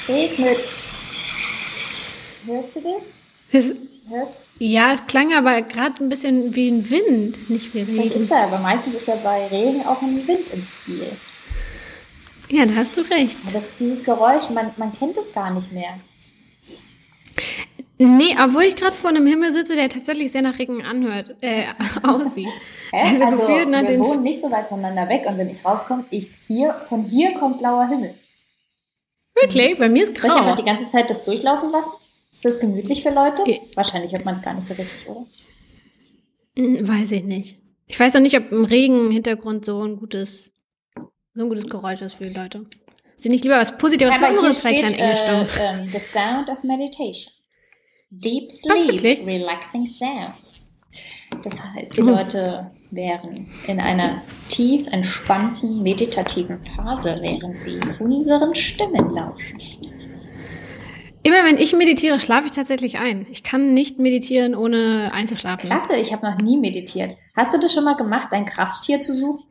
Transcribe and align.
es 0.00 0.08
regnet. 0.08 0.58
Hörst 2.46 2.76
du 2.76 2.80
das? 2.80 3.02
Es, 3.52 3.74
Hörst 4.08 4.36
ja, 4.58 4.94
es 4.94 5.04
klang 5.06 5.34
aber 5.34 5.60
gerade 5.62 6.02
ein 6.02 6.08
bisschen 6.08 6.54
wie 6.54 6.70
ein 6.70 6.88
Wind, 6.88 7.50
nicht 7.50 7.74
wie 7.74 7.80
Regen. 7.80 8.22
ist 8.22 8.30
da, 8.30 8.44
aber 8.44 8.58
meistens 8.58 8.94
ist 8.94 9.06
ja 9.06 9.16
bei 9.22 9.46
Regen 9.48 9.84
auch 9.84 10.00
ein 10.00 10.26
Wind 10.26 10.46
im 10.52 10.64
Spiel. 10.64 11.06
Ja, 12.48 12.64
da 12.64 12.74
hast 12.76 12.96
du 12.96 13.02
recht. 13.02 13.36
Das, 13.52 13.76
dieses 13.78 14.02
Geräusch, 14.02 14.48
man, 14.50 14.70
man 14.76 14.96
kennt 14.96 15.16
es 15.18 15.32
gar 15.32 15.52
nicht 15.52 15.70
mehr. 15.72 15.98
Nee, 17.98 18.34
obwohl 18.42 18.62
ich 18.62 18.76
gerade 18.76 18.94
vor 18.94 19.10
einem 19.10 19.26
Himmel 19.26 19.52
sitze, 19.52 19.74
der 19.74 19.88
tatsächlich 19.88 20.32
sehr 20.32 20.42
nach 20.42 20.58
Regen 20.58 20.82
anhört, 20.82 21.34
äh, 21.42 21.64
aussieht. 22.02 22.48
Hä? 22.92 23.20
Also 23.20 23.26
gefühlt 23.26 23.68
nach 23.68 23.82
wir 23.82 23.98
wohnen 23.98 24.22
nicht 24.22 24.40
so 24.40 24.50
weit 24.50 24.68
voneinander 24.68 25.08
weg 25.08 25.24
und 25.26 25.36
wenn 25.36 25.50
ich 25.50 25.62
rauskomme, 25.64 26.04
ich 26.10 26.30
hier, 26.46 26.74
von 26.88 27.04
hier 27.04 27.34
kommt 27.34 27.58
blauer 27.58 27.88
Himmel. 27.88 28.14
Wirklich? 29.40 29.78
Bei 29.78 29.88
mir 29.88 30.02
ist 30.04 30.16
Soll 30.18 30.30
ich 30.30 30.36
einfach 30.36 30.46
grau. 30.54 30.56
die 30.56 30.64
ganze 30.64 30.88
Zeit 30.88 31.08
das 31.10 31.24
durchlaufen 31.24 31.70
lassen? 31.70 31.92
Ist 32.32 32.44
das 32.44 32.58
gemütlich 32.60 33.02
für 33.02 33.10
Leute? 33.10 33.42
Ja. 33.46 33.56
Wahrscheinlich 33.74 34.12
hört 34.12 34.24
man 34.24 34.36
es 34.36 34.42
gar 34.42 34.54
nicht 34.54 34.66
so 34.66 34.74
richtig, 34.74 35.08
oder? 35.08 35.24
Hm, 36.56 36.86
Weiß 36.88 37.12
ich 37.12 37.24
nicht. 37.24 37.56
Ich 37.86 37.98
weiß 38.00 38.16
auch 38.16 38.20
nicht, 38.20 38.36
ob 38.36 38.50
im 38.50 38.64
Regen 38.64 38.98
im 39.06 39.10
Hintergrund 39.12 39.64
so 39.64 39.82
ein 39.84 39.96
gutes, 39.96 40.50
so 41.34 41.42
ein 41.42 41.48
gutes 41.48 41.66
Geräusch 41.66 42.00
ist 42.02 42.14
für 42.14 42.24
die 42.26 42.34
Leute. 42.34 42.66
Sie 43.16 43.28
nicht 43.28 43.44
lieber 43.44 43.56
was 43.58 43.78
Positives 43.78 44.14
für 44.16 44.24
Aber 44.24 44.30
hier 44.32 44.38
unsere 44.40 44.54
zwei 44.54 44.74
kleinen 44.74 44.94
Engelstimmen. 44.94 45.46
äh, 45.58 45.82
ähm, 45.84 45.88
The 45.92 45.98
Sound 45.98 46.48
of 46.48 46.62
Meditation. 46.64 47.32
Deep 48.10 48.48
Ach, 48.50 48.76
Sleep, 48.76 49.02
wirklich? 49.02 49.26
Relaxing 49.26 49.86
Sounds. 49.86 50.65
Das 51.48 51.62
heißt, 51.62 51.96
die. 51.96 52.02
Leute 52.02 52.70
wären 52.90 53.46
in 53.68 53.80
einer 53.80 54.20
tief 54.48 54.86
entspannten, 54.88 55.80
meditativen 55.82 56.58
Phase, 56.64 57.16
während 57.20 57.58
sie 57.60 57.78
unseren 58.00 58.52
Stimmen 58.54 59.10
lauschen. 59.14 59.58
Immer 61.22 61.44
wenn 61.44 61.56
ich 61.58 61.72
meditiere, 61.72 62.18
schlafe 62.18 62.46
ich 62.46 62.52
tatsächlich 62.52 62.98
ein. 62.98 63.26
Ich 63.30 63.44
kann 63.44 63.74
nicht 63.74 63.98
meditieren, 63.98 64.54
ohne 64.56 65.10
einzuschlafen. 65.12 65.68
Klasse, 65.68 65.96
ich 65.96 66.12
habe 66.12 66.26
noch 66.26 66.38
nie 66.38 66.56
meditiert. 66.56 67.16
Hast 67.36 67.54
du 67.54 67.58
das 67.58 67.72
schon 67.72 67.84
mal 67.84 67.96
gemacht, 67.96 68.28
ein 68.32 68.44
Krafttier 68.44 69.00
zu 69.00 69.14
suchen? 69.14 69.44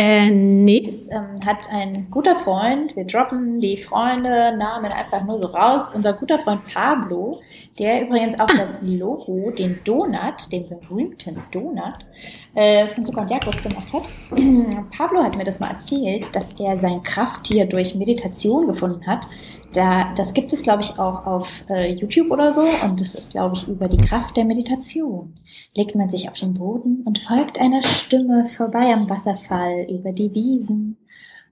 Äh, 0.00 0.30
nee. 0.30 0.84
Das 0.86 1.08
ähm, 1.10 1.34
hat 1.44 1.68
ein 1.72 2.06
guter 2.08 2.38
Freund, 2.38 2.94
wir 2.94 3.04
droppen 3.04 3.58
die 3.58 3.78
Freunde, 3.78 4.56
Namen 4.56 4.92
einfach 4.92 5.24
nur 5.24 5.38
so 5.38 5.46
raus. 5.46 5.90
Unser 5.92 6.12
guter 6.12 6.38
Freund 6.38 6.60
Pablo, 6.72 7.40
der 7.80 8.02
übrigens 8.02 8.38
auch 8.38 8.46
das 8.46 8.78
Logo, 8.80 9.50
den 9.50 9.80
Donut, 9.82 10.52
den 10.52 10.68
berühmten 10.68 11.42
Donut 11.50 12.06
äh, 12.54 12.86
von 12.86 13.04
Zucker 13.04 13.22
und 13.22 13.30
Jakobs 13.32 13.60
gemacht 13.60 13.92
hat. 13.92 14.02
Pablo 14.96 15.20
hat 15.20 15.36
mir 15.36 15.42
das 15.42 15.58
mal 15.58 15.72
erzählt, 15.72 16.30
dass 16.32 16.50
er 16.60 16.78
sein 16.78 17.02
Krafttier 17.02 17.66
durch 17.66 17.96
Meditation 17.96 18.68
gefunden 18.68 19.04
hat. 19.04 19.26
Da, 19.72 20.14
das 20.14 20.32
gibt 20.32 20.52
es, 20.54 20.62
glaube 20.62 20.82
ich, 20.82 20.98
auch 20.98 21.26
auf 21.26 21.48
äh, 21.68 21.92
YouTube 21.92 22.30
oder 22.30 22.54
so. 22.54 22.62
Und 22.84 23.00
das 23.00 23.14
ist, 23.14 23.32
glaube 23.32 23.54
ich, 23.54 23.68
über 23.68 23.88
die 23.88 23.98
Kraft 23.98 24.36
der 24.36 24.44
Meditation. 24.46 25.38
Legt 25.74 25.94
man 25.94 26.10
sich 26.10 26.28
auf 26.30 26.38
den 26.38 26.54
Boden 26.54 27.02
und 27.04 27.18
folgt 27.18 27.58
einer 27.60 27.82
Stimme 27.82 28.46
vorbei 28.46 28.92
am 28.94 29.10
Wasserfall 29.10 29.86
über 29.90 30.12
die 30.12 30.32
Wiesen. 30.32 30.96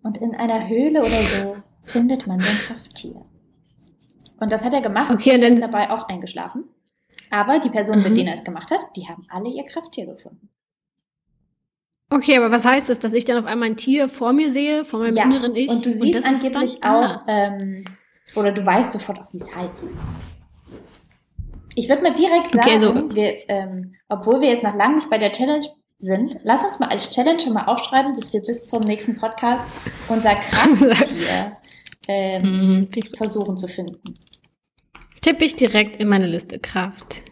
Und 0.02 0.18
in 0.18 0.34
einer 0.34 0.66
Höhle 0.66 1.00
oder 1.00 1.08
so 1.10 1.56
findet 1.84 2.26
man 2.26 2.40
sein 2.40 2.56
Krafttier. 2.58 3.20
Und 4.40 4.50
das 4.52 4.64
hat 4.64 4.72
er 4.72 4.80
gemacht 4.80 5.10
Okay, 5.12 5.34
und 5.34 5.44
und 5.44 5.52
ist 5.52 5.60
dann- 5.60 5.70
dabei 5.72 5.90
auch 5.90 6.08
eingeschlafen. 6.08 6.64
Aber 7.30 7.58
die 7.58 7.70
Personen, 7.70 7.98
Mhm. 8.02 8.08
mit 8.08 8.16
denen 8.16 8.28
er 8.28 8.34
es 8.34 8.44
gemacht 8.44 8.70
hat, 8.70 8.80
die 8.96 9.08
haben 9.08 9.26
alle 9.28 9.48
ihr 9.50 9.64
Krafttier 9.64 10.06
gefunden. 10.06 10.48
Okay, 12.08 12.36
aber 12.36 12.50
was 12.52 12.64
heißt 12.64 12.88
das, 12.88 13.00
dass 13.00 13.12
ich 13.14 13.24
dann 13.24 13.36
auf 13.38 13.46
einmal 13.46 13.68
ein 13.68 13.76
Tier 13.76 14.08
vor 14.08 14.32
mir 14.32 14.50
sehe, 14.50 14.84
vor 14.84 15.00
meinem 15.00 15.16
inneren 15.16 15.56
Ich? 15.56 15.68
und 15.68 15.84
du 15.84 15.90
siehst 15.90 16.14
das 16.14 16.24
ist 16.30 16.44
angeblich 16.46 16.80
dann, 16.80 16.92
auch, 17.04 17.10
Ah. 17.10 17.24
ähm, 17.26 17.84
oder 18.34 18.52
du 18.52 18.64
weißt 18.64 18.92
sofort 18.92 19.20
auch, 19.20 19.32
wie 19.32 19.38
es 19.38 19.54
heißt. 19.54 19.84
Ich 21.74 21.88
würde 21.88 22.02
mal 22.02 22.14
direkt 22.14 22.52
sagen, 22.54 22.66
Okay, 22.66 22.72
also- 22.74 23.14
wir, 23.14 23.50
ähm, 23.50 23.94
obwohl 24.08 24.40
wir 24.40 24.48
jetzt 24.48 24.64
noch 24.64 24.74
lange 24.74 24.96
nicht 24.96 25.10
bei 25.10 25.18
der 25.18 25.32
Challenge 25.32 25.66
sind, 25.98 26.38
lass 26.42 26.64
uns 26.64 26.78
mal 26.78 26.88
als 26.88 27.08
Challenge 27.10 27.40
schon 27.40 27.52
mal 27.54 27.64
aufschreiben, 27.66 28.14
dass 28.16 28.32
wir 28.32 28.40
bis 28.42 28.64
zum 28.64 28.80
nächsten 28.80 29.16
Podcast 29.16 29.64
unser 30.08 30.34
Krafttier 30.34 31.56
ähm, 32.08 32.42
Hm, 32.44 32.88
versuchen 33.16 33.56
zu 33.56 33.66
finden. 33.68 33.98
tippe 35.20 35.44
ich 35.44 35.56
direkt 35.56 35.96
in 35.96 36.08
meine 36.08 36.26
Liste. 36.26 36.58
Kraft. 36.58 37.22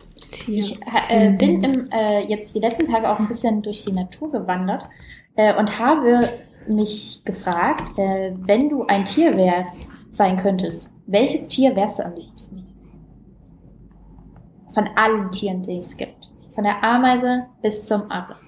Ich 0.49 0.77
äh, 1.11 1.31
bin 1.33 1.63
im, 1.63 1.91
äh, 1.93 2.23
jetzt 2.27 2.55
die 2.55 2.59
letzten 2.59 2.91
Tage 2.91 3.09
auch 3.09 3.19
ein 3.21 3.29
bisschen 3.29 3.63
durch 3.63 3.85
die 3.85 3.93
Natur 3.93 4.33
gewandert 4.33 4.85
äh, 5.37 5.55
und 5.55 5.79
habe 5.79 6.29
mich 6.67 7.21
gefragt, 7.25 7.97
äh, 7.99 8.33
wenn 8.39 8.69
du 8.69 8.85
ein 8.87 9.05
Tier 9.05 9.37
wärst, 9.37 9.77
sein 10.17 10.37
könntest, 10.37 10.89
welches 11.07 11.47
Tier 11.49 11.75
wärst 11.77 11.99
du 11.99 12.05
am 12.05 12.15
liebsten? 12.15 12.67
Von 14.73 14.89
allen 14.97 15.31
Tieren, 15.31 15.63
die 15.63 15.79
es 15.79 15.97
gibt. 15.97 16.31
Von 16.55 16.65
der 16.65 16.83
Ameise 16.83 17.47
bis 17.63 17.87
zum 17.87 18.11
Adler. 18.11 18.39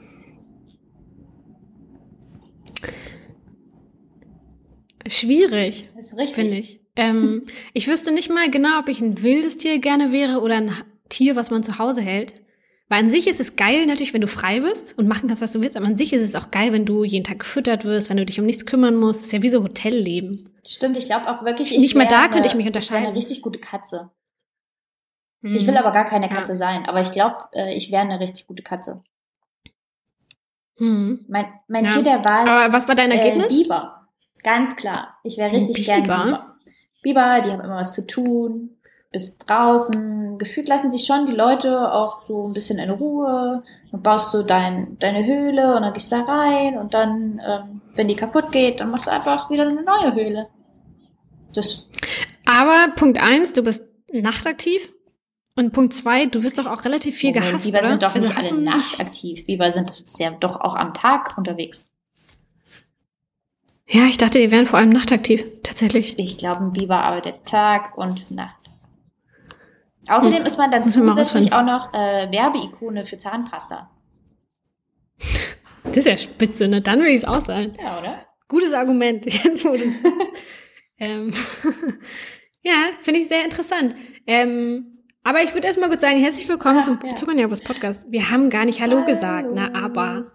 Schwierig, 5.09 5.85
Das 5.95 6.07
ist 6.07 6.19
richtig. 6.19 6.35
finde 6.35 6.55
ich. 6.57 6.81
Ähm, 6.97 7.47
ich 7.73 7.87
wüsste 7.89 8.13
nicht 8.13 8.31
mal 8.31 8.51
genau, 8.51 8.79
ob 8.81 8.89
ich 8.89 9.01
ein 9.01 9.23
wildes 9.23 9.57
Tier 9.57 9.79
gerne 9.79 10.13
wäre 10.13 10.41
oder 10.41 10.57
ein 10.57 10.73
Tier, 11.09 11.37
was 11.37 11.51
man 11.51 11.63
zu 11.63 11.79
Hause 11.79 12.01
hält. 12.01 12.35
Weil 12.89 13.01
an 13.05 13.11
sich 13.11 13.27
ist 13.27 13.41
es 13.41 13.57
geil, 13.57 13.85
natürlich, 13.87 14.15
wenn 14.15 14.21
du 14.21 14.29
frei 14.29 14.61
bist 14.61 14.97
und 14.97 15.09
machen 15.09 15.27
kannst, 15.27 15.43
was 15.43 15.51
du 15.53 15.61
willst. 15.63 15.77
Aber 15.77 15.87
an 15.87 15.97
sich 15.97 16.13
ist 16.13 16.23
es 16.23 16.37
auch 16.37 16.53
geil, 16.53 16.73
wenn 16.73 16.85
du 16.87 17.03
jeden 17.03 17.25
Tag 17.25 17.41
gefüttert 17.41 17.85
wirst, 17.85 18.11
wenn 18.11 18.17
du 18.17 18.25
dich 18.25 18.39
um 18.39 18.47
nichts 18.47 18.65
kümmern 18.65 18.95
musst. 18.97 19.21
Das 19.21 19.27
ist 19.27 19.33
ja 19.33 19.43
wie 19.43 19.49
so 19.49 19.63
Hotelleben. 19.65 20.51
Stimmt, 20.65 20.97
ich 20.97 21.07
glaube 21.07 21.29
auch 21.29 21.45
wirklich. 21.45 21.77
Nicht 21.77 21.97
mal 21.97 22.07
da 22.07 22.23
eine- 22.23 22.31
könnte 22.33 22.49
ich 22.49 22.55
mich 22.55 22.67
unterscheiden. 22.67 23.07
eine 23.07 23.17
richtig 23.17 23.43
gute 23.43 23.59
Katze. 23.59 24.11
Hm. 25.43 25.55
Ich 25.55 25.67
will 25.67 25.77
aber 25.77 25.91
gar 25.91 26.05
keine 26.05 26.29
Ja. 26.29 26.35
Katze 26.35 26.57
sein, 26.57 26.87
aber 26.87 27.01
ich 27.01 27.11
glaube, 27.11 27.37
äh, 27.53 27.75
ich 27.77 27.91
wäre 27.91 28.03
eine 28.03 28.21
richtig 28.21 28.47
gute 28.47 28.63
Katze. 28.63 29.03
Hm. 30.79 31.25
Mein, 31.29 31.47
mein 31.69 31.85
Ja. 31.85 31.93
Tier 31.95 32.03
der 32.03 32.25
Wahl 32.25 32.49
Aber 32.49 32.73
was 32.73 32.87
war 32.89 32.95
dein 32.95 33.11
Äh, 33.11 33.17
Ergebnis? 33.19 33.49
Biber. 33.49 34.07
Ganz 34.43 34.77
klar. 34.77 35.19
Ich 35.25 35.37
wäre 35.39 35.51
richtig 35.53 35.75
Biber? 35.87 35.87
gern 35.87 36.03
Biber. 36.03 36.57
Biber, 37.03 37.41
die 37.43 37.51
haben 37.51 37.61
immer 37.63 37.77
was 37.79 37.95
zu 37.95 38.07
tun. 38.07 38.76
Bist 39.17 39.49
draußen. 39.49 40.37
Gefühlt 40.37 40.69
lassen 40.69 40.93
sich 40.93 41.07
schon 41.07 41.25
die 41.27 41.35
Leute 41.35 41.91
auch 41.91 42.27
so 42.29 42.47
ein 42.47 42.53
bisschen 42.53 42.79
in 42.79 42.91
Ruhe. 42.91 43.63
Dann 43.91 44.03
baust 44.03 44.35
du 44.35 44.43
dein, 44.43 44.99
deine 44.99 45.25
Höhle 45.25 45.75
und 45.75 45.81
dann 45.81 45.95
gehst 45.95 46.13
du 46.13 46.17
da 46.17 46.25
rein 46.25 46.77
und 46.77 46.93
dann, 46.93 47.41
ähm, 47.43 47.81
wenn 47.95 48.09
die 48.09 48.15
kaputt 48.15 48.53
geht, 48.53 48.81
dann 48.81 48.91
machst 48.91 49.07
du 49.07 49.13
einfach 49.13 49.49
wieder 49.49 49.63
eine 49.63 49.83
neue 49.83 50.15
Höhle. 50.15 50.49
Das, 51.55 51.87
Aber 52.45 52.93
Punkt 52.95 53.19
eins, 53.19 53.55
du 53.55 53.63
bist 53.63 53.87
nachtaktiv. 54.13 54.93
Und 55.55 55.73
Punkt 55.73 55.95
zwei, 55.95 56.27
du 56.27 56.43
wirst 56.43 56.59
doch 56.59 56.67
auch 56.67 56.85
relativ 56.85 57.17
viel 57.17 57.31
Moment, 57.31 57.47
gehasst, 57.47 57.65
Biber 57.65 57.79
oder? 57.79 57.89
sind 57.89 58.03
doch 58.03 58.15
Also 58.15 58.27
nicht 58.27 58.53
alle 58.53 58.61
nachtaktiv. 58.61 59.47
Biber 59.47 59.73
sind 59.73 60.05
ja 60.19 60.31
doch 60.33 60.61
auch 60.61 60.75
am 60.75 60.93
Tag 60.93 61.39
unterwegs. 61.39 61.91
Ja, 63.89 64.05
ich 64.05 64.19
dachte, 64.19 64.41
die 64.41 64.51
wären 64.51 64.67
vor 64.67 64.79
allem 64.79 64.91
nachtaktiv, 64.91 65.43
tatsächlich. 65.63 66.19
Ich 66.19 66.37
glaube, 66.37 66.65
ein 66.65 66.73
Biber 66.75 66.99
arbeitet 66.99 67.47
Tag 67.47 67.97
und 67.97 68.31
Nacht. 68.31 68.66
Außerdem 70.09 70.45
ist 70.45 70.59
man 70.59 70.71
dann 70.71 70.87
zusätzlich 70.87 71.53
auch 71.53 71.63
noch 71.65 71.93
äh, 71.93 72.31
Werbeikone 72.31 73.05
für 73.07 73.19
Zahnpasta. 73.19 73.91
Das 75.85 75.97
ist 75.99 76.07
ja 76.07 76.19
spitze, 76.19 76.69
ne? 76.69 76.81
Dann 76.81 77.01
will 77.01 77.09
ich 77.09 77.19
es 77.19 77.25
auch 77.25 77.41
sein. 77.41 77.77
Ja, 77.81 77.99
oder? 77.99 78.27
Gutes 78.49 78.73
Argument, 78.73 79.25
jetzt 79.45 79.65
wo 79.65 79.71
du 79.73 79.85
ähm, 80.99 81.33
Ja, 82.63 82.75
finde 83.03 83.21
ich 83.21 83.29
sehr 83.29 83.45
interessant. 83.45 83.95
Ähm, 84.27 84.93
aber 85.23 85.43
ich 85.43 85.55
würde 85.55 85.67
erstmal 85.67 85.89
kurz 85.89 86.01
sagen, 86.01 86.21
herzlich 86.21 86.49
willkommen 86.49 86.79
Ah, 86.81 86.83
zum 86.83 86.99
ja. 87.05 87.15
Zuckernervus 87.15 87.61
Podcast. 87.61 88.07
Wir 88.11 88.31
haben 88.31 88.51
gar 88.51 88.65
nicht 88.65 88.81
Hallo, 88.81 89.05
gesagt, 89.05 89.49
na 89.53 89.73
aber. 89.75 90.33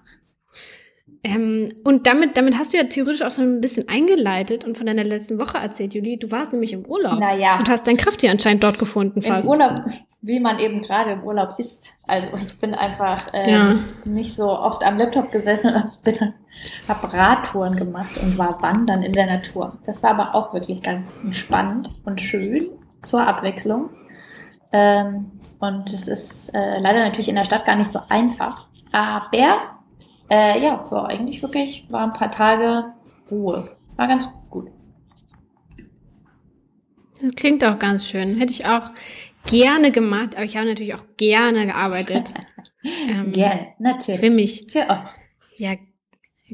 Ähm, 1.23 1.73
und 1.83 2.07
damit, 2.07 2.35
damit 2.35 2.57
hast 2.57 2.73
du 2.73 2.77
ja 2.77 2.83
theoretisch 2.85 3.21
auch 3.21 3.29
so 3.29 3.43
ein 3.43 3.61
bisschen 3.61 3.87
eingeleitet 3.87 4.65
und 4.65 4.75
von 4.75 4.87
deiner 4.87 5.03
letzten 5.03 5.39
Woche 5.39 5.59
erzählt, 5.59 5.93
Juli. 5.93 6.17
Du 6.17 6.31
warst 6.31 6.51
nämlich 6.51 6.73
im 6.73 6.83
Urlaub 6.85 7.19
Naja, 7.19 7.59
und 7.59 7.69
hast 7.69 7.85
dein 7.85 7.97
Krafttier 7.97 8.31
anscheinend 8.31 8.63
dort 8.63 8.79
gefunden 8.79 9.17
im 9.17 9.21
fast. 9.21 9.47
Urlaub, 9.47 9.81
wie 10.21 10.39
man 10.39 10.57
eben 10.57 10.81
gerade 10.81 11.11
im 11.11 11.23
Urlaub 11.23 11.55
ist. 11.59 11.93
Also 12.07 12.29
ich 12.35 12.57
bin 12.57 12.73
einfach 12.73 13.27
äh, 13.35 13.51
Ja. 13.51 13.75
nicht 14.03 14.35
so 14.35 14.49
oft 14.49 14.83
am 14.83 14.97
Laptop 14.97 15.31
gesessen 15.31 15.69
und 15.75 16.03
bin, 16.03 16.33
hab 16.87 17.13
Radtouren 17.13 17.75
gemacht 17.75 18.17
und 18.17 18.39
war 18.39 18.59
wandern 18.63 19.03
in 19.03 19.13
der 19.13 19.27
Natur. 19.27 19.77
Das 19.85 20.01
war 20.01 20.11
aber 20.11 20.33
auch 20.33 20.53
wirklich 20.55 20.81
ganz 20.81 21.13
entspannend 21.23 21.91
und 22.03 22.19
schön 22.19 22.67
zur 23.03 23.21
Abwechslung. 23.27 23.89
Ähm, 24.73 25.31
und 25.59 25.93
es 25.93 26.07
ist 26.07 26.49
äh, 26.55 26.79
leider 26.79 26.99
natürlich 26.99 27.29
in 27.29 27.35
der 27.35 27.43
Stadt 27.43 27.65
gar 27.65 27.75
nicht 27.75 27.91
so 27.91 27.99
einfach. 28.09 28.65
Aber 28.91 29.27
äh, 30.31 30.63
ja, 30.63 30.85
so 30.85 30.95
eigentlich 30.97 31.41
wirklich 31.41 31.85
war 31.89 32.03
ein 32.05 32.13
paar 32.13 32.31
Tage 32.31 32.93
Ruhe. 33.29 33.75
War 33.97 34.07
ganz 34.07 34.27
gut. 34.49 34.69
Das 37.21 37.31
klingt 37.35 37.63
auch 37.63 37.77
ganz 37.77 38.07
schön. 38.07 38.37
Hätte 38.37 38.53
ich 38.53 38.65
auch 38.65 38.89
gerne 39.45 39.91
gemacht, 39.91 40.35
aber 40.35 40.45
ich 40.45 40.57
habe 40.57 40.67
natürlich 40.67 40.95
auch 40.95 41.05
gerne 41.17 41.65
gearbeitet. 41.67 42.33
ähm, 43.09 43.31
Gerne, 43.31 43.67
Ich 43.73 43.79
natürlich. 43.79 44.21
will 44.21 44.31
mich 44.31 44.65
Für 44.71 44.89
euch. 44.89 45.09
ja 45.57 45.75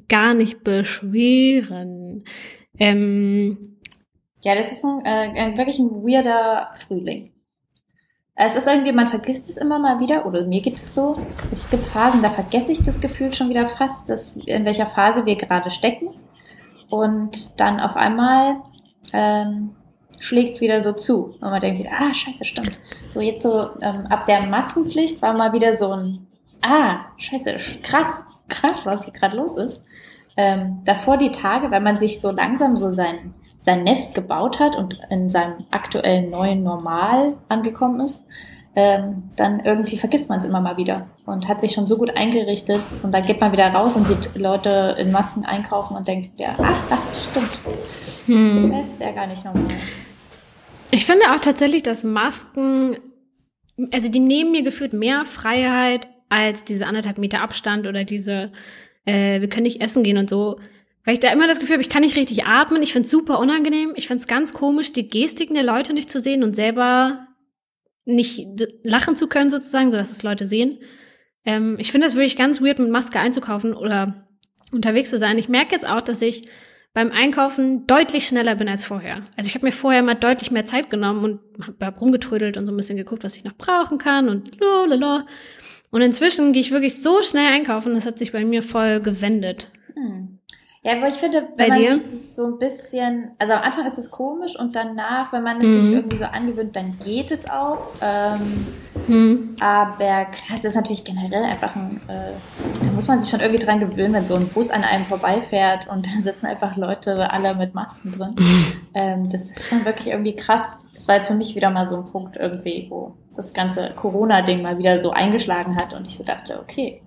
gar 0.09 0.33
nicht 0.33 0.63
beschweren. 0.63 2.24
Ähm, 2.79 3.77
Ja, 4.44 4.56
das 4.56 4.71
ist 4.71 4.83
ein, 4.83 5.01
äh, 5.06 5.57
wirklich 5.57 5.79
ein 5.79 5.89
weirder 6.03 6.71
Frühling. 6.88 7.31
Es 8.39 8.56
ist 8.56 8.68
irgendwie, 8.68 8.92
man 8.92 9.07
vergisst 9.07 9.50
es 9.50 9.57
immer 9.57 9.80
mal 9.80 10.00
wieder, 10.00 10.28
oder 10.28 10.45
mir 10.45 10.62
gibt 10.62 10.78
es 10.78 10.94
so. 10.94 11.18
Es 11.51 11.72
gibt 11.72 11.88
Phasen, 11.88 12.22
da 12.22 12.30
vergesse 12.30 12.72
ich 12.72 12.84
das 12.84 13.01
Gefühl 13.01 13.34
schon 13.34 13.50
wieder 13.50 13.68
fast, 13.68 14.07
dass, 14.07 14.34
in 14.34 14.63
welcher 14.63 14.86
Phase 14.86 15.25
wir 15.25 15.36
gerade 15.36 15.72
stecken. 15.72 16.10
Und 16.88 17.60
dann 17.60 17.80
auf 17.80 17.95
einmal 17.95 18.57
ähm, 19.12 19.72
schlägt 20.19 20.54
es 20.54 20.62
wieder 20.62 20.84
so 20.84 20.94
zu. 20.94 21.36
Und 21.42 21.50
man 21.50 21.60
denkt 21.60 21.80
wieder, 21.80 21.94
ah, 22.00 22.13
scheiße, 22.13 22.45
stimmt. 22.45 22.80
So 23.10 23.22
jetzt 23.22 23.42
so 23.42 23.69
ähm, 23.81 24.06
ab 24.07 24.28
der 24.28 24.44
Maskenpflicht 24.44 25.19
war 25.19 25.34
mal 25.34 25.51
wieder 25.51 25.80
so 25.80 25.92
ein, 25.94 26.28
ah, 26.62 27.06
scheiße, 27.18 27.56
krass, 27.81 28.22
krass, 28.50 28.86
was 28.86 29.04
hier 29.04 29.13
gerade 29.13 29.36
los 29.36 29.57
ist. 29.57 29.81
Ähm, 30.38 30.81
davor 30.86 31.18
die 31.18 31.31
Tage, 31.31 31.72
weil 31.72 31.81
man 31.81 31.98
sich 31.98 32.22
so 32.22 32.30
langsam 32.30 32.78
so 32.78 32.94
sein 32.94 33.34
sein 33.67 33.83
Nest 33.83 34.15
gebaut 34.15 34.59
hat 34.59 34.77
und 34.77 34.97
in 35.09 35.29
seinem 35.29 35.65
aktuellen 35.71 36.29
neuen 36.29 36.63
Normal 36.63 37.33
angekommen 37.49 37.99
ist, 37.99 38.23
ähm, 38.77 39.23
dann 39.35 39.59
irgendwie 39.59 39.97
vergisst 39.97 40.29
man 40.29 40.39
es 40.39 40.45
immer 40.45 40.61
mal 40.61 40.77
wieder 40.77 41.07
und 41.25 41.49
hat 41.49 41.59
sich 41.59 41.73
schon 41.73 41.85
so 41.85 41.97
gut 41.97 42.17
eingerichtet 42.17 42.79
und 43.03 43.11
dann 43.11 43.25
geht 43.25 43.41
man 43.41 43.51
wieder 43.51 43.67
raus 43.67 43.97
und 43.97 44.07
sieht 44.07 44.35
Leute 44.35 44.95
in 44.97 45.11
Masken 45.11 45.43
einkaufen 45.43 45.97
und 45.97 46.07
denkt, 46.07 46.39
ja, 46.39 46.55
ach, 46.57 46.81
ach 46.91 47.15
stimmt. 47.15 47.59
Hm. 48.27 48.71
Das 48.71 48.87
ist 48.87 49.01
ja 49.01 49.11
gar 49.11 49.27
nicht 49.27 49.43
normal. 49.43 49.65
Ich 50.91 51.05
finde 51.05 51.25
auch 51.35 51.41
tatsächlich, 51.41 51.83
dass 51.83 52.05
Masken, 52.05 52.95
also 53.91 54.09
die 54.09 54.21
nehmen 54.21 54.51
mir 54.51 54.63
gefühlt 54.63 54.93
mehr 54.93 55.25
Freiheit 55.25 56.07
als 56.29 56.63
diese 56.63 56.87
anderthalb 56.87 57.17
Meter 57.17 57.41
Abstand 57.41 57.85
oder 57.85 58.05
diese, 58.05 58.53
äh, 59.05 59.41
wir 59.41 59.49
können 59.49 59.63
nicht 59.63 59.81
essen 59.81 60.03
gehen 60.03 60.17
und 60.17 60.29
so. 60.29 60.57
Weil 61.07 61.13
ich 61.13 61.21
da 61.21 61.31
immer 61.31 61.48
das 61.48 61.62
Gefühl 61.62 61.75
habe, 61.75 61.83
ich 61.83 61.88
kann 61.88 62.01
nicht 62.01 62.18
richtig 62.18 62.48
atmen. 62.48 62.83
Ich 62.83 62.92
finde 62.92 63.06
es 63.06 63.12
super 63.12 63.39
unangenehm. 63.39 63.94
Ich 63.95 64.07
finde 64.07 64.19
es 64.19 64.27
ganz 64.27 64.51
komisch, 64.51 64.92
die 64.92 65.07
Gestiken 65.07 65.54
der 65.54 65.63
Leute 65.63 65.94
nicht 65.94 66.12
zu 66.12 66.19
sehen 66.19 66.44
und 66.44 66.54
selber 66.54 67.27
nicht 68.04 68.45
lachen 68.83 69.15
zu 69.15 69.27
können, 69.27 69.50
sozusagen, 69.50 69.89
sodass 69.89 70.12
es 70.12 70.24
Leute 70.24 70.45
sehen. 70.45 70.80
Ähm, 71.45 71.77
ich 71.80 71.94
finde 71.94 72.07
das 72.07 72.15
wirklich 72.15 72.36
ganz 72.36 72.62
weird, 72.62 72.80
mit 72.80 72.89
Maske 72.89 73.21
einzukaufen 73.21 73.74
oder 73.74 74.27
unterwegs 74.74 75.09
zu 75.09 75.18
sein. 75.18 75.38
Ich 75.38 75.48
merke 75.48 75.71
jetzt 75.71 75.88
auch, 75.88 76.01
dass 76.01 76.21
ich 76.21 76.50
beim 76.94 77.13
Einkaufen 77.13 77.88
deutlich 77.88 78.27
schneller 78.27 78.56
bin 78.56 78.68
als 78.68 78.83
vorher. 78.83 79.24
Also 79.38 79.48
ich 79.48 79.56
habe 79.56 79.65
mir 79.65 79.71
vorher 79.71 80.03
mal 80.03 80.15
deutlich 80.15 80.51
mehr 80.51 80.65
Zeit 80.65 80.89
genommen 80.89 81.24
und 81.24 81.80
habe 81.81 81.98
rumgetrödelt 82.01 82.57
und 82.57 82.65
so 82.65 82.74
ein 82.74 82.77
bisschen 82.77 82.98
geguckt, 82.98 83.24
was 83.24 83.38
ich 83.38 83.45
noch 83.45 83.56
brauchen 83.56 83.98
kann 83.98 84.27
und 84.27 84.60
lalala. 84.60 85.25
Und 85.89 86.01
inzwischen 86.01 86.51
gehe 86.51 86.60
ich 86.60 86.71
wirklich 86.71 87.01
so 87.01 87.21
schnell 87.21 87.48
einkaufen, 87.48 87.94
das 87.94 88.06
hat 88.06 88.19
sich 88.19 88.33
bei 88.33 88.44
mir 88.44 88.62
voll 88.62 89.00
gewendet. 89.00 89.71
Hm. 89.95 90.37
Ja, 90.88 90.95
aber 90.95 91.10
ich 91.10 91.16
finde, 91.16 91.50
wenn 91.57 91.68
Bei 91.68 91.68
man 91.68 91.80
dir? 91.80 91.95
sich 91.95 92.12
das 92.12 92.36
so 92.38 92.45
ein 92.45 92.60
bisschen, 92.60 93.31
also 93.39 93.51
am 93.51 93.62
Anfang 93.62 93.86
ist 93.86 93.98
es 93.98 94.10
komisch 94.10 94.57
und 94.57 94.74
danach, 94.74 95.34
wenn 95.34 95.44
man 95.44 95.60
es 95.60 95.68
mhm. 95.68 95.81
sich 95.81 95.94
irgendwie 95.94 96.16
so 96.16 96.24
angewöhnt, 96.24 96.78
dann 96.78 96.98
geht 97.00 97.30
es 97.30 97.45
auch. 97.50 97.89
Ähm, 98.01 98.66
mhm. 99.06 99.56
Aber 99.60 99.98
klar, 99.98 100.57
es 100.57 100.63
ist 100.63 100.75
natürlich 100.75 101.04
generell 101.04 101.44
einfach 101.44 101.75
ein, 101.75 102.00
äh, 102.07 102.31
da 102.86 102.92
muss 102.95 103.10
man 103.10 103.19
sich 103.19 103.30
schon 103.30 103.42
irgendwie 103.42 103.60
dran 103.60 103.81
gewöhnen, 103.81 104.13
wenn 104.13 104.28
so 104.28 104.36
ein 104.36 104.48
Bus 104.48 104.69
an 104.69 104.86
einem 104.86 105.04
vorbeifährt 105.04 105.89
und 105.89 106.06
da 106.06 106.22
sitzen 106.22 106.45
einfach 106.45 106.78
Leute 106.78 107.34
alle 107.34 107.54
mit 107.56 107.75
Masken 107.75 108.13
drin. 108.13 108.36
ähm, 108.94 109.30
das 109.30 109.51
ist 109.51 109.68
schon 109.68 109.84
wirklich 109.84 110.07
irgendwie 110.07 110.38
krass. 110.38 110.63
Das 110.95 111.10
war 111.10 111.16
jetzt 111.16 111.28
für 111.28 111.36
mich 111.36 111.54
wieder 111.54 111.69
mal 111.69 111.89
so 111.89 111.98
ein 111.98 112.06
Punkt 112.06 112.38
irgendwie, 112.38 112.88
wo 112.89 113.13
das 113.36 113.54
ganze 113.54 113.92
Corona-Ding 113.94 114.62
mal 114.62 114.78
wieder 114.78 115.00
so 115.00 115.12
eingeschlagen 115.12 115.75
hat 115.75 115.94
und 115.94 116.07
ich 116.07 116.16
so 116.16 116.24
dachte, 116.24 116.62
okay, 116.62 117.01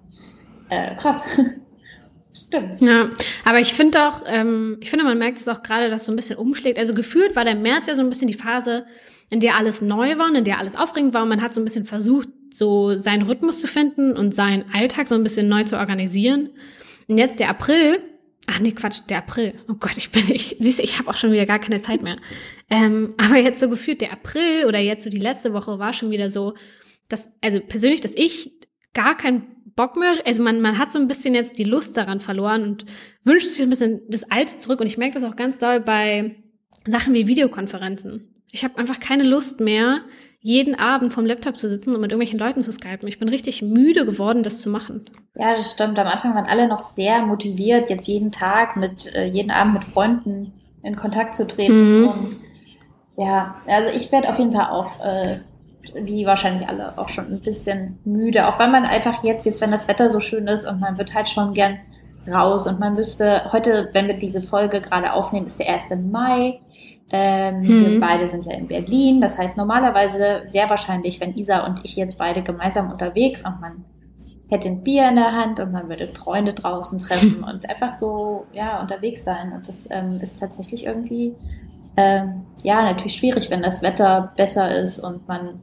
äh, 0.68 0.96
krass. 0.96 1.24
Stimmt. 2.32 2.80
Ja, 2.80 3.10
aber 3.44 3.60
ich 3.60 3.74
finde 3.74 4.06
auch, 4.06 4.22
ähm, 4.26 4.78
ich 4.80 4.90
finde, 4.90 5.04
man 5.04 5.18
merkt 5.18 5.38
es 5.38 5.48
auch 5.48 5.62
gerade, 5.62 5.90
dass 5.90 6.04
so 6.04 6.12
ein 6.12 6.16
bisschen 6.16 6.36
umschlägt. 6.36 6.78
Also 6.78 6.94
gefühlt 6.94 7.34
war 7.34 7.44
der 7.44 7.56
März 7.56 7.86
ja 7.86 7.94
so 7.94 8.02
ein 8.02 8.08
bisschen 8.08 8.28
die 8.28 8.34
Phase, 8.34 8.86
in 9.30 9.40
der 9.40 9.56
alles 9.56 9.80
neu 9.80 10.18
war, 10.18 10.32
in 10.34 10.44
der 10.44 10.58
alles 10.58 10.76
aufregend 10.76 11.14
war 11.14 11.22
und 11.22 11.28
man 11.28 11.42
hat 11.42 11.54
so 11.54 11.60
ein 11.60 11.64
bisschen 11.64 11.84
versucht, 11.84 12.28
so 12.52 12.96
seinen 12.96 13.22
Rhythmus 13.22 13.60
zu 13.60 13.68
finden 13.68 14.16
und 14.16 14.34
seinen 14.34 14.64
Alltag 14.72 15.08
so 15.08 15.14
ein 15.14 15.22
bisschen 15.22 15.48
neu 15.48 15.64
zu 15.64 15.78
organisieren. 15.78 16.50
Und 17.06 17.18
jetzt 17.18 17.38
der 17.40 17.48
April, 17.48 17.98
ach 18.46 18.58
nee, 18.60 18.72
Quatsch, 18.72 19.00
der 19.08 19.18
April. 19.18 19.54
Oh 19.68 19.74
Gott, 19.74 19.96
ich 19.96 20.10
bin, 20.10 20.24
ich, 20.30 20.56
siehst 20.58 20.78
du, 20.78 20.82
ich 20.82 20.98
habe 20.98 21.08
auch 21.10 21.16
schon 21.16 21.32
wieder 21.32 21.46
gar 21.46 21.60
keine 21.60 21.80
Zeit 21.80 22.02
mehr. 22.02 22.16
Ähm, 22.68 23.14
aber 23.18 23.36
jetzt 23.36 23.60
so 23.60 23.68
gefühlt 23.68 24.00
der 24.00 24.12
April 24.12 24.66
oder 24.66 24.78
jetzt 24.78 25.04
so 25.04 25.10
die 25.10 25.18
letzte 25.18 25.52
Woche 25.52 25.78
war 25.78 25.92
schon 25.92 26.10
wieder 26.10 26.30
so, 26.30 26.54
dass, 27.08 27.30
also 27.40 27.60
persönlich, 27.60 28.00
dass 28.00 28.14
ich 28.16 28.52
gar 28.94 29.16
kein 29.16 29.46
Bock 29.80 29.96
mehr. 29.96 30.12
Also 30.26 30.42
man, 30.42 30.60
man 30.60 30.76
hat 30.76 30.92
so 30.92 30.98
ein 30.98 31.08
bisschen 31.08 31.34
jetzt 31.34 31.58
die 31.58 31.64
Lust 31.64 31.96
daran 31.96 32.20
verloren 32.20 32.64
und 32.64 32.84
wünscht 33.24 33.48
sich 33.48 33.62
ein 33.62 33.70
bisschen 33.70 34.02
das 34.10 34.30
Alte 34.30 34.58
zurück. 34.58 34.78
Und 34.78 34.86
ich 34.86 34.98
merke 34.98 35.14
das 35.14 35.24
auch 35.24 35.36
ganz 35.36 35.56
doll 35.56 35.80
bei 35.80 36.36
Sachen 36.86 37.14
wie 37.14 37.26
Videokonferenzen. 37.26 38.28
Ich 38.52 38.62
habe 38.62 38.76
einfach 38.76 39.00
keine 39.00 39.22
Lust 39.22 39.60
mehr, 39.60 40.00
jeden 40.42 40.74
Abend 40.74 41.14
vom 41.14 41.24
Laptop 41.24 41.56
zu 41.56 41.70
sitzen 41.70 41.94
und 41.94 42.02
mit 42.02 42.12
irgendwelchen 42.12 42.38
Leuten 42.38 42.60
zu 42.60 42.72
skypen. 42.72 43.08
Ich 43.08 43.18
bin 43.18 43.30
richtig 43.30 43.62
müde 43.62 44.04
geworden, 44.04 44.42
das 44.42 44.60
zu 44.60 44.68
machen. 44.68 45.06
Ja, 45.34 45.56
das 45.56 45.70
stimmt. 45.70 45.98
Am 45.98 46.06
Anfang 46.06 46.34
waren 46.34 46.46
alle 46.46 46.68
noch 46.68 46.82
sehr 46.82 47.24
motiviert, 47.24 47.88
jetzt 47.88 48.06
jeden 48.06 48.30
Tag 48.30 48.76
mit, 48.76 49.06
äh, 49.14 49.28
jeden 49.28 49.50
Abend 49.50 49.72
mit 49.72 49.84
Freunden 49.84 50.52
in 50.82 50.96
Kontakt 50.96 51.36
zu 51.36 51.46
treten. 51.46 52.00
Mhm. 52.02 52.08
Und 52.08 52.36
ja, 53.16 53.62
also 53.66 53.94
ich 53.96 54.12
werde 54.12 54.28
auf 54.28 54.38
jeden 54.38 54.52
Fall 54.52 54.70
auch 54.70 55.02
äh, 55.02 55.38
wie 55.94 56.26
wahrscheinlich 56.26 56.68
alle 56.68 56.96
auch 56.98 57.08
schon 57.08 57.26
ein 57.26 57.40
bisschen 57.40 57.98
müde. 58.04 58.48
Auch 58.48 58.58
weil 58.58 58.70
man 58.70 58.84
einfach 58.84 59.24
jetzt, 59.24 59.46
jetzt 59.46 59.60
wenn 59.60 59.70
das 59.70 59.88
Wetter 59.88 60.08
so 60.08 60.20
schön 60.20 60.46
ist 60.46 60.66
und 60.66 60.80
man 60.80 60.98
wird 60.98 61.14
halt 61.14 61.28
schon 61.28 61.54
gern 61.54 61.78
raus 62.28 62.66
und 62.66 62.78
man 62.78 62.96
wüsste, 62.96 63.50
heute, 63.52 63.90
wenn 63.92 64.06
wir 64.06 64.18
diese 64.18 64.42
Folge 64.42 64.80
gerade 64.80 65.12
aufnehmen, 65.12 65.46
ist 65.46 65.58
der 65.58 65.74
1. 65.74 65.84
Mai. 66.10 66.60
Ähm, 67.12 67.62
hm. 67.62 67.80
Wir 67.80 68.00
beide 68.00 68.28
sind 68.28 68.44
ja 68.44 68.52
in 68.52 68.68
Berlin. 68.68 69.20
Das 69.20 69.38
heißt, 69.38 69.56
normalerweise 69.56 70.42
sehr 70.48 70.70
wahrscheinlich, 70.70 71.20
wenn 71.20 71.36
Isa 71.36 71.66
und 71.66 71.80
ich 71.84 71.96
jetzt 71.96 72.18
beide 72.18 72.42
gemeinsam 72.42 72.90
unterwegs 72.90 73.44
und 73.44 73.60
man 73.60 73.84
hätte 74.48 74.68
ein 74.68 74.82
Bier 74.82 75.08
in 75.08 75.16
der 75.16 75.32
Hand 75.32 75.60
und 75.60 75.72
man 75.72 75.88
würde 75.88 76.08
Freunde 76.08 76.52
draußen 76.52 76.98
treffen 76.98 77.44
und 77.48 77.68
einfach 77.68 77.96
so 77.96 78.46
ja 78.52 78.80
unterwegs 78.80 79.24
sein. 79.24 79.52
Und 79.52 79.68
das 79.68 79.88
ähm, 79.90 80.20
ist 80.20 80.38
tatsächlich 80.38 80.86
irgendwie 80.86 81.34
ähm, 81.96 82.42
ja 82.62 82.82
natürlich 82.82 83.14
schwierig, 83.14 83.50
wenn 83.50 83.62
das 83.62 83.82
Wetter 83.82 84.32
besser 84.36 84.72
ist 84.76 85.00
und 85.00 85.26
man 85.26 85.60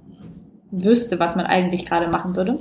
wüsste, 0.72 1.20
was 1.20 1.36
man 1.36 1.46
eigentlich 1.46 1.86
gerade 1.86 2.10
machen 2.10 2.36
würde. 2.36 2.60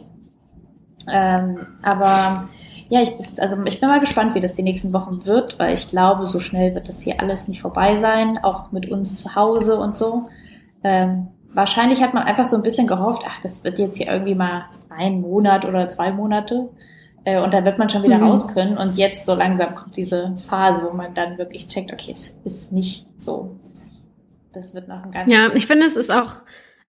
Ähm, 1.10 1.58
aber 1.82 2.48
ja, 2.88 3.02
ich, 3.02 3.12
also 3.38 3.56
ich 3.64 3.80
bin 3.80 3.88
mal 3.88 4.00
gespannt, 4.00 4.34
wie 4.34 4.40
das 4.40 4.54
die 4.54 4.62
nächsten 4.62 4.92
Wochen 4.92 5.24
wird, 5.24 5.58
weil 5.58 5.74
ich 5.74 5.88
glaube, 5.88 6.26
so 6.26 6.40
schnell 6.40 6.74
wird 6.74 6.88
das 6.88 7.00
hier 7.00 7.20
alles 7.20 7.48
nicht 7.48 7.62
vorbei 7.62 7.98
sein, 7.98 8.38
auch 8.42 8.72
mit 8.72 8.90
uns 8.90 9.18
zu 9.18 9.34
Hause 9.34 9.78
und 9.78 9.96
so. 9.96 10.28
Ähm, 10.84 11.28
wahrscheinlich 11.52 12.02
hat 12.02 12.14
man 12.14 12.24
einfach 12.24 12.46
so 12.46 12.56
ein 12.56 12.62
bisschen 12.62 12.86
gehofft, 12.86 13.22
ach, 13.26 13.40
das 13.42 13.64
wird 13.64 13.78
jetzt 13.78 13.96
hier 13.96 14.08
irgendwie 14.08 14.34
mal 14.34 14.66
ein 14.88 15.20
Monat 15.20 15.64
oder 15.64 15.88
zwei 15.88 16.12
Monate 16.12 16.68
äh, 17.24 17.42
und 17.42 17.52
dann 17.52 17.64
wird 17.64 17.78
man 17.78 17.88
schon 17.88 18.04
wieder 18.04 18.18
mhm. 18.18 18.28
raus 18.28 18.46
können. 18.46 18.78
Und 18.78 18.96
jetzt 18.96 19.26
so 19.26 19.34
langsam 19.34 19.74
kommt 19.74 19.96
diese 19.96 20.38
Phase, 20.48 20.80
wo 20.88 20.96
man 20.96 21.12
dann 21.12 21.38
wirklich 21.38 21.66
checkt, 21.68 21.92
okay, 21.92 22.12
es 22.12 22.36
ist 22.44 22.72
nicht 22.72 23.04
so. 23.18 23.56
Das 24.52 24.74
wird 24.74 24.88
noch 24.88 25.02
ein 25.02 25.10
ganz. 25.10 25.30
Ja, 25.30 25.48
ich 25.54 25.66
finde, 25.66 25.86
es 25.86 25.96
ist 25.96 26.10
auch 26.10 26.32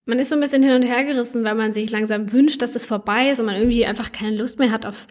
man 0.08 0.20
ist 0.20 0.30
so 0.30 0.36
ein 0.36 0.42
bisschen 0.42 0.64
hin 0.64 0.74
und 0.74 0.84
her 0.84 1.04
gerissen, 1.04 1.44
weil 1.44 1.56
man 1.56 1.74
sich 1.74 1.92
langsam 1.92 2.32
wünscht, 2.32 2.62
dass 2.62 2.76
es 2.76 2.86
vorbei 2.86 3.30
ist 3.30 3.40
und 3.40 3.46
man 3.46 3.56
irgendwie 3.56 3.86
einfach 3.86 4.12
keine 4.12 4.36
Lust 4.36 4.60
mehr 4.60 4.72
hat 4.72 4.86
auf 4.86 5.08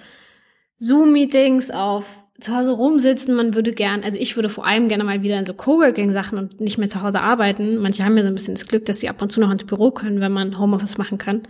Zoom-Meetings, 0.78 1.70
auf 1.70 2.06
zu 2.40 2.54
Hause 2.54 2.72
rumsitzen. 2.72 3.34
Man 3.34 3.54
würde 3.54 3.72
gern, 3.72 4.02
also 4.02 4.18
ich 4.18 4.36
würde 4.36 4.48
vor 4.48 4.66
allem 4.66 4.88
gerne 4.88 5.04
mal 5.04 5.22
wieder 5.22 5.38
in 5.38 5.46
so 5.46 5.54
Coworking-Sachen 5.54 6.38
und 6.38 6.60
nicht 6.60 6.78
mehr 6.78 6.88
zu 6.88 7.02
Hause 7.02 7.20
arbeiten. 7.20 7.78
Manche 7.78 8.04
haben 8.04 8.16
ja 8.16 8.22
so 8.22 8.28
ein 8.28 8.34
bisschen 8.34 8.54
das 8.54 8.66
Glück, 8.66 8.84
dass 8.86 9.00
sie 9.00 9.08
ab 9.08 9.22
und 9.22 9.32
zu 9.32 9.40
noch 9.40 9.50
ins 9.50 9.64
Büro 9.64 9.90
können, 9.90 10.20
wenn 10.20 10.32
man 10.32 10.58
Homeoffice 10.58 10.98
machen 10.98 11.18
kann. 11.18 11.42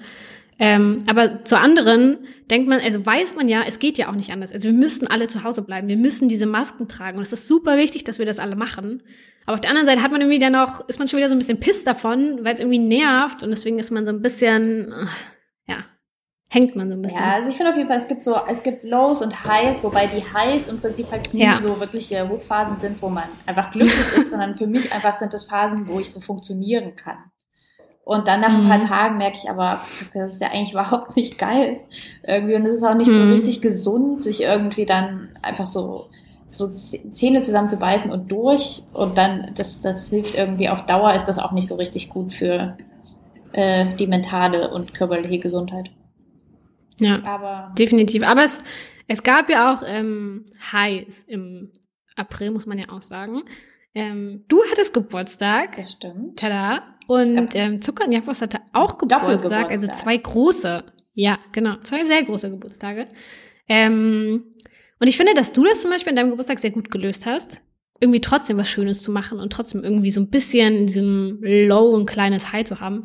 Ähm, 0.58 1.02
aber 1.06 1.44
zu 1.44 1.58
anderen 1.58 2.18
denkt 2.50 2.68
man, 2.68 2.80
also 2.80 3.04
weiß 3.04 3.34
man 3.34 3.48
ja, 3.48 3.62
es 3.66 3.78
geht 3.78 3.98
ja 3.98 4.08
auch 4.08 4.14
nicht 4.14 4.32
anders. 4.32 4.52
Also 4.52 4.68
wir 4.68 4.72
müssen 4.72 5.06
alle 5.06 5.28
zu 5.28 5.44
Hause 5.44 5.62
bleiben. 5.62 5.88
Wir 5.88 5.98
müssen 5.98 6.28
diese 6.28 6.46
Masken 6.46 6.88
tragen. 6.88 7.18
Und 7.18 7.22
es 7.22 7.32
ist 7.32 7.46
super 7.46 7.76
wichtig, 7.76 8.04
dass 8.04 8.18
wir 8.18 8.26
das 8.26 8.38
alle 8.38 8.56
machen. 8.56 9.02
Aber 9.44 9.54
auf 9.54 9.60
der 9.60 9.70
anderen 9.70 9.86
Seite 9.86 10.02
hat 10.02 10.12
man 10.12 10.20
irgendwie 10.20 10.38
dann 10.38 10.54
auch, 10.54 10.88
ist 10.88 10.98
man 10.98 11.08
schon 11.08 11.18
wieder 11.18 11.28
so 11.28 11.34
ein 11.34 11.38
bisschen 11.38 11.60
piss 11.60 11.84
davon, 11.84 12.40
weil 12.42 12.54
es 12.54 12.60
irgendwie 12.60 12.78
nervt. 12.78 13.42
Und 13.42 13.50
deswegen 13.50 13.78
ist 13.78 13.90
man 13.90 14.06
so 14.06 14.12
ein 14.12 14.22
bisschen, 14.22 14.92
ja, 15.68 15.84
hängt 16.48 16.74
man 16.74 16.88
so 16.90 16.96
ein 16.96 17.02
bisschen. 17.02 17.22
Ja, 17.22 17.34
also 17.34 17.50
ich 17.50 17.56
finde 17.56 17.72
auf 17.72 17.76
jeden 17.76 17.88
Fall, 17.88 17.98
es 17.98 18.08
gibt 18.08 18.24
so, 18.24 18.40
es 18.48 18.62
gibt 18.62 18.82
Lows 18.82 19.20
und 19.20 19.44
Highs, 19.44 19.84
wobei 19.84 20.06
die 20.06 20.24
Highs 20.32 20.68
im 20.68 20.80
Prinzip 20.80 21.10
halt 21.10 21.34
nie 21.34 21.42
ja. 21.42 21.58
so 21.60 21.78
wirkliche 21.78 22.26
Hochphasen 22.28 22.78
sind, 22.78 23.02
wo 23.02 23.10
man 23.10 23.24
einfach 23.44 23.72
glücklich 23.72 23.94
ist, 24.16 24.30
sondern 24.30 24.56
für 24.56 24.66
mich 24.66 24.90
einfach 24.92 25.16
sind 25.16 25.34
das 25.34 25.44
Phasen, 25.44 25.86
wo 25.86 26.00
ich 26.00 26.10
so 26.10 26.20
funktionieren 26.20 26.96
kann. 26.96 27.18
Und 28.06 28.28
dann 28.28 28.40
nach 28.40 28.54
ein 28.54 28.68
paar 28.68 28.78
mhm. 28.78 28.82
Tagen 28.82 29.16
merke 29.16 29.36
ich 29.36 29.50
aber, 29.50 29.80
das 30.14 30.34
ist 30.34 30.40
ja 30.40 30.52
eigentlich 30.52 30.70
überhaupt 30.74 31.16
nicht 31.16 31.38
geil. 31.38 31.80
Irgendwie, 32.22 32.54
und 32.54 32.64
es 32.64 32.74
ist 32.74 32.84
auch 32.84 32.94
nicht 32.94 33.10
mhm. 33.10 33.14
so 33.14 33.32
richtig 33.32 33.60
gesund, 33.60 34.22
sich 34.22 34.42
irgendwie 34.42 34.86
dann 34.86 35.30
einfach 35.42 35.66
so, 35.66 36.06
so 36.48 36.68
Zähne 36.68 37.42
zusammenzubeißen 37.42 38.12
und 38.12 38.30
durch. 38.30 38.84
Und 38.92 39.18
dann, 39.18 39.50
das, 39.56 39.82
das 39.82 40.08
hilft 40.08 40.36
irgendwie 40.36 40.68
auf 40.68 40.86
Dauer, 40.86 41.14
ist 41.14 41.26
das 41.26 41.40
auch 41.40 41.50
nicht 41.50 41.66
so 41.66 41.74
richtig 41.74 42.08
gut 42.08 42.32
für 42.32 42.76
äh, 43.52 43.92
die 43.96 44.06
mentale 44.06 44.70
und 44.70 44.94
körperliche 44.94 45.40
Gesundheit. 45.40 45.90
Ja, 47.00 47.14
aber 47.24 47.74
definitiv. 47.76 48.24
Aber 48.24 48.44
es, 48.44 48.62
es 49.08 49.24
gab 49.24 49.50
ja 49.50 49.74
auch 49.74 49.82
ähm, 49.84 50.44
Highs 50.72 51.24
im 51.24 51.72
April, 52.14 52.52
muss 52.52 52.66
man 52.66 52.78
ja 52.78 52.88
auch 52.88 53.02
sagen. 53.02 53.42
Ähm, 53.96 54.44
du 54.46 54.62
hattest 54.70 54.94
Geburtstag. 54.94 55.74
Das 55.74 55.90
stimmt. 55.90 56.38
Tada. 56.38 56.78
Und 57.06 57.54
ähm, 57.54 57.80
Zucker 57.80 58.06
und 58.06 58.12
Jafos 58.12 58.42
hatte 58.42 58.60
auch 58.72 58.98
Geburtstag, 58.98 59.70
also 59.70 59.86
zwei 59.88 60.16
große. 60.16 60.84
Ja, 61.14 61.38
genau, 61.52 61.76
zwei 61.82 62.04
sehr 62.04 62.24
große 62.24 62.50
Geburtstage. 62.50 63.06
Ähm, 63.68 64.44
und 65.00 65.06
ich 65.06 65.16
finde, 65.16 65.34
dass 65.34 65.52
du 65.52 65.64
das 65.64 65.80
zum 65.80 65.90
Beispiel 65.90 66.10
an 66.10 66.16
deinem 66.16 66.30
Geburtstag 66.30 66.58
sehr 66.58 66.70
gut 66.70 66.90
gelöst 66.90 67.26
hast, 67.26 67.62
irgendwie 68.00 68.20
trotzdem 68.20 68.58
was 68.58 68.68
Schönes 68.68 69.02
zu 69.02 69.10
machen 69.10 69.40
und 69.40 69.52
trotzdem 69.52 69.84
irgendwie 69.84 70.10
so 70.10 70.20
ein 70.20 70.30
bisschen 70.30 70.74
in 70.74 70.86
diesem 70.86 71.38
Low 71.42 71.96
ein 71.96 72.06
kleines 72.06 72.52
High 72.52 72.66
zu 72.66 72.80
haben. 72.80 73.02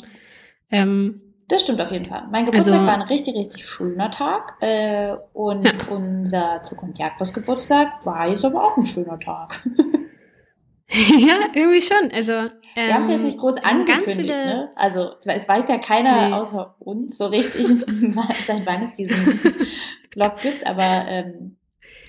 Ähm, 0.72 1.22
das 1.48 1.63
stimmt 1.63 1.81
auf 1.81 1.91
jeden 1.91 2.05
Fall. 2.05 2.24
Mein 2.31 2.46
Geburtstag 2.46 2.75
also, 2.75 2.86
war 2.86 2.93
ein 2.93 3.01
richtig, 3.01 3.36
richtig 3.36 3.65
schöner 3.65 4.10
Tag. 4.10 4.55
Äh, 4.62 5.15
und 5.34 5.65
ja. 5.65 5.74
unser 5.89 6.63
Zukunft 6.63 6.98
Jagdkurs 6.98 7.34
Geburtstag 7.34 8.05
war 8.05 8.29
jetzt 8.29 8.46
aber 8.46 8.63
auch 8.63 8.77
ein 8.77 8.86
schöner 8.86 9.20
Tag. 9.20 9.67
ja, 11.17 11.48
irgendwie 11.53 11.81
schon. 11.81 12.12
Also, 12.12 12.33
ähm, 12.33 12.50
Wir 12.75 12.93
haben 12.93 13.03
es 13.03 13.10
jetzt 13.10 13.24
nicht 13.24 13.38
groß 13.38 13.63
angekündigt, 13.63 14.15
viele, 14.15 14.45
ne? 14.45 14.71
Also 14.75 15.12
es 15.24 15.48
weiß 15.48 15.69
ja 15.69 15.77
keiner 15.77 16.29
nee. 16.29 16.33
außer 16.33 16.75
uns 16.79 17.17
so 17.17 17.27
richtig, 17.27 17.65
seit 18.45 18.65
wann 18.65 18.83
es 18.83 18.95
diesen 18.95 19.39
Blog 20.12 20.41
gibt, 20.41 20.65
aber 20.67 21.05
ähm, 21.07 21.57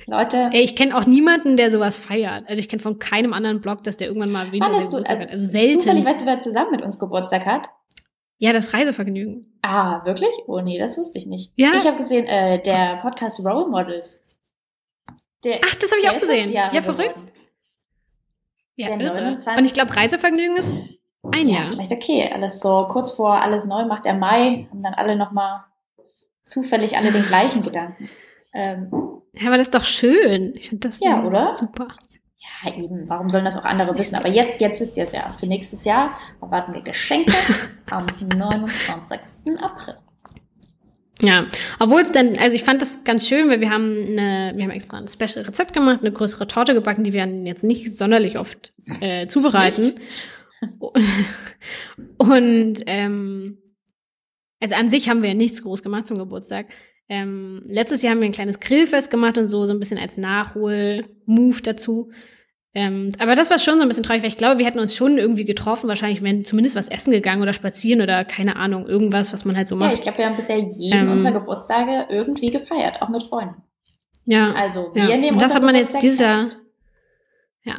Leute. 0.07 0.49
Ey, 0.53 0.63
ich 0.63 0.75
kenne 0.75 0.97
auch 0.97 1.07
niemanden, 1.07 1.57
der 1.57 1.71
sowas 1.71 1.97
feiert. 1.97 2.49
Also 2.49 2.59
ich 2.59 2.69
kenne 2.69 2.83
von 2.83 2.99
keinem 2.99 3.33
anderen 3.33 3.61
Blog, 3.61 3.85
dass 3.85 3.97
der 3.97 4.09
irgendwann 4.09 4.33
mal 4.33 4.51
wieder 4.51 4.67
Fandest 4.67 4.93
du, 4.93 4.97
also, 4.97 5.13
hat. 5.13 5.31
Also 5.31 5.45
selten. 5.45 5.81
Zufällig, 5.81 6.05
weißt 6.05 6.23
du, 6.23 6.27
wer 6.27 6.41
zusammen 6.41 6.73
mit 6.73 6.83
uns 6.83 6.99
Geburtstag 6.99 7.47
hat? 7.47 7.69
Ja, 8.39 8.53
das 8.53 8.75
Reisevergnügen. 8.75 9.61
Ah, 9.63 10.05
wirklich? 10.05 10.35
Oh 10.49 10.61
nee, 10.61 10.77
das 10.77 10.99
wusste 10.99 11.19
ich 11.19 11.27
nicht. 11.27 11.53
Ja. 11.55 11.75
Ich 11.77 11.87
habe 11.87 11.99
gesehen, 11.99 12.27
äh, 12.27 12.61
der 12.61 12.97
Podcast 12.97 13.39
Role 13.47 13.69
Models. 13.69 14.25
Der, 15.45 15.61
Ach, 15.65 15.75
das 15.77 15.93
habe 15.93 16.01
ich 16.01 16.09
auch 16.09 16.19
gesehen. 16.19 16.51
Ja, 16.51 16.83
verrückt. 16.83 17.15
Ja, 18.77 18.97
irre. 18.99 19.37
Und 19.57 19.65
ich 19.65 19.75
glaube, 19.75 19.95
Reisevergnügen 19.97 20.57
ist 20.57 20.79
ein 21.23 21.49
ja, 21.49 21.61
Jahr. 21.61 21.69
Vielleicht 21.71 21.93
okay. 21.93 22.31
Alles 22.33 22.61
so 22.61 22.89
kurz 22.89 23.13
vor 23.13 23.43
alles 23.43 23.65
neu 23.65 23.85
macht 23.85 24.05
der 24.05 24.15
Mai, 24.15 24.67
haben 24.71 24.83
dann 24.83 24.95
alle 24.95 25.17
nochmal 25.17 25.65
zufällig 26.45 26.97
alle 26.97 27.13
den 27.13 27.25
gleichen 27.25 27.63
Gedanken. 27.63 28.09
Ähm, 28.55 28.91
ja, 29.33 29.47
aber 29.47 29.57
das 29.57 29.69
ist 29.69 29.75
doch 29.75 29.85
schön. 29.85 30.55
Ich 30.57 30.69
finde 30.69 30.89
das 30.89 31.01
ja, 31.01 31.23
oder? 31.23 31.57
super. 31.59 31.89
Ja, 32.65 32.75
eben. 32.75 33.09
Warum 33.09 33.31
sollen 33.31 33.45
das 33.45 33.57
auch 33.57 33.65
andere 33.65 33.97
wissen? 33.97 34.17
Aber 34.17 34.29
jetzt, 34.29 34.61
jetzt 34.61 34.81
wisst 34.81 34.97
ihr 34.97 35.05
es 35.05 35.13
ja. 35.13 35.33
Für 35.39 35.47
nächstes 35.47 35.85
Jahr 35.85 36.19
erwarten 36.41 36.75
wir 36.75 36.83
Geschenke 36.83 37.33
am 37.91 38.07
29. 38.37 39.59
April. 39.61 39.97
Ja, 41.23 41.47
obwohl 41.79 42.01
es 42.01 42.11
dann, 42.11 42.37
also 42.37 42.57
ich 42.57 42.65
fand 42.65 42.83
das 42.83 43.05
ganz 43.05 43.29
schön, 43.29 43.49
weil 43.49 43.61
wir 43.61 43.71
haben 43.71 43.95
eine, 43.95 44.53
wir 44.57 44.65
haben 44.65 44.73
extra 44.73 44.99
ein 44.99 45.07
Special 45.07 45.45
Rezept 45.45 45.73
gemacht, 45.73 46.01
eine 46.01 46.11
größere 46.11 46.49
Torte 46.49 46.75
gebacken, 46.75 47.05
die 47.05 47.13
wir 47.13 47.25
jetzt 47.45 47.63
nicht 47.63 47.95
sonderlich 47.97 48.39
oft 48.39 48.75
äh, 49.01 49.29
zubereiten. 49.29 49.95
Und 52.19 52.83
ähm, 52.87 53.59
also 54.61 54.75
an 54.75 54.89
sich 54.89 55.09
haben 55.09 55.23
wir 55.23 55.35
nichts 55.35 55.63
groß 55.63 55.83
gemacht 55.83 56.07
zum 56.07 56.19
Geburtstag. 56.19 56.67
Ähm, 57.09 57.63
letztes 57.67 58.03
Jahr 58.03 58.13
haben 58.13 58.21
wir 58.21 58.29
ein 58.29 58.33
kleines 58.33 58.61
Grillfest 58.61 59.11
gemacht 59.11 59.39
und 59.39 59.49
so, 59.49 59.67
so 59.67 59.73
ein 59.73 59.79
bisschen 59.79 59.99
als 59.99 60.17
Nachhol-Move 60.17 61.63
dazu. 61.63 62.11
Ähm, 62.75 63.11
aber 63.19 63.35
das 63.35 63.51
war 63.51 63.59
schon 63.59 63.77
so 63.77 63.83
ein 63.83 63.89
bisschen 63.89 64.03
traurig, 64.03 64.23
weil 64.23 64.31
ich 64.31 64.37
glaube, 64.37 64.59
wir 64.59 64.65
hätten 64.65 64.79
uns 64.79 64.95
schon 64.95 65.19
irgendwie 65.19 65.45
getroffen. 65.45 65.89
Wahrscheinlich 65.89 66.23
wären 66.23 66.45
zumindest 66.45 66.75
was 66.75 66.89
essen 66.89 67.13
gegangen 67.13 67.43
oder 67.43 67.53
spazieren 67.53 68.01
oder 68.01 68.25
keine 68.25 68.57
Ahnung, 68.57 68.87
irgendwas, 68.87 69.33
was 69.33 69.45
man 69.45 69.57
halt 69.57 69.69
so 69.69 69.77
macht. 69.77 69.91
Ja, 69.91 69.95
ich 69.95 70.01
glaube, 70.01 70.19
wir 70.19 70.27
haben 70.27 70.37
bisher 70.37 70.59
jeden 70.59 70.99
ähm, 71.07 71.11
unserer 71.11 71.33
Geburtstage 71.33 72.07
irgendwie 72.09 72.51
gefeiert, 72.51 73.03
auch 73.03 73.11
mit 73.11 73.25
Freunden. 73.25 73.63
Ja. 74.25 74.53
Also, 74.53 74.91
wir 74.95 75.05
ja. 75.05 75.17
nehmen 75.17 75.35
Und 75.35 75.43
das 75.43 75.55
hat 75.55 75.63
man 75.63 75.75
jetzt 75.75 76.03
dieser. 76.03 76.49
Ja. 77.65 77.75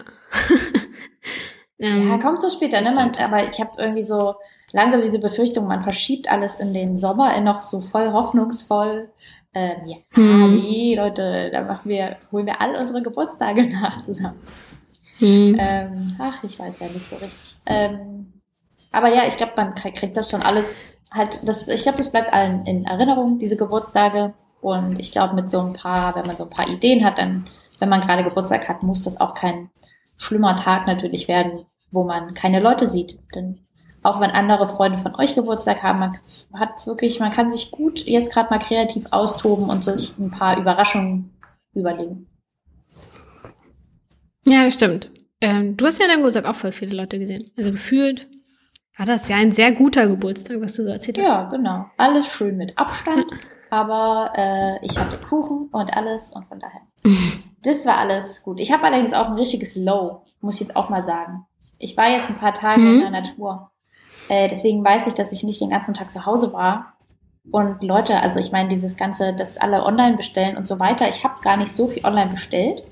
ähm, 1.80 2.10
ja, 2.10 2.18
kommt 2.20 2.42
so 2.42 2.50
später, 2.50 2.80
ne? 2.82 2.92
Man, 2.96 3.12
aber 3.16 3.48
ich 3.48 3.60
habe 3.60 3.72
irgendwie 3.78 4.06
so 4.06 4.36
langsam 4.74 5.02
diese 5.02 5.20
Befürchtung, 5.20 5.66
man 5.66 5.84
verschiebt 5.84 6.32
alles 6.32 6.56
in 6.56 6.74
den 6.74 6.98
Sommer, 6.98 7.36
in 7.36 7.46
noch 7.46 7.64
so 7.64 7.82
voll 7.82 8.12
hoffnungsvoll. 8.12 9.10
Ähm, 9.56 9.88
ja, 9.88 9.98
hm. 10.12 10.96
Leute, 10.96 11.50
da 11.52 11.62
machen 11.64 11.90
wir, 11.90 12.18
holen 12.32 12.46
wir 12.46 12.60
all 12.62 12.76
unsere 12.76 13.02
Geburtstage 13.02 13.66
nach 13.70 14.02
zusammen. 14.02 14.40
Hm. 15.20 15.58
Ähm, 15.60 16.16
ach, 16.20 16.44
ich 16.44 16.60
weiß 16.60 16.76
ja 16.80 16.88
nicht 16.88 17.10
so 17.10 17.16
richtig. 17.16 17.56
Ähm, 17.66 18.34
aber 18.92 19.08
ja, 19.10 19.24
ich 19.28 19.38
glaube, 19.38 19.54
man 19.56 19.76
kriegt 19.76 20.18
das 20.18 20.30
schon 20.30 20.42
alles 20.42 20.70
halt, 21.14 21.48
das, 21.48 21.68
ich 21.68 21.84
glaube, 21.84 21.98
das 21.98 22.12
bleibt 22.12 22.34
allen 22.34 22.66
in 22.66 22.86
Erinnerung, 22.86 23.40
diese 23.40 23.56
Geburtstage. 23.56 24.34
Und 24.62 25.00
ich 25.00 25.12
glaube, 25.12 25.36
mit 25.36 25.52
so 25.52 25.60
ein 25.60 25.74
paar, 25.74 26.16
wenn 26.16 26.26
man 26.26 26.38
so 26.38 26.44
ein 26.46 26.50
paar 26.50 26.68
Ideen 26.68 27.06
hat, 27.06 27.18
dann, 27.18 27.46
wenn 27.80 27.90
man 27.90 28.02
gerade 28.02 28.24
Geburtstag 28.24 28.68
hat, 28.70 28.82
muss 28.82 29.04
das 29.04 29.20
auch 29.20 29.34
kein 29.34 29.70
schlimmer 30.18 30.56
Tag 30.56 30.88
natürlich 30.88 31.28
werden, 31.28 31.66
wo 31.92 32.04
man 32.04 32.34
keine 32.34 32.60
Leute 32.60 32.88
sieht. 32.88 33.20
Denn 33.36 33.60
auch 34.04 34.22
wenn 34.22 34.32
andere 34.32 34.70
Freunde 34.70 35.00
von 35.00 35.16
euch 35.16 35.36
Geburtstag 35.36 35.84
haben, 35.84 36.00
man 36.00 36.18
hat 36.54 36.88
wirklich, 36.88 37.20
man 37.20 37.32
kann 37.32 37.52
sich 37.52 37.72
gut 37.72 38.06
jetzt 38.06 38.32
gerade 38.32 38.50
mal 38.50 38.60
kreativ 38.60 39.06
austoben 39.12 39.70
und 39.70 39.84
sich 39.84 40.18
ein 40.18 40.32
paar 40.32 40.58
Überraschungen 40.58 41.34
überlegen. 41.74 42.28
Ja, 44.46 44.64
das 44.64 44.76
stimmt. 44.76 45.10
Ähm, 45.42 45.76
du 45.78 45.86
hast 45.86 46.00
ja 46.00 46.08
deinen 46.08 46.18
Geburtstag 46.18 46.46
auch 46.46 46.56
voll 46.56 46.72
viele 46.72 46.96
Leute 46.96 47.20
gesehen. 47.20 47.52
Also 47.58 47.72
gefühlt 47.72 48.28
war 48.98 49.06
das 49.06 49.28
ja 49.28 49.38
ein 49.38 49.52
sehr 49.52 49.72
guter 49.72 50.08
Geburtstag, 50.08 50.62
was 50.62 50.74
du 50.76 50.84
so 50.84 50.90
erzählt 50.90 51.20
hast. 51.20 51.28
Ja, 51.28 51.44
genau. 51.46 51.86
Alles 51.98 52.28
schön 52.28 52.58
mit 52.58 52.78
Abstand, 52.78 53.26
aber 53.70 54.32
äh, 54.36 54.86
ich 54.86 54.98
hatte 54.98 55.18
Kuchen 55.18 55.70
und 55.72 55.96
alles 55.96 56.32
und 56.32 56.46
von 56.46 56.60
daher. 56.60 56.82
das 57.64 57.86
war 57.86 57.98
alles 57.98 58.44
gut. 58.44 58.60
Ich 58.60 58.72
habe 58.72 58.84
allerdings 58.84 59.14
auch 59.14 59.28
ein 59.28 59.34
richtiges 59.34 59.76
Low, 59.76 60.24
muss 60.42 60.56
ich 60.56 60.62
jetzt 60.62 60.76
auch 60.76 60.90
mal 60.90 61.04
sagen. 61.04 61.46
Ich 61.80 61.98
war 61.98 62.10
jetzt 62.10 62.30
ein 62.30 62.38
paar 62.38 62.54
Tage 62.54 62.82
mhm. 62.82 62.96
in 62.96 63.02
der 63.02 63.22
Natur. 63.22 63.72
Äh, 64.30 64.48
deswegen 64.48 64.84
weiß 64.84 65.08
ich, 65.08 65.14
dass 65.14 65.32
ich 65.32 65.44
nicht 65.44 65.60
den 65.60 65.70
ganzen 65.70 65.94
Tag 65.94 66.10
zu 66.10 66.26
Hause 66.26 66.54
war. 66.54 66.94
Und 67.52 67.84
Leute, 67.84 68.22
also 68.22 68.40
ich 68.40 68.52
meine, 68.52 68.70
dieses 68.70 68.96
Ganze, 68.96 69.34
dass 69.34 69.58
alle 69.58 69.84
online 69.84 70.16
bestellen 70.16 70.56
und 70.56 70.66
so 70.66 70.80
weiter, 70.80 71.10
ich 71.10 71.24
habe 71.24 71.42
gar 71.42 71.58
nicht 71.58 71.74
so 71.74 71.90
viel 71.90 72.06
online 72.06 72.32
bestellt. 72.32 72.84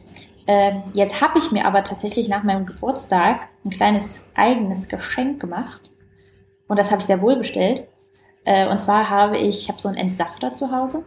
Ähm, 0.54 0.84
jetzt 0.94 1.22
habe 1.22 1.40
ich 1.40 1.54
mir 1.54 1.66
aber 1.66 1.86
tatsächlich 1.86 2.28
nach 2.28 2.44
meinem 2.44 2.66
Geburtstag 2.66 3.48
ein 3.64 3.70
kleines 3.70 4.22
eigenes 4.36 4.90
Geschenk 4.90 5.40
gemacht. 5.40 5.92
Und 6.68 6.78
das 6.78 6.92
habe 6.92 7.00
ich 7.00 7.06
sehr 7.06 7.22
wohl 7.22 7.38
bestellt. 7.38 7.88
Äh, 8.44 8.68
und 8.68 8.82
zwar 8.82 9.10
habe 9.10 9.38
ich, 9.38 9.62
ich 9.62 9.70
habe 9.70 9.80
so 9.80 9.88
einen 9.88 9.98
Entsafter 9.98 10.54
zu 10.54 10.74
Hause. 10.74 11.06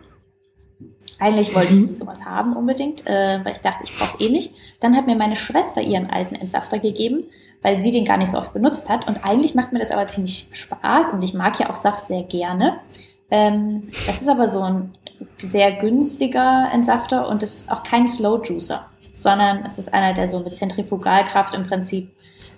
Eigentlich 1.19 1.55
wollte 1.55 1.75
ich 1.75 1.79
mhm. 1.79 1.95
sowas 1.97 2.25
haben 2.25 2.57
unbedingt, 2.57 3.07
äh, 3.07 3.45
weil 3.45 3.53
ich 3.53 3.61
dachte, 3.61 3.85
ich 3.85 3.95
brauche 3.95 4.17
es 4.19 4.27
eh 4.27 4.33
nicht. 4.33 4.55
Dann 4.81 4.97
hat 4.97 5.07
mir 5.07 5.15
meine 5.15 5.37
Schwester 5.37 5.83
ihren 5.83 6.09
alten 6.09 6.37
Entsafter 6.37 6.79
gegeben, 6.79 7.25
weil 7.61 7.79
sie 7.81 7.91
den 7.91 8.07
gar 8.07 8.17
nicht 8.17 8.31
so 8.31 8.39
oft 8.39 8.55
benutzt 8.55 8.89
hat. 8.89 9.07
Und 9.07 9.27
eigentlich 9.27 9.55
macht 9.55 9.75
mir 9.75 9.79
das 9.79 9.91
aber 9.91 10.09
ziemlich 10.09 10.49
Spaß 10.53 11.13
und 11.13 11.23
ich 11.23 11.35
mag 11.35 11.61
ja 11.61 11.69
auch 11.69 11.77
Saft 11.77 12.07
sehr 12.07 12.23
gerne. 12.23 12.79
Ähm, 13.31 13.89
das 14.07 14.23
ist 14.23 14.29
aber 14.29 14.51
so 14.51 14.63
ein 14.63 14.95
sehr 15.37 15.73
günstiger 15.73 16.71
Entsafter 16.73 17.29
und 17.29 17.43
es 17.43 17.55
ist 17.55 17.71
auch 17.71 17.83
kein 17.83 18.09
Slow 18.09 18.43
Juicer 18.43 18.87
sondern 19.15 19.65
es 19.65 19.79
ist 19.79 19.95
einer, 19.95 20.13
der 20.13 20.29
so 20.29 20.41
mit 20.41 20.57
Zentrifugalkraft 20.57 21.55
im 21.55 21.67
Prinzip 21.67 22.11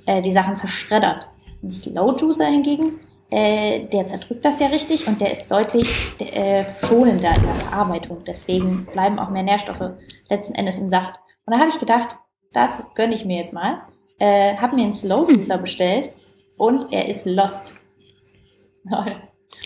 äh, 0.06 0.22
die 0.22 0.32
Sachen 0.32 0.56
zerschreddert. 0.56 1.28
Ein 1.62 1.70
Slow 1.72 2.16
Juicer 2.18 2.46
hingegen, 2.46 3.00
äh, 3.30 3.86
der 3.86 4.06
zerdrückt 4.06 4.44
das 4.44 4.60
ja 4.60 4.68
richtig 4.68 5.06
und 5.06 5.20
der 5.20 5.32
ist 5.32 5.50
deutlich 5.50 6.14
äh, 6.20 6.64
schonender 6.82 7.34
in 7.34 7.42
der 7.42 7.54
Verarbeitung. 7.54 8.24
Deswegen 8.24 8.86
bleiben 8.86 9.18
auch 9.18 9.30
mehr 9.30 9.42
Nährstoffe 9.42 9.92
letzten 10.28 10.54
Endes 10.54 10.78
im 10.78 10.88
Saft. 10.88 11.16
Und 11.44 11.54
da 11.54 11.58
habe 11.58 11.68
ich 11.68 11.78
gedacht, 11.78 12.16
das 12.52 12.78
gönne 12.94 13.14
ich 13.14 13.24
mir 13.24 13.38
jetzt 13.38 13.52
mal. 13.52 13.82
Äh, 14.18 14.56
habe 14.56 14.76
mir 14.76 14.84
einen 14.84 14.94
Slow 14.94 15.30
Juicer 15.30 15.58
bestellt 15.58 16.10
und 16.56 16.92
er 16.92 17.08
ist 17.08 17.26
lost. 17.26 17.72
Lol. 18.84 19.16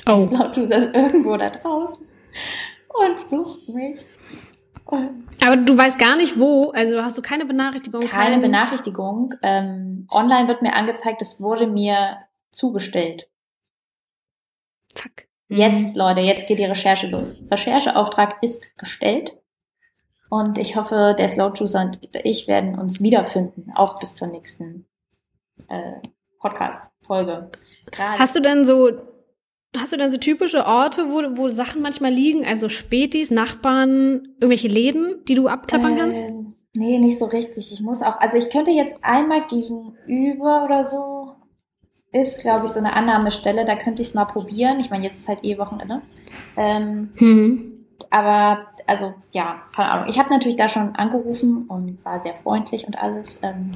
Oh. 0.09 0.16
Der 0.16 0.20
Slow 0.23 0.52
Juicer 0.54 0.78
ist 0.78 0.94
irgendwo 0.94 1.37
da 1.37 1.50
draußen 1.50 2.04
und 2.88 3.28
sucht 3.28 3.68
mich. 3.68 4.06
Aber 4.87 5.56
du 5.56 5.76
weißt 5.76 5.99
gar 5.99 6.16
nicht 6.16 6.38
wo, 6.38 6.70
also 6.70 7.02
hast 7.02 7.16
du 7.16 7.22
keine 7.22 7.46
Benachrichtigung? 7.46 8.02
Keine, 8.02 8.25
keine 8.25 8.38
Benachrichtigung. 8.42 9.34
Ähm, 9.42 10.06
online 10.10 10.49
wird 10.49 10.62
mir 10.62 10.75
angezeigt, 10.75 11.22
es 11.22 11.40
wurde 11.40 11.66
mir 11.66 12.18
zugestellt. 12.50 13.28
Fuck. 14.94 15.26
Jetzt, 15.49 15.94
mhm. 15.94 16.00
Leute, 16.00 16.20
jetzt 16.20 16.46
geht 16.46 16.58
die 16.58 16.64
Recherche 16.64 17.08
los. 17.08 17.34
Rechercheauftrag 17.50 18.42
ist 18.42 18.76
gestellt. 18.76 19.37
Und 20.28 20.58
ich 20.58 20.76
hoffe, 20.76 21.16
der 21.18 21.28
Slow 21.28 21.52
Juicer 21.54 21.80
und 21.82 21.99
ich 22.12 22.46
werden 22.46 22.78
uns 22.78 23.02
wiederfinden, 23.02 23.72
auch 23.75 23.99
bis 23.99 24.14
zur 24.14 24.28
nächsten 24.28 24.87
äh, 25.68 26.00
Podcast-Folge. 26.38 27.50
Hast 27.96 28.37
du 28.37 28.40
denn 28.40 28.64
so 28.64 28.90
Hast 29.76 29.92
du 29.92 29.96
dann 29.96 30.10
so 30.10 30.16
typische 30.16 30.66
Orte, 30.66 31.10
wo, 31.10 31.36
wo 31.38 31.48
Sachen 31.48 31.80
manchmal 31.80 32.12
liegen? 32.12 32.44
Also 32.44 32.68
Spätis, 32.68 33.30
Nachbarn, 33.30 34.34
irgendwelche 34.40 34.68
Läden, 34.68 35.24
die 35.28 35.34
du 35.34 35.46
abklappern 35.46 35.96
kannst? 35.96 36.18
Äh, 36.18 36.32
nee, 36.76 36.98
nicht 36.98 37.18
so 37.18 37.26
richtig. 37.26 37.72
Ich 37.72 37.80
muss 37.80 38.02
auch, 38.02 38.18
also 38.18 38.36
ich 38.36 38.50
könnte 38.50 38.72
jetzt 38.72 38.96
einmal 39.02 39.42
gegenüber 39.42 40.64
oder 40.64 40.84
so, 40.84 41.36
ist, 42.12 42.40
glaube 42.40 42.66
ich, 42.66 42.72
so 42.72 42.80
eine 42.80 42.94
Annahmestelle, 42.94 43.64
da 43.64 43.76
könnte 43.76 44.02
ich 44.02 44.08
es 44.08 44.14
mal 44.14 44.24
probieren. 44.24 44.80
Ich 44.80 44.90
meine, 44.90 45.04
jetzt 45.04 45.18
ist 45.18 45.28
halt 45.28 45.44
eh 45.44 45.56
Wochenende. 45.58 46.02
Ähm, 46.56 47.10
hm. 47.16 47.79
Aber 48.10 48.66
also 48.86 49.14
ja, 49.30 49.62
keine 49.74 49.90
Ahnung. 49.90 50.08
Ich 50.08 50.18
habe 50.18 50.30
natürlich 50.30 50.56
da 50.56 50.68
schon 50.68 50.96
angerufen 50.96 51.66
und 51.68 52.04
war 52.04 52.20
sehr 52.22 52.34
freundlich 52.34 52.84
und 52.86 52.98
alles. 53.00 53.40
Ähm, 53.44 53.74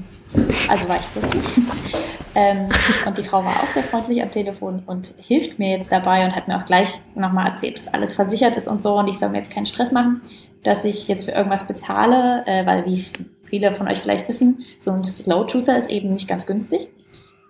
also 0.68 0.88
war 0.88 0.96
ich 0.96 1.14
wirklich. 1.14 1.44
ähm, 2.34 2.68
und 3.06 3.16
die 3.16 3.22
Frau 3.22 3.44
war 3.44 3.62
auch 3.62 3.68
sehr 3.68 3.84
freundlich 3.84 4.20
am 4.22 4.32
Telefon 4.32 4.82
und 4.86 5.14
hilft 5.18 5.60
mir 5.60 5.70
jetzt 5.70 5.92
dabei 5.92 6.24
und 6.24 6.34
hat 6.34 6.48
mir 6.48 6.56
auch 6.56 6.64
gleich 6.64 7.00
nochmal 7.14 7.46
erzählt, 7.46 7.78
dass 7.78 7.94
alles 7.94 8.14
versichert 8.14 8.56
ist 8.56 8.66
und 8.66 8.82
so 8.82 8.98
und 8.98 9.06
ich 9.06 9.18
soll 9.18 9.28
mir 9.28 9.38
jetzt 9.38 9.52
keinen 9.52 9.66
Stress 9.66 9.92
machen, 9.92 10.20
dass 10.64 10.84
ich 10.84 11.06
jetzt 11.06 11.26
für 11.26 11.32
irgendwas 11.32 11.68
bezahle, 11.68 12.42
äh, 12.46 12.66
weil 12.66 12.84
wie 12.86 13.06
viele 13.44 13.72
von 13.72 13.86
euch 13.86 14.00
vielleicht 14.00 14.28
wissen, 14.28 14.64
so 14.80 14.90
ein 14.90 15.04
Slow 15.04 15.46
Juicer 15.46 15.78
ist 15.78 15.90
eben 15.90 16.08
nicht 16.08 16.26
ganz 16.26 16.44
günstig. 16.44 16.88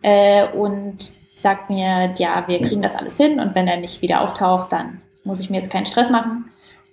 Äh, 0.02 0.48
und 0.48 1.14
sagt 1.38 1.70
mir, 1.70 2.14
ja, 2.18 2.44
wir 2.46 2.60
kriegen 2.60 2.82
das 2.82 2.94
alles 2.94 3.16
hin 3.16 3.40
und 3.40 3.54
wenn 3.54 3.68
er 3.68 3.78
nicht 3.78 4.02
wieder 4.02 4.20
auftaucht, 4.20 4.70
dann 4.70 5.00
muss 5.24 5.40
ich 5.40 5.48
mir 5.48 5.56
jetzt 5.56 5.70
keinen 5.70 5.86
Stress 5.86 6.10
machen. 6.10 6.44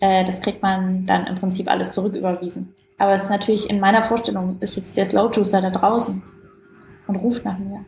Äh, 0.02 0.26
das 0.26 0.42
kriegt 0.42 0.62
man 0.62 1.06
dann 1.06 1.28
im 1.28 1.36
Prinzip 1.36 1.70
alles 1.70 1.92
zurücküberwiesen. 1.92 2.76
Aber 2.98 3.16
es 3.16 3.24
ist 3.24 3.30
natürlich 3.30 3.70
in 3.70 3.80
meiner 3.80 4.04
Vorstellung, 4.04 4.58
ist 4.60 4.76
jetzt 4.76 4.98
der 4.98 5.06
Slow 5.06 5.32
Juicer 5.34 5.62
da 5.62 5.70
draußen 5.70 6.22
und 7.08 7.16
ruft 7.16 7.46
nach 7.46 7.58
mir. 7.58 7.86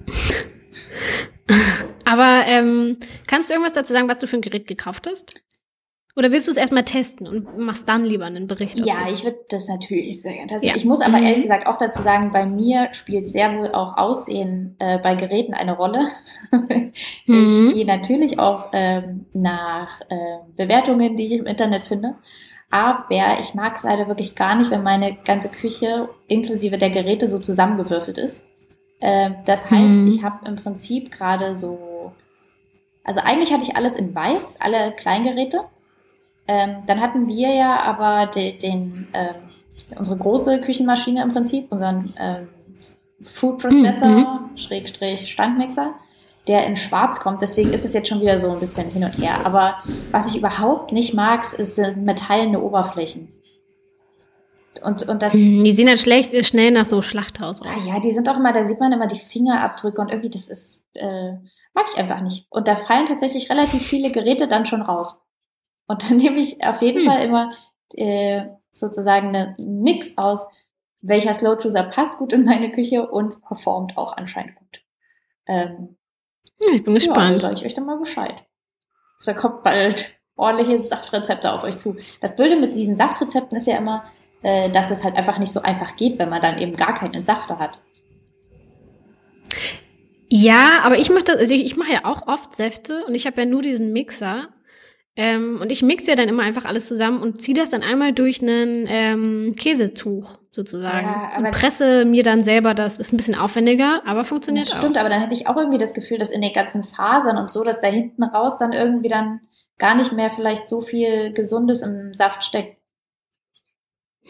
Aber 2.06 2.44
ähm, 2.48 2.98
kannst 3.28 3.50
du 3.50 3.54
irgendwas 3.54 3.74
dazu 3.74 3.94
sagen, 3.94 4.08
was 4.10 4.20
du 4.20 4.28
für 4.28 4.38
ein 4.38 4.42
Gerät 4.42 4.68
gekauft 4.68 5.08
hast? 5.10 5.42
Oder 6.16 6.32
willst 6.32 6.48
du 6.48 6.52
es 6.52 6.58
erstmal 6.58 6.84
testen 6.84 7.28
und 7.28 7.58
machst 7.58 7.90
dann 7.90 8.06
lieber 8.06 8.26
einen 8.26 8.46
Bericht? 8.46 8.78
Ja, 8.78 9.06
ich 9.08 9.24
würde 9.24 9.40
das 9.50 9.68
natürlich 9.68 10.22
sehr 10.22 10.34
gerne 10.34 10.48
testen. 10.48 10.70
Ja. 10.70 10.76
Ich 10.76 10.86
muss 10.86 11.02
aber 11.02 11.18
mhm. 11.18 11.26
ehrlich 11.26 11.44
gesagt 11.44 11.66
auch 11.66 11.78
dazu 11.78 12.04
sagen, 12.04 12.32
bei 12.32 12.46
mir 12.46 12.90
spielt 12.94 13.28
sehr 13.28 13.58
wohl 13.58 13.70
auch 13.72 13.98
Aussehen 13.98 14.76
äh, 14.78 15.00
bei 15.00 15.16
Geräten 15.16 15.56
eine 15.56 15.76
Rolle. 15.76 16.10
ich 16.70 17.26
mhm. 17.26 17.74
gehe 17.74 17.86
natürlich 17.86 18.38
auch 18.38 18.68
ähm, 18.74 19.26
nach 19.34 20.02
äh, 20.10 20.16
Bewertungen, 20.56 21.16
die 21.16 21.26
ich 21.26 21.32
im 21.34 21.48
Internet 21.48 21.88
finde. 21.88 22.16
Aber 22.70 23.06
ich 23.40 23.54
mag 23.54 23.76
es 23.76 23.84
leider 23.84 24.08
wirklich 24.08 24.36
gar 24.36 24.56
nicht, 24.56 24.72
wenn 24.72 24.82
meine 24.82 25.16
ganze 25.26 25.50
Küche 25.50 26.10
inklusive 26.28 26.78
der 26.78 26.90
Geräte 26.90 27.28
so 27.28 27.38
zusammengewürfelt 27.40 28.18
ist. 28.18 28.44
Äh, 29.00 29.32
das 29.46 29.70
heißt, 29.70 29.94
mhm. 29.94 30.08
ich 30.08 30.24
habe 30.24 30.48
im 30.48 30.56
Prinzip 30.56 31.12
gerade 31.12 31.60
so, 31.60 32.14
also 33.04 33.20
eigentlich 33.22 33.52
hatte 33.52 33.64
ich 33.64 33.76
alles 33.76 33.96
in 33.96 34.14
weiß, 34.14 34.56
alle 34.60 34.92
Kleingeräte. 34.94 35.66
Ähm, 36.48 36.78
dann 36.88 37.00
hatten 37.00 37.28
wir 37.28 37.54
ja 37.54 37.80
aber 37.82 38.28
de, 38.28 38.58
den, 38.58 39.08
ähm, 39.14 39.36
unsere 39.98 40.18
große 40.18 40.60
Küchenmaschine 40.60 41.22
im 41.22 41.30
Prinzip, 41.30 41.72
unseren 41.72 42.14
ähm, 42.20 42.50
Food 43.24 43.60
Processor, 43.60 44.10
mhm. 44.10 44.58
Schrägstrich 44.58 45.32
Standmixer, 45.32 45.94
der 46.48 46.66
in 46.66 46.76
schwarz 46.76 47.20
kommt. 47.20 47.42
Deswegen 47.42 47.72
ist 47.72 47.86
es 47.86 47.94
jetzt 47.94 48.10
schon 48.10 48.22
wieder 48.22 48.40
so 48.40 48.52
ein 48.52 48.60
bisschen 48.60 48.90
hin 48.90 49.04
und 49.04 49.18
her. 49.18 49.46
Aber 49.46 49.76
was 50.12 50.30
ich 50.30 50.38
überhaupt 50.38 50.92
nicht 50.92 51.14
mag, 51.14 51.54
ist 51.54 51.78
metallene 51.96 52.60
Oberflächen. 52.60 53.30
Und, 54.84 55.08
und 55.08 55.22
das, 55.22 55.34
mhm, 55.34 55.64
die 55.64 55.72
sehen 55.72 55.88
dann 55.88 55.98
schlecht, 55.98 56.34
schnell 56.46 56.72
nach 56.72 56.86
so 56.86 57.02
Schlachthaus 57.02 57.62
aus. 57.62 57.68
Ah, 57.68 57.88
ja, 57.88 58.00
die 58.00 58.12
sind 58.12 58.28
auch 58.28 58.38
immer, 58.38 58.52
da 58.52 58.66
sieht 58.66 58.80
man 58.80 58.92
immer 58.92 59.08
die 59.08 59.20
Fingerabdrücke 59.20 60.02
und 60.02 60.10
irgendwie, 60.10 60.30
das 60.30 60.50
ist, 60.50 60.84
äh, 60.94 61.32
mag 61.74 61.86
ich 61.92 61.98
einfach 61.98 62.20
nicht. 62.22 62.48
Und 62.50 62.68
da 62.68 62.76
fallen 62.76 63.06
tatsächlich 63.06 63.50
relativ 63.50 63.82
viele 63.82 64.12
Geräte 64.12 64.48
dann 64.48 64.66
schon 64.66 64.82
raus. 64.82 65.22
Und 65.88 66.10
dann 66.10 66.18
nehme 66.18 66.40
ich 66.40 66.64
auf 66.64 66.82
jeden 66.82 67.02
hm. 67.02 67.08
Fall 67.08 67.26
immer 67.26 67.52
äh, 67.94 68.44
sozusagen 68.74 69.36
einen 69.36 69.82
Mix 69.82 70.18
aus, 70.18 70.46
welcher 71.02 71.34
Slow 71.34 71.58
Juicer 71.62 71.84
passt 71.84 72.18
gut 72.18 72.34
in 72.34 72.46
meine 72.46 72.72
Küche 72.72 73.08
und 73.08 73.42
performt 73.42 73.98
auch 73.98 74.16
anscheinend 74.16 74.56
gut. 74.56 74.82
Ähm, 75.48 75.98
ja, 76.60 76.76
ich 76.76 76.84
bin 76.84 76.94
gespannt. 76.94 77.34
Ja, 77.34 77.40
sage 77.40 77.56
ich 77.56 77.66
euch 77.66 77.74
dann 77.74 77.86
mal 77.86 78.00
Bescheid. 78.00 78.36
Da 79.26 79.34
kommt 79.34 79.64
bald 79.64 80.16
ordentliche 80.36 80.82
Saftrezepte 80.84 81.52
auf 81.52 81.64
euch 81.64 81.78
zu. 81.78 81.98
Das 82.22 82.36
Blöde 82.36 82.56
mit 82.56 82.76
diesen 82.76 82.98
Saftrezepten 82.98 83.58
ist 83.58 83.68
ja 83.68 83.78
immer, 83.78 84.04
äh, 84.42 84.70
dass 84.70 84.92
es 84.92 85.04
halt 85.04 85.16
einfach 85.16 85.38
nicht 85.40 85.52
so 85.52 85.62
einfach 85.62 85.96
geht, 85.96 86.20
wenn 86.20 86.30
man 86.30 86.42
dann 86.42 86.58
eben 86.58 86.76
gar 86.76 86.94
keinen 86.94 87.14
Entsafter 87.14 87.60
hat. 87.60 87.80
Ja, 90.30 90.80
aber 90.84 90.98
ich 90.98 91.10
mache 91.12 91.26
das, 91.26 91.38
also 91.38 91.54
ich, 91.54 91.66
ich 91.66 91.78
mache 91.78 91.92
ja 91.92 92.06
auch 92.06 92.28
oft 92.28 92.56
Säfte 92.56 93.06
und 93.06 93.14
ich 93.14 93.28
habe 93.28 93.42
ja 93.42 93.46
nur 93.46 93.62
diesen 93.62 93.94
Mixer 93.94 94.50
ähm, 95.16 95.60
und 95.62 95.72
ich 95.72 95.84
mixe 95.84 96.10
ja 96.10 96.16
dann 96.16 96.28
immer 96.28 96.44
einfach 96.44 96.66
alles 96.66 96.88
zusammen 96.88 97.22
und 97.22 97.40
ziehe 97.40 97.56
das 97.56 97.70
dann 97.70 97.84
einmal 97.84 98.14
durch 98.14 98.42
einen 98.42 98.86
ähm, 98.88 99.56
Käsetuch 99.56 100.40
sozusagen. 100.50 101.06
Ja, 101.08 101.38
und 101.38 101.52
presse 101.52 102.06
mir 102.06 102.24
dann 102.24 102.44
selber 102.44 102.74
das. 102.74 103.00
Ist 103.00 103.14
ein 103.14 103.18
bisschen 103.18 103.38
aufwendiger, 103.38 104.02
aber 104.06 104.26
funktioniert 104.26 104.68
das 104.68 104.74
auch. 104.76 104.80
Stimmt, 104.80 104.98
aber 104.98 105.10
dann 105.10 105.22
hätte 105.22 105.36
ich 105.36 105.48
auch 105.48 105.56
irgendwie 105.56 105.78
das 105.78 105.94
Gefühl, 105.94 106.18
dass 106.18 106.32
in 106.32 106.42
den 106.42 106.54
ganzen 106.54 106.84
Fasern 106.84 107.38
und 107.38 107.52
so, 107.52 107.64
dass 107.64 107.80
da 107.80 107.88
hinten 107.88 108.24
raus 108.24 108.58
dann 108.58 108.72
irgendwie 108.72 109.10
dann 109.10 109.42
gar 109.78 109.96
nicht 109.96 110.14
mehr 110.14 110.32
vielleicht 110.32 110.68
so 110.68 110.82
viel 110.82 111.32
Gesundes 111.34 111.84
im 111.84 112.14
Saft 112.16 112.44
steckt. 112.44 112.78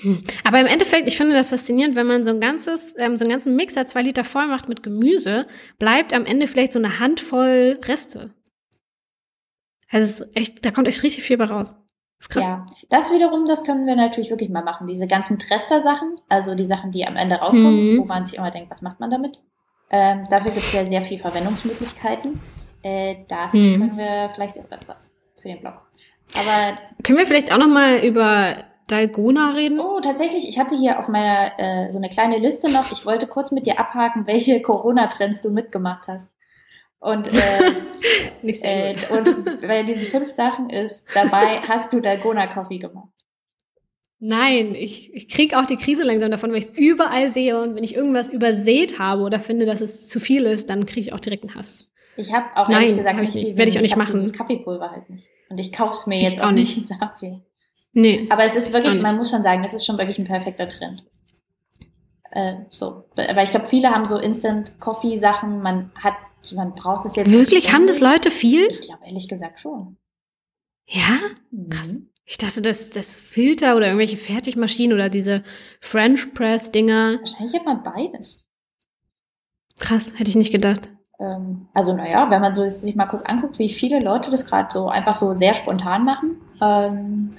Hm. 0.02 0.24
Aber 0.44 0.60
im 0.60 0.68
Endeffekt, 0.68 1.08
ich 1.08 1.18
finde 1.18 1.34
das 1.34 1.50
faszinierend, 1.50 1.96
wenn 1.96 2.08
man 2.08 2.26
so 2.26 2.32
ein 2.32 2.40
ganzes, 2.42 2.96
ähm, 2.98 3.16
so 3.16 3.24
einen 3.24 3.32
ganzen 3.32 3.56
Mixer 3.56 3.86
zwei 3.86 4.02
Liter 4.02 4.24
voll 4.24 4.48
macht 4.48 4.68
mit 4.68 4.84
Gemüse, 4.84 5.46
bleibt 5.80 6.14
am 6.14 6.26
Ende 6.26 6.48
vielleicht 6.48 6.74
so 6.74 6.80
eine 6.80 7.00
Handvoll 7.00 7.80
Reste. 7.86 8.32
Also 9.94 10.26
echt, 10.34 10.66
da 10.66 10.72
kommt 10.72 10.88
echt 10.88 11.04
richtig 11.04 11.24
viel 11.24 11.38
bei 11.38 11.46
raus. 11.46 11.76
Das 12.18 12.28
ist 12.28 12.30
krass. 12.30 12.46
Ja, 12.46 12.66
das 12.90 13.14
wiederum, 13.14 13.46
das 13.46 13.64
können 13.64 13.86
wir 13.86 13.96
natürlich 13.96 14.32
wirklich 14.32 14.50
mal 14.50 14.64
machen. 14.64 14.88
Diese 14.88 15.08
ganzen 15.08 15.38
Trester-Sachen, 15.38 16.20
also 16.30 16.56
die 16.56 16.66
Sachen, 16.66 16.92
die 16.92 17.06
am 17.06 17.16
Ende 17.16 17.36
rauskommen, 17.36 17.94
mhm. 17.94 18.00
wo 18.00 18.06
man 18.06 18.26
sich 18.26 18.38
immer 18.38 18.50
denkt, 18.50 18.72
was 18.72 18.82
macht 18.82 19.00
man 19.00 19.12
damit? 19.12 19.40
Ähm, 19.92 20.24
dafür 20.30 20.52
gibt 20.52 20.66
es 20.66 20.74
ja 20.74 20.86
sehr 20.86 21.04
viele 21.04 21.20
Verwendungsmöglichkeiten. 21.20 22.42
Äh, 22.82 23.18
das 23.28 23.54
mhm. 23.54 23.78
können 23.78 23.98
wir, 23.98 24.32
vielleicht 24.34 24.56
ist 24.56 24.72
das 24.72 24.88
was 24.88 25.14
für 25.40 25.50
den 25.50 25.60
Blog. 25.60 25.76
Aber 26.36 26.78
können 27.04 27.20
wir 27.20 27.28
vielleicht 27.28 27.54
auch 27.54 27.60
noch 27.60 27.68
mal 27.68 28.00
über 28.00 28.56
Dalgona 28.88 29.52
reden? 29.52 29.80
Oh, 29.80 30.00
tatsächlich. 30.00 30.50
Ich 30.50 30.58
hatte 30.58 30.76
hier 30.76 31.00
auf 31.00 31.08
meiner 31.08 31.60
äh, 31.60 31.92
so 31.92 32.00
eine 32.00 32.10
kleine 32.10 32.40
Liste 32.40 32.72
noch. 32.72 32.92
Ich 32.92 33.06
wollte 33.06 33.28
kurz 33.28 33.52
mit 33.52 33.68
dir 33.68 33.80
abhaken, 33.80 34.26
welche 34.26 34.60
Corona-Trends 34.62 35.42
du 35.42 35.52
mitgemacht 35.52 36.08
hast. 36.08 36.33
Und, 37.04 37.28
äh, 38.44 38.48
äh, 38.48 38.96
und 39.10 39.62
bei 39.62 39.84
diesen 39.84 40.04
fünf 40.04 40.32
Sachen 40.32 40.70
ist 40.70 41.04
dabei, 41.14 41.60
hast 41.68 41.92
du 41.92 42.00
Dalgona 42.00 42.48
Coffee 42.48 42.80
gemacht. 42.80 43.10
Nein, 44.20 44.74
ich, 44.74 45.14
ich 45.14 45.28
kriege 45.28 45.60
auch 45.60 45.66
die 45.66 45.76
Krise 45.76 46.04
langsam 46.04 46.32
davon, 46.32 46.52
weil 46.52 46.60
ich 46.60 46.68
es 46.68 46.78
überall 46.78 47.30
sehe 47.30 47.62
und 47.62 47.76
wenn 47.76 47.84
ich 47.84 47.94
irgendwas 47.94 48.30
übersät 48.30 49.00
habe 49.00 49.24
oder 49.24 49.42
finde, 49.42 49.66
dass 49.66 49.82
es 49.82 50.08
zu 50.08 50.22
viel 50.22 50.44
ist, 50.44 50.70
dann 50.70 50.86
kriege 50.86 51.02
ich 51.02 51.14
auch 51.14 51.20
direkt 51.20 51.44
einen 51.44 51.56
Hass. 51.56 51.90
Ich 52.16 52.32
habe 52.32 52.48
auch 52.56 52.70
Nein, 52.70 52.84
ehrlich 52.84 52.98
gesagt 52.98 53.20
nicht, 53.20 53.36
diesen, 53.36 53.58
Werde 53.58 53.70
ich 53.70 53.78
auch 53.78 53.82
nicht 53.82 53.98
machen. 53.98 54.22
dieses 54.22 54.32
Kaffeepulver 54.32 54.92
halt 54.92 55.10
nicht. 55.10 55.28
Und 55.50 55.60
ich 55.60 55.74
kaufe 55.74 55.92
es 55.92 56.08
mir 56.08 56.22
jetzt 56.22 56.40
auch, 56.42 56.48
auch 56.48 56.52
nicht 56.52 56.90
dafür. 56.90 57.42
Nee. 57.92 58.28
Aber 58.30 58.46
es 58.46 58.56
ist 58.56 58.74
wirklich, 58.74 59.02
man 59.02 59.18
muss 59.18 59.30
schon 59.30 59.44
sagen, 59.44 59.62
es 59.66 59.74
ist 59.74 59.86
schon 59.86 59.98
wirklich 59.98 60.20
ein 60.20 60.26
perfekter 60.26 60.70
Trend. 60.70 61.04
Äh, 62.32 62.54
so. 62.72 63.04
Aber 63.18 63.44
ich 63.44 63.52
glaube, 63.52 63.68
viele 63.68 63.90
haben 63.90 64.06
so 64.06 64.18
Instant 64.18 64.80
Coffee 64.80 65.20
Sachen. 65.20 65.62
Man 65.62 65.92
hat 65.96 66.14
man 66.52 66.76
braucht 66.76 67.06
es 67.06 67.16
jetzt. 67.16 67.32
Wirklich? 67.32 67.72
Haben 67.72 67.88
das 67.88 68.02
Leute 68.02 68.32
viel? 68.32 68.68
Ich 68.70 68.82
glaube 68.82 69.06
ehrlich 69.06 69.28
gesagt 69.28 69.60
schon. 69.60 69.98
Ja? 70.88 71.20
Mhm. 71.52 71.70
Krass. 71.70 72.00
Ich 72.26 72.38
dachte, 72.38 72.62
dass 72.62 72.90
das 72.90 73.16
Filter 73.16 73.76
oder 73.76 73.88
irgendwelche 73.88 74.18
Fertigmaschinen 74.18 74.94
oder 74.94 75.10
diese 75.10 75.44
French 75.82 76.34
Press 76.34 76.72
Dinger. 76.72 77.20
Wahrscheinlich 77.20 77.54
hat 77.54 77.66
man 77.66 77.84
beides. 77.84 78.40
Krass, 79.80 80.14
hätte 80.18 80.30
ich 80.30 80.36
nicht 80.36 80.52
gedacht. 80.52 80.92
Ähm, 81.20 81.68
also 81.74 81.94
naja, 81.94 82.30
wenn 82.30 82.42
man 82.42 82.54
so 82.54 82.68
sich 82.68 82.96
mal 82.96 83.08
kurz 83.08 83.24
anguckt, 83.24 83.60
wie 83.60 83.70
viele 83.70 84.00
Leute 84.00 84.32
das 84.32 84.46
gerade 84.46 84.70
so 84.72 84.88
einfach 84.88 85.16
so 85.16 85.38
sehr 85.38 85.54
spontan 85.54 86.06
machen, 86.06 86.38
ähm, 86.62 87.36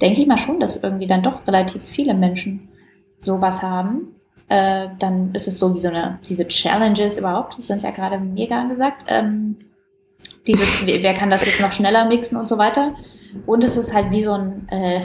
denke 0.00 0.20
ich 0.20 0.26
mal 0.26 0.38
schon, 0.38 0.60
dass 0.60 0.76
irgendwie 0.76 1.06
dann 1.06 1.22
doch 1.22 1.46
relativ 1.46 1.82
viele 1.82 2.14
Menschen 2.14 2.68
sowas 3.20 3.62
haben 3.62 4.14
äh, 4.48 4.88
dann 4.98 5.34
ist 5.34 5.48
es 5.48 5.58
so 5.58 5.74
wie 5.74 5.80
so 5.80 5.88
eine, 5.88 6.18
diese 6.28 6.46
Challenges 6.46 7.18
überhaupt, 7.18 7.62
sind 7.62 7.82
ja 7.82 7.90
gerade 7.90 8.18
mega 8.18 8.60
angesagt. 8.60 9.04
Ähm, 9.08 9.56
dieses, 10.46 10.86
wer 10.86 11.14
kann 11.14 11.28
das 11.28 11.44
jetzt 11.44 11.60
noch 11.60 11.72
schneller 11.72 12.06
mixen 12.06 12.38
und 12.38 12.48
so 12.48 12.56
weiter. 12.56 12.94
Und 13.46 13.62
es 13.62 13.76
ist 13.76 13.94
halt 13.94 14.10
wie 14.10 14.24
so 14.24 14.32
ein, 14.32 14.66
äh, 14.70 15.02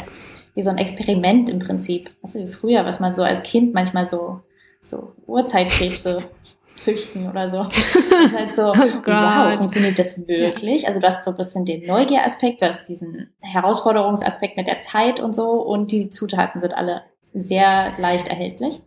wie 0.55 0.63
so 0.63 0.69
ein 0.69 0.77
Experiment 0.77 1.49
im 1.49 1.59
Prinzip. 1.59 2.11
Also 2.21 2.39
wie 2.39 2.47
früher, 2.47 2.85
was 2.85 2.99
man 2.99 3.15
so 3.15 3.23
als 3.23 3.43
Kind 3.43 3.73
manchmal 3.73 4.09
so, 4.09 4.41
so 4.81 5.11
Urzeitkrebse 5.25 6.23
züchten 6.79 7.29
oder 7.29 7.49
so. 7.49 7.63
Das 7.63 8.25
ist 8.25 8.37
halt 8.37 8.53
so, 8.53 8.61
oh 8.71 9.01
wow, 9.05 9.57
funktioniert 9.57 9.99
das 9.99 10.25
wirklich? 10.27 10.87
Also 10.87 11.01
du 11.01 11.07
hast 11.07 11.23
so 11.23 11.31
ein 11.31 11.37
bisschen 11.37 11.65
den 11.65 11.85
Neugieraspekt, 11.85 12.61
du 12.61 12.69
hast 12.69 12.87
diesen 12.87 13.33
Herausforderungsaspekt 13.41 14.55
mit 14.55 14.67
der 14.67 14.79
Zeit 14.79 15.19
und 15.19 15.35
so 15.35 15.61
und 15.61 15.91
die 15.91 16.09
Zutaten 16.09 16.61
sind 16.61 16.75
alle 16.75 17.01
sehr 17.33 17.93
leicht 17.97 18.27
erhältlich. 18.27 18.81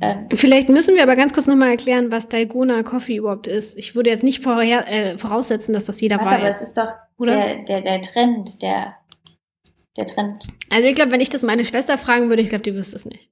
Ähm, 0.00 0.28
Vielleicht 0.32 0.68
müssen 0.68 0.94
wir 0.94 1.02
aber 1.02 1.16
ganz 1.16 1.32
kurz 1.32 1.46
nochmal 1.46 1.70
erklären, 1.70 2.12
was 2.12 2.28
Dalgona 2.28 2.82
Coffee 2.82 3.16
überhaupt 3.16 3.46
ist. 3.46 3.76
Ich 3.78 3.94
würde 3.94 4.10
jetzt 4.10 4.22
nicht 4.22 4.42
vorher, 4.42 4.86
äh, 4.88 5.18
voraussetzen, 5.18 5.72
dass 5.72 5.86
das 5.86 6.00
jeder 6.00 6.18
was, 6.18 6.26
weiß. 6.26 6.32
Aber 6.34 6.48
es 6.48 6.62
ist 6.62 6.76
doch 6.76 6.92
Der, 7.18 7.64
der, 7.64 7.80
der 7.80 8.02
Trend, 8.02 8.60
der, 8.62 8.96
der 9.96 10.06
Trend. 10.06 10.48
Also 10.70 10.88
ich 10.88 10.94
glaube, 10.94 11.12
wenn 11.12 11.20
ich 11.20 11.30
das 11.30 11.42
meine 11.42 11.64
Schwester 11.64 11.96
fragen 11.96 12.28
würde, 12.28 12.42
ich 12.42 12.48
glaube, 12.48 12.62
die 12.62 12.74
wüsste 12.74 12.96
es 12.96 13.06
nicht. 13.06 13.30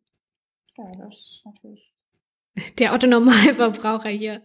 Ja, 0.76 0.84
das 0.98 1.14
ist 1.14 1.42
natürlich. 1.44 1.92
Der 2.78 2.92
Otto-Normalverbraucher 2.92 4.08
hier. 4.08 4.42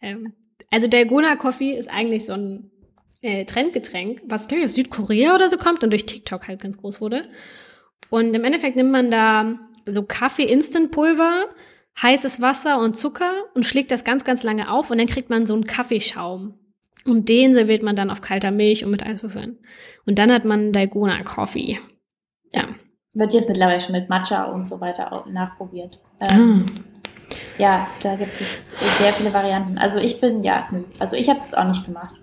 Ähm, 0.00 0.34
also 0.70 0.86
Dalgona 0.86 1.36
Coffee 1.36 1.72
ist 1.72 1.88
eigentlich 1.88 2.24
so 2.26 2.32
ein 2.34 2.70
äh, 3.22 3.44
Trendgetränk, 3.44 4.22
was 4.26 4.48
aus 4.52 4.74
Südkorea 4.74 5.34
oder 5.34 5.48
so 5.48 5.56
kommt 5.56 5.82
und 5.82 5.90
durch 5.90 6.06
TikTok 6.06 6.46
halt 6.46 6.60
ganz 6.60 6.78
groß 6.78 7.00
wurde. 7.00 7.28
Und 8.10 8.34
im 8.34 8.44
Endeffekt 8.44 8.76
nimmt 8.76 8.90
man 8.90 9.10
da 9.10 9.58
so 9.92 10.02
Kaffee-Instant-Pulver, 10.02 11.46
heißes 12.02 12.40
Wasser 12.40 12.78
und 12.80 12.96
Zucker 12.96 13.32
und 13.54 13.66
schlägt 13.66 13.90
das 13.90 14.04
ganz, 14.04 14.24
ganz 14.24 14.42
lange 14.42 14.70
auf 14.70 14.90
und 14.90 14.98
dann 14.98 15.06
kriegt 15.06 15.30
man 15.30 15.46
so 15.46 15.54
einen 15.54 15.64
Kaffeeschaum. 15.64 16.54
Und 17.04 17.28
den 17.28 17.54
serviert 17.54 17.82
man 17.82 17.96
dann 17.96 18.10
auf 18.10 18.20
kalter 18.20 18.50
Milch 18.50 18.84
und 18.84 18.90
mit 18.90 19.04
Eiswürfeln. 19.04 19.58
Und 20.04 20.18
dann 20.18 20.32
hat 20.32 20.44
man 20.44 20.72
Dalgona 20.72 21.22
Coffee. 21.22 21.78
Ja. 22.52 22.68
Wird 23.14 23.32
jetzt 23.32 23.48
mittlerweile 23.48 23.80
schon 23.80 23.92
mit 23.92 24.08
Matcha 24.08 24.44
und 24.44 24.68
so 24.68 24.80
weiter 24.80 25.24
nachprobiert. 25.28 26.00
Ähm, 26.28 26.66
Ah. 26.68 26.88
Ja, 27.58 27.86
da 28.02 28.16
gibt 28.16 28.40
es 28.40 28.70
sehr 28.98 29.12
viele 29.12 29.32
Varianten. 29.32 29.78
Also 29.78 29.98
ich 29.98 30.20
bin, 30.20 30.42
ja, 30.42 30.68
also 30.98 31.16
ich 31.16 31.28
habe 31.28 31.40
das 31.40 31.54
auch 31.54 31.64
nicht 31.64 31.84
gemacht. 31.84 32.14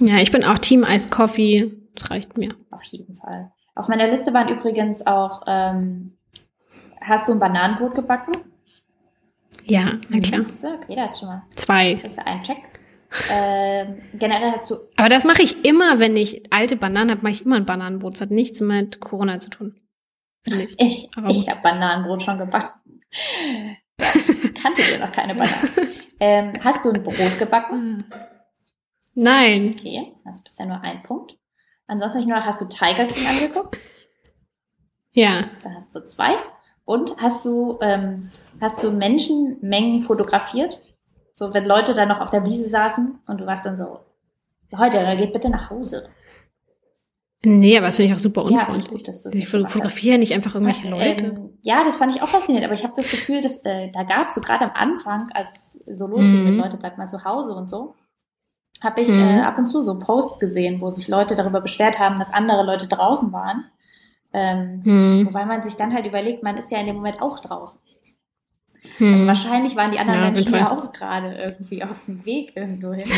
Ja, 0.00 0.18
ich 0.18 0.32
bin 0.32 0.44
auch 0.44 0.58
Team 0.58 0.84
Iced 0.84 1.10
Coffee. 1.10 1.72
Das 1.94 2.10
reicht 2.10 2.36
mir. 2.36 2.50
Auf 2.70 2.82
jeden 2.84 3.14
Fall. 3.14 3.52
Auf 3.74 3.88
meiner 3.88 4.08
Liste 4.08 4.32
waren 4.32 4.48
übrigens 4.48 5.06
auch, 5.06 5.42
ähm, 5.46 6.16
hast 7.00 7.28
du 7.28 7.32
ein 7.32 7.38
Bananenbrot 7.38 7.94
gebacken? 7.94 8.34
Ja, 9.64 9.98
na 10.08 10.20
klar. 10.20 10.42
Mhm. 10.42 10.56
So, 10.56 10.68
okay, 10.68 10.94
das 10.94 11.12
ist 11.12 11.18
schon 11.20 11.28
mal, 11.28 11.42
Zwei. 11.56 11.94
das 12.02 12.12
ist 12.12 12.18
ein 12.18 12.42
Check. 12.42 12.58
Ähm, 13.30 14.02
generell 14.14 14.52
hast 14.52 14.70
du, 14.70 14.76
Aber 14.96 15.08
das 15.08 15.24
mache 15.24 15.42
ich 15.42 15.64
immer, 15.64 16.00
wenn 16.00 16.16
ich 16.16 16.52
alte 16.52 16.76
Bananen 16.76 17.12
habe, 17.12 17.22
mache 17.22 17.32
ich 17.32 17.46
immer 17.46 17.56
ein 17.56 17.66
Bananenbrot. 17.66 18.14
Das 18.14 18.22
hat 18.22 18.30
nichts 18.30 18.60
mit 18.60 19.00
Corona 19.00 19.38
zu 19.38 19.50
tun. 19.50 19.76
Ich. 20.46 20.74
ich, 20.78 21.10
ich 21.28 21.48
habe 21.48 21.60
Bananenbrot 21.62 22.22
schon 22.22 22.38
gebacken. 22.38 23.00
Ich 23.96 24.54
kannte 24.60 24.82
dir 24.82 24.98
noch 24.98 25.12
keine 25.12 25.34
Bananen. 25.34 25.70
ähm, 26.20 26.52
hast 26.62 26.84
du 26.84 26.90
ein 26.90 27.02
Brot 27.02 27.38
gebacken? 27.38 28.04
Nein. 29.14 29.76
Okay, 29.78 30.12
das 30.24 30.36
ist 30.36 30.44
bisher 30.44 30.66
nur 30.66 30.80
ein 30.80 31.02
Punkt. 31.02 31.36
Ansonsten 31.86 32.20
ich 32.20 32.26
nur 32.26 32.38
noch, 32.38 32.46
hast 32.46 32.60
du 32.60 32.64
Tiger 32.66 33.06
King 33.06 33.26
angeguckt? 33.26 33.78
Ja. 35.12 35.44
Da 35.62 35.70
hast 35.70 35.94
du 35.94 36.06
zwei. 36.08 36.34
Und 36.84 37.16
hast 37.18 37.44
du, 37.44 37.78
ähm, 37.80 38.30
hast 38.60 38.82
du 38.82 38.90
Menschenmengen 38.90 40.02
fotografiert? 40.02 40.80
So, 41.34 41.52
wenn 41.54 41.64
Leute 41.64 41.94
da 41.94 42.06
noch 42.06 42.20
auf 42.20 42.30
der 42.30 42.44
Wiese 42.46 42.68
saßen 42.68 43.18
und 43.26 43.40
du 43.40 43.46
warst 43.46 43.64
dann 43.66 43.76
so, 43.76 44.00
heute, 44.76 44.98
geht 45.16 45.32
bitte 45.32 45.48
nach 45.50 45.70
Hause. 45.70 46.08
Nee, 47.46 47.76
aber 47.76 47.86
das 47.86 47.96
finde 47.96 48.08
ich 48.10 48.14
auch 48.14 48.22
super 48.22 48.42
Ja, 48.42 48.60
unfreundlich. 48.60 48.88
gut, 48.88 49.08
dass 49.08 49.20
du 49.22 49.28
das 49.28 49.34
ich 49.34 49.40
nicht 49.40 49.50
gemacht 49.52 49.64
hast. 49.66 49.72
fotografiere 49.72 50.18
nicht 50.18 50.32
einfach 50.32 50.54
irgendwelche 50.54 50.88
Leute. 50.88 51.26
Ähm, 51.26 51.58
ja, 51.62 51.84
das 51.84 51.96
fand 51.98 52.14
ich 52.14 52.22
auch 52.22 52.28
faszinierend, 52.28 52.64
aber 52.64 52.74
ich 52.74 52.84
habe 52.84 52.94
das 52.96 53.10
Gefühl, 53.10 53.40
dass 53.42 53.58
äh, 53.64 53.90
da 53.92 54.02
gab 54.04 54.28
es 54.28 54.34
so 54.34 54.40
gerade 54.40 54.64
am 54.64 54.70
Anfang, 54.74 55.30
als 55.34 55.48
es 55.86 55.98
so 55.98 56.06
losging 56.06 56.38
Mhm. 56.38 56.44
mit 56.44 56.56
Leute 56.56 56.76
bleibt 56.78 56.96
mal 56.96 57.06
zu 57.08 57.22
Hause 57.24 57.52
und 57.54 57.68
so, 57.68 57.94
habe 58.82 59.00
ich 59.00 59.08
Mhm. 59.08 59.18
äh, 59.20 59.40
ab 59.40 59.56
und 59.58 59.66
zu 59.66 59.82
so 59.82 59.98
Posts 59.98 60.38
gesehen, 60.38 60.80
wo 60.80 60.90
sich 60.90 61.08
Leute 61.08 61.34
darüber 61.34 61.60
beschwert 61.60 61.98
haben, 61.98 62.18
dass 62.18 62.32
andere 62.32 62.64
Leute 62.64 62.86
draußen 62.88 63.32
waren. 63.32 63.64
Ähm, 64.32 64.80
Hm. 64.84 65.26
Wobei 65.26 65.44
man 65.46 65.62
sich 65.62 65.76
dann 65.76 65.94
halt 65.94 66.06
überlegt, 66.06 66.42
man 66.42 66.56
ist 66.56 66.70
ja 66.70 66.78
in 66.78 66.86
dem 66.86 66.96
Moment 66.96 67.22
auch 67.22 67.38
draußen. 67.40 67.78
Hm. 68.98 69.26
Wahrscheinlich 69.26 69.76
waren 69.76 69.92
die 69.92 69.98
anderen 69.98 70.22
Ja, 70.24 70.30
Menschen 70.30 70.54
ja 70.54 70.70
auch 70.70 70.92
gerade 70.92 71.34
irgendwie 71.34 71.82
auf 71.82 72.04
dem 72.04 72.22
Weg 72.26 72.52
irgendwo 72.54 72.92
hin. 72.92 73.08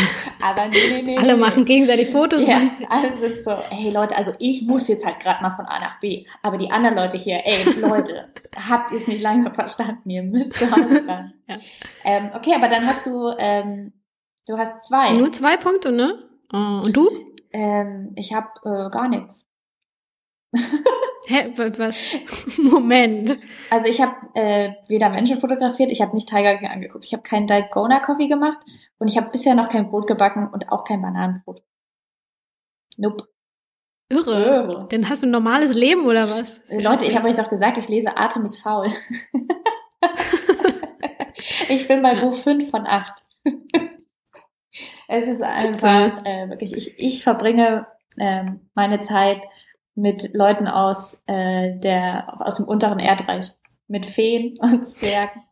Aber 0.40 0.68
nee, 0.68 0.76
nee, 0.90 1.02
nee. 1.02 1.18
Alle 1.18 1.36
machen 1.36 1.64
gegenseitig 1.64 2.08
Fotos. 2.10 2.46
Ja, 2.46 2.58
alle 2.88 3.16
sind 3.16 3.42
so, 3.42 3.50
hey 3.70 3.90
Leute, 3.90 4.16
also 4.16 4.32
ich 4.38 4.62
muss 4.62 4.86
jetzt 4.86 5.04
halt 5.04 5.18
gerade 5.18 5.42
mal 5.42 5.50
von 5.56 5.64
A 5.66 5.80
nach 5.80 5.98
B. 5.98 6.24
Aber 6.42 6.56
die 6.56 6.70
anderen 6.70 6.94
Leute 6.96 7.16
hier, 7.16 7.40
ey 7.44 7.64
Leute, 7.80 8.28
habt 8.70 8.92
ihr 8.92 8.98
es 8.98 9.08
nicht 9.08 9.20
langsam 9.22 9.54
verstanden? 9.54 10.08
Ihr 10.08 10.22
müsst 10.22 10.54
zu 10.56 10.70
Hause 10.70 11.02
bleiben. 11.02 11.32
Ja. 11.48 11.56
ähm, 12.04 12.30
okay, 12.36 12.52
aber 12.54 12.68
dann 12.68 12.86
hast 12.86 13.04
du, 13.04 13.32
ähm, 13.38 13.92
du 14.46 14.58
hast 14.58 14.82
zwei. 14.84 15.12
Nur 15.12 15.32
zwei 15.32 15.56
Punkte, 15.56 15.92
ne? 15.92 16.28
Oh, 16.52 16.82
und 16.84 16.96
du? 16.96 17.08
Ähm, 17.52 18.12
ich 18.16 18.34
habe 18.34 18.48
äh, 18.64 18.90
gar 18.90 19.08
nichts. 19.08 19.44
Hä, 21.28 21.52
wa- 21.56 21.72
was? 21.78 21.98
Moment. 22.58 23.38
Also 23.70 23.88
ich 23.90 24.00
habe 24.00 24.14
äh, 24.34 24.72
weder 24.88 25.08
Menschen 25.10 25.40
fotografiert, 25.40 25.90
ich 25.90 26.00
habe 26.00 26.14
nicht 26.14 26.28
Tiger 26.28 26.56
King 26.56 26.68
angeguckt, 26.68 27.04
ich 27.04 27.12
habe 27.12 27.22
keinen 27.24 27.46
Dalgona 27.48 27.98
Coffee 28.00 28.28
gemacht 28.28 28.58
und 28.98 29.08
ich 29.08 29.16
habe 29.16 29.30
bisher 29.30 29.54
noch 29.56 29.68
kein 29.68 29.88
Brot 29.88 30.06
gebacken 30.06 30.48
und 30.52 30.70
auch 30.70 30.84
kein 30.84 31.02
Bananenbrot. 31.02 31.62
Nope. 32.96 33.26
Irre. 34.08 34.44
Irre. 34.44 34.86
Dann 34.88 35.08
hast 35.08 35.24
du 35.24 35.26
ein 35.26 35.32
normales 35.32 35.74
Leben 35.74 36.06
oder 36.06 36.30
was? 36.30 36.58
Äh, 36.70 36.80
Leute, 36.80 37.06
ich 37.10 37.16
habe 37.16 37.26
euch 37.28 37.34
doch 37.34 37.50
gesagt, 37.50 37.76
ich 37.76 37.88
lese 37.88 38.16
Atem 38.16 38.44
ist 38.44 38.62
faul. 38.62 38.86
ich 41.68 41.88
bin 41.88 42.02
bei. 42.02 42.14
Buch 42.20 42.36
5 42.36 42.70
von 42.70 42.86
8. 42.86 43.12
es 45.08 45.26
ist 45.26 45.42
einfach 45.42 46.24
äh, 46.24 46.48
wirklich, 46.48 46.74
ich, 46.76 46.98
ich 46.98 47.22
verbringe 47.22 47.86
ähm, 48.18 48.68
meine 48.74 49.00
Zeit 49.00 49.42
mit 49.94 50.34
Leuten 50.34 50.66
aus, 50.68 51.22
äh, 51.26 51.78
der, 51.78 52.40
aus 52.40 52.56
dem 52.56 52.66
unteren 52.66 52.98
Erdreich. 52.98 53.52
Mit 53.88 54.04
Feen 54.06 54.58
und 54.60 54.86
Zwergen. 54.86 55.42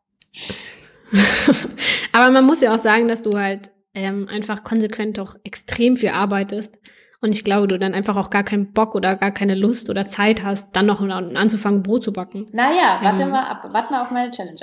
Aber 2.12 2.30
man 2.30 2.44
muss 2.44 2.60
ja 2.60 2.74
auch 2.74 2.78
sagen, 2.78 3.06
dass 3.08 3.22
du 3.22 3.38
halt 3.38 3.70
ähm, 3.94 4.28
einfach 4.28 4.64
konsequent 4.64 5.18
doch 5.18 5.36
extrem 5.44 5.96
viel 5.96 6.08
arbeitest. 6.10 6.80
Und 7.20 7.30
ich 7.34 7.44
glaube, 7.44 7.68
du 7.68 7.78
dann 7.78 7.94
einfach 7.94 8.16
auch 8.16 8.28
gar 8.28 8.42
keinen 8.42 8.72
Bock 8.72 8.94
oder 8.94 9.16
gar 9.16 9.30
keine 9.30 9.54
Lust 9.54 9.88
oder 9.88 10.06
Zeit 10.06 10.42
hast, 10.42 10.74
dann 10.76 10.86
noch 10.86 11.00
an- 11.00 11.36
anzufangen, 11.36 11.82
Brot 11.82 12.02
zu 12.02 12.12
backen. 12.12 12.48
Naja, 12.52 12.98
warte 13.02 13.22
Ähm. 13.22 13.30
mal 13.30 13.44
ab, 13.44 13.68
warte 13.70 13.92
mal 13.92 14.02
auf 14.02 14.10
meine 14.10 14.30
Challenge. 14.30 14.60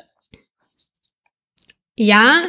Ja, 1.96 2.42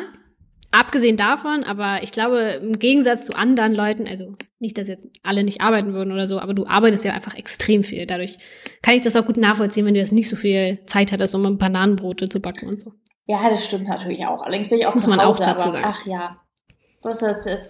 abgesehen 0.72 1.16
davon, 1.16 1.64
aber 1.64 2.02
ich 2.02 2.10
glaube, 2.10 2.60
im 2.62 2.78
Gegensatz 2.78 3.26
zu 3.26 3.36
anderen 3.36 3.74
Leuten, 3.74 4.08
also 4.08 4.32
nicht, 4.58 4.76
dass 4.78 4.88
jetzt 4.88 5.06
alle 5.22 5.44
nicht 5.44 5.60
arbeiten 5.60 5.92
würden 5.92 6.12
oder 6.12 6.26
so, 6.26 6.38
aber 6.40 6.54
du 6.54 6.66
arbeitest 6.66 7.04
ja 7.04 7.12
einfach 7.12 7.34
extrem 7.34 7.84
viel. 7.84 8.06
Dadurch 8.06 8.38
kann 8.82 8.94
ich 8.94 9.02
das 9.02 9.14
auch 9.16 9.24
gut 9.26 9.36
nachvollziehen, 9.36 9.86
wenn 9.86 9.94
du 9.94 10.00
jetzt 10.00 10.12
nicht 10.12 10.28
so 10.28 10.36
viel 10.36 10.78
Zeit 10.86 11.12
hattest, 11.12 11.34
um 11.34 11.58
Bananenbrote 11.58 12.28
zu 12.28 12.40
backen 12.40 12.66
und 12.68 12.80
so. 12.80 12.92
Ja, 13.26 13.48
das 13.48 13.64
stimmt 13.64 13.88
natürlich 13.88 14.26
auch. 14.26 14.42
Allerdings 14.42 14.68
bin 14.68 14.78
ich 14.80 14.86
auch 14.86 14.94
Muss 14.94 15.06
man 15.06 15.20
auch 15.20 15.34
Hause, 15.34 15.44
dazu 15.44 15.64
aber 15.64 15.72
sagen. 15.74 15.84
ach 15.88 16.06
ja. 16.06 16.36
Das 17.02 17.20
ist, 17.20 17.46
ist 17.46 17.66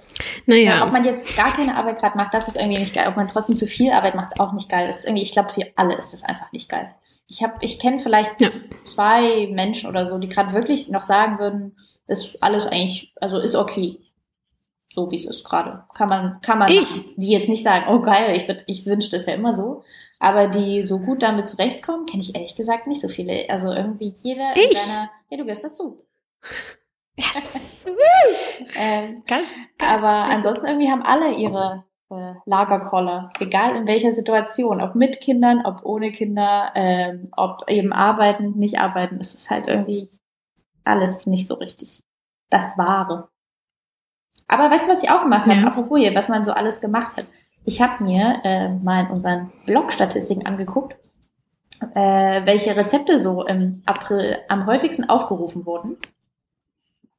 Naja. 0.47 0.77
Ja, 0.79 0.87
ob 0.87 0.93
man 0.93 1.05
jetzt 1.05 1.37
gar 1.37 1.53
keine 1.55 1.75
Arbeit 1.77 1.99
gerade 1.99 2.17
macht, 2.19 2.35
das 2.35 2.49
ist 2.49 2.57
irgendwie 2.59 2.79
nicht 2.81 2.95
geil. 2.95 3.07
Ob 3.09 3.17
man 3.17 3.29
trotzdem 3.29 3.57
zu 3.57 3.67
viel 3.67 3.91
Arbeit 3.93 4.15
macht, 4.15 4.33
ist 4.33 4.41
auch 4.41 4.53
nicht 4.53 4.69
geil. 4.69 4.87
Das 4.87 4.99
ist 4.99 5.05
irgendwie, 5.07 5.23
ich 5.23 5.33
glaube, 5.33 5.51
für 5.51 5.63
alle 5.77 5.95
ist 5.95 6.13
das 6.13 6.23
einfach 6.23 6.53
nicht 6.53 6.69
geil. 6.69 6.95
Ich 7.29 7.43
habe, 7.43 7.55
ich 7.63 7.79
kenne 7.79 7.99
vielleicht 8.01 8.39
Ja. 8.43 8.49
zwei 8.85 9.47
Menschen 9.51 9.89
oder 9.89 10.07
so, 10.07 10.19
die 10.19 10.29
gerade 10.29 10.53
wirklich 10.53 10.89
noch 10.91 11.01
sagen 11.03 11.39
würden, 11.39 11.77
ist 12.07 12.37
alles 12.43 12.67
eigentlich, 12.67 13.13
also 13.21 13.39
ist 13.39 13.55
okay. 13.55 13.99
So 14.95 15.11
wie 15.11 15.17
es 15.17 15.25
ist 15.25 15.45
gerade. 15.45 15.85
Kann 15.95 16.11
man, 16.11 16.41
kann 16.43 16.59
man 16.59 16.69
Ich. 16.71 16.81
machen. 16.99 17.15
Die 17.17 17.31
jetzt 17.31 17.49
nicht 17.49 17.63
sagen, 17.63 17.87
oh 17.89 18.01
geil, 18.01 18.37
ich, 18.37 18.47
würd- 18.47 18.65
ich 18.67 18.85
wünschte, 18.85 19.17
es 19.17 19.27
wäre 19.27 19.39
immer 19.39 19.57
so. 19.57 19.83
Aber 20.19 20.49
die 20.49 20.83
so 20.83 20.99
gut 20.99 21.23
damit 21.23 21.49
zurechtkommen, 21.49 22.05
kenne 22.05 22.23
ich 22.23 22.35
ehrlich 22.35 22.55
gesagt 22.57 22.87
nicht 22.87 23.01
so 23.01 23.09
viele. 23.09 23.49
Also 23.49 23.73
irgendwie 23.73 24.15
jeder 24.23 24.51
in 24.55 24.61
Ich? 24.71 24.79
seiner, 24.79 25.11
ja, 25.31 25.39
du 25.39 25.45
gehörst 25.45 25.65
dazu. 25.65 25.97
yes. 27.17 27.87
Ähm, 28.77 29.23
Ganz 29.27 29.55
aber 29.83 30.09
ansonsten 30.31 30.67
irgendwie 30.67 30.91
haben 30.91 31.03
alle 31.03 31.35
ihre 31.37 31.85
äh, 32.11 32.35
Lagerkoller, 32.47 33.31
egal 33.41 33.77
in 33.77 33.87
welcher 33.87 34.15
Situation, 34.15 34.81
ob 34.81 34.95
mit 34.95 35.21
Kindern, 35.21 35.63
ob 35.67 35.85
ohne 35.85 36.11
Kinder, 36.13 36.71
ähm, 36.75 37.29
ob 37.37 37.69
eben 37.69 37.93
arbeiten, 37.93 38.59
nicht 38.59 38.79
arbeiten, 38.79 39.19
es 39.21 39.35
ist 39.35 39.51
halt 39.51 39.67
irgendwie 39.67 40.09
alles 40.85 41.27
nicht 41.27 41.47
so 41.47 41.55
richtig 41.55 42.03
das 42.51 42.77
Wahre. 42.77 43.29
Aber 44.49 44.71
weißt 44.71 44.87
du, 44.87 44.93
was 44.93 45.03
ich 45.03 45.11
auch 45.11 45.23
gemacht 45.23 45.47
habe? 45.47 45.61
Ja. 45.61 45.67
Apropos 45.67 45.99
hier, 45.99 46.15
was 46.15 46.29
man 46.29 46.45
so 46.45 46.53
alles 46.53 46.81
gemacht 46.81 47.17
hat. 47.17 47.27
Ich 47.65 47.81
habe 47.81 48.03
mir 48.03 48.41
äh, 48.45 48.69
mal 48.69 49.07
in 49.07 49.11
unseren 49.11 49.53
Blog-Statistiken 49.67 50.47
angeguckt, 50.47 50.97
äh, 51.95 52.45
welche 52.45 52.77
Rezepte 52.77 53.21
so 53.21 53.47
im 53.47 53.83
April 53.87 54.39
am 54.49 54.67
häufigsten 54.67 55.09
aufgerufen 55.09 55.65
wurden. 55.65 55.97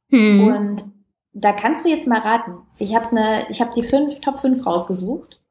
Hm. 0.09 0.47
Und 0.47 0.85
da 1.33 1.53
kannst 1.53 1.85
du 1.85 1.89
jetzt 1.89 2.07
mal 2.07 2.19
raten. 2.19 2.57
Ich 2.77 2.95
habe 2.95 3.15
ne, 3.15 3.45
ich 3.49 3.61
habe 3.61 3.73
die 3.73 3.83
fünf 3.83 4.21
Top 4.21 4.39
5 4.39 4.65
rausgesucht 4.65 5.41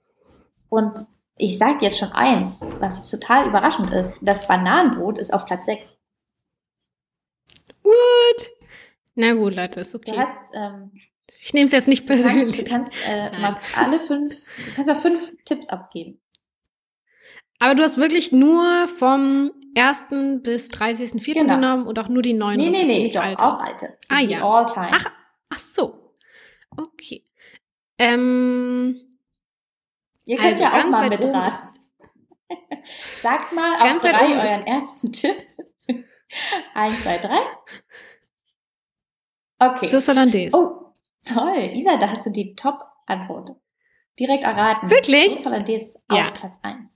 und 0.68 1.06
ich 1.36 1.58
sag 1.58 1.82
jetzt 1.82 1.98
schon 1.98 2.12
eins, 2.12 2.58
was 2.78 3.08
total 3.08 3.48
überraschend 3.48 3.90
ist. 3.90 4.18
Das 4.20 4.46
Bananenbrot 4.46 5.18
ist 5.18 5.32
auf 5.34 5.46
Platz 5.46 5.66
6. 5.66 5.92
Gut. 7.82 8.50
Na 9.14 9.34
gut, 9.34 9.54
Leute, 9.54 9.80
ist 9.80 9.92
Du 9.94 9.98
okay. 9.98 10.16
hast, 10.16 10.50
ähm, 10.54 10.92
ich 11.40 11.52
nehme 11.54 11.66
es 11.66 11.72
jetzt 11.72 11.88
nicht 11.88 12.04
du 12.04 12.08
kannst, 12.08 12.24
persönlich. 12.24 12.56
du 12.56 12.64
kannst 12.64 12.92
äh, 13.08 13.30
mal 13.38 13.58
alle 13.76 14.00
fünf, 14.00 14.34
du 14.34 14.74
kannst 14.74 14.88
ja 14.88 14.94
fünf 14.94 15.32
Tipps 15.44 15.68
abgeben. 15.68 16.20
Aber 17.58 17.74
du 17.74 17.82
hast 17.82 17.96
wirklich 17.98 18.32
nur 18.32 18.88
vom 18.88 19.52
1. 19.76 20.04
bis 20.42 20.68
30.04. 20.70 21.34
Genau. 21.34 21.54
genommen 21.54 21.86
und 21.86 21.98
auch 21.98 22.08
nur 22.08 22.22
die 22.22 22.32
neuen 22.32 22.58
Nee, 22.58 22.70
nee, 22.70 22.84
nee, 22.84 23.02
nicht 23.04 23.16
doch, 23.16 23.22
alte. 23.22 23.42
auch 23.44 23.60
alte. 23.60 23.98
Ah, 24.08 24.18
Die 24.18 24.26
ja. 24.30 24.42
All 24.42 24.66
time. 24.66 24.86
Ach, 24.90 25.06
ach 25.48 25.58
so. 25.58 26.14
Okay. 26.76 27.24
Ähm, 27.98 28.96
Ihr 30.24 30.38
könnt 30.38 30.52
also 30.52 30.62
ja 30.64 30.68
auch 30.70 30.74
ganz 30.74 30.90
mal 30.92 31.08
mitraten. 31.08 31.68
Sagt 33.20 33.52
mal 33.52 33.78
Ganz 33.78 34.04
auf 34.04 34.10
drei 34.10 34.22
euren 34.26 34.66
ersten 34.66 35.12
Tipp. 35.12 35.36
Eins, 36.74 37.02
zwei, 37.02 37.18
drei. 37.18 37.38
Okay. 39.58 39.86
Sauce 39.86 40.08
Hollandaise. 40.08 40.56
Oh, 40.56 40.92
toll. 41.24 41.70
Isa, 41.72 41.96
da 41.96 42.10
hast 42.10 42.26
du 42.26 42.30
die 42.30 42.54
Top 42.54 42.80
Antwort. 43.06 43.50
Direkt 44.18 44.44
erraten. 44.44 44.90
Wirklich? 44.90 45.32
Sauce 45.32 45.46
Hollandaise 45.46 45.98
auf 46.08 46.18
Ja. 46.18 46.30
Platz 46.32 46.54
1. 46.62 46.90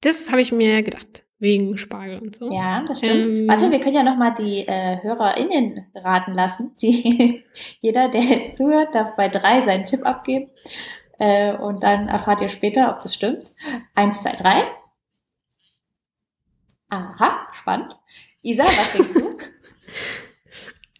Das 0.00 0.30
habe 0.30 0.40
ich 0.40 0.52
mir 0.52 0.82
gedacht. 0.82 1.24
Wegen 1.38 1.76
Spargel 1.76 2.20
und 2.20 2.36
so. 2.36 2.48
Ja, 2.52 2.84
das 2.86 2.98
stimmt. 2.98 3.26
Ähm. 3.26 3.48
Warte, 3.48 3.70
wir 3.70 3.80
können 3.80 3.96
ja 3.96 4.04
nochmal 4.04 4.32
die 4.34 4.60
äh, 4.66 5.02
HörerInnen 5.02 5.86
raten 5.94 6.34
lassen. 6.34 6.76
Die, 6.80 7.42
jeder, 7.80 8.08
der 8.08 8.20
jetzt 8.22 8.56
zuhört, 8.56 8.94
darf 8.94 9.16
bei 9.16 9.28
drei 9.28 9.62
seinen 9.62 9.84
Tipp 9.84 10.06
abgeben. 10.06 10.50
Äh, 11.18 11.52
und 11.56 11.82
dann 11.82 12.08
erfahrt 12.08 12.42
ihr 12.42 12.48
später, 12.48 12.90
ob 12.94 13.00
das 13.00 13.14
stimmt. 13.14 13.50
Eins, 13.94 14.22
zwei, 14.22 14.32
drei. 14.36 14.62
Aha, 16.92 17.48
spannend. 17.58 17.98
Isa, 18.42 18.64
was 18.64 18.92
denkst 18.92 19.14
du? 19.14 19.38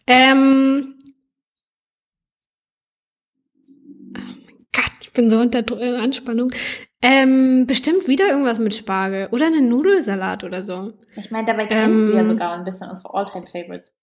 Ähm. 0.05 0.99
Oh 4.17 4.19
mein 4.19 4.65
Gott, 4.73 4.91
ich 5.01 5.13
bin 5.13 5.29
so 5.29 5.39
unter 5.39 5.59
äh, 5.79 5.95
Anspannung. 5.97 6.51
Ähm, 7.01 7.65
bestimmt 7.67 8.09
wieder 8.09 8.27
irgendwas 8.27 8.59
mit 8.59 8.73
Spargel. 8.73 9.29
Oder 9.31 9.45
einen 9.45 9.69
Nudelsalat 9.69 10.43
oder 10.43 10.61
so. 10.61 10.91
Ich 11.15 11.31
meine, 11.31 11.45
dabei 11.47 11.67
kennst 11.67 12.03
du 12.05 12.11
ja 12.11 12.19
Ähm. 12.19 12.27
sogar 12.27 12.51
ein 12.53 12.65
bisschen 12.65 12.89
unsere 12.89 13.13
All-Time-Favorites. 13.13 13.93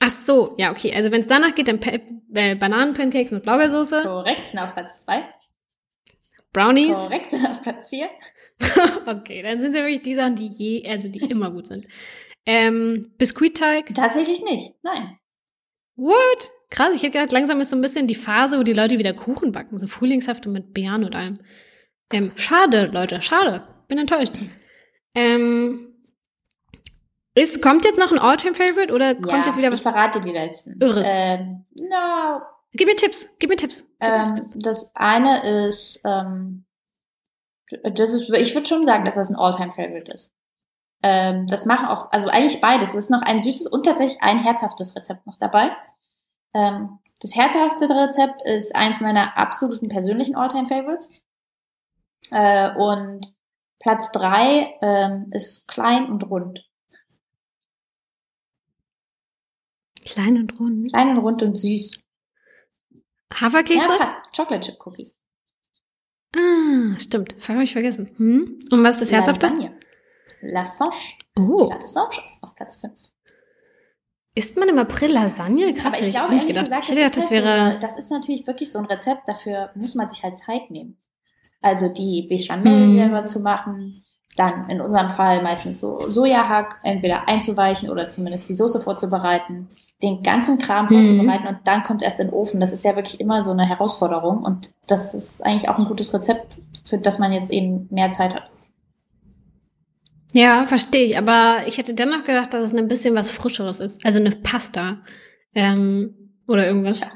Ach 0.00 0.08
so, 0.10 0.54
ja, 0.56 0.70
okay. 0.70 0.94
Also 0.96 1.10
wenn 1.12 1.20
es 1.20 1.26
danach 1.26 1.54
geht, 1.54 1.68
dann 1.68 1.80
Pa- 1.80 1.98
äh, 2.34 2.54
Bananenpancakes 2.54 3.30
mit 3.32 3.42
Blaubeersoße, 3.42 4.02
Korrekt, 4.02 4.46
sind 4.46 4.60
auf 4.60 4.72
Platz 4.72 5.02
zwei. 5.02 5.28
Brownies. 6.54 6.96
Korrekt, 6.96 7.32
sind 7.32 7.46
auf 7.46 7.60
Platz 7.60 7.88
vier. 7.90 8.08
okay, 9.06 9.42
dann 9.42 9.60
sind 9.60 9.70
es 9.70 9.78
ja 9.78 9.84
wirklich 9.84 10.02
die 10.02 10.14
Sachen, 10.14 10.36
die 10.36 10.48
je, 10.48 10.88
also 10.88 11.08
die 11.08 11.20
immer 11.20 11.50
gut 11.50 11.66
sind. 11.66 11.86
Ähm, 12.46 13.12
Biskuitteig. 13.18 13.94
Tatsächlich 13.94 14.42
nicht. 14.42 14.74
Nein. 14.82 15.18
What? 15.96 16.50
Krass, 16.70 16.94
ich 16.94 17.02
hätte 17.02 17.18
gedacht, 17.18 17.32
langsam 17.32 17.60
ist 17.60 17.70
so 17.70 17.76
ein 17.76 17.80
bisschen 17.80 18.06
die 18.06 18.14
Phase, 18.14 18.58
wo 18.58 18.62
die 18.62 18.72
Leute 18.72 18.98
wieder 18.98 19.14
Kuchen 19.14 19.52
backen, 19.52 19.78
so 19.78 19.86
Frühlingshafte 19.86 20.48
mit 20.48 20.74
Beeren 20.74 21.04
und 21.04 21.14
allem. 21.14 21.40
Ähm, 22.10 22.32
schade, 22.36 22.86
Leute, 22.92 23.20
schade. 23.22 23.66
Bin 23.88 23.98
enttäuscht. 23.98 24.34
Ähm, 25.14 25.94
ist, 27.34 27.62
kommt 27.62 27.84
jetzt 27.84 27.98
noch 27.98 28.12
ein 28.12 28.18
All-Time-Favorite 28.18 28.92
oder 28.92 29.14
kommt 29.14 29.46
jetzt 29.46 29.56
wieder 29.56 29.72
was? 29.72 29.80
Ich 29.84 29.90
verrate 29.90 30.20
die 30.20 30.32
letzten. 30.32 30.80
Irres? 30.80 31.06
Ähm, 31.10 31.64
no, 31.80 32.40
Gib 32.72 32.86
mir 32.86 32.96
Tipps, 32.96 33.28
gib 33.38 33.50
mir 33.50 33.56
Tipps. 33.56 33.86
Ähm, 34.00 34.50
das 34.56 34.90
eine 34.94 35.66
ist, 35.66 36.00
ähm, 36.04 36.64
das 37.82 38.12
ist, 38.12 38.30
ich 38.30 38.54
würde 38.54 38.68
schon 38.68 38.86
sagen, 38.86 39.04
dass 39.04 39.16
das 39.16 39.30
ein 39.30 39.36
All-Time-Favorite 39.36 40.12
ist. 40.12 40.32
Ähm, 41.02 41.46
das 41.46 41.66
machen 41.66 41.86
auch, 41.86 42.10
also 42.10 42.28
eigentlich 42.28 42.60
beides. 42.60 42.90
Es 42.90 43.04
ist 43.04 43.10
noch 43.10 43.22
ein 43.22 43.40
süßes 43.40 43.68
und 43.68 43.84
tatsächlich 43.84 44.22
ein 44.22 44.38
herzhaftes 44.38 44.96
Rezept 44.96 45.26
noch 45.26 45.36
dabei. 45.36 45.70
Ähm, 46.54 46.98
das 47.20 47.34
herzhafte 47.34 47.88
Rezept 47.88 48.42
ist 48.42 48.74
eins 48.74 49.00
meiner 49.00 49.36
absoluten 49.36 49.88
persönlichen 49.88 50.36
All-Time-Favorites. 50.36 51.08
Äh, 52.30 52.74
und 52.76 53.34
Platz 53.78 54.10
drei 54.12 54.74
ähm, 54.82 55.28
ist 55.30 55.66
klein 55.68 56.10
und 56.10 56.24
rund. 56.24 56.68
Klein 60.04 60.36
und 60.36 60.58
rund. 60.58 60.88
Klein 60.88 61.10
und 61.10 61.18
rund 61.18 61.42
und 61.42 61.56
süß. 61.56 62.02
Haferkekse? 63.32 63.88
Ja, 63.88 63.98
fast. 63.98 64.16
Chocolate 64.34 64.66
Chip 64.66 64.86
Cookies. 64.86 65.14
Ah, 66.36 66.98
stimmt. 66.98 67.36
Habe 67.48 67.62
ich 67.62 67.72
vergessen. 67.72 68.10
Hm? 68.16 68.60
Und 68.70 68.84
was 68.84 68.96
ist 68.96 69.10
das 69.10 69.12
Herzhafte? 69.12 69.46
Lasagne. 69.46 69.72
Lasange. 70.42 70.92
Oh, 71.38 71.70
Lasange 71.72 72.22
ist 72.24 72.42
auf 72.42 72.54
Platz 72.54 72.76
5. 72.76 72.92
isst 74.34 74.56
man 74.56 74.68
im 74.68 74.78
April 74.78 75.12
Lasagne? 75.12 75.72
Krass, 75.74 75.86
Aber 75.86 76.00
ich 76.00 76.08
ich 76.08 76.14
glaube, 76.14 76.34
ehrlich 76.34 76.46
gedacht. 76.46 76.64
gesagt, 76.66 76.88
ich 76.90 76.94
das 76.96 77.14
halt 77.16 77.24
so 77.24 77.30
wäre... 77.30 77.78
das 77.80 77.98
ist 77.98 78.10
natürlich 78.10 78.46
wirklich 78.46 78.70
so 78.70 78.78
ein 78.78 78.84
Rezept, 78.86 79.22
dafür 79.28 79.70
muss 79.74 79.94
man 79.94 80.08
sich 80.10 80.22
halt 80.22 80.38
Zeit 80.38 80.70
nehmen. 80.70 80.96
Also 81.60 81.88
die 81.88 82.26
Bechamel 82.28 82.88
Mhm. 82.88 82.98
selber 82.98 83.24
zu 83.24 83.40
machen, 83.40 84.04
dann 84.36 84.68
in 84.70 84.80
unserem 84.80 85.10
Fall 85.10 85.42
meistens 85.42 85.80
so 85.80 85.98
Sojahack 86.08 86.78
entweder 86.84 87.26
einzuweichen 87.28 87.90
oder 87.90 88.08
zumindest 88.08 88.48
die 88.48 88.54
Soße 88.54 88.80
vorzubereiten, 88.80 89.68
den 90.02 90.22
ganzen 90.22 90.58
Kram 90.58 90.86
Mhm. 90.86 90.88
vorzubereiten 90.88 91.46
und 91.48 91.58
dann 91.64 91.82
kommt 91.82 92.02
es 92.02 92.06
erst 92.08 92.20
in 92.20 92.28
den 92.28 92.34
Ofen. 92.34 92.60
Das 92.60 92.72
ist 92.72 92.84
ja 92.84 92.94
wirklich 92.94 93.20
immer 93.20 93.42
so 93.44 93.50
eine 93.50 93.66
Herausforderung 93.68 94.44
und 94.44 94.72
das 94.86 95.14
ist 95.14 95.44
eigentlich 95.44 95.68
auch 95.68 95.78
ein 95.78 95.86
gutes 95.86 96.14
Rezept, 96.14 96.58
für 96.84 96.98
das 96.98 97.18
man 97.18 97.32
jetzt 97.32 97.50
eben 97.50 97.88
mehr 97.90 98.12
Zeit 98.12 98.34
hat. 98.34 98.48
Ja, 100.32 100.66
verstehe 100.66 101.04
ich. 101.06 101.18
Aber 101.18 101.66
ich 101.66 101.78
hätte 101.78 101.94
dennoch 101.94 102.24
gedacht, 102.24 102.52
dass 102.54 102.64
es 102.64 102.74
ein 102.74 102.86
bisschen 102.88 103.14
was 103.16 103.30
Frischeres 103.30 103.80
ist. 103.80 104.04
Also 104.04 104.20
eine 104.20 104.30
Pasta. 104.30 104.98
Ähm, 105.54 106.14
oder 106.46 106.66
irgendwas. 106.66 107.00
Tja. 107.00 107.10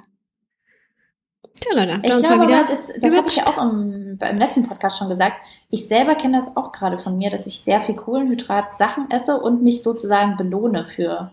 Tja, 1.60 1.74
Leute, 1.78 2.00
Ich 2.02 2.16
glaube 2.16 2.46
wieder 2.48 2.64
das, 2.64 2.90
das 3.00 3.14
habe 3.14 3.28
ich 3.28 3.36
ja 3.36 3.46
auch 3.46 3.62
im, 3.62 4.18
im 4.18 4.36
letzten 4.38 4.66
Podcast 4.66 4.98
schon 4.98 5.08
gesagt. 5.08 5.36
Ich 5.68 5.86
selber 5.86 6.14
kenne 6.16 6.38
das 6.38 6.56
auch 6.56 6.72
gerade 6.72 6.98
von 6.98 7.16
mir, 7.16 7.30
dass 7.30 7.46
ich 7.46 7.60
sehr 7.60 7.80
viel 7.82 7.94
Kohlenhydrat-Sachen 7.94 9.10
esse 9.10 9.36
und 9.38 9.62
mich 9.62 9.82
sozusagen 9.82 10.36
belohne 10.36 10.84
für 10.84 11.32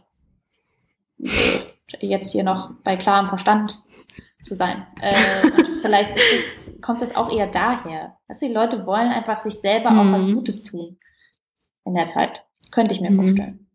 jetzt 1.99 2.32
hier 2.32 2.43
noch 2.43 2.71
bei 2.84 2.95
klarem 2.97 3.27
Verstand 3.27 3.82
zu 4.43 4.55
sein. 4.55 4.86
Äh, 5.01 5.13
vielleicht 5.82 6.12
das, 6.15 6.69
kommt 6.82 7.01
das 7.01 7.15
auch 7.15 7.32
eher 7.36 7.47
daher. 7.47 8.17
Dass 8.27 8.39
die 8.39 8.47
Leute 8.47 8.86
wollen 8.86 9.10
einfach 9.12 9.38
sich 9.38 9.55
selber 9.60 9.89
auch 9.89 10.12
was 10.12 10.25
Mhm. 10.25 10.36
Gutes 10.36 10.63
tun 10.63 10.97
in 11.86 11.95
der 11.95 12.08
Zeit. 12.08 12.45
Könnte 12.71 12.93
ich 12.93 13.01
mir 13.01 13.12
Mhm. 13.12 13.17
vorstellen. 13.17 13.65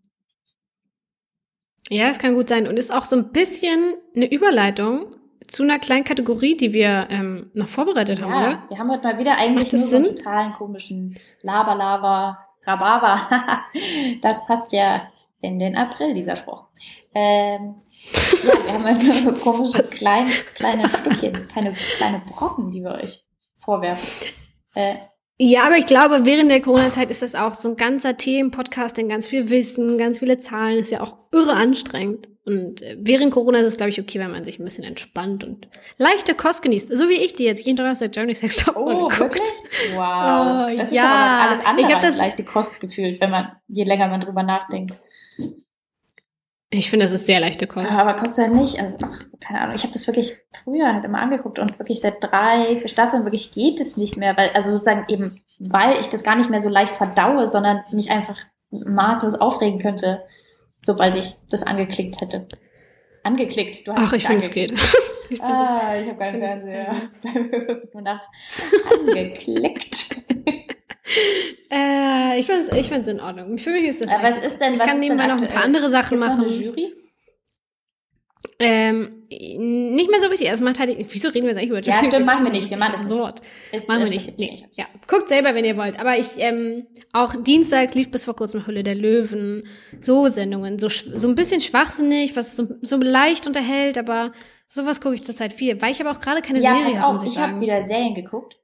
Ja, 1.91 2.09
das 2.09 2.19
kann 2.19 2.35
gut 2.35 2.49
sein. 2.49 2.67
Und 2.67 2.79
ist 2.79 2.95
auch 2.95 3.05
so 3.05 3.17
ein 3.17 3.31
bisschen 3.33 3.95
eine 4.17 4.31
Überleitung 4.31 5.17
zu 5.49 5.63
einer 5.63 5.79
kleinen 5.79 6.05
Kategorie, 6.05 6.57
die 6.57 6.73
wir 6.73 7.09
ähm, 7.11 7.51
noch 7.53 7.69
vorbereitet 7.69 8.23
haben, 8.23 8.33
Ja, 8.33 8.39
oder? 8.39 8.63
wir 8.69 8.79
haben 8.79 8.91
heute 8.91 9.03
mal 9.07 9.19
wieder 9.19 9.37
eigentlich 9.37 9.71
nur 9.73 9.83
so 9.83 9.97
einen 9.97 10.05
Sinn? 10.07 10.17
totalen 10.17 10.53
komischen 10.55 11.19
Laber-Laber, 11.43 12.39
Rhabarber. 12.63 13.21
das 14.23 14.47
passt 14.47 14.73
ja 14.73 15.07
in 15.41 15.59
den 15.59 15.77
April, 15.77 16.15
dieser 16.15 16.37
Spruch. 16.37 16.65
Ähm, 17.15 17.77
ja, 18.45 18.53
wir 18.67 18.73
haben 18.73 18.85
halt 18.85 19.03
nur 19.03 19.15
so 19.15 19.33
komische 19.33 19.83
kleine, 19.83 20.31
kleine 20.55 20.89
Stückchen, 20.89 21.49
keine 21.53 21.73
kleine 21.97 22.23
Brocken, 22.27 22.71
die 22.71 22.83
wir 22.83 22.93
euch 22.93 23.25
vorwerfen. 23.65 24.29
Äh, 24.75 24.97
Ja, 25.39 25.65
aber 25.67 25.77
ich 25.79 25.87
glaube, 25.87 26.25
während 26.25 26.51
der 26.51 26.61
Corona-Zeit 26.61 27.11
ist 27.11 27.23
das 27.23 27.35
auch 27.35 27.55
so 27.55 27.69
ein 27.71 27.77
ganzer 27.77 28.17
Themenpodcast, 28.17 28.97
denn 28.99 29.09
ganz 29.09 29.27
viel 29.27 29.51
Wissen, 29.51 29.99
ganz 29.99 30.19
viele 30.21 30.39
Zahlen, 30.39 30.79
ist 30.79 30.91
ja 30.93 31.01
auch 31.01 31.17
irre 31.33 31.53
anstrengend. 31.55 32.29
Und 32.47 32.83
äh, 32.83 32.97
während 33.01 33.33
Corona 33.33 33.59
ist 33.61 33.67
es, 33.69 33.77
glaube 33.79 33.89
ich, 33.89 33.99
okay, 33.99 34.19
wenn 34.21 34.31
man 34.31 34.45
sich 34.45 34.59
ein 34.59 34.65
bisschen 34.65 34.85
entspannt 34.85 35.45
und 35.45 35.67
leichte 35.97 36.35
Kost 36.35 36.63
genießt. 36.63 36.95
So 36.95 37.09
wie 37.09 37.15
ich, 37.17 37.35
die 37.35 37.45
jetzt 37.45 37.65
jeden 37.65 37.77
Donnerstag 37.79 38.15
Journey 38.15 38.35
Sex 38.35 38.57
Top 38.59 38.77
oh, 38.77 38.85
guckt. 39.09 39.19
wirklich? 39.19 39.51
Wow. 39.95 40.69
Oh, 40.71 40.77
das 40.77 40.89
ist 40.89 40.95
ja. 40.95 41.05
aber 41.05 41.51
alles 41.51 41.65
andere 41.65 41.89
Ich 41.89 41.95
hab 41.95 42.03
als 42.05 42.15
das- 42.17 42.21
leichte 42.21 42.45
Kost 42.45 42.81
gefühlt, 42.81 43.21
wenn 43.23 43.31
man, 43.31 43.53
je 43.69 43.85
länger 43.85 44.09
man 44.09 44.21
drüber 44.21 44.43
nachdenkt. 44.43 44.93
Ich 46.71 46.91
finde, 46.91 47.05
das 47.05 47.13
ist 47.13 47.27
sehr 47.27 47.41
leichte 47.41 47.67
Kost. 47.67 47.89
Ja, 47.89 47.99
aber 47.99 48.15
kostet 48.15 48.49
ja 48.49 48.53
nicht, 48.53 48.81
also 48.81 48.97
ach, 49.03 49.21
keine 49.41 49.61
Ahnung, 49.61 49.77
ich 49.77 49.83
habe 49.83 49.93
das 49.93 50.07
wirklich 50.07 50.37
früher 50.65 50.93
halt 50.93 51.05
immer 51.05 51.21
angeguckt 51.21 51.59
und 51.59 51.79
wirklich 51.79 52.01
seit 52.01 52.23
drei, 52.23 52.77
vier 52.79 52.89
Staffeln 52.89 53.25
wirklich 53.25 53.53
geht 53.53 53.81
es 53.81 53.97
nicht 53.97 54.17
mehr, 54.17 54.37
weil, 54.37 54.51
also 54.55 54.73
sozusagen 54.73 55.05
eben, 55.09 55.41
weil 55.61 56.01
ich 56.01 56.09
das 56.09 56.25
gar 56.25 56.37
nicht 56.37 56.51
mehr 56.51 56.61
so 56.61 56.69
leicht 56.69 56.97
verdaue, 56.97 57.49
sondern 57.49 57.85
mich 57.93 58.11
einfach 58.11 58.39
maßlos 58.71 59.35
aufregen 59.35 59.79
könnte, 59.79 60.25
sobald 60.83 61.15
ich 61.15 61.37
das 61.51 61.63
angeklickt 61.63 62.21
hätte. 62.21 62.49
Angeklickt, 63.23 63.87
du 63.87 63.93
hast 63.93 64.09
Ach, 64.09 64.13
ich 64.13 64.27
finde, 64.27 64.45
es 64.45 64.51
geht. 64.51 64.73
ich 65.31 65.43
Ah, 65.43 65.97
ich 65.97 66.09
habe 66.09 66.19
keinen 66.19 66.43
Fernseher. 66.43 66.95
Angeklickt. 69.01 70.07
Äh, 71.71 72.39
ich 72.39 72.47
finde 72.47 72.61
es 72.63 72.73
ich 72.73 72.89
find's 72.89 73.09
in 73.09 73.21
Ordnung. 73.21 73.59
Für 73.59 73.71
mich 73.71 73.85
ist 73.85 74.05
das 74.05 74.11
Aber 74.13 74.23
leicht. 74.23 74.39
was 74.39 74.47
ist 74.47 74.61
denn, 74.61 74.75
Ich 74.75 74.81
was 74.81 74.87
kann 74.87 74.97
ist 75.03 75.09
denn 75.09 75.17
nebenbei 75.17 75.35
noch 75.35 75.43
ein 75.43 75.49
paar 75.49 75.65
andere 75.65 75.91
Sachen 75.91 76.21
Gibt's 76.21 76.29
noch 76.29 76.37
machen. 76.45 76.53
eine 76.53 76.63
Jury? 76.65 76.93
Ähm, 78.61 79.27
nicht 79.31 80.11
mehr 80.11 80.21
so 80.21 80.29
richtig. 80.29 80.51
Es 80.51 80.61
macht 80.61 80.79
halt, 80.79 80.97
wieso 81.11 81.29
reden 81.29 81.43
wir 81.45 81.51
jetzt 81.51 81.59
eigentlich 81.59 81.71
über 81.71 81.81
Ja, 81.81 81.97
Jury 81.97 82.11
stimmt, 82.11 82.27
machen 82.27 82.45
wir 82.45 82.53
nicht. 82.53 82.71
Wir 82.71 82.77
machen 82.77 82.93
das. 82.93 83.03
Absurd. 83.03 83.41
Ist, 83.73 83.89
Machen 83.89 84.01
wir 84.01 84.07
äh, 84.07 84.11
nicht. 84.11 84.39
Nee. 84.39 84.65
Ja. 84.77 84.85
Guckt 85.09 85.29
selber, 85.29 85.55
wenn 85.55 85.65
ihr 85.65 85.77
wollt. 85.77 85.99
Aber 85.99 86.17
ich, 86.19 86.29
ähm, 86.39 86.87
auch 87.13 87.35
dienstags 87.43 87.95
lief 87.95 88.11
bis 88.11 88.25
vor 88.27 88.37
kurzem 88.37 88.67
Hülle 88.67 88.83
der 88.85 88.95
Löwen. 88.95 89.67
So 90.01 90.29
Sendungen. 90.29 90.79
So, 90.79 90.89
so 90.89 91.27
ein 91.27 91.35
bisschen 91.35 91.61
schwachsinnig, 91.61 92.37
was 92.37 92.55
so, 92.55 92.69
so 92.83 92.97
leicht 92.99 93.47
unterhält, 93.47 93.99
aber 93.99 94.33
sowas 94.69 95.01
gucke 95.01 95.15
ich 95.17 95.25
zurzeit 95.25 95.53
viel. 95.53 95.81
Weil 95.83 95.93
ich 95.93 96.01
aber 96.01 96.13
auch 96.13 96.21
gerade 96.21 96.43
keine 96.43 96.61
Ja, 96.61 96.77
Serie 96.79 97.01
habe, 97.01 97.15
muss 97.15 97.23
ich 97.25 97.33
ich 97.33 97.39
habe 97.39 97.61
wieder 97.61 97.87
Serien 97.87 98.15
geguckt. 98.15 98.57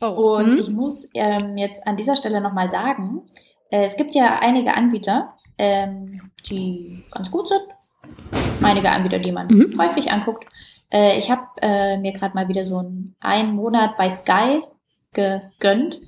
Oh. 0.00 0.36
Und 0.36 0.46
hm? 0.46 0.58
ich 0.58 0.70
muss 0.70 1.08
ähm, 1.14 1.56
jetzt 1.56 1.86
an 1.86 1.96
dieser 1.96 2.16
Stelle 2.16 2.40
nochmal 2.40 2.70
sagen, 2.70 3.22
äh, 3.70 3.84
es 3.84 3.96
gibt 3.96 4.14
ja 4.14 4.38
einige 4.40 4.74
Anbieter, 4.74 5.34
ähm, 5.58 6.20
die 6.48 7.04
ganz 7.10 7.30
gut 7.30 7.48
sind. 7.48 7.62
Einige 8.62 8.90
Anbieter, 8.90 9.18
die 9.18 9.32
man 9.32 9.48
Mhm. 9.48 9.78
häufig 9.80 10.10
anguckt. 10.10 10.46
Äh, 10.90 11.18
ich 11.18 11.30
habe 11.30 11.42
äh, 11.60 11.96
mir 11.98 12.12
gerade 12.12 12.34
mal 12.34 12.48
wieder 12.48 12.64
so 12.64 12.78
einen, 12.78 13.14
einen 13.20 13.54
Monat 13.54 13.96
bei 13.96 14.08
Sky 14.10 14.62
gegönnt, 15.12 16.00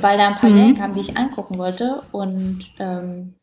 weil 0.00 0.16
da 0.16 0.28
ein 0.28 0.34
paar 0.36 0.50
Mhm. 0.50 0.56
Serien 0.56 0.76
kamen, 0.76 0.94
die 0.94 1.00
ich 1.00 1.16
angucken 1.16 1.58
wollte. 1.58 2.02
Und 2.12 2.64
ähm, 2.78 3.34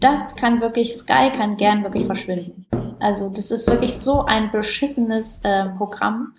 das 0.00 0.36
kann 0.36 0.60
wirklich, 0.60 0.94
Sky 0.96 1.30
kann 1.36 1.56
gern 1.56 1.82
wirklich 1.82 2.06
verschwinden. 2.06 2.66
Also 3.00 3.28
das 3.28 3.50
ist 3.50 3.68
wirklich 3.68 3.96
so 3.96 4.24
ein 4.24 4.50
beschissenes 4.50 5.38
äh, 5.42 5.68
Programm. 5.70 6.34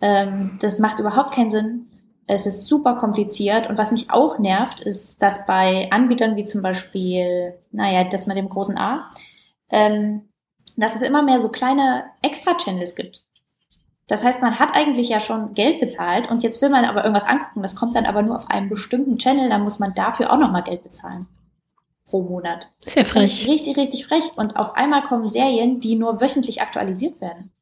Ähm, 0.00 0.58
das 0.60 0.78
macht 0.78 0.98
überhaupt 0.98 1.34
keinen 1.34 1.50
Sinn. 1.50 1.86
Es 2.26 2.46
ist 2.46 2.66
super 2.66 2.94
kompliziert. 2.94 3.68
Und 3.68 3.78
was 3.78 3.92
mich 3.92 4.10
auch 4.10 4.38
nervt, 4.38 4.80
ist, 4.80 5.20
dass 5.20 5.46
bei 5.46 5.88
Anbietern 5.90 6.36
wie 6.36 6.44
zum 6.44 6.62
Beispiel, 6.62 7.54
naja, 7.72 8.04
das 8.04 8.26
mit 8.26 8.36
dem 8.36 8.48
großen 8.48 8.78
A, 8.78 9.10
ähm, 9.70 10.28
dass 10.76 10.96
es 10.96 11.02
immer 11.02 11.22
mehr 11.22 11.40
so 11.40 11.48
kleine 11.48 12.04
Extra-Channels 12.22 12.94
gibt. 12.94 13.22
Das 14.10 14.24
heißt, 14.24 14.42
man 14.42 14.58
hat 14.58 14.74
eigentlich 14.74 15.08
ja 15.08 15.20
schon 15.20 15.54
Geld 15.54 15.78
bezahlt 15.80 16.28
und 16.28 16.42
jetzt 16.42 16.60
will 16.60 16.68
man 16.68 16.84
aber 16.84 17.04
irgendwas 17.04 17.28
angucken. 17.28 17.62
Das 17.62 17.76
kommt 17.76 17.94
dann 17.94 18.06
aber 18.06 18.22
nur 18.22 18.36
auf 18.36 18.50
einem 18.50 18.68
bestimmten 18.68 19.18
Channel, 19.18 19.48
dann 19.48 19.62
muss 19.62 19.78
man 19.78 19.94
dafür 19.94 20.32
auch 20.32 20.38
nochmal 20.38 20.64
Geld 20.64 20.82
bezahlen. 20.82 21.26
Pro 22.06 22.22
Monat. 22.22 22.68
Ist 22.84 22.96
ja 22.96 23.04
frech. 23.04 23.46
Richtig, 23.46 23.76
richtig 23.76 24.08
frech. 24.08 24.32
Und 24.34 24.56
auf 24.56 24.74
einmal 24.74 25.02
kommen 25.02 25.28
Serien, 25.28 25.78
die 25.78 25.94
nur 25.94 26.20
wöchentlich 26.20 26.60
aktualisiert 26.60 27.20
werden. 27.20 27.52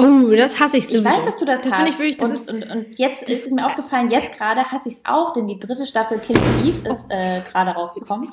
Oh, 0.00 0.30
das 0.30 0.60
hasse 0.60 0.78
ich 0.78 0.84
Ich 0.84 0.90
sowieso. 0.90 1.04
weiß, 1.04 1.24
dass 1.24 1.38
du 1.38 1.44
das, 1.44 1.62
Das 1.62 1.72
hast. 1.72 1.76
finde 1.76 1.90
ich 1.90 1.98
wirklich, 1.98 2.16
das 2.18 2.28
und, 2.28 2.34
ist, 2.36 2.52
und, 2.52 2.70
und 2.86 2.98
jetzt 2.98 3.22
ist 3.28 3.46
es 3.46 3.50
mir 3.52 3.66
aufgefallen, 3.66 4.08
jetzt 4.08 4.32
gerade 4.36 4.64
hasse 4.70 4.88
ich 4.88 4.96
es 4.96 5.02
auch, 5.04 5.32
denn 5.32 5.48
die 5.48 5.58
dritte 5.58 5.86
Staffel 5.86 6.18
Killing 6.18 6.42
Eve 6.64 6.88
ist 6.88 7.06
äh, 7.08 7.40
gerade 7.50 7.72
rausgekommen. 7.72 8.28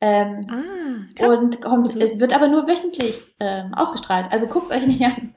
Ähm, 0.00 0.46
ah, 0.48 1.08
krass. 1.18 1.36
und 1.38 1.60
kommt, 1.60 1.88
Also- 1.88 1.98
es 1.98 2.20
wird 2.20 2.32
aber 2.34 2.48
nur 2.48 2.66
wöchentlich 2.68 3.26
ähm, 3.40 3.74
ausgestrahlt. 3.74 4.30
Also 4.30 4.46
guckt 4.46 4.70
euch 4.70 4.86
nicht 4.86 5.02
an. 5.02 5.34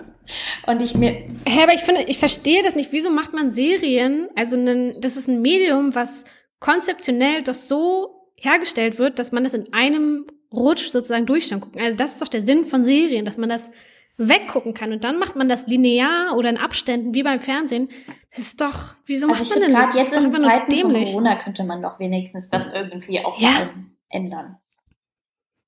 Und 0.68 0.82
ich 0.84 0.96
mir, 0.96 1.12
Hä, 1.46 1.64
aber 1.64 1.74
ich 1.74 1.82
finde, 1.82 2.04
ich 2.04 2.20
verstehe 2.20 2.62
das 2.64 2.76
nicht. 2.76 2.92
Wieso 2.92 3.10
macht 3.10 3.34
man 3.34 3.50
Serien? 3.50 4.30
Also, 4.36 4.56
ein, 4.56 5.02
das 5.02 5.18
ist 5.18 5.28
ein 5.28 5.42
Medium, 5.42 5.96
was 5.96 6.26
konzeptionell 6.60 7.42
doch 7.42 7.56
so 7.56 8.30
hergestellt 8.36 9.00
wird, 9.00 9.18
dass 9.20 9.32
man 9.32 9.44
das 9.44 9.54
in 9.56 9.74
einem 9.74 10.28
Rutsch 10.54 10.90
sozusagen 10.90 11.26
durchschauen 11.26 11.60
kann. 11.62 11.72
Also, 11.82 11.98
das 11.98 12.14
ist 12.14 12.22
doch 12.22 12.28
der 12.28 12.44
Sinn 12.44 12.66
von 12.66 12.84
Serien, 12.84 13.26
dass 13.26 13.38
man 13.38 13.50
das 13.50 13.72
weggucken 14.18 14.74
kann. 14.74 14.92
Und 14.92 15.04
dann 15.04 15.18
macht 15.18 15.36
man 15.36 15.50
das 15.50 15.68
linear 15.68 16.36
oder 16.38 16.50
in 16.50 16.58
Abständen, 16.58 17.14
wie 17.14 17.24
beim 17.24 17.40
Fernsehen. 17.40 17.90
Das 18.30 18.40
ist 18.40 18.62
doch, 18.62 18.96
wieso 19.06 19.28
also 19.28 19.40
macht 19.44 19.50
man 19.50 19.60
denn 19.62 19.72
das? 19.72 19.92
gerade 19.92 19.98
Das 19.98 20.12
jetzt 20.12 20.18
ist 20.18 20.26
in 20.26 20.38
Zeiten 20.38 20.70
dämlich. 20.70 21.10
Corona 21.12 21.36
könnte 21.36 21.64
man 21.64 21.82
doch 21.82 22.00
wenigstens 22.00 22.50
das 22.50 22.68
irgendwie 22.74 23.24
auch 23.26 23.40
Ja. 23.40 23.70
ändern. 24.10 24.58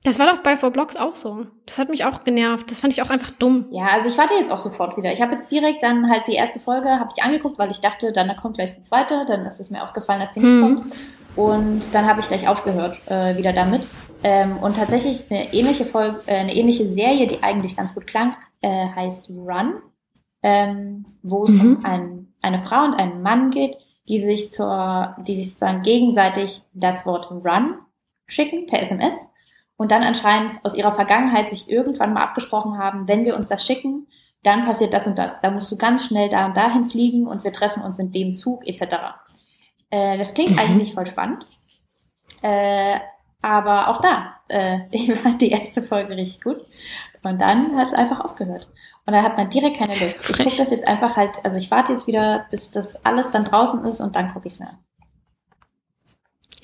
Das 0.04 0.20
war 0.20 0.28
doch 0.28 0.44
bei 0.44 0.58
Four 0.58 0.72
Blocks 0.72 0.98
auch 0.98 1.16
so. 1.16 1.46
Das 1.66 1.80
hat 1.80 1.88
mich 1.90 2.04
auch 2.04 2.24
genervt. 2.26 2.70
Das 2.70 2.82
fand 2.82 2.92
ich 2.92 3.02
auch 3.02 3.10
einfach 3.10 3.32
dumm. 3.32 3.68
Ja, 3.72 3.86
also 3.88 4.10
ich 4.10 4.18
warte 4.18 4.34
jetzt 4.34 4.52
auch 4.52 4.60
sofort 4.60 4.98
wieder. 4.98 5.14
Ich 5.14 5.22
habe 5.22 5.32
jetzt 5.34 5.50
direkt 5.50 5.82
dann 5.82 6.10
halt 6.10 6.28
die 6.28 6.34
erste 6.34 6.60
Folge 6.60 6.90
habe 6.90 7.10
ich 7.16 7.24
angeguckt, 7.24 7.58
weil 7.58 7.72
ich 7.72 7.80
dachte, 7.80 8.12
dann 8.12 8.36
kommt 8.36 8.56
gleich 8.58 8.76
die 8.76 8.84
zweite. 8.84 9.26
Dann 9.26 9.46
ist 9.46 9.62
es 9.62 9.70
mir 9.70 9.82
aufgefallen, 9.82 10.20
dass 10.20 10.34
die 10.34 10.42
nicht 10.42 10.50
Hm. 10.52 10.62
kommt. 10.76 10.94
Und 11.36 11.84
dann 11.96 12.06
habe 12.06 12.20
ich 12.20 12.28
gleich 12.28 12.48
aufgehört 12.48 12.98
äh, 13.08 13.38
wieder 13.38 13.54
damit. 13.54 13.88
Ähm, 14.24 14.58
und 14.58 14.76
tatsächlich 14.76 15.26
eine 15.32 15.54
ähnliche 15.54 15.86
Folge, 15.86 16.20
äh, 16.28 16.36
eine 16.36 16.56
ähnliche 16.56 16.88
Serie, 16.88 17.26
die 17.28 17.42
eigentlich 17.42 17.76
ganz 17.78 17.94
gut 17.94 18.06
klang, 18.06 18.36
äh, 18.62 18.88
heißt 18.96 19.30
Run, 19.30 19.76
ähm, 20.44 21.06
wo 21.24 21.44
es 21.46 21.52
Mhm. 21.52 21.62
um 21.78 21.86
ein, 21.86 22.34
eine 22.42 22.60
Frau 22.60 22.84
und 22.84 22.96
einen 22.96 23.22
Mann 23.22 23.50
geht, 23.52 23.78
die 24.08 24.20
sich 24.20 24.52
zur, 24.52 25.16
die 25.26 25.36
sich 25.36 25.48
sozusagen 25.50 25.82
gegenseitig 25.82 26.62
das 26.74 27.06
Wort 27.06 27.32
Run 27.32 27.78
schicken 28.28 28.66
per 28.68 28.82
SMS 28.82 29.16
und 29.84 29.92
dann 29.92 30.04
anscheinend 30.04 30.54
aus 30.64 30.76
ihrer 30.76 30.94
Vergangenheit 30.94 31.50
sich 31.50 31.70
irgendwann 31.70 32.14
mal 32.14 32.24
abgesprochen 32.24 32.78
haben, 32.78 33.06
wenn 33.10 33.26
wir 33.26 33.36
uns 33.36 33.50
das 33.50 33.66
schicken, 33.66 34.08
dann 34.42 34.64
passiert 34.66 34.94
das 34.94 35.08
und 35.08 35.18
das. 35.18 35.42
Da 35.42 35.52
musst 35.52 35.70
du 35.74 35.78
ganz 35.78 36.06
schnell 36.06 36.30
da 36.30 36.46
und 36.46 36.56
dahin 36.56 36.86
fliegen 36.90 37.28
und 37.28 37.44
wir 37.44 37.52
treffen 37.52 37.84
uns 37.84 38.00
in 38.00 38.14
dem 38.14 38.34
Zug 38.34 38.66
etc. 38.66 38.96
Äh, 39.90 40.18
das 40.18 40.34
klingt 40.34 40.54
Mhm. 40.54 40.60
eigentlich 40.60 40.94
voll 40.94 41.06
spannend. 41.06 41.48
Äh, 42.42 42.98
aber 43.42 43.90
auch 43.90 44.00
da, 44.00 44.36
äh, 44.48 44.80
ich 44.92 45.14
fand 45.14 45.42
die 45.42 45.52
erste 45.52 45.82
Folge 45.84 46.16
richtig 46.16 46.42
gut. 46.42 46.66
Und 47.24 47.42
dann 47.42 47.76
hat 47.76 47.88
es 47.88 47.94
einfach 47.94 48.22
aufgehört. 48.22 48.70
Und 49.06 49.12
dann 49.14 49.24
hat 49.24 49.36
man 49.36 49.50
direkt 49.50 49.78
keine 49.80 50.00
Lust. 50.00 50.22
Ich 50.22 50.38
gucke 50.38 50.44
das 50.58 50.70
jetzt 50.72 50.88
einfach 50.88 51.18
halt, 51.18 51.32
also 51.44 51.58
ich 51.58 51.70
warte 51.72 51.92
jetzt 51.92 52.08
wieder, 52.08 52.46
bis 52.52 52.70
das 52.70 53.06
alles 53.06 53.32
dann 53.32 53.44
draußen 53.44 53.84
ist 53.84 54.00
und 54.00 54.16
dann 54.16 54.32
gucke 54.34 54.48
ich 54.48 54.54
es 54.54 54.60
mir 54.62 54.70
an. 54.70 54.80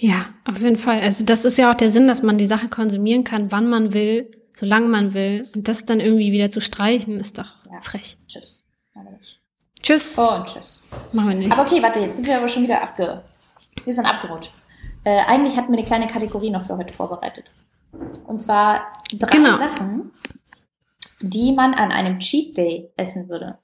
Ja, 0.02 0.28
auf 0.46 0.62
jeden 0.62 0.78
Fall. 0.78 1.02
Also 1.02 1.26
das 1.26 1.44
ist 1.44 1.58
ja 1.58 1.72
auch 1.72 1.76
der 1.76 1.90
Sinn, 1.90 2.08
dass 2.08 2.22
man 2.24 2.38
die 2.38 2.46
Sache 2.46 2.70
konsumieren 2.70 3.26
kann, 3.26 3.52
wann 3.52 3.68
man 3.68 3.94
will, 3.94 4.32
solange 4.56 4.88
man 4.88 5.14
will. 5.14 5.50
Und 5.54 5.68
das 5.68 5.84
dann 5.84 6.00
irgendwie 6.00 6.32
wieder 6.32 6.50
zu 6.50 6.62
streichen, 6.62 7.20
ist 7.20 7.38
doch 7.38 7.58
Ja. 7.70 7.82
frech. 7.82 8.18
Tschüss. 8.28 8.64
Tschüss. 9.82 10.18
Und 10.18 10.46
tschüss. 10.46 10.82
Machen 11.12 11.30
wir 11.30 11.36
nicht. 11.36 11.52
Aber 11.52 11.70
okay, 11.70 11.82
warte, 11.82 12.00
jetzt 12.00 12.16
sind 12.16 12.28
wir 12.28 12.38
aber 12.38 12.48
schon 12.50 12.64
wieder 12.64 12.82
abge... 12.82 13.24
Wir 13.86 13.94
sind 13.94 14.06
abgerutscht. 14.06 14.52
Äh, 15.06 15.20
eigentlich 15.26 15.56
hatten 15.56 15.72
wir 15.72 15.78
eine 15.78 15.86
kleine 15.88 16.08
Kategorie 16.08 16.50
noch 16.50 16.66
für 16.68 16.76
heute 16.78 16.94
vorbereitet. 16.94 17.46
Und 18.26 18.42
zwar 18.44 18.92
drei 19.14 19.30
Genau. 19.38 19.58
Sachen, 19.58 20.12
die 21.22 21.54
man 21.54 21.74
an 21.74 21.92
einem 21.92 22.20
Cheat 22.20 22.58
Day 22.58 22.90
essen 22.98 23.30
würde. 23.30 23.58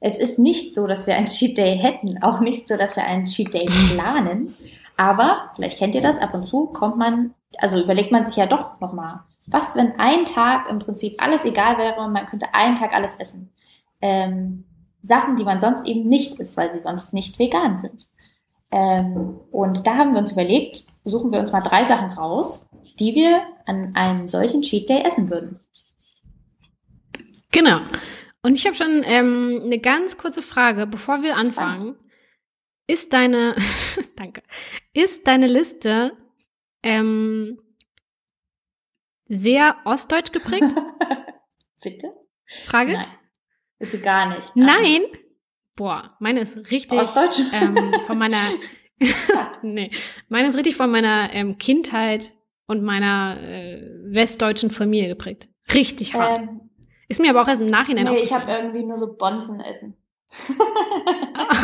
Es 0.00 0.18
ist 0.18 0.38
nicht 0.38 0.74
so, 0.74 0.86
dass 0.86 1.06
wir 1.06 1.14
einen 1.16 1.26
Cheat 1.26 1.58
Day 1.58 1.76
hätten, 1.78 2.22
auch 2.22 2.40
nicht 2.40 2.66
so, 2.68 2.76
dass 2.76 2.96
wir 2.96 3.04
einen 3.04 3.26
Cheat 3.26 3.52
Day 3.54 3.66
planen. 3.94 4.54
Aber, 5.00 5.50
vielleicht 5.54 5.78
kennt 5.78 5.94
ihr 5.94 6.02
das, 6.02 6.18
ab 6.18 6.34
und 6.34 6.44
zu 6.44 6.66
kommt 6.66 6.98
man, 6.98 7.32
also 7.56 7.82
überlegt 7.82 8.12
man 8.12 8.26
sich 8.26 8.36
ja 8.36 8.44
doch 8.44 8.80
nochmal, 8.80 9.20
was, 9.46 9.74
wenn 9.74 9.98
ein 9.98 10.26
Tag 10.26 10.68
im 10.68 10.78
Prinzip 10.78 11.14
alles 11.24 11.46
egal 11.46 11.78
wäre 11.78 12.02
und 12.02 12.12
man 12.12 12.26
könnte 12.26 12.52
einen 12.52 12.76
Tag 12.76 12.94
alles 12.94 13.14
essen. 13.14 13.50
Ähm, 14.02 14.66
Sachen, 15.02 15.36
die 15.36 15.44
man 15.44 15.58
sonst 15.58 15.88
eben 15.88 16.06
nicht 16.06 16.38
isst, 16.38 16.58
weil 16.58 16.74
sie 16.74 16.82
sonst 16.82 17.14
nicht 17.14 17.38
vegan 17.38 17.78
sind. 17.78 18.08
Ähm, 18.70 19.40
und 19.50 19.86
da 19.86 19.96
haben 19.96 20.12
wir 20.12 20.20
uns 20.20 20.32
überlegt, 20.32 20.84
suchen 21.04 21.32
wir 21.32 21.40
uns 21.40 21.50
mal 21.50 21.62
drei 21.62 21.86
Sachen 21.86 22.10
raus, 22.10 22.66
die 22.98 23.14
wir 23.14 23.40
an 23.64 23.92
einem 23.94 24.28
solchen 24.28 24.60
Cheat 24.60 24.90
Day 24.90 25.00
essen 25.00 25.30
würden. 25.30 25.60
Genau. 27.52 27.80
Und 28.42 28.52
ich 28.52 28.66
habe 28.66 28.76
schon 28.76 29.02
ähm, 29.04 29.62
eine 29.64 29.78
ganz 29.78 30.18
kurze 30.18 30.42
Frage, 30.42 30.86
bevor 30.86 31.22
wir 31.22 31.38
anfangen. 31.38 31.96
Ist 32.90 33.12
deine, 33.12 33.54
danke, 34.16 34.42
ist 34.92 35.24
deine 35.28 35.46
Liste 35.46 36.10
ähm, 36.82 37.60
sehr 39.26 39.76
ostdeutsch 39.84 40.32
geprägt? 40.32 40.74
Bitte? 41.80 42.12
Frage? 42.64 42.94
Nein. 42.94 43.06
Ist 43.78 43.92
sie 43.92 44.00
gar 44.00 44.34
nicht. 44.34 44.56
Nein? 44.56 45.02
Boah, 45.76 46.16
meine 46.18 46.40
ist 46.40 46.56
richtig 46.72 46.98
Ostdeutsch? 46.98 47.40
ähm, 47.52 47.76
von 48.08 48.18
meiner 48.18 48.42
nee, 49.62 49.92
meine 50.28 50.48
ist 50.48 50.56
richtig 50.56 50.74
von 50.74 50.90
meiner 50.90 51.32
ähm, 51.32 51.58
Kindheit 51.58 52.32
und 52.66 52.82
meiner 52.82 53.40
äh, 53.40 53.82
westdeutschen 54.06 54.72
Familie 54.72 55.10
geprägt. 55.10 55.48
Richtig 55.72 56.14
hart. 56.14 56.40
Ähm, 56.40 56.70
ist 57.06 57.20
mir 57.20 57.30
aber 57.30 57.42
auch 57.42 57.48
erst 57.48 57.62
im 57.62 57.68
Nachhinein 57.68 58.06
nee, 58.06 58.18
ich 58.18 58.32
habe 58.32 58.50
irgendwie 58.50 58.82
nur 58.82 58.96
so 58.96 59.16
Bonzen 59.16 59.60
essen. 59.60 59.96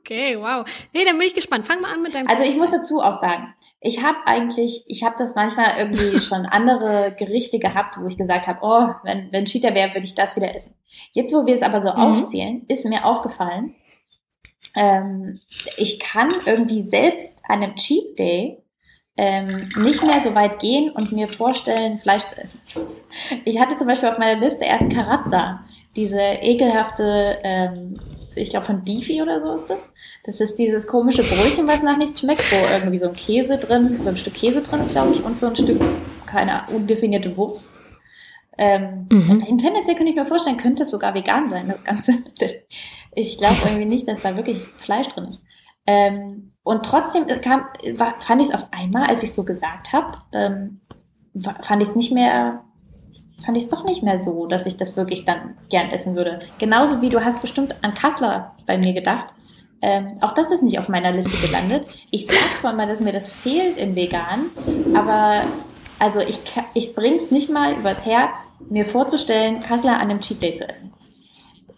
okay, 0.00 0.36
wow. 0.38 0.64
Nee, 0.92 1.04
dann 1.04 1.18
bin 1.18 1.26
ich 1.26 1.34
gespannt. 1.34 1.66
Fang 1.66 1.80
mal 1.80 1.92
an 1.92 2.02
mit 2.02 2.14
deinem 2.14 2.28
Also 2.28 2.42
ich 2.42 2.56
muss 2.56 2.70
dazu 2.70 3.00
auch 3.00 3.20
sagen, 3.20 3.54
ich 3.80 4.02
habe 4.02 4.18
eigentlich, 4.26 4.84
ich 4.86 5.04
habe 5.04 5.16
das 5.18 5.34
manchmal 5.34 5.74
irgendwie 5.78 6.20
schon 6.20 6.46
andere 6.46 7.14
Gerichte 7.18 7.58
gehabt, 7.58 7.96
wo 8.00 8.06
ich 8.06 8.16
gesagt 8.16 8.46
habe, 8.46 8.58
oh, 8.62 8.94
wenn, 9.04 9.30
wenn 9.32 9.44
Cheater 9.46 9.74
wäre, 9.74 9.94
würde 9.94 10.06
ich 10.06 10.14
das 10.14 10.36
wieder 10.36 10.54
essen. 10.54 10.74
Jetzt, 11.12 11.32
wo 11.34 11.46
wir 11.46 11.54
es 11.54 11.62
aber 11.62 11.82
so 11.82 11.90
Mhm. 11.90 11.96
aufzählen, 11.96 12.64
ist 12.68 12.84
mir 12.86 13.04
aufgefallen, 13.04 13.74
ähm, 14.74 15.40
ich 15.76 16.00
kann 16.00 16.30
irgendwie 16.46 16.82
selbst 16.88 17.36
an 17.46 17.62
einem 17.62 17.76
Cheat 17.76 18.18
Day 18.18 18.58
ähm, 19.18 19.68
nicht 19.76 20.02
mehr 20.02 20.22
so 20.24 20.34
weit 20.34 20.58
gehen 20.60 20.90
und 20.90 21.12
mir 21.12 21.28
vorstellen, 21.28 21.98
Fleisch 21.98 22.24
zu 22.24 22.38
essen. 22.38 22.58
Ich 23.44 23.60
hatte 23.60 23.76
zum 23.76 23.86
Beispiel 23.86 24.08
auf 24.08 24.16
meiner 24.16 24.40
Liste 24.40 24.64
erst 24.64 24.88
Karazza, 24.90 25.62
diese 25.96 26.20
ekelhafte, 26.20 27.38
ähm, 27.42 27.98
ich 28.34 28.50
glaube 28.50 28.66
von 28.66 28.84
Beefy 28.84 29.20
oder 29.22 29.40
so 29.42 29.54
ist 29.54 29.68
das. 29.68 29.80
Das 30.24 30.40
ist 30.40 30.56
dieses 30.58 30.86
komische 30.86 31.22
Brötchen, 31.22 31.66
was 31.68 31.82
nach 31.82 31.98
nichts 31.98 32.20
schmeckt, 32.20 32.44
wo 32.50 32.56
irgendwie 32.72 32.98
so 32.98 33.08
ein 33.08 33.14
Käse 33.14 33.58
drin, 33.58 33.98
so 34.02 34.10
ein 34.10 34.16
Stück 34.16 34.34
Käse 34.34 34.62
drin 34.62 34.80
ist, 34.80 34.92
glaube 34.92 35.12
ich, 35.12 35.22
und 35.22 35.38
so 35.38 35.46
ein 35.48 35.56
Stück, 35.56 35.80
keine 36.26 36.62
undefinierte 36.74 37.36
Wurst. 37.36 37.82
Ähm, 38.58 39.06
Mhm. 39.10 39.58
Tendenziell 39.58 39.96
könnte 39.96 40.10
ich 40.10 40.16
mir 40.16 40.26
vorstellen, 40.26 40.56
könnte 40.56 40.82
es 40.84 40.90
sogar 40.90 41.14
vegan 41.14 41.50
sein, 41.50 41.68
das 41.68 41.82
Ganze. 41.84 42.12
Ich 43.14 43.36
glaube 43.36 43.56
irgendwie 43.66 43.84
nicht, 43.84 44.08
dass 44.08 44.22
da 44.22 44.36
wirklich 44.38 44.56
Fleisch 44.78 45.06
drin 45.08 45.24
ist. 45.24 45.42
Ähm, 45.86 46.52
und 46.62 46.86
trotzdem 46.86 47.26
kam, 47.26 47.66
war, 47.96 48.18
fand 48.20 48.40
ich 48.40 48.48
es 48.48 48.54
auf 48.54 48.68
einmal, 48.70 49.06
als 49.06 49.22
ich 49.22 49.28
es 49.30 49.36
so 49.36 49.44
gesagt 49.44 49.92
habe, 49.92 50.16
ähm, 50.32 50.80
fand 51.60 51.82
ich 51.82 51.90
es 51.90 51.94
nicht 51.94 52.10
mehr, 52.12 52.64
fand 53.44 53.56
ich 53.56 53.64
es 53.64 53.68
doch 53.68 53.84
nicht 53.84 54.02
mehr 54.02 54.22
so, 54.22 54.46
dass 54.46 54.66
ich 54.66 54.76
das 54.76 54.96
wirklich 54.96 55.24
dann 55.24 55.56
gern 55.68 55.90
essen 55.90 56.16
würde. 56.16 56.40
Genauso 56.58 57.00
wie 57.00 57.10
du 57.10 57.24
hast 57.24 57.40
bestimmt 57.40 57.74
an 57.82 57.94
Kassler 57.94 58.54
bei 58.66 58.78
mir 58.78 58.92
gedacht. 58.92 59.34
Ähm, 59.80 60.14
auch 60.20 60.32
das 60.32 60.52
ist 60.52 60.62
nicht 60.62 60.78
auf 60.78 60.88
meiner 60.88 61.12
Liste 61.12 61.44
gelandet. 61.44 61.86
Ich 62.10 62.26
sag 62.26 62.58
zwar 62.58 62.72
mal, 62.72 62.86
dass 62.86 63.00
mir 63.00 63.12
das 63.12 63.30
fehlt 63.30 63.78
im 63.78 63.96
Vegan, 63.96 64.50
aber 64.94 65.42
also 65.98 66.20
ich, 66.20 66.40
ich 66.74 66.94
bring's 66.94 67.30
nicht 67.30 67.50
mal 67.50 67.74
übers 67.74 68.06
Herz, 68.06 68.48
mir 68.68 68.86
vorzustellen, 68.86 69.60
Kassler 69.60 69.94
an 69.94 70.10
einem 70.10 70.20
Cheat 70.20 70.40
Day 70.40 70.54
zu 70.54 70.68
essen. 70.68 70.92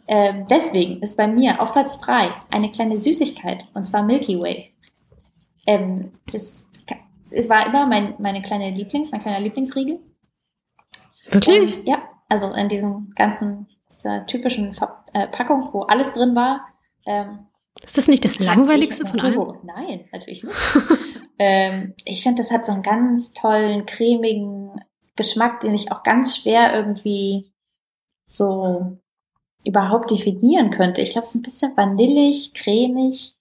Ähm, 0.07 0.45
deswegen 0.51 1.03
ist 1.03 1.17
bei 1.17 1.27
mir 1.27 1.63
auf 1.63 1.73
Platz 1.73 1.97
drei 1.97 2.31
eine 2.51 2.71
kleine 2.71 3.01
Süßigkeit, 3.01 3.65
und 3.73 3.87
zwar 3.87 4.03
Milky 4.03 4.39
Way. 4.39 4.75
Ähm, 5.67 6.13
das 6.31 6.67
es 7.35 7.49
war 7.49 7.67
immer 7.67 7.87
mein, 7.87 8.15
meine 8.19 8.43
kleine 8.43 8.71
Lieblings, 8.71 9.11
mein 9.11 9.21
kleiner 9.21 9.41
Lieblingsriegel. 9.41 9.99
Wirklich? 11.35 11.81
Und, 11.81 11.89
ja, 11.89 12.03
also 12.29 12.53
in 12.53 12.69
diesen 12.69 13.11
ganzen, 13.15 13.67
dieser 13.93 14.27
typischen 14.27 14.73
Verpackung, 14.73 15.71
wo 15.73 15.83
alles 15.83 16.13
drin 16.13 16.35
war. 16.35 16.67
Ähm, 17.07 17.47
ist 17.83 17.99
das 17.99 18.09
nicht 18.09 18.25
das 18.25 18.39
langweiligste 18.39 19.07
von 19.07 19.21
allem? 19.21 19.59
Nein, 19.65 20.09
natürlich 20.13 20.45
nicht. 20.45 20.57
ähm, 21.39 21.95
ich 22.05 22.23
finde, 22.23 22.43
das 22.43 22.51
hat 22.51 22.67
so 22.67 22.73
einen 22.73 22.83
ganz 22.83 23.33
tollen, 23.33 23.85
cremigen 23.85 24.81
Geschmack, 25.17 25.61
den 25.61 25.75
ich 25.75 25.91
auch 25.93 26.03
ganz 26.03 26.37
schwer 26.37 26.75
irgendwie 26.75 27.53
so 28.27 28.99
überhaupt 29.65 30.11
definieren 30.11 30.71
könnte. 30.71 31.01
Ich 31.01 31.13
glaube, 31.13 31.23
es 31.23 31.31
ist 31.31 31.37
ein 31.37 31.43
bisschen 31.43 31.77
vanillig, 31.77 32.53
cremig, 32.55 33.35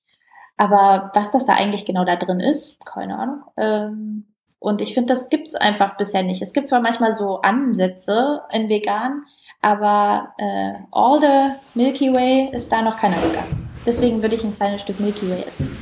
aber 0.57 1.11
was 1.13 1.31
das 1.31 1.45
da 1.45 1.53
eigentlich 1.53 1.85
genau 1.85 2.05
da 2.05 2.15
drin 2.15 2.39
ist, 2.39 2.83
keine 2.85 3.17
Ahnung. 3.17 3.43
Ähm, 3.57 4.32
und 4.63 4.81
ich 4.81 4.93
finde, 4.93 5.13
das 5.13 5.27
gibt 5.27 5.49
es 5.49 5.55
einfach 5.55 5.97
bisher 5.97 6.23
nicht. 6.23 6.41
Es 6.41 6.53
gibt 6.53 6.69
zwar 6.69 6.79
manchmal 6.79 7.13
so 7.13 7.41
Ansätze 7.41 8.43
in 8.53 8.69
vegan, 8.69 9.25
aber 9.61 10.33
äh, 10.37 10.75
all 10.89 11.19
the 11.19 11.59
Milky 11.77 12.15
Way 12.15 12.51
ist 12.53 12.71
da 12.71 12.81
noch 12.81 12.95
keiner 12.95 13.17
gegangen. 13.17 13.69
Deswegen 13.85 14.21
würde 14.21 14.35
ich 14.35 14.43
ein 14.45 14.55
kleines 14.55 14.79
Stück 14.79 15.01
Milky 15.01 15.29
Way 15.29 15.43
essen. 15.45 15.77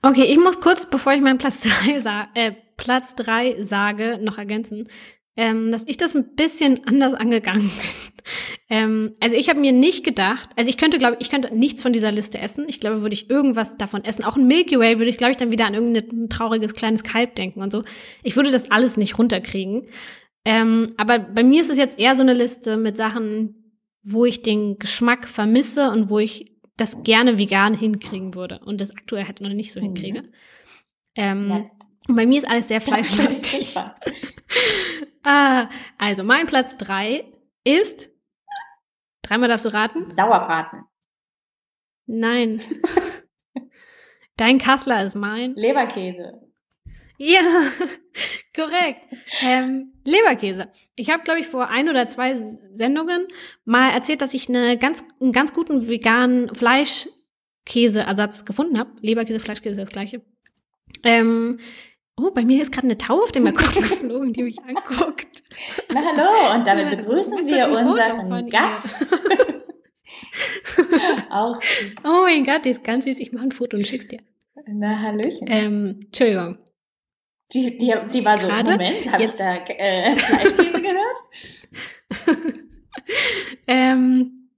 Okay, 0.00 0.24
ich 0.24 0.38
muss 0.38 0.58
kurz, 0.58 0.86
bevor 0.86 1.12
ich 1.12 1.20
meinen 1.20 1.36
Platz 1.36 1.60
3 1.84 2.00
sa 2.00 2.28
äh, 2.32 3.62
sage, 3.62 4.18
noch 4.22 4.38
ergänzen, 4.38 4.88
ähm, 5.36 5.70
dass 5.70 5.84
ich 5.86 5.98
das 5.98 6.16
ein 6.16 6.34
bisschen 6.34 6.86
anders 6.86 7.14
angegangen 7.14 7.70
bin. 7.70 8.24
ähm, 8.70 9.14
also 9.20 9.36
ich 9.36 9.48
habe 9.48 9.60
mir 9.60 9.72
nicht 9.72 10.04
gedacht, 10.04 10.48
also 10.56 10.70
ich 10.70 10.78
könnte, 10.78 10.98
glaube 10.98 11.18
ich, 11.20 11.30
könnte 11.30 11.54
nichts 11.54 11.82
von 11.82 11.92
dieser 11.92 12.10
Liste 12.10 12.38
essen. 12.38 12.64
Ich 12.68 12.80
glaube, 12.80 13.02
würde 13.02 13.14
ich 13.14 13.28
irgendwas 13.28 13.76
davon 13.76 14.04
essen. 14.04 14.24
Auch 14.24 14.36
ein 14.36 14.46
Milky 14.46 14.78
Way 14.78 14.98
würde 14.98 15.10
ich, 15.10 15.18
glaube 15.18 15.32
ich, 15.32 15.36
dann 15.36 15.52
wieder 15.52 15.66
an 15.66 15.74
irgendein 15.74 16.28
trauriges 16.28 16.74
kleines 16.74 17.04
Kalb 17.04 17.34
denken 17.34 17.60
und 17.60 17.70
so. 17.70 17.84
Ich 18.22 18.36
würde 18.36 18.50
das 18.50 18.70
alles 18.70 18.96
nicht 18.96 19.18
runterkriegen. 19.18 19.88
Ähm, 20.46 20.94
aber 20.96 21.18
bei 21.18 21.42
mir 21.42 21.60
ist 21.60 21.70
es 21.70 21.78
jetzt 21.78 21.98
eher 21.98 22.14
so 22.14 22.22
eine 22.22 22.34
Liste 22.34 22.76
mit 22.76 22.96
Sachen, 22.96 23.82
wo 24.02 24.24
ich 24.24 24.42
den 24.42 24.78
Geschmack 24.78 25.28
vermisse 25.28 25.90
und 25.90 26.08
wo 26.08 26.18
ich 26.18 26.56
das 26.76 27.02
gerne 27.02 27.38
vegan 27.38 27.74
hinkriegen 27.74 28.34
würde 28.34 28.60
und 28.64 28.80
das 28.80 28.96
aktuell 28.96 29.26
halt 29.26 29.40
noch 29.40 29.50
nicht 29.50 29.72
so 29.72 29.80
mhm. 29.80 29.84
hinkriege. 29.84 30.22
Ähm, 31.16 31.48
ja. 31.50 31.70
Bei 32.08 32.26
mir 32.26 32.38
ist 32.38 32.48
alles 32.48 32.68
sehr 32.68 32.80
fleischlastig. 32.80 33.74
ah, 35.26 35.68
also 35.98 36.24
mein 36.24 36.46
Platz 36.46 36.76
drei 36.76 37.24
ist, 37.64 38.10
dreimal 39.22 39.48
darfst 39.48 39.64
du 39.64 39.72
raten? 39.72 40.06
Sauerbraten. 40.06 40.84
Nein. 42.06 42.60
Dein 44.36 44.58
Kassler 44.58 45.02
ist 45.02 45.14
mein. 45.14 45.54
Leberkäse. 45.54 46.46
Ja, 47.18 47.40
korrekt. 48.54 49.06
Ähm, 49.42 49.94
Leberkäse. 50.04 50.70
Ich 50.94 51.10
habe, 51.10 51.22
glaube 51.22 51.40
ich, 51.40 51.46
vor 51.46 51.68
ein 51.68 51.88
oder 51.88 52.06
zwei 52.06 52.34
Sendungen 52.34 53.26
mal 53.64 53.90
erzählt, 53.90 54.20
dass 54.20 54.34
ich 54.34 54.48
eine 54.48 54.76
ganz, 54.76 55.04
einen 55.20 55.32
ganz 55.32 55.54
guten 55.54 55.88
veganen 55.88 56.54
Fleischkäseersatz 56.54 58.44
gefunden 58.44 58.78
habe. 58.78 58.92
Leberkäse, 59.00 59.40
Fleischkäse, 59.40 59.80
das 59.80 59.90
gleiche. 59.90 60.22
Ähm, 61.04 61.58
oh, 62.18 62.30
bei 62.30 62.44
mir 62.44 62.62
ist 62.62 62.72
gerade 62.72 62.86
eine 62.86 62.98
Taube 62.98 63.22
auf 63.22 63.32
dem 63.32 63.44
Balkon 63.44 63.82
geflogen, 63.82 64.32
die 64.32 64.42
mich 64.42 64.58
anguckt. 64.62 65.42
Na 65.92 66.02
hallo, 66.02 66.54
und 66.54 66.66
damit 66.66 66.96
begrüßen 66.96 67.46
wir 67.46 67.68
unseren 67.68 68.48
Gast. 68.48 69.06
Auch. 71.30 71.60
Oh 72.04 72.22
mein 72.22 72.44
Gott, 72.44 72.64
die 72.64 72.70
ist 72.70 72.84
ganz 72.84 73.04
süß. 73.04 73.20
Ich 73.20 73.32
mache 73.32 73.44
ein 73.44 73.52
Foto 73.52 73.76
und 73.76 73.86
schick's 73.86 74.08
dir. 74.08 74.20
Na, 74.66 75.00
Hallöchen. 75.00 75.46
Ähm, 75.50 76.00
Entschuldigung. 76.04 76.58
Die, 77.52 77.78
die, 77.78 77.94
die 78.12 78.24
war 78.24 78.40
so, 78.40 78.48
Grade, 78.48 78.72
Moment, 78.72 79.12
habe 79.12 79.22
ich 79.22 79.30
da 79.32 79.54
äh, 79.56 80.16
Fleischkäse 80.16 80.82
gehört? 80.82 81.16
ähm, 83.68 84.48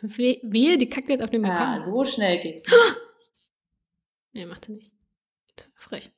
wehe, 0.00 0.78
die 0.78 0.88
kackt 0.88 1.08
jetzt 1.08 1.22
auf 1.22 1.30
den 1.30 1.42
Balkon. 1.42 1.60
Ah, 1.60 1.82
so 1.82 2.04
schnell 2.04 2.40
geht's. 2.40 2.62
nee, 4.32 4.46
macht 4.46 4.66
sie 4.66 4.72
nicht. 4.72 4.92
Frech. 5.74 6.10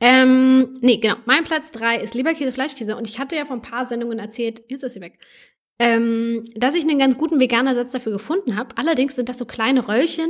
Ähm, 0.00 0.76
nee, 0.80 0.98
genau. 0.98 1.16
Mein 1.26 1.44
Platz 1.44 1.72
3 1.72 2.00
ist 2.00 2.14
Leberkäse, 2.14 2.52
Fleischkäse. 2.52 2.96
Und 2.96 3.08
ich 3.08 3.18
hatte 3.18 3.36
ja 3.36 3.44
vor 3.44 3.56
ein 3.56 3.62
paar 3.62 3.84
Sendungen 3.84 4.18
erzählt, 4.18 4.62
jetzt 4.68 4.84
ist 4.84 4.94
sie 4.94 5.00
weg, 5.00 5.18
ähm, 5.80 6.44
dass 6.56 6.74
ich 6.74 6.84
einen 6.84 6.98
ganz 6.98 7.16
guten 7.16 7.40
veganen 7.40 7.68
Ersatz 7.68 7.92
dafür 7.92 8.12
gefunden 8.12 8.56
habe. 8.56 8.76
Allerdings 8.76 9.14
sind 9.14 9.28
das 9.28 9.38
so 9.38 9.44
kleine 9.44 9.88
Röllchen 9.88 10.28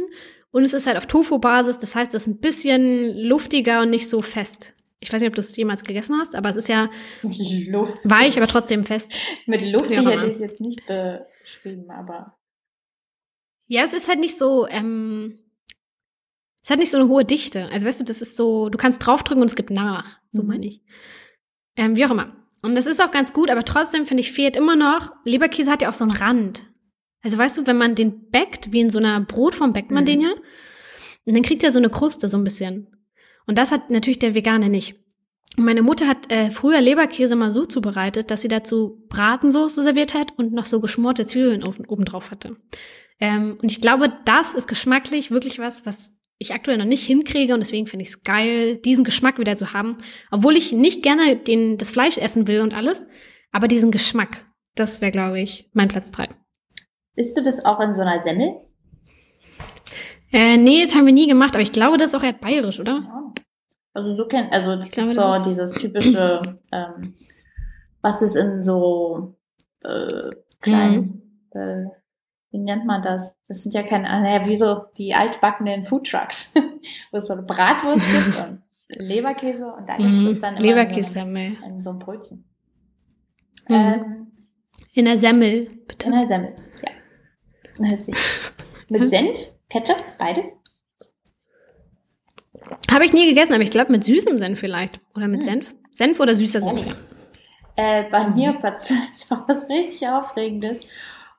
und 0.50 0.62
es 0.62 0.74
ist 0.74 0.86
halt 0.86 0.96
auf 0.96 1.06
Tofu-Basis. 1.06 1.78
Das 1.78 1.94
heißt, 1.94 2.12
das 2.12 2.22
ist 2.22 2.28
ein 2.28 2.40
bisschen 2.40 3.16
luftiger 3.18 3.82
und 3.82 3.90
nicht 3.90 4.08
so 4.08 4.20
fest. 4.20 4.74
Ich 5.00 5.12
weiß 5.12 5.20
nicht, 5.20 5.28
ob 5.28 5.34
du 5.34 5.40
es 5.40 5.56
jemals 5.56 5.84
gegessen 5.84 6.16
hast, 6.18 6.34
aber 6.34 6.48
es 6.48 6.56
ist 6.56 6.68
ja 6.68 6.90
Luft. 7.22 7.98
weich, 8.04 8.36
aber 8.36 8.48
trotzdem 8.48 8.84
fest. 8.84 9.14
Mit 9.46 9.62
Luft 9.62 9.90
hätte 9.90 10.26
ich 10.26 10.34
es 10.34 10.40
jetzt 10.40 10.60
nicht 10.60 10.80
beschrieben, 10.86 11.90
aber. 11.90 12.36
Ja, 13.68 13.84
es 13.84 13.92
ist 13.92 14.08
halt 14.08 14.18
nicht 14.18 14.38
so, 14.38 14.66
ähm, 14.66 15.38
es 16.68 16.70
hat 16.70 16.80
nicht 16.80 16.90
so 16.90 16.98
eine 16.98 17.08
hohe 17.08 17.24
Dichte. 17.24 17.66
Also 17.72 17.86
weißt 17.86 18.00
du, 18.00 18.04
das 18.04 18.20
ist 18.20 18.36
so, 18.36 18.68
du 18.68 18.76
kannst 18.76 19.06
draufdrücken 19.06 19.40
und 19.40 19.48
es 19.48 19.56
gibt 19.56 19.70
nach. 19.70 20.20
So 20.32 20.42
mhm. 20.42 20.48
meine 20.48 20.66
ich. 20.66 20.82
Ähm, 21.76 21.96
wie 21.96 22.04
auch 22.04 22.10
immer. 22.10 22.36
Und 22.62 22.74
das 22.74 22.84
ist 22.84 23.02
auch 23.02 23.10
ganz 23.10 23.32
gut, 23.32 23.48
aber 23.48 23.64
trotzdem 23.64 24.04
finde 24.04 24.20
ich, 24.20 24.32
fehlt 24.32 24.54
immer 24.54 24.76
noch, 24.76 25.12
Leberkäse 25.24 25.70
hat 25.70 25.80
ja 25.80 25.88
auch 25.88 25.94
so 25.94 26.04
einen 26.04 26.12
Rand. 26.12 26.66
Also 27.22 27.38
weißt 27.38 27.56
du, 27.56 27.66
wenn 27.66 27.78
man 27.78 27.94
den 27.94 28.30
backt, 28.30 28.70
wie 28.70 28.80
in 28.80 28.90
so 28.90 28.98
einer 28.98 29.18
Brotform 29.18 29.72
backt 29.72 29.90
man 29.90 30.04
mhm. 30.04 30.08
den 30.08 30.20
ja, 30.20 30.30
und 31.24 31.34
dann 31.34 31.42
kriegt 31.42 31.64
er 31.64 31.70
so 31.70 31.78
eine 31.78 31.88
Kruste 31.88 32.28
so 32.28 32.36
ein 32.36 32.44
bisschen. 32.44 32.88
Und 33.46 33.56
das 33.56 33.72
hat 33.72 33.88
natürlich 33.88 34.18
der 34.18 34.34
Veganer 34.34 34.68
nicht. 34.68 34.94
Und 35.56 35.64
meine 35.64 35.80
Mutter 35.80 36.06
hat 36.06 36.30
äh, 36.30 36.50
früher 36.50 36.82
Leberkäse 36.82 37.34
mal 37.34 37.54
so 37.54 37.64
zubereitet, 37.64 38.30
dass 38.30 38.42
sie 38.42 38.48
dazu 38.48 39.06
Bratensauce 39.08 39.76
serviert 39.76 40.12
hat 40.12 40.34
und 40.36 40.52
noch 40.52 40.66
so 40.66 40.80
geschmorte 40.80 41.26
Zwiebeln 41.26 41.64
oben 41.64 42.04
drauf 42.04 42.30
hatte. 42.30 42.58
Ähm, 43.20 43.56
und 43.62 43.72
ich 43.72 43.80
glaube, 43.80 44.12
das 44.26 44.52
ist 44.52 44.68
geschmacklich 44.68 45.30
wirklich 45.30 45.58
was, 45.58 45.86
was 45.86 46.17
ich 46.38 46.54
aktuell 46.54 46.78
noch 46.78 46.84
nicht 46.84 47.04
hinkriege 47.04 47.54
und 47.54 47.60
deswegen 47.60 47.86
finde 47.86 48.04
ich 48.04 48.10
es 48.10 48.22
geil, 48.22 48.76
diesen 48.76 49.04
Geschmack 49.04 49.38
wieder 49.38 49.56
zu 49.56 49.72
haben. 49.72 49.96
Obwohl 50.30 50.56
ich 50.56 50.72
nicht 50.72 51.02
gerne 51.02 51.36
den, 51.36 51.78
das 51.78 51.90
Fleisch 51.90 52.18
essen 52.18 52.46
will 52.46 52.60
und 52.60 52.74
alles, 52.74 53.06
aber 53.50 53.68
diesen 53.68 53.90
Geschmack, 53.90 54.46
das 54.74 55.00
wäre, 55.00 55.12
glaube 55.12 55.40
ich, 55.40 55.68
mein 55.72 55.88
Platz 55.88 56.10
3. 56.12 56.28
Isst 57.16 57.36
du 57.36 57.42
das 57.42 57.64
auch 57.64 57.80
in 57.80 57.94
so 57.94 58.02
einer 58.02 58.22
Semmel? 58.22 58.56
Äh, 60.32 60.56
nee, 60.56 60.82
das 60.84 60.94
haben 60.94 61.06
wir 61.06 61.12
nie 61.12 61.26
gemacht, 61.26 61.54
aber 61.54 61.62
ich 61.62 61.72
glaube, 61.72 61.96
das 61.96 62.08
ist 62.08 62.14
auch 62.14 62.22
eher 62.22 62.34
bayerisch, 62.34 62.78
oder? 62.78 63.04
Ja. 63.04 63.32
Also 63.94 64.14
so 64.14 64.26
kennt, 64.26 64.52
also 64.52 64.76
das 64.76 64.92
glaube, 64.92 65.10
ist 65.10 65.16
so 65.16 65.22
das 65.22 65.38
ist 65.38 65.48
dieses 65.48 65.72
typische, 65.72 66.60
ähm, 66.72 67.14
was 68.00 68.22
ist 68.22 68.36
in 68.36 68.64
so 68.64 69.36
äh, 69.82 70.30
kleinen, 70.60 71.22
mhm. 71.52 71.60
äh, 71.60 71.84
wie 72.50 72.58
nennt 72.58 72.86
man 72.86 73.02
das? 73.02 73.36
Das 73.46 73.62
sind 73.62 73.74
ja 73.74 73.82
keine, 73.82 74.08
ah, 74.08 74.20
naja, 74.20 74.46
wie 74.46 74.56
so 74.56 74.86
die 74.96 75.14
altbackenen 75.14 75.84
Foodtrucks, 75.84 76.54
wo 77.12 77.18
es 77.18 77.26
so 77.26 77.34
eine 77.34 77.42
Bratwurst 77.42 78.04
gibt 78.06 78.38
und 78.38 78.62
Leberkäse 78.88 79.66
und 79.66 79.88
da 79.88 79.96
gibt 79.96 80.08
es 80.08 80.36
mhm. 80.36 80.40
dann 80.40 80.56
immer 80.56 80.66
Leberkäse 80.66 80.98
in, 80.98 81.12
so 81.12 81.20
einem, 81.20 81.56
in 81.62 81.82
so 81.82 81.90
einem 81.90 81.98
Brötchen. 81.98 82.44
Mhm. 83.68 83.74
Ähm, 83.74 84.26
in 84.94 85.04
der 85.04 85.18
Semmel, 85.18 85.70
bitte. 85.86 86.08
In 86.08 86.12
der 86.14 86.28
Semmel, 86.28 86.54
ja. 86.82 87.98
Mit 88.88 89.08
Senf, 89.08 89.50
Ketchup, 89.68 90.02
beides. 90.18 90.46
Habe 92.90 93.04
ich 93.04 93.12
nie 93.12 93.26
gegessen, 93.26 93.52
aber 93.52 93.62
ich 93.62 93.70
glaube 93.70 93.92
mit 93.92 94.04
süßem 94.04 94.38
Senf 94.38 94.58
vielleicht. 94.58 95.00
Oder 95.14 95.28
mit 95.28 95.40
hm. 95.40 95.46
Senf. 95.46 95.74
Senf 95.92 96.20
oder 96.20 96.34
süßer 96.34 96.60
Senf? 96.60 96.96
Äh, 97.76 98.04
bei 98.10 98.26
mhm. 98.26 98.34
mir 98.34 98.54
war 98.62 98.72
es 98.72 98.92
was 99.28 99.68
richtig 99.68 100.08
Aufregendes. 100.08 100.80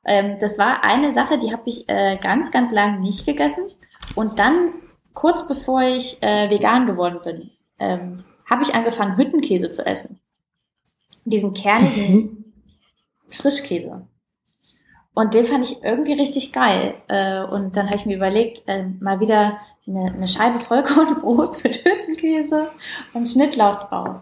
Ähm, 0.05 0.37
das 0.39 0.57
war 0.57 0.83
eine 0.83 1.13
Sache, 1.13 1.37
die 1.39 1.51
habe 1.51 1.63
ich 1.65 1.87
äh, 1.89 2.17
ganz, 2.17 2.51
ganz 2.51 2.71
lange 2.71 2.99
nicht 2.99 3.25
gegessen. 3.25 3.63
Und 4.15 4.39
dann, 4.39 4.73
kurz 5.13 5.47
bevor 5.47 5.81
ich 5.81 6.21
äh, 6.21 6.49
vegan 6.49 6.85
geworden 6.85 7.19
bin, 7.23 7.51
ähm, 7.79 8.23
habe 8.49 8.63
ich 8.63 8.73
angefangen, 8.73 9.17
Hüttenkäse 9.17 9.71
zu 9.71 9.85
essen. 9.85 10.19
Diesen 11.25 11.53
kernigen 11.53 12.13
mhm. 12.13 12.53
Frischkäse. 13.29 14.07
Und 15.13 15.33
den 15.33 15.45
fand 15.45 15.69
ich 15.69 15.83
irgendwie 15.83 16.13
richtig 16.13 16.53
geil. 16.53 16.95
Äh, 17.07 17.43
und 17.43 17.75
dann 17.75 17.87
habe 17.87 17.97
ich 17.97 18.05
mir 18.05 18.15
überlegt, 18.15 18.63
äh, 18.67 18.85
mal 18.99 19.19
wieder 19.19 19.59
eine, 19.85 20.13
eine 20.13 20.27
Scheibe 20.27 20.59
Vollkornbrot 20.59 21.63
mit 21.63 21.83
Hüttenkäse 21.83 22.69
und 23.13 23.27
Schnittlauch 23.27 23.83
drauf. 23.83 24.21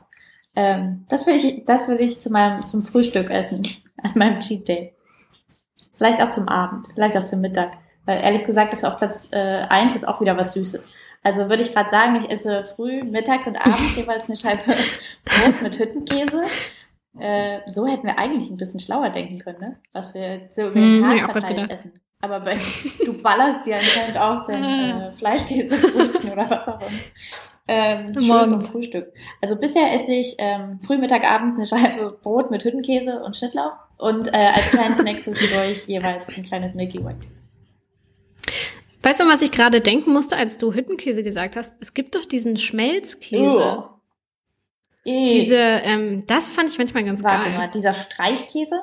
Ähm, 0.55 1.05
das 1.07 1.27
will 1.27 1.35
ich, 1.35 1.65
das 1.65 1.87
will 1.87 2.01
ich 2.01 2.19
zu 2.19 2.31
meinem, 2.31 2.65
zum 2.65 2.81
Frühstück 2.83 3.29
essen, 3.29 3.67
an 4.01 4.11
meinem 4.15 4.39
Cheat 4.39 4.67
Day. 4.67 4.96
Vielleicht 5.97 6.21
auch 6.21 6.31
zum 6.31 6.47
Abend, 6.47 6.87
vielleicht 6.93 7.17
auch 7.17 7.25
zum 7.25 7.41
Mittag. 7.41 7.73
Weil 8.05 8.21
ehrlich 8.21 8.45
gesagt, 8.45 8.71
das 8.71 8.83
auf 8.83 8.97
Platz 8.97 9.27
äh, 9.31 9.65
eins 9.69 9.95
ist 9.95 10.07
auch 10.07 10.21
wieder 10.21 10.37
was 10.37 10.53
Süßes. 10.53 10.87
Also 11.23 11.49
würde 11.49 11.61
ich 11.61 11.73
gerade 11.73 11.89
sagen, 11.89 12.15
ich 12.15 12.31
esse 12.31 12.63
früh, 12.63 13.03
mittags 13.03 13.47
und 13.47 13.57
abends 13.57 13.95
jeweils 13.97 14.27
eine 14.27 14.37
Scheibe 14.37 14.63
Brot 15.25 15.61
mit 15.61 15.77
Hüttenkäse 15.77 16.43
äh, 17.19 17.59
so 17.65 17.87
hätten 17.87 18.07
wir 18.07 18.19
eigentlich 18.19 18.49
ein 18.49 18.57
bisschen 18.57 18.79
schlauer 18.79 19.09
denken 19.09 19.39
können, 19.39 19.59
ne? 19.59 19.79
was 19.93 20.13
wir 20.13 20.47
so 20.51 20.67
über 20.67 20.79
den 20.79 21.03
hm, 21.03 21.03
Tag 21.03 21.31
verteilt 21.31 21.71
essen. 21.71 21.93
Aber 22.21 22.39
bei, 22.39 22.57
du 23.05 23.21
ballerst 23.21 23.65
dir 23.65 23.77
anscheinend 23.77 24.17
auch 24.17 24.45
dein 24.45 24.63
äh, 24.63 25.11
Fleischkäsebrötchen 25.13 26.31
oder 26.31 26.49
was 26.49 26.67
auch 26.67 26.79
immer. 26.79 26.89
Ähm, 27.67 28.13
schön 28.13 28.27
Morgens. 28.27 28.51
zum 28.51 28.61
Frühstück. 28.61 29.13
Also 29.41 29.55
bisher 29.57 29.93
esse 29.93 30.13
ich 30.13 30.35
ähm, 30.37 30.79
früh, 30.85 30.97
Mittag, 30.97 31.29
Abend 31.29 31.57
eine 31.57 31.65
Scheibe 31.65 32.17
Brot 32.21 32.49
mit 32.49 32.63
Hüttenkäse 32.63 33.21
und 33.21 33.35
Schnittlauch 33.35 33.75
und 33.97 34.27
äh, 34.27 34.31
als 34.53 34.69
kleinen 34.69 34.95
Snack 34.95 35.23
zwischendurch 35.23 35.85
jeweils 35.87 36.29
ein 36.35 36.43
kleines 36.43 36.73
Milky 36.73 37.03
Way. 37.03 37.15
Weißt 39.03 39.19
du, 39.19 39.25
was 39.27 39.41
ich 39.41 39.51
gerade 39.51 39.79
denken 39.81 40.11
musste, 40.11 40.35
als 40.37 40.57
du 40.57 40.73
Hüttenkäse 40.73 41.23
gesagt 41.23 41.55
hast? 41.55 41.75
Es 41.79 41.93
gibt 41.93 42.15
doch 42.15 42.25
diesen 42.25 42.57
Schmelzkäse. 42.57 43.89
Eh. 45.05 45.29
Diese, 45.29 45.55
ähm, 45.55 46.25
das 46.27 46.49
fand 46.49 46.69
ich 46.69 46.77
manchmal 46.77 47.05
ganz 47.05 47.23
Warte 47.23 47.49
geil. 47.49 47.57
mal, 47.57 47.67
dieser 47.71 47.93
Streichkäse? 47.93 48.81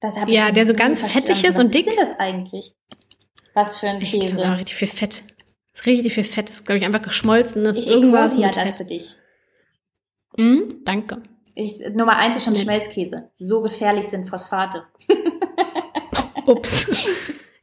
Das 0.00 0.18
habe 0.18 0.32
Ja, 0.32 0.48
ich 0.48 0.54
der 0.54 0.66
so 0.66 0.74
ganz 0.74 1.02
fettig 1.02 1.44
ist 1.44 1.56
Was 1.56 1.64
und 1.64 1.74
dick. 1.74 1.86
Was 1.86 1.92
ist 1.92 1.98
denn 2.00 2.08
das 2.08 2.18
eigentlich? 2.18 2.74
Was 3.54 3.76
für 3.76 3.88
ein 3.88 4.00
Ich 4.00 4.10
Käse? 4.12 4.50
richtig 4.56 4.74
viel 4.74 4.88
Fett. 4.88 5.22
Das 5.72 5.82
ist 5.82 5.86
richtig 5.86 6.14
viel 6.14 6.24
Fett. 6.24 6.48
Das 6.48 6.56
ist, 6.56 6.64
glaube 6.66 6.78
ich, 6.78 6.84
einfach 6.84 7.02
geschmolzen. 7.02 7.62
Das 7.64 7.76
Ich 7.78 7.86
ist 7.86 7.92
irgendwas 7.92 8.36
ja 8.36 8.50
das 8.50 8.62
Fett. 8.62 8.74
für 8.76 8.84
dich. 8.84 9.14
Hm, 10.36 10.68
danke. 10.84 11.22
Ich, 11.60 11.78
Nummer 11.94 12.16
eins 12.16 12.36
ist 12.36 12.44
schon. 12.44 12.56
Schmelzkäse. 12.56 13.30
So 13.38 13.62
gefährlich 13.62 14.06
sind 14.06 14.28
Phosphate. 14.28 14.84
Ups. 16.46 17.06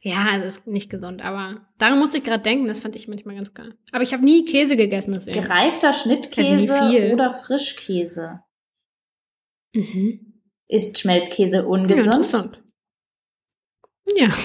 ja, 0.00 0.36
es 0.36 0.56
ist 0.56 0.66
nicht 0.66 0.88
gesund, 0.90 1.24
aber 1.24 1.66
daran 1.78 1.98
musste 1.98 2.18
ich 2.18 2.24
gerade 2.24 2.42
denken. 2.42 2.68
Das 2.68 2.80
fand 2.80 2.94
ich 2.96 3.08
manchmal 3.08 3.34
ganz 3.36 3.52
geil. 3.54 3.74
Aber 3.92 4.02
ich 4.02 4.12
habe 4.12 4.24
nie 4.24 4.44
Käse 4.44 4.76
gegessen, 4.76 5.12
deswegen. 5.14 5.40
Gereifter 5.40 5.88
Also 5.88 6.02
Schnittkäse 6.02 6.88
viel. 6.90 7.12
oder 7.12 7.32
Frischkäse. 7.34 8.40
Mhm. 9.74 10.40
Ist 10.68 10.98
Schmelzkäse 10.98 11.56
Ja, 11.56 11.62
ungesund? 11.64 12.04
interessant. 12.06 12.62
Ja. 14.16 14.28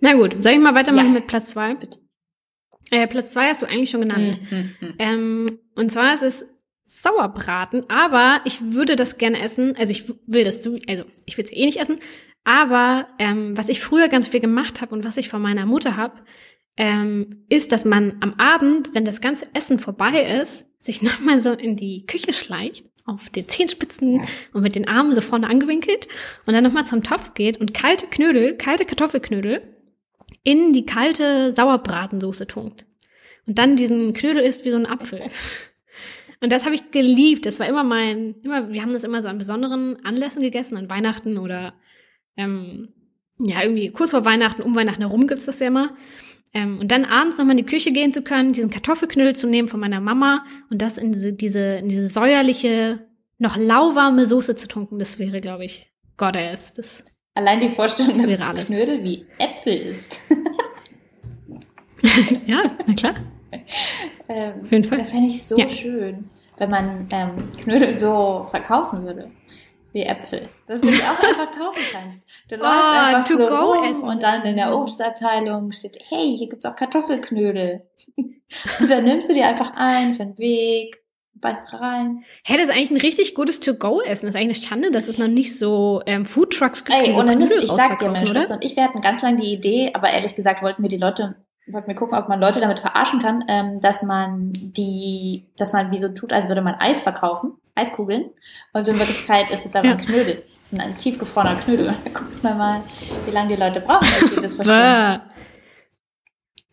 Na 0.00 0.14
gut, 0.14 0.42
soll 0.42 0.52
ich 0.52 0.58
mal 0.58 0.74
weitermachen 0.74 1.08
Ja. 1.08 1.12
mit 1.14 1.26
Platz 1.26 1.50
zwei? 1.50 1.74
Bitte. 1.74 1.99
Äh, 2.90 3.06
Platz 3.06 3.32
zwei 3.32 3.48
hast 3.48 3.62
du 3.62 3.66
eigentlich 3.66 3.90
schon 3.90 4.00
genannt. 4.02 4.38
Mhm. 4.50 4.94
Ähm, 4.98 5.58
und 5.74 5.90
zwar 5.92 6.12
ist 6.14 6.22
es 6.22 6.44
Sauerbraten, 6.84 7.84
aber 7.88 8.40
ich 8.44 8.60
würde 8.72 8.96
das 8.96 9.16
gerne 9.18 9.40
essen. 9.40 9.76
Also 9.76 9.92
ich 9.92 10.12
will 10.26 10.44
das, 10.44 10.62
so- 10.62 10.78
also 10.88 11.04
ich 11.24 11.36
will 11.38 11.44
es 11.44 11.52
eh 11.52 11.64
nicht 11.66 11.78
essen. 11.78 11.98
Aber 12.44 13.06
ähm, 13.18 13.56
was 13.56 13.68
ich 13.68 13.80
früher 13.80 14.08
ganz 14.08 14.28
viel 14.28 14.40
gemacht 14.40 14.80
habe 14.80 14.94
und 14.94 15.04
was 15.04 15.16
ich 15.16 15.28
von 15.28 15.40
meiner 15.42 15.66
Mutter 15.66 15.96
habe, 15.96 16.14
ähm, 16.76 17.44
ist, 17.48 17.72
dass 17.72 17.84
man 17.84 18.16
am 18.20 18.34
Abend, 18.38 18.94
wenn 18.94 19.04
das 19.04 19.20
ganze 19.20 19.46
Essen 19.54 19.78
vorbei 19.78 20.38
ist, 20.42 20.66
sich 20.78 21.02
nochmal 21.02 21.40
so 21.40 21.52
in 21.52 21.76
die 21.76 22.06
Küche 22.06 22.32
schleicht, 22.32 22.86
auf 23.06 23.28
den 23.28 23.48
Zehenspitzen 23.48 24.22
und 24.52 24.62
mit 24.62 24.74
den 24.76 24.88
Armen 24.88 25.14
so 25.14 25.20
vorne 25.20 25.48
angewinkelt 25.48 26.08
und 26.46 26.54
dann 26.54 26.64
nochmal 26.64 26.84
zum 26.86 27.02
Topf 27.02 27.34
geht 27.34 27.58
und 27.60 27.74
kalte 27.74 28.06
Knödel, 28.06 28.56
kalte 28.56 28.84
Kartoffelknödel 28.84 29.62
in 30.42 30.72
die 30.72 30.86
kalte 30.86 31.52
Sauerbratensoße 31.54 32.46
tunkt. 32.46 32.86
Und 33.46 33.58
dann 33.58 33.76
diesen 33.76 34.12
Knödel 34.12 34.42
isst 34.42 34.64
wie 34.64 34.70
so 34.70 34.76
ein 34.76 34.86
Apfel. 34.86 35.22
Und 36.42 36.50
das 36.50 36.64
habe 36.64 36.74
ich 36.74 36.90
geliebt. 36.90 37.44
Das 37.44 37.60
war 37.60 37.68
immer 37.68 37.84
mein, 37.84 38.36
immer, 38.42 38.72
wir 38.72 38.82
haben 38.82 38.92
das 38.92 39.04
immer 39.04 39.20
so 39.20 39.28
an 39.28 39.38
besonderen 39.38 40.02
Anlässen 40.04 40.42
gegessen, 40.42 40.76
an 40.76 40.88
Weihnachten 40.88 41.36
oder 41.36 41.74
ähm, 42.36 42.94
ja, 43.38 43.62
irgendwie 43.62 43.90
kurz 43.90 44.10
vor 44.10 44.24
Weihnachten, 44.24 44.62
um 44.62 44.74
Weihnachten 44.74 45.02
herum 45.02 45.26
gibt's 45.26 45.46
das 45.46 45.60
ja 45.60 45.68
immer. 45.68 45.94
Ähm, 46.52 46.80
und 46.80 46.90
dann 46.90 47.04
abends 47.04 47.38
nochmal 47.38 47.58
in 47.58 47.64
die 47.64 47.70
Küche 47.70 47.92
gehen 47.92 48.12
zu 48.12 48.22
können, 48.22 48.52
diesen 48.52 48.70
Kartoffelknödel 48.70 49.36
zu 49.36 49.46
nehmen 49.46 49.68
von 49.68 49.80
meiner 49.80 50.00
Mama 50.00 50.44
und 50.70 50.82
das 50.82 50.98
in 50.98 51.12
diese, 51.12 51.32
diese, 51.32 51.76
in 51.76 51.88
diese 51.88 52.08
säuerliche, 52.08 53.06
noch 53.38 53.56
lauwarme 53.56 54.26
Soße 54.26 54.56
zu 54.56 54.68
tunken, 54.68 54.98
das 54.98 55.18
wäre, 55.18 55.40
glaube 55.40 55.64
ich, 55.64 55.90
Goddess. 56.16 56.72
Das, 56.72 57.04
Allein 57.40 57.60
die 57.60 57.70
Vorstellung, 57.70 58.12
Das 58.12 58.20
dass 58.20 58.30
wäre 58.30 58.46
alles. 58.46 58.66
Knödel 58.66 59.02
wie 59.02 59.26
Äpfel 59.38 59.72
ist. 59.74 60.20
ja, 62.46 62.62
na 62.86 62.94
klar. 62.94 63.14
ähm, 64.28 64.52
Auf 64.62 64.70
jeden 64.72 64.84
Fall. 64.84 64.98
Das 64.98 65.10
fände 65.10 65.28
ich 65.28 65.42
so 65.42 65.56
Ja. 65.56 65.68
schön, 65.68 66.28
wenn 66.58 66.70
man 66.70 67.08
ähm, 67.10 67.52
Knödel 67.56 67.98
so 67.98 68.46
verkaufen 68.50 69.04
würde. 69.04 69.30
Wie 69.92 70.02
Äpfel. 70.02 70.48
Dass 70.68 70.80
du 70.80 70.86
die 70.86 71.02
auch 71.02 71.18
einfach 71.18 71.50
kaufen 71.50 71.82
kannst. 71.92 72.22
Du 72.48 72.56
läufst 72.56 72.70
Oh, 72.70 73.06
einfach 73.06 73.28
to 73.28 73.36
so 73.38 73.46
go 73.48 73.54
rum 73.72 73.84
essen. 73.90 74.08
und 74.08 74.22
dann 74.22 74.44
in 74.44 74.54
der 74.56 74.76
Obstabteilung 74.76 75.72
steht, 75.72 75.98
hey, 76.10 76.36
hier 76.36 76.48
gibt's 76.48 76.64
auch 76.66 76.76
Kartoffelknödel. 76.76 77.82
und 78.16 78.88
dann 78.90 79.04
nimmst 79.04 79.28
du 79.28 79.34
die 79.34 79.42
einfach 79.42 79.72
ein 79.74 80.14
für 80.14 80.24
den 80.26 80.38
Weg, 80.38 80.98
beißt 81.40 81.72
rein. 81.72 82.24
Hä, 82.44 82.54
das 82.56 82.64
ist 82.64 82.70
eigentlich 82.70 82.90
ein 82.90 82.96
richtig 82.98 83.34
gutes 83.34 83.60
To-Go-Essen. 83.60 84.26
Das 84.26 84.34
ist 84.34 84.40
eigentlich 84.40 84.58
eine 84.58 84.68
Schande, 84.68 84.90
dass 84.90 85.08
es 85.08 85.18
noch 85.18 85.28
nicht 85.28 85.58
so 85.58 86.02
ähm, 86.06 86.24
Foodtrucks 86.26 86.84
gibt, 86.84 86.98
die 87.00 87.06
Ey, 87.10 87.12
so 87.12 87.20
ohne 87.20 87.36
Mist, 87.36 87.54
ich 87.58 87.70
sag 87.70 87.98
dir, 87.98 88.10
meine? 88.10 88.26
Schwester 88.26 88.54
und 88.54 88.64
ich, 88.64 88.76
wir 88.76 88.84
hatten 88.84 89.00
ganz 89.00 89.22
lange 89.22 89.36
die 89.36 89.52
Idee, 89.52 89.90
aber 89.94 90.10
ehrlich 90.10 90.34
gesagt 90.34 90.62
wollten 90.62 90.82
wir 90.82 90.88
die 90.88 90.96
Leute, 90.98 91.36
wollten 91.66 91.88
wir 91.88 91.94
gucken, 91.94 92.18
ob 92.18 92.28
man 92.28 92.40
Leute 92.40 92.60
damit 92.60 92.80
verarschen 92.80 93.20
kann, 93.20 93.44
ähm, 93.48 93.80
dass 93.80 94.02
man 94.02 94.52
die, 94.54 95.46
dass 95.56 95.72
man 95.72 95.90
wie 95.90 95.98
so 95.98 96.08
tut, 96.08 96.32
als 96.32 96.48
würde 96.48 96.62
man 96.62 96.74
Eis 96.74 97.02
verkaufen, 97.02 97.52
Eiskugeln, 97.74 98.30
und 98.72 98.88
in 98.88 98.98
Wirklichkeit 98.98 99.50
ist 99.50 99.64
es 99.66 99.74
aber 99.76 99.86
Ja. 99.86 99.92
ein 99.92 99.98
Knödel, 99.98 100.42
ein 100.76 100.96
tiefgefrorener 100.98 101.56
Knödel. 101.56 101.94
Guckt 102.14 102.42
man 102.42 102.58
mal, 102.58 102.80
wie 103.26 103.30
lange 103.30 103.54
die 103.54 103.60
Leute 103.60 103.80
brauchen, 103.80 104.06
bis 104.20 104.34
sie 104.34 104.40
das 104.40 104.54
verstehen. 104.56 105.20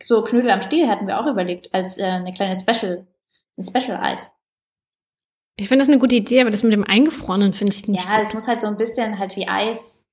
So 0.02 0.22
Knödel 0.22 0.50
am 0.50 0.62
Stiel 0.62 0.88
hatten 0.88 1.06
wir 1.06 1.20
auch 1.20 1.26
überlegt, 1.26 1.72
als 1.74 1.98
äh, 1.98 2.04
eine 2.04 2.32
kleine 2.32 2.56
Special, 2.56 3.06
ein 3.56 3.64
Special-Eis. 3.64 4.30
Ich 5.60 5.68
finde 5.68 5.82
das 5.82 5.88
eine 5.88 5.98
gute 5.98 6.14
Idee, 6.16 6.40
aber 6.40 6.50
das 6.50 6.62
mit 6.62 6.72
dem 6.72 6.84
Eingefrorenen 6.84 7.52
finde 7.52 7.72
ich 7.74 7.86
nicht 7.88 8.04
Ja, 8.04 8.20
es 8.22 8.32
muss 8.32 8.46
halt 8.46 8.60
so 8.60 8.68
ein 8.68 8.76
bisschen 8.76 9.18
halt 9.18 9.34
wie 9.36 9.48
Eis 9.48 10.04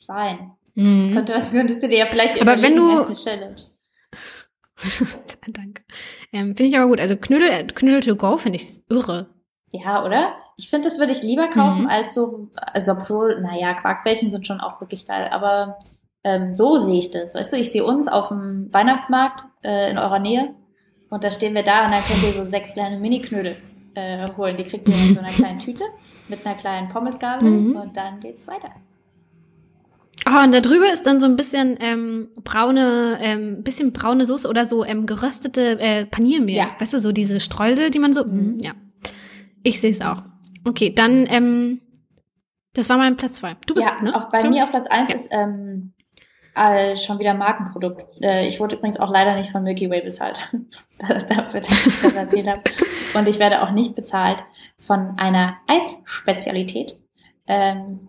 sein. 0.00 0.52
Mhm. 0.74 1.12
Könnte, 1.12 1.34
könntest 1.50 1.82
du 1.82 1.88
dir 1.88 1.98
ja 2.00 2.06
vielleicht 2.06 2.40
Aber 2.40 2.60
wenn 2.60 2.76
du- 2.76 2.90
als 2.98 3.06
eine 3.06 3.14
Challenge. 3.14 3.56
Danke. 5.48 5.82
Ähm, 6.32 6.48
finde 6.56 6.64
ich 6.64 6.76
aber 6.76 6.88
gut. 6.88 7.00
Also 7.00 7.16
Knödel, 7.16 7.66
Knödel 7.68 8.00
to 8.00 8.16
go 8.16 8.36
finde 8.36 8.56
ich 8.56 8.80
irre. 8.88 9.28
Ja, 9.70 10.04
oder? 10.04 10.34
Ich 10.56 10.68
finde, 10.70 10.88
das 10.88 10.98
würde 10.98 11.12
ich 11.12 11.22
lieber 11.22 11.48
kaufen 11.48 11.82
Mhm. 11.82 11.88
als 11.88 12.14
so, 12.14 12.50
also 12.54 12.92
obwohl, 12.92 13.40
naja, 13.40 13.74
Quarkbällchen 13.74 14.30
sind 14.30 14.46
schon 14.46 14.60
auch 14.60 14.80
wirklich 14.80 15.06
geil, 15.06 15.28
aber 15.30 15.78
ähm, 16.22 16.54
so 16.54 16.84
sehe 16.84 16.98
ich 16.98 17.10
das. 17.10 17.34
Weißt 17.34 17.52
du, 17.52 17.56
ich 17.56 17.70
sehe 17.72 17.84
uns 17.84 18.06
auf 18.06 18.28
dem 18.28 18.68
Weihnachtsmarkt 18.72 19.44
äh, 19.64 19.90
in 19.90 19.98
eurer 19.98 20.18
Nähe 20.20 20.54
und 21.10 21.24
da 21.24 21.30
stehen 21.30 21.54
wir 21.54 21.62
da 21.64 21.86
und 21.86 21.92
dann 21.92 22.02
könnt 22.04 22.22
ihr 22.22 22.32
so 22.32 22.44
sechs 22.48 22.72
kleine 22.72 22.98
Mini-Knödel 22.98 23.56
äh, 23.94 24.28
holen. 24.36 24.56
Die 24.56 24.64
kriegt 24.64 24.88
ihr 24.88 24.94
in 24.94 25.14
so 25.14 25.20
einer 25.20 25.28
kleinen 25.28 25.58
Tüte 25.58 25.84
mit 26.28 26.44
einer 26.46 26.54
kleinen 26.54 26.88
Pommesgabel 26.88 27.48
Mhm. 27.50 27.76
und 27.76 27.96
dann 27.96 28.20
geht's 28.20 28.46
weiter. 28.46 28.70
Oh, 30.26 30.42
und 30.42 30.54
da 30.54 30.60
drüber 30.60 30.90
ist 30.90 31.06
dann 31.06 31.20
so 31.20 31.26
ein 31.26 31.36
bisschen 31.36 31.76
ähm, 31.80 32.28
braune, 32.44 33.18
ähm, 33.20 33.62
bisschen 33.62 33.92
braune 33.92 34.24
Soße 34.24 34.48
oder 34.48 34.64
so 34.64 34.82
ähm, 34.84 35.04
geröstete 35.06 35.78
äh, 35.78 36.06
Paniermehl. 36.06 36.56
Ja. 36.56 36.68
Weißt 36.78 36.94
du, 36.94 36.98
so 36.98 37.12
diese 37.12 37.40
Streusel, 37.40 37.90
die 37.90 37.98
man 37.98 38.14
so. 38.14 38.24
Mhm. 38.24 38.54
Mhm. 38.54 38.58
Ja. 38.60 38.72
Ich 39.62 39.80
sehe 39.80 39.90
es 39.90 40.00
auch. 40.00 40.22
Okay, 40.64 40.94
dann, 40.94 41.26
ähm, 41.28 41.80
das 42.72 42.88
war 42.88 42.96
mein 42.96 43.16
Platz 43.16 43.34
zwei. 43.34 43.56
Du 43.66 43.74
bist, 43.74 43.86
ja, 43.86 44.02
ne? 44.02 44.16
auch 44.16 44.30
bei 44.30 44.48
mir 44.48 44.64
auf 44.64 44.70
Platz 44.70 44.86
eins 44.86 45.10
Ja. 45.10 45.16
ist 45.16 45.28
ähm, 45.30 45.92
äh, 46.54 46.96
schon 46.96 47.18
wieder 47.18 47.34
Markenprodukt. 47.34 48.04
Äh, 48.24 48.48
ich 48.48 48.60
wurde 48.60 48.76
übrigens 48.76 48.98
auch 48.98 49.10
leider 49.12 49.34
nicht 49.36 49.50
von 49.50 49.62
Milky 49.62 49.90
Way 49.90 50.02
bezahlt. 50.02 50.50
Dafür, 50.98 51.60
dass 51.60 51.86
ich 51.86 52.00
das 52.00 52.12
erzählt 52.14 52.46
habe. 52.48 52.62
Und 53.14 53.28
ich 53.28 53.38
werde 53.38 53.62
auch 53.62 53.70
nicht 53.70 53.94
bezahlt 53.94 54.42
von 54.78 55.18
einer 55.18 55.56
Eisspezialität. 55.66 57.00
Ähm, 57.46 58.08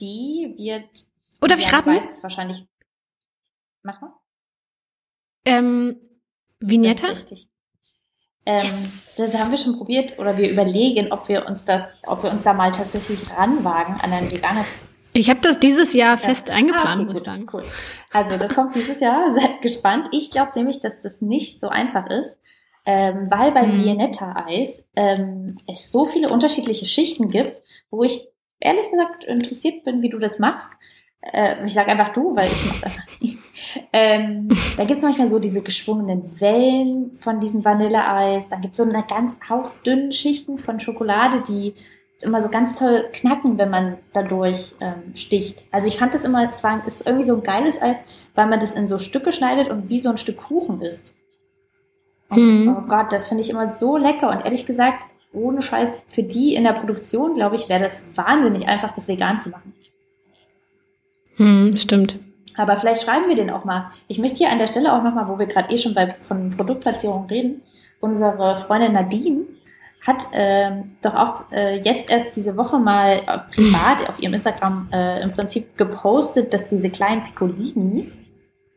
die 0.00 0.54
wird. 0.56 1.06
Oh, 1.40 1.46
darf 1.46 1.58
ich 1.58 1.70
ja, 1.70 1.78
raten? 1.78 1.90
Es 1.90 2.22
wahrscheinlich. 2.22 2.66
Mach 3.82 4.00
mal. 4.00 4.12
Ähm, 5.44 5.96
Vignette? 6.60 7.02
Das 7.02 7.22
ist 7.22 7.30
richtig. 7.30 7.48
Ähm, 8.46 8.64
Yes. 8.64 9.14
Das 9.16 9.38
haben 9.38 9.50
wir 9.50 9.58
schon 9.58 9.76
probiert 9.76 10.18
oder 10.18 10.36
wir 10.36 10.50
überlegen, 10.50 11.12
ob 11.12 11.28
wir 11.28 11.46
uns 11.46 11.64
das, 11.64 11.92
ob 12.06 12.22
wir 12.22 12.30
uns 12.30 12.44
da 12.44 12.54
mal 12.54 12.72
tatsächlich 12.72 13.18
ranwagen 13.36 14.00
an 14.00 14.12
ein 14.12 14.30
veganes 14.30 14.80
Ich 15.12 15.28
habe 15.28 15.40
das 15.40 15.58
dieses 15.58 15.92
Jahr 15.92 16.16
fest 16.16 16.48
eingeplant, 16.48 16.86
Ah, 16.86 16.94
okay, 16.94 17.04
muss 17.04 17.08
gut, 17.08 17.16
ich 17.18 17.24
sagen. 17.24 17.46
Cool. 17.52 17.64
Also 18.12 18.38
das 18.38 18.54
kommt 18.54 18.74
dieses 18.74 19.00
Jahr. 19.00 19.34
Seid 19.38 19.60
gespannt. 19.60 20.08
Ich 20.12 20.30
glaube 20.30 20.52
nämlich, 20.54 20.80
dass 20.80 21.00
das 21.02 21.20
nicht 21.20 21.60
so 21.60 21.68
einfach 21.68 22.06
ist, 22.06 22.38
ähm, 22.86 23.30
weil 23.30 23.52
beim 23.52 23.72
Mhm. 23.72 23.84
Viennetta-Eis 23.84 24.84
ähm, 24.96 25.56
es 25.66 25.90
so 25.90 26.04
viele 26.04 26.30
unterschiedliche 26.30 26.86
Schichten 26.86 27.28
gibt, 27.28 27.60
wo 27.90 28.02
ich 28.02 28.28
ehrlich 28.60 28.90
gesagt 28.90 29.24
interessiert 29.24 29.84
bin, 29.84 30.02
wie 30.02 30.08
du 30.08 30.18
das 30.18 30.38
machst. 30.38 30.68
Äh, 31.20 31.64
ich 31.64 31.74
sage 31.74 31.90
einfach 31.90 32.10
du, 32.10 32.34
weil 32.36 32.46
ich 32.46 32.66
mach's 32.66 32.84
einfach 32.84 33.20
nicht. 33.20 33.38
Ähm, 33.92 34.48
da 34.76 34.84
gibt 34.84 34.98
es 34.98 35.04
manchmal 35.04 35.28
so 35.28 35.38
diese 35.38 35.62
geschwungenen 35.62 36.40
Wellen 36.40 37.18
von 37.20 37.40
diesem 37.40 37.64
Vanilleeis. 37.64 38.48
Dann 38.48 38.60
gibt 38.60 38.74
es 38.74 38.78
so 38.78 38.84
eine 38.84 39.04
ganz 39.08 39.36
hauchdünnen 39.48 40.12
Schichten 40.12 40.58
von 40.58 40.80
Schokolade, 40.80 41.42
die 41.42 41.74
immer 42.20 42.40
so 42.40 42.48
ganz 42.48 42.74
toll 42.74 43.08
knacken, 43.12 43.58
wenn 43.58 43.70
man 43.70 43.98
dadurch 44.12 44.74
ähm, 44.80 45.14
sticht. 45.14 45.64
Also 45.70 45.88
ich 45.88 45.98
fand 45.98 46.14
das 46.14 46.24
immer, 46.24 46.48
es 46.48 46.64
war, 46.64 46.84
ist 46.86 47.06
irgendwie 47.06 47.26
so 47.26 47.36
ein 47.36 47.42
geiles 47.42 47.80
Eis, 47.80 47.96
weil 48.34 48.46
man 48.46 48.60
das 48.60 48.74
in 48.74 48.88
so 48.88 48.98
Stücke 48.98 49.30
schneidet 49.30 49.68
und 49.68 49.88
wie 49.88 50.00
so 50.00 50.10
ein 50.10 50.18
Stück 50.18 50.38
Kuchen 50.38 50.80
isst. 50.80 51.12
Und, 52.30 52.64
Mhm. 52.64 52.76
Oh 52.76 52.88
Gott, 52.88 53.12
das 53.12 53.28
finde 53.28 53.42
ich 53.42 53.50
immer 53.50 53.72
so 53.72 53.96
lecker 53.96 54.30
und 54.30 54.44
ehrlich 54.44 54.66
gesagt, 54.66 55.04
ohne 55.32 55.62
Scheiß, 55.62 56.00
für 56.08 56.22
die 56.22 56.54
in 56.54 56.64
der 56.64 56.72
Produktion, 56.72 57.34
glaube 57.34 57.56
ich, 57.56 57.68
wäre 57.68 57.82
das 57.82 58.00
wahnsinnig 58.14 58.66
einfach, 58.68 58.94
das 58.94 59.08
vegan 59.08 59.40
zu 59.40 59.50
machen. 59.50 59.74
Hm, 61.36 61.76
stimmt. 61.76 62.18
Aber 62.56 62.76
vielleicht 62.76 63.02
schreiben 63.02 63.28
wir 63.28 63.36
den 63.36 63.50
auch 63.50 63.64
mal. 63.64 63.90
Ich 64.08 64.18
möchte 64.18 64.38
hier 64.38 64.50
an 64.50 64.58
der 64.58 64.66
Stelle 64.66 64.92
auch 64.92 65.02
nochmal, 65.02 65.28
wo 65.28 65.38
wir 65.38 65.46
gerade 65.46 65.72
eh 65.72 65.78
schon 65.78 65.94
bei, 65.94 66.16
von 66.22 66.50
Produktplatzierung 66.50 67.26
reden, 67.26 67.62
unsere 68.00 68.58
Freundin 68.58 68.92
Nadine 68.92 69.46
hat 70.06 70.28
ähm, 70.32 70.96
doch 71.02 71.14
auch 71.14 71.52
äh, 71.52 71.80
jetzt 71.80 72.10
erst 72.10 72.34
diese 72.36 72.56
Woche 72.56 72.78
mal 72.78 73.16
äh, 73.16 73.38
privat 73.52 74.08
auf 74.08 74.20
ihrem 74.20 74.34
Instagram 74.34 74.88
äh, 74.92 75.22
im 75.22 75.32
Prinzip 75.32 75.76
gepostet, 75.76 76.54
dass 76.54 76.68
diese 76.68 76.88
kleinen 76.90 77.22
Piccolini, 77.24 78.10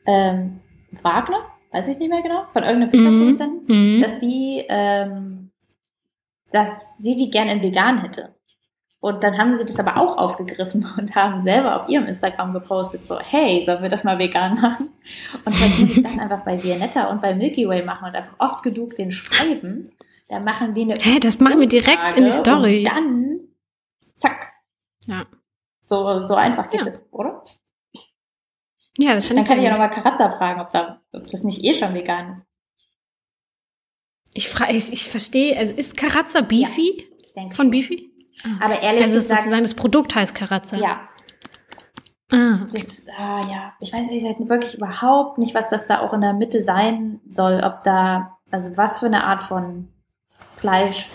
ähm, 0.06 0.60
Wagner, 1.04 1.46
weiß 1.72 1.88
ich 1.88 1.98
nicht 2.00 2.10
mehr 2.10 2.22
genau, 2.22 2.44
von 2.54 2.64
irgendeinem 2.64 2.90
Pizzaproduzenten, 2.90 3.96
Mhm. 3.98 4.02
dass 4.02 4.18
die, 4.20 4.66
ähm, 4.70 5.52
dass 6.52 6.96
sie 6.98 7.16
die 7.16 7.30
gern 7.30 7.48
in 7.48 7.64
vegan 7.64 8.02
hätte. 8.02 8.36
Und 9.00 9.24
dann 9.24 9.38
haben 9.40 9.56
sie 9.56 9.66
das 9.66 9.80
aber 9.80 9.98
auch 9.98 10.18
aufgegriffen 10.18 10.86
und 11.00 11.16
haben 11.16 11.42
selber 11.44 11.82
auf 11.82 11.90
ihrem 11.90 12.06
Instagram 12.06 12.54
gepostet, 12.54 13.04
so, 13.06 13.20
hey, 13.20 13.64
sollen 13.66 13.82
wir 13.82 13.90
das 13.90 14.04
mal 14.04 14.20
vegan 14.20 14.56
machen? 14.62 14.90
Und 15.46 15.60
muss 15.60 15.80
ich 15.80 16.04
das 16.04 16.20
einfach 16.20 16.44
bei 16.44 16.62
Vianetta 16.62 17.06
und 17.10 17.20
bei 17.22 17.34
Milky 17.34 17.68
Way 17.68 17.84
machen 17.84 18.10
und 18.10 18.16
einfach 18.16 18.36
oft 18.38 18.62
genug 18.64 18.96
den 18.96 19.12
schreiben. 19.12 19.92
Dann 20.28 20.44
machen 20.44 20.74
die 20.74 20.84
eine 20.84 20.94
Hä, 21.02 21.20
das 21.20 21.40
machen 21.40 21.60
wir 21.60 21.68
direkt 21.68 22.16
in 22.16 22.26
die 22.26 22.32
Story. 22.32 22.80
Und 22.80 22.88
dann, 22.96 23.40
zack. 24.18 24.52
Ja. 25.08 25.26
So, 25.88 26.26
so 26.28 26.36
einfach 26.36 26.70
geht 26.70 26.86
Ja. 26.86 26.92
es, 26.92 27.04
oder? 27.12 27.42
Ja, 28.98 29.14
das 29.14 29.26
finde 29.26 29.42
Dann 29.42 29.44
ich 29.44 29.50
kann 29.50 29.60
ich 29.60 29.66
ja 29.66 29.72
nochmal 29.72 29.90
Karazza 29.90 30.30
fragen, 30.30 30.60
ob, 30.62 30.72
da, 30.72 31.02
ob 31.14 31.28
das 31.30 31.44
nicht 31.44 31.64
eh 31.64 31.74
schon 31.74 31.94
vegan 31.94 32.34
ist. 32.34 32.44
Ich 34.34 34.50
frage, 34.50 34.74
ich, 34.74 34.92
ich 34.92 35.10
verstehe, 35.10 35.58
also 35.58 35.74
ist 35.74 35.98
Karazza 35.98 36.42
Beefy? 36.42 37.08
Ich 37.20 37.34
denke 37.34 37.56
Von. 37.56 37.70
Beefy? 37.70 38.12
Aber 38.60 38.82
ehrlich 38.82 39.04
Also 39.04 39.16
gesagt, 39.16 39.42
sozusagen 39.42 39.64
das 39.64 39.74
Produkt 39.74 40.16
heißt 40.16 40.36
Karazza. 40.36 40.78
ja, 40.78 41.08
Ah. 42.32 42.66
Das, 42.72 43.06
ah, 43.18 43.42
ja, 43.52 43.74
ich 43.82 43.92
weiß 43.92 44.08
ehrlich 44.08 44.24
gesagt 44.24 44.48
wirklich 44.50 44.76
überhaupt 44.76 45.38
nicht, 45.38 45.54
was 45.54 45.68
das 45.68 45.86
da 45.88 46.00
auch 46.00 46.14
in 46.14 46.22
der 46.22 46.34
Mitte 46.34 46.64
sein 46.64 47.20
soll. 47.30 47.62
Ob 47.64 47.84
da, 47.84 48.38
also 48.52 48.76
was 48.78 49.00
für 49.00 49.08
eine 49.08 49.26
Art 49.26 49.44
von 49.44 49.90
Fleisch 50.56 51.10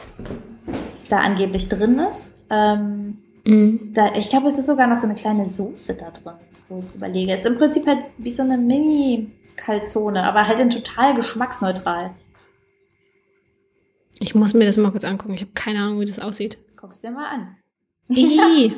da 1.09 1.19
angeblich 1.21 1.69
drin 1.69 1.99
ist. 2.01 2.31
Ähm, 2.51 3.23
Mhm. 3.47 3.93
da, 3.95 4.13
ich 4.15 4.29
glaube, 4.29 4.49
es 4.49 4.59
ist 4.59 4.67
sogar 4.67 4.87
noch 4.89 4.97
so 4.97 5.07
eine 5.07 5.15
kleine 5.15 5.49
Soße 5.49 5.95
da 5.95 6.11
drin, 6.11 6.35
wo 6.69 6.79
ich 6.79 6.85
es 6.87 6.95
überlege. 6.97 7.33
Es 7.33 7.45
ist 7.45 7.51
im 7.51 7.59
Prinzip 7.59 7.87
halt 7.87 8.01
wie 8.19 8.33
so 8.33 8.43
eine 8.43 8.59
Mini-Calzone, 8.59 10.23
aber 10.25 10.47
halt 10.49 10.59
in 10.61 10.71
total 10.71 11.15
geschmacksneutral. 11.15 12.15
Ich 14.19 14.35
muss 14.35 14.55
mir 14.55 14.65
das 14.65 14.77
mal 14.79 14.91
kurz 14.91 15.05
angucken. 15.05 15.35
Ich 15.35 15.43
habe 15.43 15.53
keine 15.55 15.79
Ahnung, 15.81 16.01
wie 16.01 16.07
das 16.07 16.19
aussieht. 16.19 16.59
Guck's 16.81 17.01
dir 17.01 17.11
mal 17.11 17.27
an. 17.27 17.57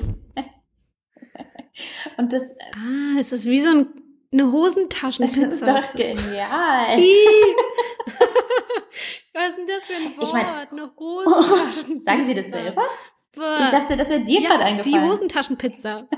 Und 2.16 2.32
das, 2.32 2.56
ah, 2.74 3.14
das 3.16 3.32
ist 3.32 3.46
wie 3.46 3.60
so 3.60 3.70
ein, 3.70 3.86
eine 4.32 4.42
das 4.46 4.52
Hosentaschenpizza. 4.52 5.48
ist 5.48 5.62
doch 5.62 5.76
ist 5.76 5.84
das. 5.86 5.94
genial. 5.94 6.86
Was 9.34 9.50
ist 9.50 9.56
denn 9.58 9.66
das 9.68 9.86
für 9.86 9.94
ein 9.94 10.16
Wort? 10.16 10.22
Ich 10.24 10.32
mein- 10.32 10.46
eine 10.46 10.90
Hosentaschenpizza. 10.96 12.10
Sagen 12.10 12.26
Sie 12.26 12.34
das 12.34 12.48
selber? 12.48 12.82
Ich 13.34 13.70
dachte, 13.70 13.96
das 13.96 14.10
wäre 14.10 14.20
dir 14.24 14.40
gerade 14.40 14.60
ja, 14.60 14.66
eingefallen. 14.66 15.04
die 15.04 15.10
Hosentaschenpizza. 15.10 16.06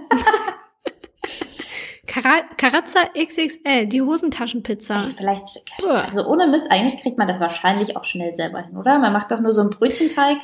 Kara 2.06 2.42
Karazza 2.56 3.00
XXL, 3.16 3.86
die 3.86 4.02
Hosentaschenpizza. 4.02 5.04
Ey, 5.04 5.12
Vielleicht, 5.12 5.64
also 5.86 6.26
ohne 6.26 6.48
Mist, 6.48 6.66
eigentlich 6.70 7.00
kriegt 7.00 7.18
man 7.18 7.28
das 7.28 7.38
wahrscheinlich 7.38 7.96
auch 7.96 8.02
schnell 8.04 8.34
selber 8.34 8.62
hin, 8.62 8.76
oder? 8.76 8.98
Man 8.98 9.12
macht 9.12 9.30
doch 9.30 9.38
nur 9.40 9.52
so 9.52 9.60
einen 9.60 9.70
Brötchenteig, 9.70 10.38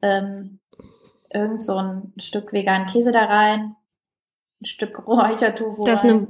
ähm, 0.00 0.58
irgend 1.30 1.62
so 1.62 1.76
ein 1.76 2.14
Stück 2.16 2.52
veganen 2.52 2.86
Käse 2.86 3.12
da 3.12 3.24
rein, 3.24 3.76
ein 4.62 4.64
Stück 4.64 5.06
Räuchertofu. 5.06 5.84
Da 5.84 5.92
ist 5.92 6.04
rein. 6.04 6.10
eine, 6.10 6.26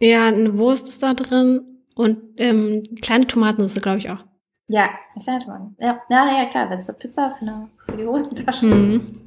ja, 0.00 0.26
eine 0.26 0.58
Wurst 0.58 0.88
ist 0.88 1.02
da 1.02 1.14
drin 1.14 1.84
und 1.94 2.18
ähm, 2.38 2.82
kleine 3.02 3.26
Tomatensauce, 3.28 3.82
glaube 3.82 3.98
ich 3.98 4.10
auch. 4.10 4.24
Ja, 4.68 4.90
eine 5.14 5.22
kleine 5.22 5.44
Tomate. 5.44 5.74
Ja, 5.78 6.02
ja, 6.10 6.38
ja, 6.38 6.44
klar, 6.46 6.70
wenn 6.70 6.78
es 6.80 6.88
eine 6.88 6.98
Pizza 6.98 7.34
für, 7.38 7.42
eine, 7.42 7.70
für 7.90 7.96
die 7.96 8.06
Hosentasche 8.06 8.66
Mhm. 8.66 9.20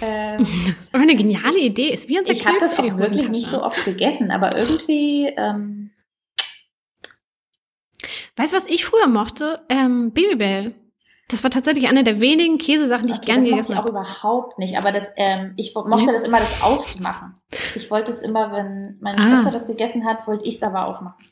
ähm, 0.00 0.38
Das 0.38 0.48
ist 0.86 0.94
aber 0.94 1.02
eine 1.02 1.16
geniale 1.16 1.58
Idee. 1.58 1.92
Ist 1.92 2.08
wie 2.08 2.18
unser 2.18 2.32
Ich 2.32 2.46
habe 2.46 2.58
das 2.60 2.78
auch 2.78 2.96
wirklich 2.98 3.28
nicht 3.28 3.46
so 3.46 3.62
oft 3.62 3.84
gegessen, 3.84 4.30
aber 4.30 4.56
irgendwie, 4.58 5.26
ähm, 5.36 5.90
Weißt 8.36 8.52
du, 8.52 8.56
was 8.56 8.66
ich 8.66 8.84
früher 8.84 9.06
mochte? 9.06 9.60
Ähm, 9.68 10.10
Babybel. 10.12 10.74
Das 11.28 11.42
war 11.44 11.50
tatsächlich 11.50 11.86
eine 11.88 12.02
der 12.04 12.20
wenigen 12.20 12.58
Käsesachen, 12.58 13.06
die 13.06 13.12
ich 13.12 13.18
okay, 13.18 13.26
gerne 13.32 13.48
das 13.48 13.50
mochte 13.50 13.54
gegessen 13.68 13.72
ich 13.72 13.78
auch 13.78 13.82
habe. 13.82 13.90
überhaupt 13.90 14.58
nicht, 14.58 14.76
aber 14.76 14.90
das, 14.92 15.10
ähm, 15.16 15.52
ich 15.56 15.72
mochte 15.74 16.04
Nee. 16.06 16.12
das 16.12 16.24
immer, 16.26 16.38
das 16.38 16.62
aufzumachen. 16.62 17.34
Ich 17.76 17.90
wollte 17.92 18.10
es 18.10 18.22
immer, 18.22 18.50
wenn 18.52 18.98
meine 19.00 19.18
Ah. 19.18 19.28
Schwester 19.36 19.50
das 19.52 19.66
gegessen 19.68 20.06
hat, 20.06 20.26
wollte 20.26 20.44
ich 20.48 20.56
es 20.56 20.62
aber 20.64 20.86
aufmachen. 20.88 21.24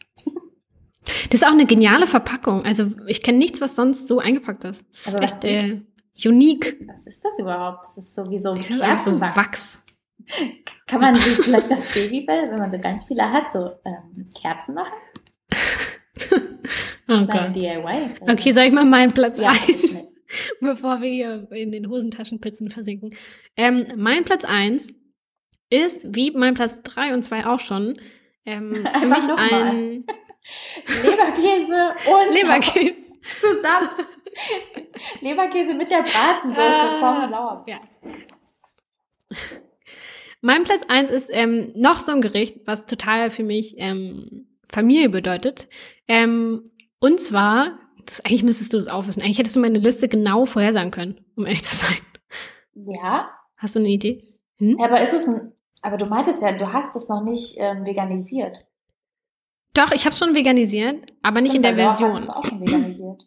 Das 1.30 1.40
ist 1.40 1.44
auch 1.46 1.50
eine 1.52 1.66
geniale 1.66 2.06
Verpackung. 2.06 2.64
Also 2.64 2.86
ich 3.08 3.20
kenne 3.22 3.38
nichts, 3.38 3.60
was 3.60 3.74
sonst 3.74 4.06
so 4.06 4.20
eingepackt 4.20 4.64
ist. 4.64 4.86
Das 4.90 5.00
ist 5.00 5.08
Aber 5.14 5.24
was 5.24 5.32
echt 5.32 5.44
äh, 5.44 5.80
unique. 6.24 6.76
Was 6.86 7.06
ist 7.06 7.24
das 7.24 7.38
überhaupt? 7.38 7.86
Das 7.86 7.98
ist 7.98 8.14
so 8.14 8.30
wie 8.30 8.40
so 8.40 8.54
so 8.54 8.60
Kerzenwachs. 8.60 9.36
Wachs. 9.36 9.84
Kann 10.86 11.00
man 11.00 11.16
sich 11.16 11.36
vielleicht 11.44 11.70
das 11.70 11.84
Babybell, 11.92 12.50
wenn 12.50 12.58
man 12.58 12.70
so 12.70 12.78
ganz 12.78 13.04
viele 13.04 13.30
hat, 13.30 13.50
so 13.50 13.72
ähm, 13.84 14.28
Kerzen 14.34 14.74
machen? 14.74 14.92
Oh 17.08 17.26
Gott. 17.26 17.54
DIY. 17.54 18.10
Okay, 18.20 18.52
soll 18.52 18.64
ich 18.64 18.72
mal 18.72 18.84
meinen 18.84 19.12
Platz 19.12 19.38
ja, 19.38 19.50
ein, 19.50 20.06
bevor 20.60 21.00
wir 21.02 21.10
hier 21.10 21.48
in 21.50 21.72
den 21.72 21.88
Hosentaschenpizzen 21.88 22.70
versinken. 22.70 23.14
Ähm, 23.56 23.86
mein 23.96 24.24
Platz 24.24 24.44
1 24.44 24.88
ist, 25.70 26.04
wie 26.14 26.30
mein 26.30 26.54
Platz 26.54 26.80
3 26.82 27.14
und 27.14 27.22
2 27.22 27.46
auch 27.46 27.60
schon, 27.60 28.00
ähm, 28.46 28.72
für 28.72 29.06
mich 29.06 29.28
ein 29.36 30.04
Leberkäse 31.02 31.94
und 32.06 32.34
Leberkäse. 32.34 32.94
zusammen. 33.40 33.88
Leberkäse 35.20 35.74
mit 35.74 35.90
der 35.90 36.02
Bratensoße 36.02 36.60
Ah. 36.60 36.90
vom 37.22 37.30
Sauerbraten. 37.30 37.72
Ja. 37.72 37.80
Mein 40.40 40.64
Platz 40.64 40.82
1 40.88 41.10
ist 41.10 41.28
ähm, 41.32 41.72
noch 41.76 42.00
so 42.00 42.12
ein 42.12 42.20
Gericht, 42.20 42.60
was 42.66 42.86
total 42.86 43.30
für 43.30 43.44
mich 43.44 43.76
ähm, 43.78 44.46
Familie 44.70 45.08
bedeutet. 45.08 45.68
Ähm, 46.08 46.64
und 46.98 47.20
zwar, 47.20 47.78
das, 48.06 48.24
eigentlich 48.24 48.42
müsstest 48.42 48.72
du 48.72 48.76
das 48.78 48.88
auch 48.88 49.06
wissen, 49.06 49.22
eigentlich 49.22 49.38
hättest 49.38 49.54
du 49.56 49.60
meine 49.60 49.78
Liste 49.78 50.08
genau 50.08 50.44
vorhersagen 50.46 50.90
können, 50.90 51.24
um 51.36 51.46
ehrlich 51.46 51.62
zu 51.64 51.76
sein. 51.76 51.96
Ja, 52.74 53.30
Hast 53.56 53.76
du 53.76 53.80
eine 53.80 53.88
Idee? 53.90 54.20
Hm? 54.58 54.80
aber 54.80 55.00
ist 55.00 55.12
es 55.12 55.28
ein. 55.28 55.52
Aber 55.82 55.96
du 55.96 56.06
meintest 56.06 56.42
ja, 56.42 56.52
du 56.52 56.72
hast 56.72 56.94
es 56.96 57.08
noch 57.08 57.22
nicht 57.22 57.54
ähm, 57.58 57.84
veganisiert. 57.86 58.66
Doch, 59.74 59.90
ich 59.92 60.04
habe 60.04 60.14
schon 60.14 60.34
veganisiert, 60.34 61.12
aber 61.22 61.40
nicht 61.40 61.54
in 61.54 61.62
der 61.62 61.74
Stimmt, 61.74 62.00
weil 62.00 62.08
Laura 62.08 62.18
Version. 62.18 62.22
es 62.22 62.28
auch 62.28 62.44
schon 62.44 62.60
veganisiert. 62.60 63.22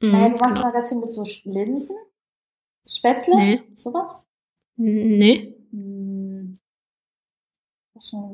Mhm, 0.00 0.10
naja, 0.12 0.28
du 0.28 0.40
machst 0.40 0.42
genau. 0.54 0.62
mal 0.62 0.72
ganz 0.72 0.88
viel 0.88 0.98
mit 0.98 1.12
so 1.12 1.24
Linsen, 1.44 1.96
Spätzle, 2.86 3.36
Nee. 3.36 3.62
sowas. 3.76 4.26
Nee, 4.76 5.56
Hm. 5.70 6.54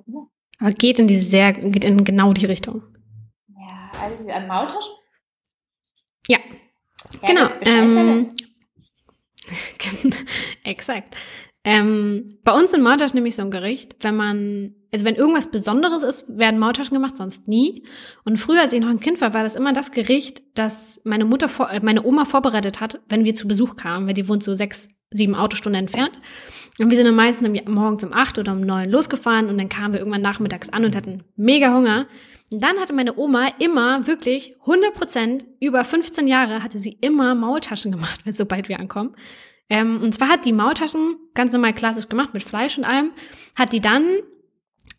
Ne? 0.06 0.28
aber 0.60 0.72
geht 0.72 1.00
in 1.00 1.08
die 1.08 1.16
sehr, 1.16 1.52
geht 1.52 1.84
in 1.84 2.04
genau 2.04 2.32
die 2.32 2.46
Richtung. 2.46 2.82
Ja, 3.48 3.90
also 4.00 4.24
an 4.28 4.46
Maultaschen? 4.46 4.94
Ja, 6.28 6.38
Ja, 7.20 7.28
genau. 7.28 7.46
Bescheißerle. 7.46 8.28
Ähm, 8.28 8.28
exakt. 10.64 11.16
Ähm, 11.68 12.38
bei 12.44 12.52
uns 12.52 12.72
in 12.72 12.80
Maultaschen 12.80 13.16
nämlich 13.16 13.34
so 13.34 13.42
ein 13.42 13.50
Gericht, 13.50 13.96
wenn 14.02 14.14
man, 14.14 14.76
also 14.92 15.04
wenn 15.04 15.16
irgendwas 15.16 15.50
Besonderes 15.50 16.04
ist, 16.04 16.38
werden 16.38 16.60
Maultaschen 16.60 16.94
gemacht, 16.94 17.16
sonst 17.16 17.48
nie. 17.48 17.82
Und 18.24 18.36
früher, 18.36 18.60
als 18.60 18.72
ich 18.72 18.80
noch 18.80 18.88
ein 18.88 19.00
Kind 19.00 19.20
war, 19.20 19.34
war 19.34 19.42
das 19.42 19.56
immer 19.56 19.72
das 19.72 19.90
Gericht, 19.90 20.44
das 20.54 21.00
meine 21.02 21.24
Mutter, 21.24 21.48
vor, 21.48 21.68
äh, 21.68 21.80
meine 21.82 22.06
Oma 22.06 22.24
vorbereitet 22.24 22.80
hat, 22.80 23.00
wenn 23.08 23.24
wir 23.24 23.34
zu 23.34 23.48
Besuch 23.48 23.74
kamen, 23.74 24.06
weil 24.06 24.14
die 24.14 24.28
wohnt 24.28 24.44
so 24.44 24.54
sechs, 24.54 24.90
sieben 25.10 25.34
Autostunden 25.34 25.80
entfernt. 25.80 26.20
Und 26.78 26.90
wir 26.90 26.96
sind 26.96 27.06
dann 27.06 27.16
meistens 27.16 27.60
morgens 27.66 28.04
um 28.04 28.12
acht 28.12 28.38
oder 28.38 28.52
um 28.52 28.60
neun 28.60 28.88
losgefahren 28.88 29.48
und 29.48 29.58
dann 29.58 29.68
kamen 29.68 29.92
wir 29.92 29.98
irgendwann 29.98 30.22
nachmittags 30.22 30.68
an 30.68 30.84
und 30.84 30.94
hatten 30.94 31.24
mega 31.34 31.74
Hunger. 31.74 32.06
Und 32.52 32.62
dann 32.62 32.78
hatte 32.78 32.92
meine 32.92 33.18
Oma 33.18 33.48
immer 33.58 34.06
wirklich 34.06 34.54
100 34.60 34.94
Prozent, 34.94 35.44
über 35.58 35.82
15 35.82 36.28
Jahre 36.28 36.62
hatte 36.62 36.78
sie 36.78 36.96
immer 37.00 37.34
Maultaschen 37.34 37.90
gemacht, 37.90 38.20
sobald 38.30 38.68
wir 38.68 38.78
ankommen. 38.78 39.16
Ähm, 39.68 40.00
und 40.02 40.12
zwar 40.12 40.28
hat 40.28 40.44
die 40.44 40.52
Maultaschen 40.52 41.16
ganz 41.34 41.52
normal 41.52 41.72
klassisch 41.72 42.08
gemacht 42.08 42.34
mit 42.34 42.42
Fleisch 42.42 42.78
und 42.78 42.84
allem, 42.84 43.12
hat 43.56 43.72
die 43.72 43.80
dann 43.80 44.06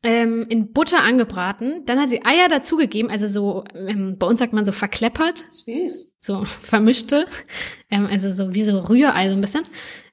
ähm, 0.04 0.46
in 0.50 0.74
Butter 0.74 1.04
angebraten, 1.04 1.84
dann 1.86 2.00
hat 2.00 2.10
sie 2.10 2.24
Eier 2.26 2.50
dazugegeben, 2.50 3.10
also 3.10 3.28
so, 3.28 3.64
ähm, 3.74 4.18
bei 4.18 4.28
uns 4.28 4.40
sagt 4.40 4.54
man 4.54 4.66
so 4.66 4.72
verkleppert, 4.72 5.44
Süß. 5.52 6.14
so 6.20 6.46
vermischte, 6.46 7.28
ähm, 7.90 8.08
also 8.08 8.32
so 8.32 8.54
wie 8.54 8.64
so 8.64 8.78
Rührei 8.80 9.30
so 9.30 9.34
ein 9.34 9.42
bisschen, 9.42 9.64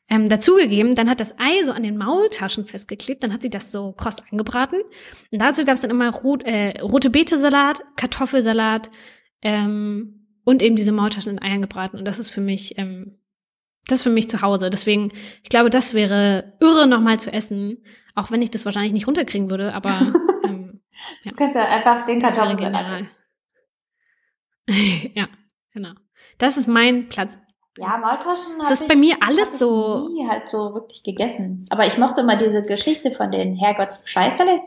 ähm, 0.09 0.28
dazugegeben. 0.28 0.94
Dann 0.94 1.09
hat 1.09 1.20
das 1.20 1.38
Ei 1.38 1.62
so 1.64 1.72
an 1.72 1.82
den 1.82 1.96
Maultaschen 1.96 2.66
festgeklebt, 2.66 3.22
dann 3.22 3.32
hat 3.32 3.42
sie 3.42 3.50
das 3.50 3.72
so 3.72 3.92
kross 3.92 4.22
angebraten. 4.30 4.80
Und 5.30 5.40
dazu 5.40 5.64
gab 5.64 5.74
es 5.74 5.80
dann 5.80 5.90
immer 5.90 6.11
rot, 6.11 6.42
äh, 6.44 6.80
rote 6.80 7.11
Beete-Salat, 7.11 7.82
Kartoffelsalat 7.96 8.90
ähm, 9.42 10.26
und 10.44 10.62
eben 10.62 10.76
diese 10.76 10.92
Maultaschen 10.92 11.32
in 11.32 11.42
Eiern 11.42 11.62
gebraten. 11.62 11.96
Und 11.96 12.05
das 12.05 12.18
ist 12.18 12.30
für 12.30 12.40
mich, 12.40 12.76
das 13.89 14.03
für 14.03 14.11
mich 14.11 14.28
zu 14.28 14.41
Hause. 14.41 14.70
Deswegen, 14.70 15.12
ich 15.43 15.49
glaube, 15.49 15.70
das 15.70 15.95
wäre 15.95 16.55
irre 16.61 16.87
nochmal 16.87 17.20
zu 17.20 17.32
essen. 17.32 17.85
Auch 18.14 18.30
wenn 18.30 18.43
ich 18.43 18.51
das 18.51 18.64
wahrscheinlich 18.64 18.93
nicht 18.93 19.07
runterkriegen 19.07 19.51
würde, 19.51 19.74
aber 19.74 19.91
ähm, 20.45 20.80
ja. 21.24 21.30
Du 21.30 21.37
kannst 21.37 21.57
ja 21.57 21.64
einfach 21.64 22.05
den 22.05 22.20
Kartoffelsalat 22.20 23.07
ja, 25.14 25.28
genau. 25.72 25.93
Das 26.39 26.57
ist 26.57 26.68
mein 26.68 27.09
Platz. 27.09 27.39
Ja, 27.76 27.99
Maultaschen 27.99 28.59
Das 28.61 28.80
ist 28.80 28.89
bei 28.89 28.95
mir 28.95 29.16
alles 29.20 29.59
so. 29.59 30.09
Nie 30.09 30.28
halt 30.28 30.49
so 30.49 30.74
wirklich 30.74 31.03
gegessen. 31.03 31.66
Aber 31.70 31.87
ich 31.87 31.99
mochte 31.99 32.22
mal 32.22 32.39
diese 32.39 32.62
Geschichte 32.62 33.11
von 33.12 33.30
den 33.30 33.57
Herrgottsscheißerle, 33.57 34.61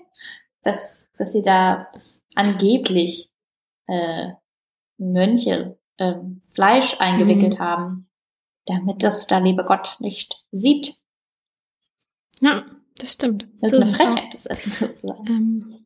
dass, 0.62 1.10
dass 1.18 1.32
sie 1.32 1.42
da 1.42 1.88
das 1.94 2.22
angeblich 2.36 3.32
äh, 3.88 4.34
Mönche 4.98 5.80
äh, 5.98 6.16
Fleisch 6.54 6.98
eingewickelt 7.00 7.60
mhm. 7.60 7.64
haben, 7.64 8.07
damit 8.68 9.04
das 9.04 9.28
der 9.28 9.42
liebe 9.42 9.64
Gott 9.64 9.98
nicht 10.00 10.44
sieht. 10.52 10.96
Ja, 12.42 12.66
das 12.98 13.14
stimmt. 13.14 13.48
Das 13.62 13.72
so 13.72 13.78
ist 13.78 13.84
eine 13.84 13.94
Frechheit, 13.94 14.34
das 14.34 14.46
Essen 14.46 14.72
sozusagen. 14.72 15.28
Ähm, 15.28 15.86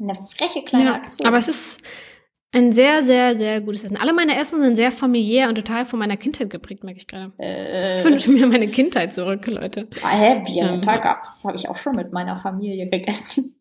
eine 0.00 0.14
freche 0.36 0.62
kleine 0.64 0.86
ja, 0.86 0.94
Aktion. 0.94 1.26
Aber 1.26 1.38
es 1.38 1.48
ist 1.48 1.82
ein 2.52 2.72
sehr, 2.72 3.02
sehr, 3.02 3.34
sehr 3.34 3.60
gutes 3.60 3.84
Essen. 3.84 3.96
Alle 3.96 4.12
meine 4.12 4.38
Essen 4.38 4.62
sind 4.62 4.76
sehr 4.76 4.92
familiär 4.92 5.48
und 5.48 5.56
total 5.56 5.86
von 5.86 5.98
meiner 5.98 6.16
Kindheit 6.16 6.50
geprägt, 6.50 6.84
merke 6.84 6.98
ich 6.98 7.06
gerade. 7.06 7.32
Äh, 7.38 7.98
ich 7.98 8.04
wünsche 8.04 8.30
mir 8.30 8.46
meine 8.46 8.68
Kindheit 8.68 9.12
zurück, 9.12 9.46
Leute. 9.46 9.88
Ah, 10.02 10.10
hä, 10.10 10.42
Viennetta 10.46 10.94
ähm, 10.94 11.00
gab's. 11.00 11.42
Habe 11.44 11.56
ich 11.56 11.68
auch 11.68 11.76
schon 11.76 11.96
mit 11.96 12.12
meiner 12.12 12.36
Familie 12.36 12.88
gegessen. 12.88 13.56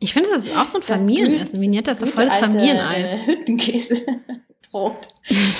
Ich 0.00 0.12
finde, 0.12 0.30
das 0.30 0.46
ist 0.46 0.56
auch 0.56 0.68
so 0.68 0.78
ein 0.78 0.82
Familienessen. 0.82 1.60
Vignetta 1.60 1.90
ist 1.90 2.02
doch 2.02 2.08
volles 2.08 2.36
Familieneis. 2.36 3.16
Äh, 3.16 4.38
Hüttenkäsebrot. 4.72 5.08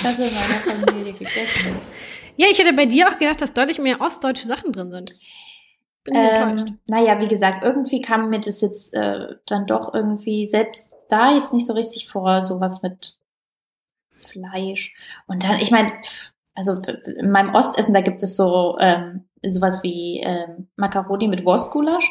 Das 0.03 0.17
in 0.17 0.25
meiner 0.25 0.85
Familie 0.85 1.13
gegessen. 1.13 1.77
Ja, 2.37 2.47
ich 2.49 2.57
hätte 2.57 2.73
bei 2.73 2.85
dir 2.85 3.09
auch 3.09 3.17
gedacht, 3.17 3.41
dass 3.41 3.53
deutlich 3.53 3.79
mehr 3.79 4.01
ostdeutsche 4.01 4.47
Sachen 4.47 4.71
drin 4.71 4.91
sind. 4.91 5.11
Bin 6.03 6.15
ähm, 6.15 6.49
enttäuscht. 6.49 6.73
Naja, 6.87 7.19
wie 7.19 7.27
gesagt, 7.27 7.63
irgendwie 7.63 8.01
kam 8.01 8.29
mir 8.29 8.39
das 8.39 8.61
jetzt 8.61 8.93
äh, 8.93 9.35
dann 9.45 9.65
doch 9.65 9.93
irgendwie 9.93 10.47
selbst 10.47 10.89
da 11.09 11.33
jetzt 11.33 11.53
nicht 11.53 11.65
so 11.65 11.73
richtig 11.73 12.07
vor, 12.09 12.45
sowas 12.45 12.81
mit 12.81 13.17
Fleisch. 14.11 14.93
Und 15.27 15.43
dann, 15.43 15.59
ich 15.59 15.71
meine, 15.71 15.91
also 16.53 16.73
in 16.73 17.31
meinem 17.31 17.53
Ostessen, 17.53 17.93
da 17.93 18.01
gibt 18.01 18.23
es 18.23 18.35
so 18.35 18.77
ähm, 18.79 19.25
sowas 19.41 19.81
wie 19.83 20.21
ähm, 20.23 20.69
Macaroni 20.75 21.27
mit 21.27 21.45
Wurstgulasch. 21.45 22.09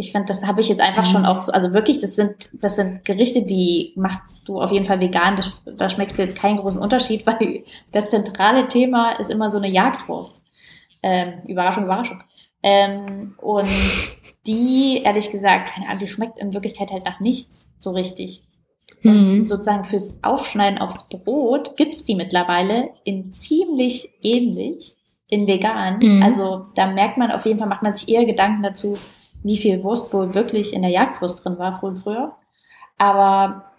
Ich 0.00 0.12
finde, 0.12 0.26
das 0.26 0.46
habe 0.46 0.60
ich 0.60 0.68
jetzt 0.68 0.80
einfach 0.80 1.04
mhm. 1.04 1.12
schon 1.12 1.26
auch 1.26 1.36
so, 1.36 1.50
also 1.50 1.74
wirklich, 1.74 1.98
das 1.98 2.14
sind, 2.14 2.50
das 2.52 2.76
sind 2.76 3.04
Gerichte, 3.04 3.42
die 3.42 3.92
machst 3.96 4.40
du 4.46 4.60
auf 4.60 4.70
jeden 4.70 4.86
Fall 4.86 5.00
vegan. 5.00 5.36
Das, 5.36 5.60
da 5.66 5.90
schmeckst 5.90 6.16
du 6.16 6.22
jetzt 6.22 6.36
keinen 6.36 6.58
großen 6.58 6.80
Unterschied, 6.80 7.26
weil 7.26 7.64
das 7.92 8.08
zentrale 8.08 8.68
Thema 8.68 9.12
ist 9.12 9.30
immer 9.30 9.50
so 9.50 9.58
eine 9.58 9.68
Jagdwurst. 9.68 10.40
Ähm, 11.02 11.42
Überraschung, 11.46 11.84
Überraschung. 11.84 12.22
Ähm, 12.62 13.34
und 13.38 13.68
die, 14.46 15.02
ehrlich 15.04 15.30
gesagt, 15.30 15.70
keine 15.74 15.86
Ahnung, 15.86 15.98
die 15.98 16.08
schmeckt 16.08 16.38
in 16.38 16.54
Wirklichkeit 16.54 16.90
halt 16.90 17.04
nach 17.04 17.20
nichts 17.20 17.68
so 17.80 17.90
richtig. 17.90 18.44
Und 19.04 19.34
mhm. 19.34 19.42
sozusagen 19.42 19.84
fürs 19.84 20.16
Aufschneiden 20.22 20.78
aufs 20.78 21.08
Brot 21.08 21.76
gibt's 21.76 22.04
die 22.04 22.14
mittlerweile 22.14 22.90
in 23.04 23.32
ziemlich 23.32 24.10
ähnlich 24.22 24.96
in 25.28 25.46
vegan. 25.46 25.98
Mhm. 26.00 26.22
Also 26.22 26.66
da 26.74 26.86
merkt 26.88 27.16
man 27.16 27.30
auf 27.30 27.46
jeden 27.46 27.58
Fall, 27.58 27.68
macht 27.68 27.82
man 27.82 27.94
sich 27.94 28.08
eher 28.08 28.24
Gedanken 28.24 28.62
dazu, 28.62 28.98
wie 29.42 29.56
viel 29.56 29.82
Wurst 29.82 30.12
wohl 30.12 30.34
wirklich 30.34 30.72
in 30.72 30.82
der 30.82 30.90
Jagdwurst 30.90 31.44
drin 31.44 31.58
war, 31.58 31.78
früher. 31.78 32.36
Aber 32.98 33.72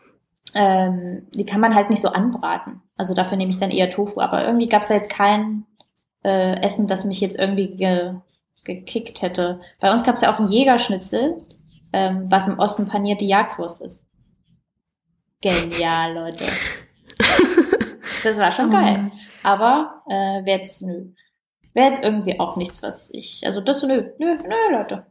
ähm, 0.54 1.28
die 1.34 1.46
kann 1.46 1.62
man 1.62 1.76
halt 1.76 1.90
nicht 1.90 2.02
so 2.02 2.10
anbraten. 2.10 2.82
Also 2.98 3.14
dafür 3.14 3.38
nehme 3.38 3.52
ich 3.52 3.60
dann 3.60 3.72
eher 3.72 3.90
Tofu. 3.90 4.20
Aber 4.20 4.46
irgendwie 4.46 4.68
gab's 4.68 4.88
da 4.88 4.96
jetzt 4.96 5.10
kein 5.10 5.66
äh, 6.24 6.62
Essen, 6.62 6.88
das 6.88 7.06
mich 7.06 7.22
jetzt 7.22 7.38
irgendwie 7.38 7.76
ge 7.76 8.16
gekickt 8.66 9.22
hätte. 9.22 9.62
Bei 9.80 9.92
uns 9.92 10.04
gab's 10.04 10.22
ja 10.22 10.34
auch 10.34 10.38
einen 10.38 10.52
Jägerschnitzel, 10.52 11.44
ähm, 11.92 12.26
was 12.30 12.48
im 12.48 12.60
Osten 12.60 12.86
panierte 12.86 13.26
Jagdwurst 13.26 13.82
ist. 13.82 14.04
Genial, 15.42 16.14
Leute. 16.14 16.46
Das 18.24 18.38
war 18.38 18.52
schon 18.52 18.70
geil. 18.70 19.12
Aber 19.44 20.04
äh, 20.10 20.46
wäre 20.46 20.60
jetzt, 20.60 20.82
nö. 20.82 21.06
Wäre 21.74 21.88
jetzt 21.88 22.04
irgendwie 22.04 22.40
auch 22.40 22.58
nichts, 22.58 22.84
was 22.84 23.10
ich. 23.14 23.44
Also 23.46 23.62
das 23.62 23.84
nö, 23.84 24.12
nö, 24.18 24.36
nö, 24.36 24.78
Leute. 24.78 25.06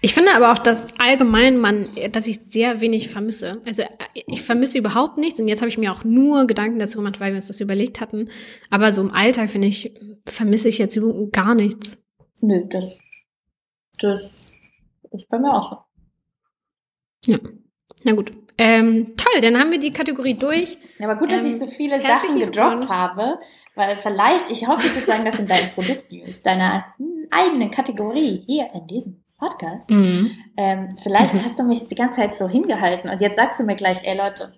Ich 0.00 0.14
finde 0.14 0.34
aber 0.34 0.52
auch, 0.52 0.58
dass 0.58 0.98
allgemein 1.00 1.58
man, 1.58 1.88
dass 2.12 2.26
ich 2.26 2.40
sehr 2.44 2.80
wenig 2.80 3.08
vermisse. 3.08 3.60
Also 3.66 3.82
ich 4.14 4.42
vermisse 4.42 4.78
überhaupt 4.78 5.18
nichts 5.18 5.40
und 5.40 5.48
jetzt 5.48 5.60
habe 5.60 5.68
ich 5.68 5.78
mir 5.78 5.92
auch 5.92 6.04
nur 6.04 6.46
Gedanken 6.46 6.78
dazu 6.78 6.98
gemacht, 6.98 7.20
weil 7.20 7.32
wir 7.32 7.36
uns 7.36 7.48
das 7.48 7.60
überlegt 7.60 8.00
hatten. 8.00 8.30
Aber 8.70 8.92
so 8.92 9.00
im 9.00 9.12
Alltag 9.12 9.50
finde 9.50 9.68
ich, 9.68 9.94
vermisse 10.26 10.68
ich 10.68 10.78
jetzt 10.78 10.98
gar 11.32 11.54
nichts. 11.54 11.98
Nö, 12.40 12.64
das, 12.68 12.84
das 13.98 14.20
ist 15.10 15.28
bei 15.28 15.38
mir 15.38 15.52
auch 15.52 15.84
so. 17.22 17.32
Ja. 17.32 17.38
Na 18.04 18.12
gut. 18.12 18.32
Ähm, 18.60 19.14
toll, 19.16 19.40
dann 19.40 19.58
haben 19.58 19.70
wir 19.70 19.78
die 19.78 19.92
Kategorie 19.92 20.34
durch. 20.34 20.78
Aber 21.00 21.16
gut, 21.16 21.30
dass 21.30 21.42
ähm, 21.42 21.46
ich 21.46 21.58
so 21.58 21.68
viele 21.68 22.02
Sachen 22.02 22.40
gedroppt 22.40 22.88
habe, 22.88 23.38
weil 23.76 23.96
vielleicht, 23.98 24.50
ich 24.50 24.66
hoffe 24.66 24.88
sozusagen, 24.88 25.24
dass 25.24 25.38
in 25.38 25.46
deinen 25.46 25.70
Produktnews, 25.70 26.42
deiner 26.42 26.84
eigenen 27.30 27.70
Kategorie 27.70 28.42
hier 28.46 28.68
in 28.74 28.86
diesem 28.88 29.24
Podcast, 29.38 29.88
mhm. 29.88 30.36
ähm, 30.56 30.96
vielleicht 31.02 31.34
mhm. 31.34 31.44
hast 31.44 31.58
du 31.58 31.62
mich 31.62 31.84
die 31.86 31.94
ganze 31.94 32.16
Zeit 32.16 32.36
so 32.36 32.48
hingehalten 32.48 33.08
und 33.08 33.20
jetzt 33.20 33.36
sagst 33.36 33.60
du 33.60 33.64
mir 33.64 33.76
gleich, 33.76 33.98
ey 34.02 34.16
Leute, 34.16 34.52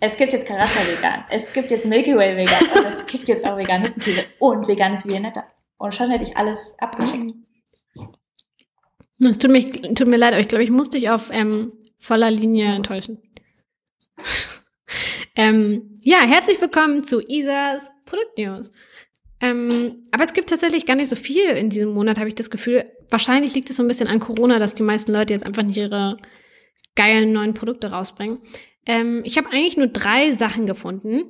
es 0.00 0.16
gibt 0.16 0.32
jetzt 0.32 0.46
Karassa 0.46 0.80
vegan, 0.80 1.24
es 1.30 1.52
gibt 1.52 1.70
jetzt 1.70 1.86
Milky 1.86 2.16
Way 2.16 2.36
vegan 2.36 2.62
und 2.76 2.92
es 2.92 3.06
gibt 3.06 3.28
jetzt 3.28 3.46
auch 3.46 3.56
vegan 3.56 3.84
Hüttenkäse 3.84 4.24
und 4.38 4.68
veganes 4.68 5.06
Viennetta. 5.06 5.44
Und 5.78 5.94
schon 5.94 6.10
hätte 6.10 6.24
ich 6.24 6.36
alles 6.36 6.74
abgeschickt. 6.78 7.34
Es 9.18 9.38
tut, 9.38 9.50
mich, 9.50 9.72
tut 9.94 10.06
mir 10.06 10.16
leid, 10.16 10.32
aber 10.32 10.40
ich 10.40 10.48
glaube, 10.48 10.64
ich 10.64 10.70
muss 10.70 10.90
dich 10.90 11.08
auf 11.08 11.30
ähm, 11.32 11.72
voller 11.98 12.30
Linie 12.30 12.74
enttäuschen. 12.74 13.22
ähm, 15.36 15.94
ja, 16.02 16.18
herzlich 16.20 16.60
willkommen 16.60 17.04
zu 17.04 17.20
Isas 17.20 17.90
Produktnews. 18.04 18.72
Ähm, 19.40 20.04
aber 20.10 20.24
es 20.24 20.32
gibt 20.32 20.48
tatsächlich 20.48 20.86
gar 20.86 20.96
nicht 20.96 21.08
so 21.08 21.16
viel 21.16 21.44
in 21.50 21.68
diesem 21.68 21.90
Monat, 21.92 22.18
habe 22.18 22.28
ich 22.28 22.34
das 22.34 22.50
Gefühl. 22.50 22.84
Wahrscheinlich 23.10 23.54
liegt 23.54 23.68
es 23.70 23.76
so 23.76 23.82
ein 23.82 23.88
bisschen 23.88 24.08
an 24.08 24.20
Corona, 24.20 24.58
dass 24.58 24.74
die 24.74 24.82
meisten 24.82 25.12
Leute 25.12 25.34
jetzt 25.34 25.44
einfach 25.44 25.62
nicht 25.62 25.76
ihre 25.76 26.16
geilen 26.94 27.32
neuen 27.32 27.54
Produkte 27.54 27.90
rausbringen. 27.90 28.38
Ähm, 28.86 29.20
ich 29.24 29.36
habe 29.36 29.50
eigentlich 29.50 29.76
nur 29.76 29.88
drei 29.88 30.30
Sachen 30.32 30.66
gefunden, 30.66 31.22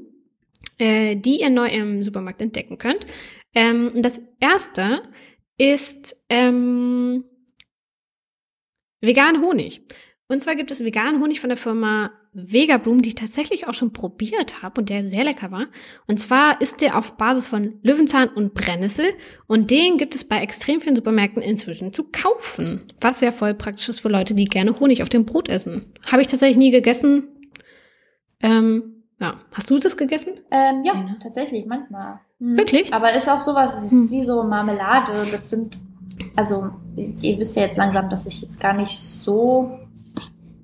äh, 0.79 1.17
die 1.17 1.41
ihr 1.41 1.51
neu 1.51 1.69
im 1.69 2.03
Supermarkt 2.03 2.41
entdecken 2.41 2.79
könnt. 2.79 3.07
Ähm, 3.55 3.91
das 3.95 4.21
erste 4.39 5.03
ist 5.59 6.17
ähm, 6.29 7.25
vegan 9.01 9.41
Honig. 9.41 9.83
Und 10.29 10.43
zwar 10.43 10.55
gibt 10.57 10.71
es 10.71 10.85
veganen 10.85 11.21
Honig 11.21 11.41
von 11.41 11.49
der 11.49 11.57
Firma 11.57 12.13
Vegabloom, 12.37 13.01
die 13.01 13.11
ich 13.11 13.15
tatsächlich 13.15 13.67
auch 13.67 13.75
schon 13.75 13.93
probiert 13.93 14.63
habe 14.63 14.81
und 14.81 14.91
der 14.91 15.09
sehr 15.09 15.25
lecker 15.25 15.51
war. 15.51 15.67
Und 16.07 16.21
zwar 16.21 16.61
ist 16.61 16.83
der 16.83 16.99
auf 16.99 17.13
Basis 17.13 17.47
von 17.47 17.79
Löwenzahn 17.83 18.29
und 18.29 18.53
Brennnessel 18.53 19.07
und 19.47 19.71
den 19.71 19.97
gibt 19.97 20.15
es 20.15 20.25
bei 20.25 20.39
extrem 20.39 20.81
vielen 20.81 20.97
Supermärkten 20.97 21.43
inzwischen 21.43 21.93
zu 21.93 22.05
kaufen, 22.05 22.85
was 23.01 23.21
sehr 23.21 23.33
voll 23.33 23.55
praktisch 23.55 23.89
ist 23.89 24.01
für 24.01 24.09
Leute, 24.09 24.35
die 24.35 24.45
gerne 24.45 24.79
Honig 24.79 25.03
auf 25.03 25.09
dem 25.09 25.25
Brot 25.25 25.49
essen. 25.49 25.85
Habe 26.11 26.23
ich 26.23 26.29
tatsächlich 26.29 26.59
nie 26.59 26.71
gegessen. 26.71 27.29
Ähm, 28.41 29.05
ja, 29.19 29.37
hast 29.53 29.71
du 29.71 29.79
das 29.79 29.97
gegessen? 29.97 30.35
Ähm, 30.51 30.83
ja, 30.85 30.93
ja, 30.95 31.17
tatsächlich, 31.23 31.65
manchmal. 31.65 32.21
Hm. 32.39 32.59
Wirklich? 32.59 32.93
Aber 32.93 33.15
ist 33.17 33.29
auch 33.29 33.41
sowas, 33.41 33.75
es 33.77 33.85
ist 33.85 33.91
hm. 33.93 34.11
wie 34.11 34.25
so 34.25 34.43
Marmelade. 34.43 35.27
Das 35.31 35.49
sind, 35.49 35.81
also 36.37 36.71
ihr 36.97 37.39
wisst 37.39 37.57
ja 37.57 37.63
jetzt 37.63 37.79
langsam, 37.79 38.11
dass 38.11 38.27
ich 38.27 38.43
jetzt 38.43 38.61
gar 38.61 38.75
nicht 38.75 38.99
so 38.99 39.79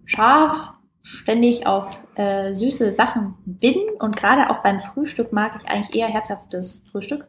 scharf 0.04 0.72
ständig 1.02 1.66
auf 1.66 2.02
äh, 2.14 2.54
süße 2.54 2.94
Sachen 2.94 3.34
bin 3.44 3.76
und 3.98 4.16
gerade 4.16 4.50
auch 4.50 4.62
beim 4.62 4.80
Frühstück 4.80 5.32
mag 5.32 5.52
ich 5.58 5.68
eigentlich 5.68 5.94
eher 5.94 6.08
herzhaftes 6.08 6.82
Frühstück, 6.90 7.26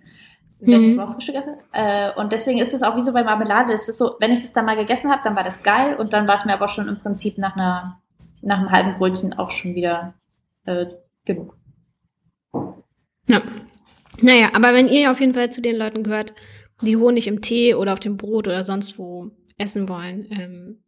wenn 0.60 0.82
mhm. 0.82 0.88
ich 0.90 0.96
mal 0.96 1.12
Frühstück 1.12 1.36
esse. 1.36 1.58
Äh, 1.72 2.12
und 2.16 2.32
deswegen 2.32 2.60
ist 2.60 2.74
es 2.74 2.84
auch 2.84 2.96
wie 2.96 3.02
so 3.02 3.14
bei 3.14 3.24
Marmelade. 3.24 3.74
Es 3.74 3.90
ist 3.90 3.98
so, 3.98 4.16
wenn 4.20 4.32
ich 4.32 4.42
das 4.42 4.54
dann 4.54 4.66
mal 4.66 4.78
gegessen 4.78 5.12
habe, 5.12 5.22
dann 5.24 5.36
war 5.36 5.44
das 5.44 5.64
geil 5.64 5.96
und 5.96 6.14
dann 6.14 6.28
war 6.28 6.36
es 6.36 6.46
mir 6.46 6.54
aber 6.54 6.68
schon 6.68 6.88
im 6.88 7.00
Prinzip 7.00 7.38
nach 7.38 7.56
einer 7.56 8.00
nach 8.44 8.60
einem 8.60 8.72
halben 8.72 8.96
Brötchen 8.96 9.34
auch 9.34 9.52
schon 9.52 9.74
wieder 9.74 10.14
äh, 10.66 10.86
genug. 11.26 11.56
Ja. 13.28 13.42
Naja, 14.22 14.50
aber 14.54 14.74
wenn 14.74 14.88
ihr 14.88 15.12
auf 15.12 15.20
jeden 15.20 15.34
Fall 15.34 15.50
zu 15.52 15.62
den 15.62 15.78
Leuten 15.78 16.04
gehört, 16.04 16.34
die 16.82 16.98
Honig 16.98 17.28
im 17.28 17.42
Tee 17.42 17.74
oder 17.74 17.94
auf 17.94 18.00
dem 18.00 18.18
Brot 18.18 18.48
oder 18.48 18.64
sonst 18.64 19.00
wo 19.00 19.32
essen 19.58 19.88
wollen, 19.90 20.28
ähm, 20.32 20.78
äh, 20.80 20.83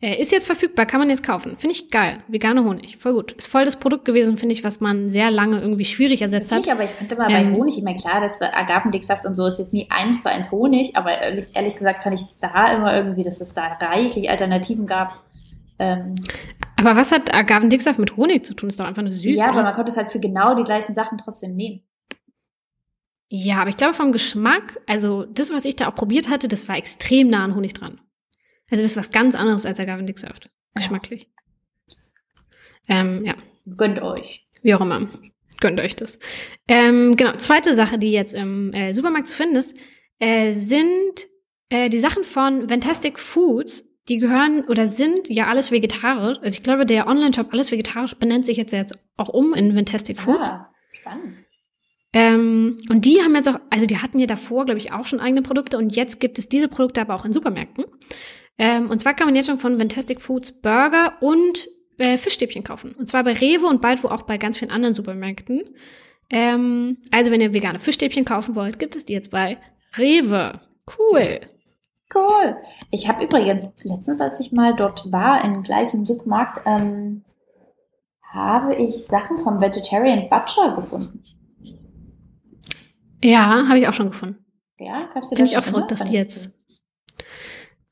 ist 0.00 0.30
jetzt 0.30 0.46
verfügbar, 0.46 0.86
kann 0.86 1.00
man 1.00 1.10
jetzt 1.10 1.24
kaufen. 1.24 1.56
Finde 1.58 1.74
ich 1.74 1.90
geil. 1.90 2.18
Vegane 2.28 2.62
Honig, 2.62 2.98
voll 2.98 3.14
gut. 3.14 3.32
Ist 3.32 3.48
voll 3.48 3.64
das 3.64 3.76
Produkt 3.76 4.04
gewesen, 4.04 4.38
finde 4.38 4.54
ich, 4.54 4.62
was 4.62 4.80
man 4.80 5.10
sehr 5.10 5.30
lange 5.32 5.60
irgendwie 5.60 5.84
schwierig 5.84 6.22
ersetzt 6.22 6.52
hat. 6.52 6.58
Nicht, 6.58 6.70
aber 6.70 6.84
ich 6.84 6.92
finde 6.92 7.16
immer 7.16 7.28
ähm, 7.28 7.52
bei 7.52 7.56
Honig 7.58 7.78
immer 7.78 7.94
klar, 7.94 8.20
dass 8.20 8.40
Agavendicksaft 8.40 9.26
und 9.26 9.34
so 9.34 9.46
ist 9.46 9.58
jetzt 9.58 9.72
nie 9.72 9.88
eins 9.90 10.22
zu 10.22 10.30
eins 10.30 10.52
Honig, 10.52 10.94
aber 10.94 11.10
ehrlich 11.20 11.74
gesagt 11.74 12.04
fand 12.04 12.14
ich 12.14 12.28
es 12.28 12.38
da 12.38 12.72
immer 12.74 12.96
irgendwie, 12.96 13.24
dass 13.24 13.40
es 13.40 13.54
da 13.54 13.76
reichlich 13.80 14.30
Alternativen 14.30 14.86
gab. 14.86 15.24
Ähm, 15.80 16.14
aber 16.76 16.94
was 16.94 17.10
hat 17.10 17.34
Agavendicksaft 17.34 17.98
mit 17.98 18.16
Honig 18.16 18.46
zu 18.46 18.54
tun? 18.54 18.68
Ist 18.68 18.78
doch 18.78 18.86
einfach 18.86 19.02
nur 19.02 19.10
süß. 19.10 19.36
Ja, 19.36 19.46
oder? 19.46 19.54
aber 19.54 19.62
man 19.64 19.74
konnte 19.74 19.90
es 19.90 19.96
halt 19.96 20.12
für 20.12 20.20
genau 20.20 20.54
die 20.54 20.62
gleichen 20.62 20.94
Sachen 20.94 21.18
trotzdem 21.18 21.56
nehmen. 21.56 21.82
Ja, 23.28 23.56
aber 23.56 23.70
ich 23.70 23.76
glaube 23.76 23.94
vom 23.94 24.12
Geschmack, 24.12 24.80
also 24.86 25.24
das, 25.24 25.52
was 25.52 25.64
ich 25.64 25.74
da 25.74 25.88
auch 25.88 25.94
probiert 25.94 26.30
hatte, 26.30 26.46
das 26.46 26.68
war 26.68 26.76
extrem 26.76 27.28
nah 27.28 27.42
an 27.42 27.56
Honig 27.56 27.74
dran. 27.74 28.00
Also 28.70 28.82
das 28.82 28.92
ist 28.92 28.96
was 28.96 29.10
ganz 29.10 29.34
anderes 29.34 29.66
als 29.66 29.80
Agavendicksaft. 29.80 30.50
Geschmacklich. 30.74 31.28
Ja. 32.86 33.00
Ähm, 33.00 33.24
ja. 33.24 33.34
Gönnt 33.76 34.00
euch. 34.00 34.44
Wie 34.62 34.74
auch 34.74 34.80
immer. 34.80 35.08
Gönnt 35.60 35.80
euch 35.80 35.96
das. 35.96 36.18
Ähm, 36.68 37.16
genau, 37.16 37.32
zweite 37.32 37.74
Sache, 37.74 37.98
die 37.98 38.12
jetzt 38.12 38.34
im 38.34 38.72
äh, 38.72 38.92
Supermarkt 38.92 39.26
zu 39.26 39.34
finden 39.34 39.56
ist, 39.56 39.76
äh, 40.20 40.52
sind 40.52 41.26
äh, 41.68 41.88
die 41.88 41.98
Sachen 41.98 42.24
von 42.24 42.68
Fantastic 42.68 43.18
Foods. 43.18 43.84
Die 44.08 44.18
gehören 44.18 44.64
oder 44.68 44.88
sind 44.88 45.28
ja 45.28 45.48
alles 45.48 45.70
vegetarisch. 45.70 46.38
Also 46.38 46.56
ich 46.56 46.62
glaube, 46.62 46.86
der 46.86 47.06
Online-Shop 47.06 47.52
alles 47.52 47.70
vegetarisch 47.70 48.14
benennt 48.14 48.46
sich 48.46 48.56
jetzt, 48.56 48.72
jetzt 48.72 48.98
auch 49.16 49.28
um 49.28 49.52
in 49.52 49.74
Fantastic 49.74 50.18
Foods. 50.18 50.48
Ah, 50.48 50.72
spannend. 50.92 51.44
Ähm, 52.14 52.78
und 52.88 53.04
die 53.04 53.20
haben 53.22 53.34
jetzt 53.34 53.48
auch, 53.48 53.60
also 53.68 53.84
die 53.84 53.98
hatten 53.98 54.18
ja 54.18 54.26
davor, 54.26 54.64
glaube 54.64 54.78
ich, 54.78 54.92
auch 54.92 55.06
schon 55.06 55.20
eigene 55.20 55.42
Produkte 55.42 55.76
und 55.76 55.94
jetzt 55.94 56.20
gibt 56.20 56.38
es 56.38 56.48
diese 56.48 56.68
Produkte 56.68 57.02
aber 57.02 57.14
auch 57.14 57.26
in 57.26 57.34
Supermärkten. 57.34 57.84
Ähm, 58.58 58.90
und 58.90 59.00
zwar 59.00 59.14
kann 59.14 59.26
man 59.26 59.36
jetzt 59.36 59.46
schon 59.46 59.58
von 59.58 59.78
Fantastic 59.78 60.20
Foods 60.20 60.52
Burger 60.60 61.14
und 61.20 61.68
äh, 61.98 62.16
Fischstäbchen 62.16 62.64
kaufen. 62.64 62.92
Und 62.92 63.08
zwar 63.08 63.24
bei 63.24 63.32
Rewe 63.32 63.66
und 63.66 63.80
bald 63.80 64.02
wo 64.02 64.08
auch 64.08 64.22
bei 64.22 64.38
ganz 64.38 64.58
vielen 64.58 64.70
anderen 64.70 64.94
Supermärkten. 64.94 65.62
Ähm, 66.30 66.98
also 67.10 67.30
wenn 67.30 67.40
ihr 67.40 67.54
vegane 67.54 67.80
Fischstäbchen 67.80 68.24
kaufen 68.24 68.54
wollt, 68.54 68.78
gibt 68.78 68.96
es 68.96 69.04
die 69.04 69.14
jetzt 69.14 69.30
bei 69.30 69.58
Rewe. 69.96 70.60
Cool. 70.98 71.40
Cool. 72.14 72.56
Ich 72.90 73.08
habe 73.08 73.24
übrigens 73.24 73.66
letztens, 73.82 74.20
als 74.20 74.40
ich 74.40 74.52
mal 74.52 74.74
dort 74.74 75.10
war, 75.12 75.44
im 75.44 75.62
gleichen 75.62 76.06
Supermarkt, 76.06 76.62
ähm, 76.66 77.24
habe 78.22 78.74
ich 78.76 79.06
Sachen 79.06 79.38
vom 79.38 79.60
Vegetarian 79.60 80.28
Butcher 80.28 80.74
gefunden. 80.74 81.24
Ja, 83.22 83.66
habe 83.68 83.78
ich 83.78 83.88
auch 83.88 83.94
schon 83.94 84.10
gefunden. 84.10 84.44
Ja, 84.78 85.08
gab's 85.12 85.30
dir 85.30 85.36
Finde 85.36 85.50
ich 85.50 85.58
auch 85.58 85.64
verrückt, 85.64 85.90
dass 85.90 86.04
die 86.04 86.16
jetzt. 86.16 86.57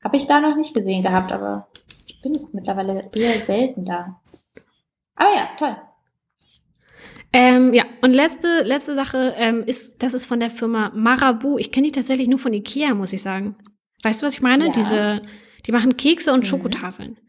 Habe 0.07 0.15
ich 0.15 0.25
da 0.25 0.39
noch 0.39 0.55
nicht 0.55 0.73
gesehen 0.73 1.03
gehabt, 1.03 1.33
aber 1.33 1.67
ich 2.05 2.21
bin 2.21 2.47
mittlerweile 2.53 3.11
eher 3.13 3.43
selten 3.43 3.83
da. 3.83 4.21
Aber 5.15 5.29
ja, 5.35 5.49
toll. 5.59 5.75
Ähm, 7.33 7.73
ja, 7.73 7.83
und 8.01 8.13
letzte, 8.13 8.63
letzte 8.63 8.95
Sache 8.95 9.33
ähm, 9.35 9.65
ist, 9.65 10.01
das 10.01 10.13
ist 10.13 10.25
von 10.25 10.39
der 10.39 10.49
Firma 10.49 10.93
Marabu. 10.95 11.57
Ich 11.57 11.73
kenne 11.73 11.87
die 11.87 11.91
tatsächlich 11.91 12.29
nur 12.29 12.39
von 12.39 12.53
Ikea, 12.53 12.93
muss 12.93 13.11
ich 13.11 13.21
sagen. 13.21 13.57
Weißt 14.01 14.21
du, 14.21 14.25
was 14.25 14.35
ich 14.35 14.41
meine? 14.41 14.67
Ja. 14.67 14.71
Diese, 14.71 15.21
die 15.65 15.73
machen 15.73 15.97
Kekse 15.97 16.31
und 16.31 16.39
mhm. 16.39 16.45
Schokotafeln. 16.45 17.19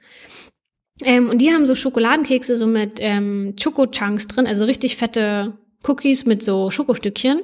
Ähm, 1.02 1.30
und 1.30 1.40
die 1.40 1.52
haben 1.52 1.66
so 1.66 1.74
Schokoladenkekse 1.74 2.56
so 2.56 2.68
mit 2.68 2.98
ähm, 3.00 3.56
Chunks 3.56 4.28
drin, 4.28 4.46
also 4.46 4.66
richtig 4.66 4.96
fette 4.96 5.58
Cookies 5.82 6.26
mit 6.26 6.44
so 6.44 6.70
Schokostückchen. 6.70 7.40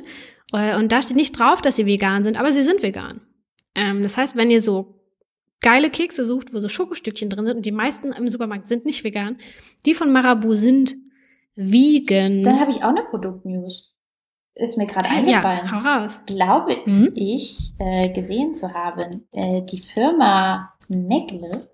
Äh, 0.53 0.77
und 0.77 0.93
da 0.93 1.03
steht 1.03 1.17
nicht 1.17 1.37
drauf, 1.37 1.61
dass 1.61 1.75
sie 1.75 1.87
vegan 1.87 2.23
sind, 2.23 2.39
aber 2.39 2.53
sie 2.53 2.63
sind 2.63 2.85
vegan. 2.85 3.21
Ähm, 3.75 4.01
das 4.01 4.17
heißt, 4.17 4.37
wenn 4.37 4.53
ihr 4.53 4.63
so 4.63 5.01
geile 5.65 5.89
Kekse 5.89 6.25
sucht, 6.25 6.53
wo 6.53 6.59
so 6.61 6.69
Schokostückchen 6.69 7.31
drin 7.31 7.47
sind 7.47 7.57
und 7.57 7.67
die 7.67 7.73
meisten 7.73 8.13
im 8.13 8.29
Supermarkt 8.29 8.67
sind 8.67 8.85
nicht 8.85 9.03
vegan, 9.03 9.39
die 9.87 9.95
von 9.95 10.13
Marabu 10.13 10.55
sind 10.55 10.95
vegan. 11.57 12.43
Dann 12.43 12.61
habe 12.61 12.71
ich 12.71 12.85
auch 12.85 12.91
eine 12.91 13.03
Produktnews. 13.03 13.91
Ist 14.55 14.77
mir 14.77 14.87
gerade 14.87 15.09
eingefallen. 15.09 15.63
Ja, 15.65 15.73
hau 15.73 16.03
raus. 16.03 16.23
Glaube 16.27 16.77
hm? 16.85 17.13
ich, 17.15 17.73
äh, 17.79 18.11
gesehen 18.11 18.55
zu 18.55 18.73
haben, 18.75 19.27
äh, 19.33 19.63
die 19.63 19.79
Firma 19.79 20.75
Megle 20.89 21.67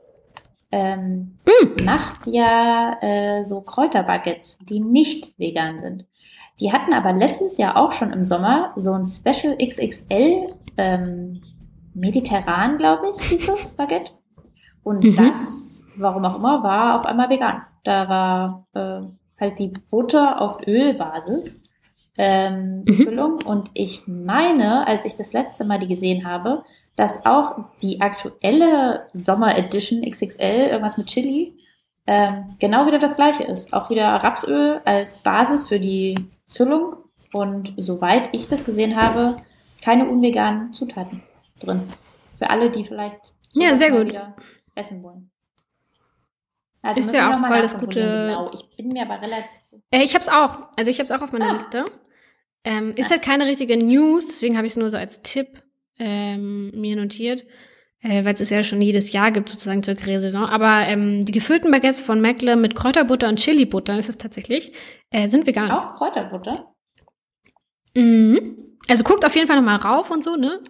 ähm, 0.71 1.37
mm. 1.45 1.85
macht 1.85 2.27
ja 2.27 2.97
äh, 3.03 3.45
so 3.45 3.61
Kräuterbaguettes, 3.61 4.57
die 4.63 4.81
nicht 4.81 5.35
vegan 5.37 5.81
sind. 5.81 6.07
Die 6.61 6.73
hatten 6.73 6.93
aber 6.93 7.13
letztes 7.13 7.59
Jahr 7.59 7.77
auch 7.77 7.93
schon 7.93 8.13
im 8.13 8.23
Sommer 8.23 8.73
so 8.77 8.93
ein 8.93 9.05
Special 9.05 9.59
XXL 9.59 10.55
ähm, 10.77 11.43
mediterran, 12.01 12.79
glaube 12.79 13.11
ich, 13.11 13.23
hieß 13.23 13.47
das 13.47 13.71
Baguette. 13.71 14.13
Und 14.83 15.05
mhm. 15.05 15.17
das, 15.17 15.83
warum 15.97 16.25
auch 16.25 16.37
immer, 16.37 16.63
war 16.63 16.99
auf 16.99 17.07
einmal 17.07 17.29
vegan. 17.29 17.63
Da 17.85 18.09
war 18.09 18.67
äh, 18.75 19.07
halt 19.39 19.59
die 19.59 19.73
Butter 19.91 20.41
auf 20.41 20.67
Ölbasis 20.67 21.61
ähm, 22.17 22.85
mhm. 22.87 22.95
Füllung. 22.95 23.39
Und 23.45 23.71
ich 23.75 24.03
meine, 24.07 24.87
als 24.87 25.05
ich 25.05 25.17
das 25.17 25.33
letzte 25.33 25.65
Mal 25.65 25.79
die 25.79 25.89
gesehen 25.89 26.27
habe, 26.27 26.65
dass 26.97 27.25
auch 27.25 27.57
die 27.83 28.01
aktuelle 28.01 29.07
Sommer 29.13 29.57
Edition 29.57 30.03
XXL, 30.03 30.69
irgendwas 30.71 30.99
mit 30.99 31.07
Chili, 31.07 31.55
ähm, 32.07 32.49
genau 32.59 32.87
wieder 32.87 32.99
das 32.99 33.17
gleiche 33.17 33.45
ist. 33.45 33.73
Auch 33.73 33.91
wieder 33.91 34.07
Rapsöl 34.07 34.81
als 34.85 35.21
Basis 35.21 35.69
für 35.69 35.79
die 35.79 36.15
Füllung. 36.49 36.97
Und 37.33 37.75
soweit 37.77 38.31
ich 38.33 38.49
das 38.49 38.65
gesehen 38.65 38.97
habe, 38.97 39.37
keine 39.83 40.09
unveganen 40.09 40.73
Zutaten 40.73 41.23
drin. 41.61 41.83
Für 42.39 42.51
alle, 42.51 42.71
die 42.71 42.85
vielleicht 42.85 43.21
ja, 43.53 43.77
sehr 43.77 43.91
gut. 43.91 44.15
essen 44.75 45.03
wollen. 45.03 45.31
Also 46.83 47.01
ist 47.01 47.15
ja 47.15 47.35
auch 47.35 47.47
voll 47.47 47.61
das 47.61 47.79
gute. 47.79 48.01
Genau. 48.01 48.51
Ich 48.55 48.77
bin 48.77 48.89
mir 48.89 49.03
aber 49.03 49.21
relativ. 49.21 49.83
Äh, 49.91 50.03
ich 50.03 50.15
habe 50.15 50.23
es 50.23 50.29
auch. 50.29 50.57
Also 50.77 50.91
ich 50.91 50.99
habe 50.99 51.05
es 51.05 51.11
auch 51.11 51.23
auf 51.23 51.33
meiner 51.33 51.51
ah. 51.51 51.53
Liste. 51.53 51.85
Ähm, 52.65 52.91
ist 52.91 53.11
halt 53.11 53.23
keine 53.23 53.47
richtige 53.47 53.77
News, 53.77 54.27
deswegen 54.27 54.57
habe 54.57 54.67
ich 54.67 54.73
es 54.73 54.77
nur 54.77 54.91
so 54.91 54.99
als 54.99 55.23
Tipp 55.23 55.63
ähm, 55.99 56.71
mir 56.79 56.95
notiert, 56.95 57.45
äh, 58.03 58.23
weil 58.25 58.35
es 58.35 58.41
es 58.41 58.51
ja 58.51 58.63
schon 58.63 58.83
jedes 58.83 59.13
Jahr 59.13 59.31
gibt, 59.31 59.49
sozusagen 59.49 59.83
zur 59.83 59.95
Grillsaison. 59.95 60.45
Aber 60.45 60.87
ähm, 60.87 61.25
die 61.25 61.33
gefüllten 61.33 61.71
Baguettes 61.71 62.01
von 62.01 62.21
Meckle 62.21 62.57
mit 62.57 62.75
Kräuterbutter 62.75 63.29
und 63.29 63.39
Chili-Butter 63.39 63.97
ist 63.99 64.11
es 64.11 64.19
tatsächlich, 64.19 64.73
äh, 65.11 65.29
sind 65.29 65.47
vegan. 65.47 65.71
Auch 65.71 65.95
Kräuterbutter? 65.95 66.75
Mhm. 67.97 68.57
Also 68.89 69.05
guckt 69.05 69.25
auf 69.25 69.35
jeden 69.35 69.47
Fall 69.47 69.57
nochmal 69.57 69.77
rauf 69.77 70.11
und 70.11 70.23
so, 70.23 70.37
ne? 70.37 70.61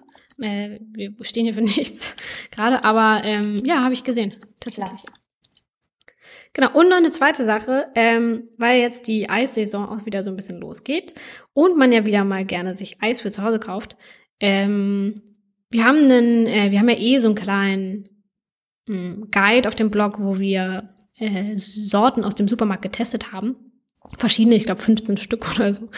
Äh, 0.41 0.80
wir 0.93 1.12
stehen 1.22 1.45
hier 1.45 1.55
für 1.55 1.61
nichts 1.78 2.14
gerade, 2.51 2.84
aber 2.84 3.22
ähm, 3.24 3.62
ja, 3.64 3.82
habe 3.82 3.95
ich 3.95 4.05
gesehen. 4.05 4.36
Tatsächlich. 4.61 5.01
Klasse. 5.01 5.20
Genau, 6.53 6.72
und 6.72 6.88
noch 6.88 6.97
eine 6.97 7.12
zweite 7.12 7.45
Sache, 7.45 7.86
ähm, 7.95 8.49
weil 8.59 8.80
jetzt 8.80 9.07
die 9.07 9.30
Eissaison 9.30 9.88
auch 9.88 10.05
wieder 10.05 10.24
so 10.24 10.30
ein 10.30 10.36
bisschen 10.36 10.61
losgeht 10.61 11.14
und 11.53 11.76
man 11.76 11.93
ja 11.93 12.07
wieder 12.07 12.24
mal 12.24 12.45
gerne 12.45 12.74
sich 12.74 13.01
Eis 13.01 13.20
für 13.20 13.30
zu 13.30 13.43
Hause 13.43 13.61
kauft. 13.61 13.97
Ähm, 14.41 15.14
wir 15.70 15.84
haben 15.84 15.99
einen, 15.99 16.47
äh, 16.47 16.72
wir 16.72 16.80
haben 16.80 16.88
ja 16.88 16.99
eh 16.99 17.18
so 17.18 17.28
einen 17.28 17.36
kleinen 17.36 18.09
mh, 18.86 18.97
hm, 18.97 19.30
Guide 19.30 19.68
auf 19.68 19.76
dem 19.76 19.91
Blog, 19.91 20.18
wo 20.18 20.41
wir 20.41 20.95
äh, 21.18 21.55
Sorten 21.55 22.24
aus 22.24 22.34
dem 22.34 22.49
Supermarkt 22.49 22.82
getestet 22.82 23.30
haben. 23.30 23.57
Verschiedene, 24.18 24.57
ich 24.57 24.64
glaube 24.64 24.80
15 24.80 25.18
Stück 25.18 25.49
oder 25.55 25.72
so. 25.72 25.88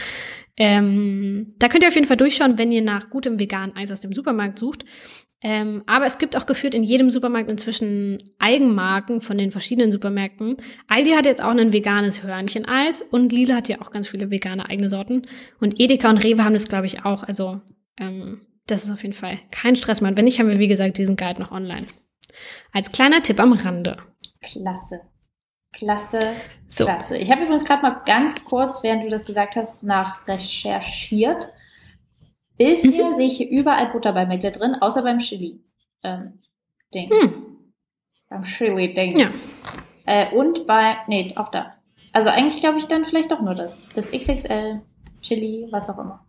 Ähm, 0.57 1.55
da 1.59 1.69
könnt 1.69 1.83
ihr 1.83 1.89
auf 1.89 1.95
jeden 1.95 2.07
Fall 2.07 2.17
durchschauen, 2.17 2.59
wenn 2.59 2.73
ihr 2.73 2.83
nach 2.83 3.11
gutem 3.11 3.39
veganen 3.39 3.75
Eis 3.77 3.91
aus 3.91 4.01
dem 4.01 4.13
Supermarkt 4.13 4.59
sucht. 4.59 4.85
Ähm, 5.45 5.83
aber 5.87 6.07
es 6.07 6.19
gibt 6.19 6.37
auch 6.37 6.47
geführt 6.47 6.75
in 6.75 6.85
jedem 6.85 7.11
Supermarkt 7.11 7.51
inzwischen 7.51 8.33
Eigenmarken 8.39 9.21
von 9.21 9.37
den 9.37 9.51
verschiedenen 9.51 9.91
Supermärkten. 9.91 10.57
Aldi 10.87 11.11
hat 11.11 11.27
jetzt 11.27 11.43
auch 11.43 11.51
ein 11.51 11.73
veganes 11.73 12.23
Hörncheneis 12.23 13.03
und 13.03 13.33
Lila 13.33 13.57
hat 13.57 13.69
ja 13.69 13.81
auch 13.81 13.91
ganz 13.91 14.07
viele 14.07 14.31
vegane 14.31 14.69
eigene 14.69 14.89
Sorten. 14.89 15.23
Und 15.59 15.81
Edeka 15.81 16.11
und 16.11 16.19
Rewe 16.19 16.45
haben 16.45 16.53
das, 16.53 16.69
glaube 16.69 16.87
ich, 16.87 17.05
auch. 17.05 17.25
Also 17.25 17.61
ähm, 17.99 18.43
das 18.67 18.85
ist 18.85 18.93
auf 18.93 19.03
jeden 19.03 19.15
Fall 19.15 19.39
kein 19.51 19.75
Stress 19.75 20.01
mehr. 20.01 20.11
Und 20.11 20.17
wenn 20.17 20.27
nicht, 20.27 20.39
haben 20.39 20.49
wir, 20.49 20.61
wie 20.61 20.69
gesagt, 20.69 20.99
diesen 20.99 21.17
Guide 21.17 21.41
noch 21.41 21.51
online. 21.51 21.87
Als 22.73 22.93
kleiner 22.93 23.23
Tipp 23.23 23.41
am 23.41 23.53
Rande. 23.53 23.97
Klasse. 24.41 25.01
Klasse, 25.73 26.35
so. 26.68 26.85
klasse. 26.85 27.16
Ich 27.16 27.31
habe 27.31 27.43
übrigens 27.43 27.64
gerade 27.64 27.83
mal 27.83 28.03
ganz 28.05 28.35
kurz, 28.45 28.83
während 28.83 29.05
du 29.05 29.09
das 29.09 29.25
gesagt 29.25 29.57
hast, 29.57 29.83
nach 29.83 30.27
recherchiert. 30.29 31.49
Bisher 32.59 33.11
mhm. 33.11 33.16
sehe 33.16 33.29
ich 33.29 33.37
hier 33.39 33.49
überall 33.49 33.89
Butter 33.89 34.12
bei 34.12 34.27
Meckler 34.27 34.51
drin, 34.51 34.77
außer 34.81 35.03
beim 35.03 35.18
Chili. 35.18 35.61
Ähm, 36.03 36.43
Ding. 36.95 37.11
Hm. 37.11 37.57
Beim 38.29 38.45
Chili-Ding. 38.45 39.18
Ja. 39.18 39.31
Äh, 40.05 40.35
und 40.35 40.66
bei, 40.66 40.97
nee, 41.07 41.33
auch 41.37 41.51
da. 41.51 41.75
Also 42.12 42.29
eigentlich 42.29 42.61
glaube 42.61 42.79
ich 42.79 42.87
dann 42.87 43.05
vielleicht 43.05 43.31
doch 43.31 43.41
nur 43.41 43.55
das. 43.55 43.79
Das 43.95 44.11
XXL, 44.11 44.83
Chili, 45.23 45.68
was 45.70 45.89
auch 45.89 45.99
immer. 45.99 46.25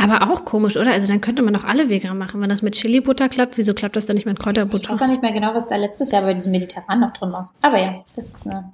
Aber 0.00 0.30
auch 0.30 0.44
komisch, 0.44 0.76
oder? 0.76 0.92
Also 0.92 1.08
dann 1.08 1.20
könnte 1.20 1.42
man 1.42 1.52
doch 1.52 1.64
alle 1.64 1.88
vegan 1.88 2.16
machen. 2.16 2.40
Wenn 2.40 2.48
das 2.48 2.62
mit 2.62 2.74
Chili-Butter 2.74 3.28
klappt, 3.28 3.58
wieso 3.58 3.74
klappt 3.74 3.96
das 3.96 4.06
dann 4.06 4.14
nicht 4.14 4.26
mit 4.26 4.38
Kräuterbutter? 4.38 4.94
Ich 4.94 5.00
weiß 5.00 5.02
auch 5.02 5.10
nicht 5.10 5.22
mehr 5.22 5.32
genau, 5.32 5.52
was 5.54 5.68
da 5.68 5.76
letztes 5.76 6.12
Jahr 6.12 6.22
bei 6.22 6.34
diesem 6.34 6.52
Mediterran 6.52 7.00
noch 7.00 7.12
drin 7.12 7.32
war. 7.32 7.52
Aber 7.62 7.80
ja, 7.80 8.04
das 8.14 8.32
ist 8.32 8.46
eine 8.46 8.72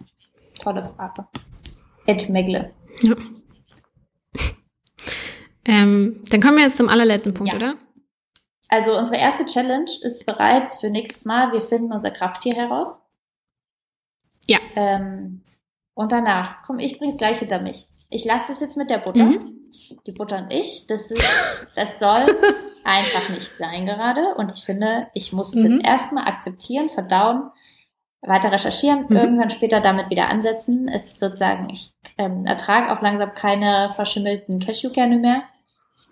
tolle 0.60 0.84
Frage. 0.96 1.26
Ed 2.06 2.28
Megle. 2.28 2.70
Ja. 3.02 3.14
Ähm, 5.64 6.22
dann 6.30 6.42
kommen 6.42 6.58
wir 6.58 6.64
jetzt 6.64 6.76
zum 6.76 6.90
allerletzten 6.90 7.32
Punkt, 7.32 7.52
ja. 7.52 7.56
oder? 7.56 7.74
Also 8.68 8.98
unsere 8.98 9.18
erste 9.18 9.46
Challenge 9.46 9.90
ist 10.02 10.26
bereits 10.26 10.78
für 10.78 10.90
nächstes 10.90 11.24
Mal, 11.24 11.52
wir 11.52 11.62
finden 11.62 11.92
unser 11.92 12.10
Krafttier 12.10 12.54
heraus. 12.54 12.92
Ja. 14.46 14.58
Ähm, 14.76 15.42
und 15.94 16.12
danach, 16.12 16.62
komm, 16.66 16.78
ich 16.80 16.98
bring's 16.98 17.16
gleich 17.16 17.38
hinter 17.38 17.62
mich. 17.62 17.88
Ich 18.10 18.24
lasse 18.24 18.46
das 18.48 18.60
jetzt 18.60 18.76
mit 18.76 18.90
der 18.90 18.98
Butter. 18.98 19.24
Mhm. 19.24 19.60
Die 20.06 20.12
Butter 20.12 20.38
und 20.38 20.52
ich, 20.52 20.86
das, 20.86 21.10
ist, 21.10 21.26
das 21.74 21.98
soll 21.98 22.22
einfach 22.84 23.28
nicht 23.30 23.56
sein 23.58 23.86
gerade. 23.86 24.34
Und 24.36 24.52
ich 24.52 24.64
finde, 24.64 25.08
ich 25.14 25.32
muss 25.32 25.54
es 25.54 25.62
mhm. 25.62 25.72
jetzt 25.72 25.86
erstmal 25.86 26.24
akzeptieren, 26.24 26.90
verdauen, 26.90 27.50
weiter 28.22 28.52
recherchieren, 28.52 29.06
mhm. 29.08 29.16
irgendwann 29.16 29.50
später 29.50 29.80
damit 29.80 30.10
wieder 30.10 30.28
ansetzen. 30.28 30.88
Es 30.88 31.12
ist 31.12 31.20
sozusagen, 31.20 31.68
ich 31.70 31.92
ähm, 32.18 32.46
ertrage 32.46 32.92
auch 32.92 33.02
langsam 33.02 33.34
keine 33.34 33.92
verschimmelten 33.94 34.60
Cashewkerne 34.60 35.18
mehr. 35.18 35.42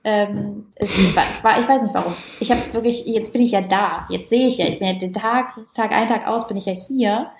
Ähm, 0.04 0.72
es 0.74 0.96
war, 1.42 1.60
ich 1.60 1.68
weiß 1.68 1.82
nicht 1.82 1.94
warum. 1.94 2.14
Ich 2.40 2.50
habe 2.50 2.60
wirklich, 2.72 3.06
jetzt 3.06 3.32
bin 3.32 3.42
ich 3.42 3.52
ja 3.52 3.60
da. 3.60 4.06
Jetzt 4.10 4.28
sehe 4.28 4.46
ich 4.46 4.58
ja, 4.58 4.66
ich 4.66 4.78
bin 4.78 4.88
ja 4.88 4.94
den 4.94 5.12
Tag, 5.12 5.56
Tag 5.74 5.92
ein, 5.92 6.08
Tag 6.08 6.26
aus, 6.26 6.46
bin 6.46 6.56
ich 6.56 6.66
ja 6.66 6.72
hier. 6.72 7.30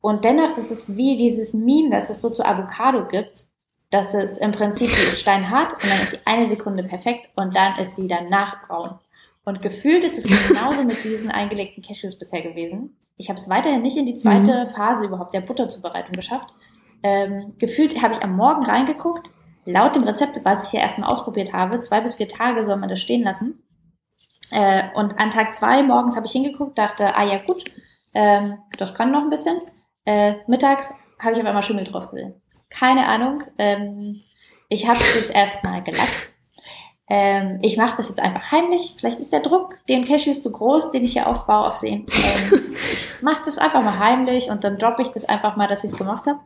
Und 0.00 0.24
dennoch, 0.24 0.54
das 0.54 0.70
ist 0.70 0.96
wie 0.96 1.16
dieses 1.16 1.52
Meme, 1.52 1.90
das 1.90 2.08
es 2.08 2.22
so 2.22 2.30
zu 2.30 2.44
Avocado 2.44 3.06
gibt, 3.06 3.44
dass 3.90 4.14
es 4.14 4.38
im 4.38 4.52
Prinzip, 4.52 4.88
die 4.88 5.02
ist 5.02 5.20
steinhart 5.20 5.72
und 5.74 5.90
dann 5.90 6.02
ist 6.02 6.10
sie 6.10 6.20
eine 6.24 6.48
Sekunde 6.48 6.84
perfekt 6.84 7.28
und 7.40 7.56
dann 7.56 7.76
ist 7.76 7.96
sie 7.96 8.06
danach 8.06 8.66
braun. 8.66 8.98
Und 9.44 9.62
gefühlt 9.62 10.04
ist 10.04 10.18
es 10.18 10.48
genauso 10.48 10.84
mit 10.84 11.02
diesen 11.02 11.30
eingelegten 11.30 11.82
Cashews 11.82 12.16
bisher 12.16 12.42
gewesen. 12.42 12.96
Ich 13.16 13.28
habe 13.28 13.38
es 13.38 13.48
weiterhin 13.48 13.82
nicht 13.82 13.96
in 13.96 14.06
die 14.06 14.14
zweite 14.14 14.66
mhm. 14.66 14.70
Phase 14.70 15.06
überhaupt 15.06 15.34
der 15.34 15.40
Butterzubereitung 15.40 16.12
geschafft. 16.12 16.54
Ähm, 17.02 17.54
gefühlt 17.58 18.00
habe 18.00 18.14
ich 18.14 18.22
am 18.22 18.36
Morgen 18.36 18.64
reingeguckt, 18.64 19.30
laut 19.64 19.96
dem 19.96 20.04
Rezept, 20.04 20.44
was 20.44 20.66
ich 20.66 20.72
ja 20.72 20.80
erstmal 20.80 21.10
ausprobiert 21.10 21.52
habe, 21.52 21.80
zwei 21.80 22.00
bis 22.00 22.14
vier 22.14 22.28
Tage 22.28 22.64
soll 22.64 22.76
man 22.76 22.88
das 22.88 23.00
stehen 23.00 23.22
lassen. 23.22 23.62
Äh, 24.50 24.84
und 24.94 25.18
an 25.18 25.30
Tag 25.30 25.54
zwei 25.54 25.82
morgens 25.82 26.16
habe 26.16 26.26
ich 26.26 26.32
hingeguckt, 26.32 26.78
dachte, 26.78 27.16
ah 27.16 27.24
ja 27.24 27.38
gut, 27.38 27.64
ähm, 28.14 28.58
das 28.78 28.94
kann 28.94 29.12
noch 29.12 29.22
ein 29.22 29.30
bisschen. 29.30 29.60
Äh, 30.04 30.34
mittags 30.46 30.92
habe 31.18 31.32
ich 31.32 31.40
auf 31.40 31.46
einmal 31.46 31.62
Schimmel 31.62 31.84
drauf 31.84 32.10
gesehen. 32.10 32.34
Keine 32.70 33.06
Ahnung. 33.06 33.42
Ähm, 33.58 34.22
ich 34.68 34.86
habe 34.86 34.98
es 34.98 35.14
jetzt 35.14 35.34
erstmal 35.34 35.82
gelassen. 35.82 36.30
Ähm, 37.12 37.58
ich 37.62 37.76
mache 37.76 37.96
das 37.96 38.08
jetzt 38.08 38.20
einfach 38.20 38.52
heimlich. 38.52 38.94
Vielleicht 38.96 39.18
ist 39.18 39.32
der 39.32 39.40
Druck 39.40 39.76
den 39.88 40.04
Cashews 40.04 40.40
zu 40.40 40.52
groß, 40.52 40.92
den 40.92 41.02
ich 41.02 41.12
hier 41.12 41.26
aufbaue, 41.26 41.66
auf 41.66 41.76
sehen. 41.76 42.06
Ähm, 42.52 42.74
ich 42.92 43.08
mache 43.20 43.42
das 43.44 43.58
einfach 43.58 43.82
mal 43.82 43.98
heimlich 43.98 44.48
und 44.48 44.62
dann 44.62 44.78
droppe 44.78 45.02
ich 45.02 45.08
das 45.08 45.24
einfach 45.24 45.56
mal, 45.56 45.66
dass 45.66 45.82
ich 45.82 45.90
es 45.92 45.98
gemacht 45.98 46.26
habe. 46.26 46.38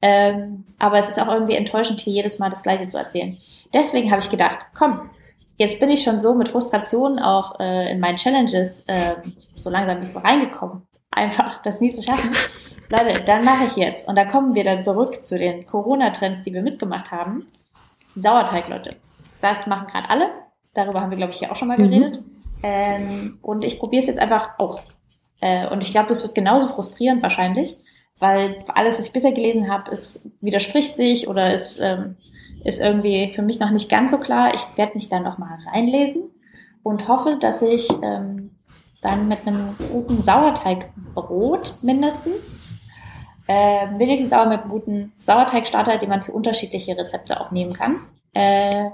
Ähm, 0.00 0.64
aber 0.78 0.98
es 0.98 1.08
ist 1.08 1.20
auch 1.20 1.26
irgendwie 1.26 1.56
enttäuschend, 1.56 2.00
hier 2.00 2.12
jedes 2.12 2.38
Mal 2.38 2.50
das 2.50 2.62
Gleiche 2.62 2.86
zu 2.86 2.98
erzählen. 2.98 3.36
Deswegen 3.74 4.10
habe 4.12 4.20
ich 4.20 4.30
gedacht, 4.30 4.58
komm, 4.78 5.10
jetzt 5.56 5.80
bin 5.80 5.90
ich 5.90 6.02
schon 6.02 6.20
so 6.20 6.34
mit 6.34 6.50
Frustration 6.50 7.18
auch 7.18 7.58
äh, 7.58 7.90
in 7.90 7.98
meinen 7.98 8.16
Challenges 8.16 8.84
äh, 8.86 9.16
so 9.56 9.70
langsam 9.70 9.98
nicht 9.98 10.12
so 10.12 10.20
reingekommen. 10.20 10.86
Einfach 11.10 11.62
das 11.62 11.80
nie 11.80 11.90
zu 11.90 12.02
schaffen. 12.02 12.30
Leute, 12.88 13.22
dann 13.24 13.44
mache 13.44 13.64
ich 13.64 13.76
jetzt. 13.76 14.06
Und 14.06 14.16
da 14.16 14.24
kommen 14.24 14.54
wir 14.54 14.64
dann 14.64 14.82
zurück 14.82 15.24
zu 15.24 15.38
den 15.38 15.66
Corona-Trends, 15.66 16.42
die 16.42 16.54
wir 16.54 16.62
mitgemacht 16.62 17.10
haben. 17.10 17.46
Sauerteig, 18.14 18.68
Leute. 18.68 18.96
Das 19.40 19.66
machen 19.66 19.86
gerade 19.86 20.08
alle. 20.08 20.30
Darüber 20.74 21.00
haben 21.00 21.10
wir, 21.10 21.16
glaube 21.16 21.32
ich, 21.32 21.38
hier 21.38 21.50
auch 21.50 21.56
schon 21.56 21.68
mal 21.68 21.78
mhm. 21.78 21.90
geredet. 21.90 22.20
Mhm. 22.20 22.36
Ähm, 22.62 23.38
und 23.42 23.64
ich 23.64 23.78
probiere 23.78 24.00
es 24.00 24.06
jetzt 24.06 24.20
einfach 24.20 24.58
auch. 24.58 24.82
Äh, 25.40 25.68
und 25.68 25.82
ich 25.82 25.90
glaube, 25.90 26.08
das 26.08 26.22
wird 26.22 26.34
genauso 26.34 26.68
frustrierend 26.68 27.22
wahrscheinlich, 27.22 27.76
weil 28.18 28.64
alles, 28.68 28.98
was 28.98 29.06
ich 29.06 29.12
bisher 29.12 29.32
gelesen 29.32 29.70
habe, 29.70 29.90
es 29.90 30.30
widerspricht 30.40 30.96
sich 30.96 31.28
oder 31.28 31.52
ist, 31.54 31.78
ähm, 31.78 32.16
ist 32.64 32.80
irgendwie 32.80 33.32
für 33.34 33.42
mich 33.42 33.60
noch 33.60 33.70
nicht 33.70 33.88
ganz 33.88 34.10
so 34.10 34.18
klar. 34.18 34.54
Ich 34.54 34.66
werde 34.76 34.94
mich 34.94 35.08
dann 35.08 35.22
noch 35.22 35.38
mal 35.38 35.58
reinlesen 35.70 36.30
und 36.82 37.08
hoffe, 37.08 37.36
dass 37.38 37.62
ich 37.62 37.88
ähm, 38.02 38.50
dann 39.02 39.28
mit 39.28 39.46
einem 39.46 39.76
guten 39.92 40.20
Sauerteigbrot 40.20 41.78
mindestens, 41.82 42.74
äh, 43.46 43.86
wenigstens 43.98 44.32
aber 44.32 44.50
mit 44.50 44.60
einem 44.60 44.70
guten 44.70 45.12
Sauerteigstarter, 45.18 45.98
den 45.98 46.08
man 46.08 46.22
für 46.22 46.32
unterschiedliche 46.32 46.96
Rezepte 46.96 47.40
auch 47.40 47.50
nehmen 47.50 47.72
kann, 47.72 48.00
äh, 48.34 48.90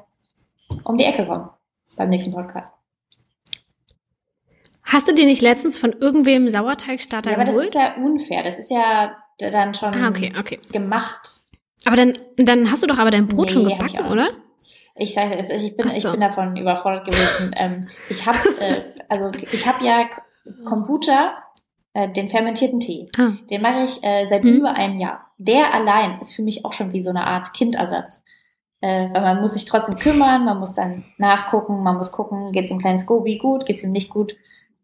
um 0.85 0.97
die 0.99 1.05
Ecke 1.05 1.27
kommen 1.27 1.49
beim 1.97 2.09
nächsten 2.09 2.33
Podcast. 2.33 2.73
Hast 4.85 5.09
du 5.09 5.15
dir 5.15 5.25
nicht 5.25 5.43
letztens 5.43 5.79
von 5.79 5.93
irgendwem 5.93 6.49
Sauerteigstarter 6.49 7.31
ja, 7.31 7.37
aber 7.37 7.47
geholt? 7.47 7.67
das 7.67 7.69
ist 7.69 7.75
ja 7.75 7.95
unfair. 8.03 8.43
Das 8.43 8.59
ist 8.59 8.71
ja 8.71 9.17
dann 9.39 9.75
schon 9.75 9.95
ah, 9.95 10.09
okay, 10.09 10.33
okay. 10.39 10.61
gemacht. 10.71 11.43
Aber 11.85 11.97
dann, 11.97 12.13
dann 12.37 12.71
hast 12.71 12.83
du 12.83 12.87
doch 12.87 12.99
aber 12.99 13.11
dein 13.11 13.27
Brot 13.27 13.47
nee, 13.47 13.53
schon 13.53 13.69
gebacken, 13.69 14.07
oder? 14.07 14.31
Ich 14.95 15.15
sage 15.15 15.37
es, 15.39 15.49
ich 15.51 15.77
bin, 15.77 15.89
so. 15.89 15.97
ich 15.97 16.13
bin 16.13 16.21
davon 16.21 16.57
überfordert 16.57 17.07
gewesen. 17.07 17.51
ähm, 17.57 17.89
ich 18.09 18.25
habe, 18.27 18.39
äh, 18.61 18.83
also 19.09 19.31
ich 19.53 19.67
habe 19.67 19.85
ja 19.85 20.09
Kombucha, 20.65 21.29
äh, 21.29 21.52
den 21.95 22.31
fermentierten 22.31 22.81
Tee. 22.81 23.09
Ah. 23.19 23.33
Den 23.51 23.63
mache 23.63 23.83
ich 23.83 24.03
äh, 24.03 24.27
seit 24.29 24.43
hm. 24.43 24.57
über 24.57 24.77
einem 24.77 24.99
Jahr. 24.99 25.27
Der 25.39 25.75
allein 25.75 26.21
ist 26.21 26.35
für 26.35 26.43
mich 26.43 26.65
auch 26.65 26.73
schon 26.73 26.93
wie 26.93 27.03
so 27.03 27.11
eine 27.11 27.27
Art 27.27 27.53
Kindersatz. 27.53 28.23
Äh, 28.81 29.13
weil 29.13 29.23
man 29.23 29.41
muss 29.41 29.55
sich 29.55 29.65
trotzdem 29.65 29.97
kümmern, 29.97 30.45
man 30.45 30.59
muss 30.59 30.75
dann 30.75 31.05
nachgucken, 31.17 31.83
man 31.83 31.97
muss 31.97 32.11
gucken, 32.11 32.51
geht 32.51 32.65
es 32.65 32.71
dem 32.71 32.79
kleinen 32.79 32.99
Scooby 32.99 33.39
gut, 33.39 33.65
geht 33.65 33.77
es 33.77 33.85
ihm 33.85 33.93
nicht 33.93 34.11
gut. 34.11 34.35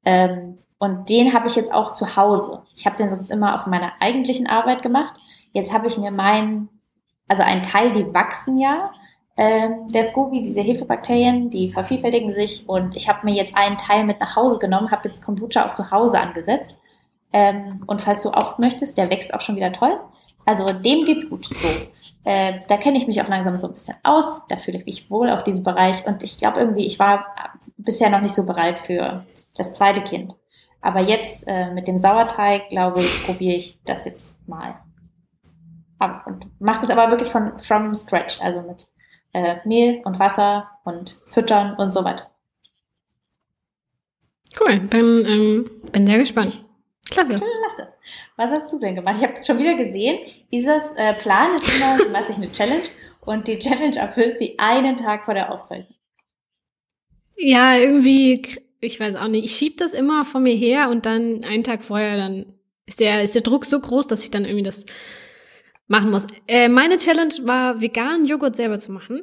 Ähm, 0.05 0.59
und 0.79 1.09
den 1.09 1.33
habe 1.33 1.49
ich 1.49 1.57
jetzt 1.57 1.73
auch 1.73 1.93
zu 1.93 2.17
Hause. 2.17 2.63
Ich 2.77 2.87
habe 2.87 2.97
den 2.97 3.11
sonst 3.11 3.31
immer 3.31 3.57
auf 3.57 3.67
meiner 3.67 3.93
eigentlichen 3.99 4.47
Arbeit 4.47 4.83
gemacht. 4.83 5.15
Jetzt 5.53 5.73
habe 5.73 5.89
ich 5.89 5.99
mir 5.99 6.13
meinen, 6.13 6.69
also 7.27 7.43
einen 7.43 7.63
Teil, 7.63 7.91
die 7.91 8.15
wachsen 8.15 8.59
ja, 8.59 8.93
ähm, 9.37 9.89
der 9.89 10.05
Scooby, 10.05 10.43
diese 10.43 10.61
Hefebakterien, 10.61 11.51
die 11.51 11.71
vervielfältigen 11.71 12.33
sich 12.33 12.69
und 12.69 12.95
ich 12.97 13.09
habe 13.09 13.25
mir 13.25 13.35
jetzt 13.35 13.57
einen 13.57 13.79
Teil 13.79 14.05
mit 14.05 14.21
nach 14.21 14.37
Hause 14.37 14.59
genommen, 14.59 14.91
habe 14.91 15.09
jetzt 15.09 15.25
Kombucha 15.25 15.67
auch 15.67 15.73
zu 15.73 15.91
Hause 15.91 16.21
angesetzt. 16.21 16.77
Ähm, 17.33 17.83
und 17.87 18.03
falls 18.03 18.23
du 18.23 18.31
auch 18.31 18.59
möchtest, 18.59 18.97
der 18.97 19.11
wächst 19.11 19.35
auch 19.35 19.41
schon 19.41 19.57
wieder 19.57 19.73
toll. 19.73 19.99
Also 20.45 20.67
dem 20.67 21.05
geht's 21.05 21.29
gut. 21.29 21.47
So. 21.47 21.69
Äh, 22.25 22.61
da 22.69 22.77
kenne 22.77 22.99
ich 22.99 23.07
mich 23.07 23.21
auch 23.23 23.29
langsam 23.29 23.59
so 23.59 23.67
ein 23.67 23.73
bisschen 23.73 23.97
aus. 24.03 24.41
Da 24.49 24.57
fühle 24.57 24.79
ich 24.79 24.87
mich 24.87 25.11
wohl 25.11 25.31
auf 25.31 25.45
diesem 25.45 25.65
Bereich. 25.65 26.07
Und 26.07 26.23
ich 26.23 26.39
glaube 26.39 26.61
irgendwie, 26.61 26.87
ich 26.87 26.99
war 26.99 27.27
bisher 27.77 28.11
noch 28.11 28.21
nicht 28.21 28.35
so 28.35 28.45
bereit 28.45 28.79
für 28.79 29.25
das 29.57 29.73
zweite 29.75 30.03
Kind. 30.03 30.35
Aber 30.81 31.01
jetzt 31.01 31.45
äh, 31.47 31.71
mit 31.73 31.89
dem 31.89 31.99
Sauerteig, 31.99 32.69
glaube 32.71 33.01
ich, 33.01 33.27
probiere 33.27 33.57
ich 33.57 33.79
das 33.85 34.05
jetzt 34.05 34.37
mal. 34.49 34.77
Ab 35.99 36.25
und 36.27 36.47
mache 36.61 36.81
das 36.81 36.91
aber 36.91 37.11
wirklich 37.11 37.31
von 37.31 37.59
from 37.59 37.95
scratch, 37.95 38.41
also 38.41 38.63
mit 38.63 38.87
äh, 39.33 39.57
Mehl 39.65 40.01
und 40.05 40.19
Wasser 40.21 40.69
und 40.85 41.21
Füttern 41.29 41.75
und 41.75 41.93
so 41.93 42.05
weiter. 42.05 42.31
Cool, 44.59 44.81
bin, 44.81 45.25
ähm, 45.27 45.71
bin 45.93 46.07
sehr 46.07 46.19
gespannt. 46.19 46.65
Klasse. 47.11 47.37
Klasse. 47.37 47.93
Was 48.37 48.51
hast 48.51 48.73
du 48.73 48.79
denn 48.79 48.95
gemacht? 48.95 49.17
Ich 49.19 49.25
habe 49.27 49.43
schon 49.45 49.59
wieder 49.59 49.75
gesehen, 49.75 50.19
dieses 50.53 50.85
äh, 50.97 51.15
Plan 51.15 51.55
ist 51.55 51.75
immer, 51.75 51.99
sie 51.99 52.09
macht 52.11 52.29
sich 52.29 52.37
eine 52.37 52.53
Challenge 52.53 52.83
und 53.21 53.49
die 53.49 53.59
Challenge 53.59 53.97
erfüllt 53.97 54.37
sie 54.37 54.59
einen 54.59 54.97
Tag 54.97 55.25
vor 55.25 55.35
der 55.35 55.53
Aufzeichnung. 55.53 55.95
Ja, 57.37 57.77
irgendwie 57.77 58.43
ich 58.81 59.01
weiß 59.01 59.17
auch 59.17 59.29
nicht, 59.29 59.45
ich 59.45 59.57
schiebe 59.57 59.77
das 59.77 59.95
immer 59.95 60.25
vor 60.25 60.41
mir 60.41 60.55
her 60.55 60.89
und 60.91 61.07
dann 61.07 61.45
einen 61.45 61.65
Tag 61.65 61.83
vorher, 61.83 62.17
dann 62.17 62.47
ist 62.87 63.01
der, 63.01 63.23
ist 63.23 63.35
der 63.35 63.43
Druck 63.43 63.65
so 63.67 63.81
groß, 63.81 64.07
dass 64.07 64.23
ich 64.23 64.31
dann 64.31 64.45
irgendwie 64.45 64.63
das 64.63 64.87
machen 65.89 66.11
muss. 66.11 66.27
Äh, 66.47 66.69
meine 66.69 66.97
Challenge 66.97 67.35
war, 67.43 67.81
veganen 67.81 68.27
Joghurt 68.27 68.57
selber 68.57 68.79
zu 68.79 68.93
machen, 68.93 69.23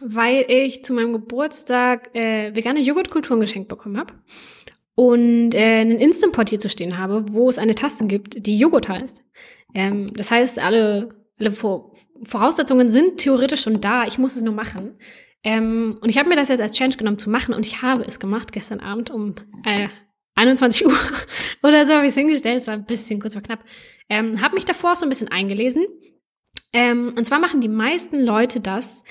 weil 0.00 0.44
ich 0.48 0.84
zu 0.84 0.92
meinem 0.92 1.12
Geburtstag 1.12 2.14
äh, 2.16 2.54
vegane 2.54 2.80
Joghurtkulturen 2.80 3.40
geschenkt 3.40 3.68
bekommen 3.68 3.98
habe 3.98 4.14
und 4.94 5.54
äh, 5.54 5.80
einen 5.80 5.98
Instant 5.98 6.32
Pot 6.32 6.50
hier 6.50 6.60
zu 6.60 6.68
stehen 6.68 6.98
habe, 6.98 7.24
wo 7.30 7.48
es 7.48 7.58
eine 7.58 7.74
Taste 7.74 8.06
gibt, 8.06 8.46
die 8.46 8.58
Joghurt 8.58 8.88
heißt. 8.88 9.22
Ähm, 9.74 10.12
das 10.14 10.30
heißt, 10.30 10.58
alle, 10.58 11.08
alle 11.38 11.52
Voraussetzungen 11.52 12.90
sind 12.90 13.18
theoretisch 13.18 13.62
schon 13.62 13.80
da. 13.80 14.06
Ich 14.06 14.18
muss 14.18 14.36
es 14.36 14.42
nur 14.42 14.54
machen. 14.54 14.96
Ähm, 15.42 15.98
und 16.00 16.08
ich 16.08 16.18
habe 16.18 16.28
mir 16.28 16.36
das 16.36 16.48
jetzt 16.48 16.60
als 16.60 16.72
Challenge 16.72 16.96
genommen 16.96 17.18
zu 17.18 17.28
machen 17.28 17.54
und 17.54 17.66
ich 17.66 17.82
habe 17.82 18.04
es 18.06 18.18
gemacht 18.18 18.52
gestern 18.52 18.80
Abend 18.80 19.10
um 19.10 19.34
äh, 19.64 19.88
21 20.36 20.86
Uhr 20.86 20.92
oder 21.62 21.86
so 21.86 21.92
habe 21.92 22.04
ich 22.04 22.10
es 22.10 22.16
hingestellt. 22.16 22.62
Es 22.62 22.66
war 22.66 22.74
ein 22.74 22.86
bisschen 22.86 23.20
kurz 23.20 23.34
vor 23.34 23.42
knapp. 23.42 23.64
Ähm, 24.08 24.40
habe 24.40 24.54
mich 24.54 24.64
davor 24.64 24.92
auch 24.92 24.96
so 24.96 25.04
ein 25.04 25.10
bisschen 25.10 25.28
eingelesen. 25.28 25.86
Ähm, 26.72 27.12
und 27.16 27.24
zwar 27.24 27.40
machen 27.40 27.60
die 27.60 27.68
meisten 27.68 28.24
Leute 28.24 28.60
das 28.60 29.02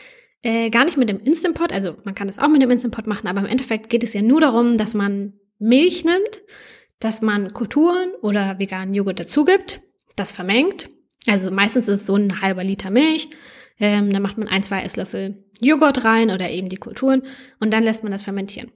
äh, 0.41 0.69
gar 0.69 0.85
nicht 0.85 0.97
mit 0.97 1.09
dem 1.09 1.19
Instant 1.19 1.55
Pot. 1.55 1.71
Also 1.71 1.97
man 2.03 2.15
kann 2.15 2.27
das 2.27 2.39
auch 2.39 2.49
mit 2.49 2.61
dem 2.61 2.71
Instant 2.71 2.95
Pot 2.95 3.07
machen, 3.07 3.27
aber 3.27 3.39
im 3.39 3.45
Endeffekt 3.45 3.89
geht 3.89 4.03
es 4.03 4.13
ja 4.13 4.21
nur 4.21 4.41
darum, 4.41 4.77
dass 4.77 4.93
man 4.93 5.33
Milch 5.59 6.03
nimmt, 6.03 6.41
dass 6.99 7.21
man 7.21 7.53
Kulturen 7.53 8.13
oder 8.21 8.59
veganen 8.59 8.93
Joghurt 8.93 9.19
dazu 9.19 9.45
gibt, 9.45 9.81
das 10.15 10.31
vermengt. 10.31 10.89
Also 11.27 11.51
meistens 11.51 11.87
ist 11.87 12.01
es 12.01 12.05
so 12.05 12.15
ein 12.15 12.41
halber 12.41 12.63
Liter 12.63 12.89
Milch. 12.89 13.29
Ähm, 13.79 14.11
dann 14.11 14.21
macht 14.21 14.37
man 14.37 14.47
ein, 14.47 14.63
zwei 14.63 14.81
Esslöffel 14.81 15.43
Joghurt 15.59 16.03
rein 16.03 16.29
oder 16.29 16.49
eben 16.49 16.69
die 16.69 16.77
Kulturen 16.77 17.23
und 17.59 17.71
dann 17.71 17.83
lässt 17.83 18.03
man 18.03 18.11
das 18.11 18.23
fermentieren. 18.23 18.71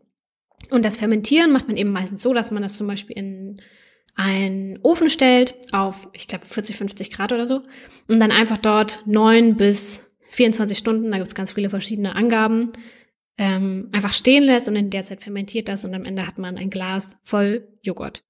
Und 0.71 0.86
das 0.86 0.97
Fermentieren 0.97 1.51
macht 1.51 1.67
man 1.67 1.78
eben 1.78 1.91
meistens 1.91 2.21
so, 2.21 2.34
dass 2.34 2.51
man 2.51 2.63
das 2.63 2.78
zum 2.78 2.88
Beispiel 2.88 3.17
in 3.17 3.61
einen 4.15 4.80
Ofen 4.82 5.09
stellt 5.09 5.55
auf, 5.71 6.09
ich 6.13 6.28
glaube, 6.28 6.45
40, 6.45 6.75
50 6.75 7.11
Grad 7.11 7.32
oder 7.32 7.45
so 7.45 7.61
und 8.07 8.19
dann 8.19 8.32
einfach 8.32 8.57
dort 8.57 9.03
neun 9.05 9.55
bis 9.55 10.03
24 10.30 10.78
Stunden, 10.78 11.11
da 11.11 11.17
gibt 11.17 11.30
es 11.30 11.36
ganz 11.36 11.51
viele 11.51 11.69
verschiedene 11.69 12.15
Angaben, 12.15 12.71
ähm, 13.38 13.90
einfach 13.92 14.14
stehen 14.14 14.44
lässt 14.44 14.68
und 14.68 14.76
in 14.76 14.90
der 14.90 15.04
Zeit 15.04 15.22
fermentiert 15.22 15.68
das 15.68 15.86
und 15.86 15.94
am 15.94 16.06
Ende 16.06 16.26
hat 16.26 16.38
man 16.38 16.58
ein 16.58 16.70
Glas 16.70 17.18
voll 17.24 17.68
Joghurt. 17.84 18.24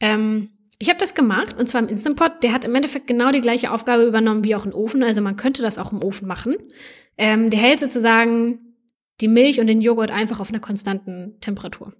Ähm, 0.00 0.50
ich 0.78 0.88
habe 0.88 0.98
das 0.98 1.14
gemacht 1.14 1.56
und 1.58 1.68
zwar 1.68 1.80
im 1.80 1.88
Instant 1.88 2.16
Pot. 2.16 2.42
Der 2.42 2.52
hat 2.52 2.64
im 2.64 2.74
Endeffekt 2.74 3.06
genau 3.06 3.30
die 3.30 3.40
gleiche 3.40 3.70
Aufgabe 3.70 4.04
übernommen 4.04 4.44
wie 4.44 4.54
auch 4.54 4.66
ein 4.66 4.74
Ofen. 4.74 5.02
Also 5.02 5.22
man 5.22 5.36
könnte 5.36 5.62
das 5.62 5.78
auch 5.78 5.90
im 5.90 6.02
Ofen 6.02 6.28
machen. 6.28 6.56
Ähm, 7.16 7.48
der 7.48 7.60
hält 7.60 7.80
sozusagen 7.80 8.74
die 9.22 9.28
Milch 9.28 9.58
und 9.58 9.68
den 9.68 9.80
Joghurt 9.80 10.10
einfach 10.10 10.40
auf 10.40 10.50
einer 10.50 10.60
konstanten 10.60 11.40
Temperatur 11.40 11.94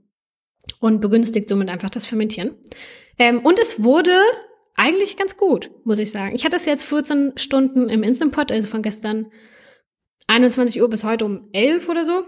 und 0.79 1.01
begünstigt 1.01 1.49
somit 1.49 1.71
einfach 1.71 1.89
das 1.89 2.05
Fermentieren. 2.05 2.55
Ähm, 3.19 3.41
und 3.41 3.59
es 3.59 3.83
wurde 3.83 4.13
eigentlich 4.75 5.17
ganz 5.17 5.39
gut, 5.39 5.71
muss 5.85 5.99
ich 5.99 6.11
sagen. 6.11 6.35
Ich 6.35 6.45
hatte 6.45 6.57
es 6.57 6.67
jetzt 6.67 6.85
14 6.85 7.33
Stunden 7.37 7.89
im 7.89 8.03
Instant 8.03 8.33
Pot, 8.33 8.53
also 8.53 8.69
von 8.69 8.83
gestern 8.83 9.27
21 10.29 10.81
Uhr 10.83 10.89
bis 10.91 11.05
heute 11.05 11.25
um 11.25 11.49
11 11.53 11.89
oder 11.89 12.05
so. 12.05 12.25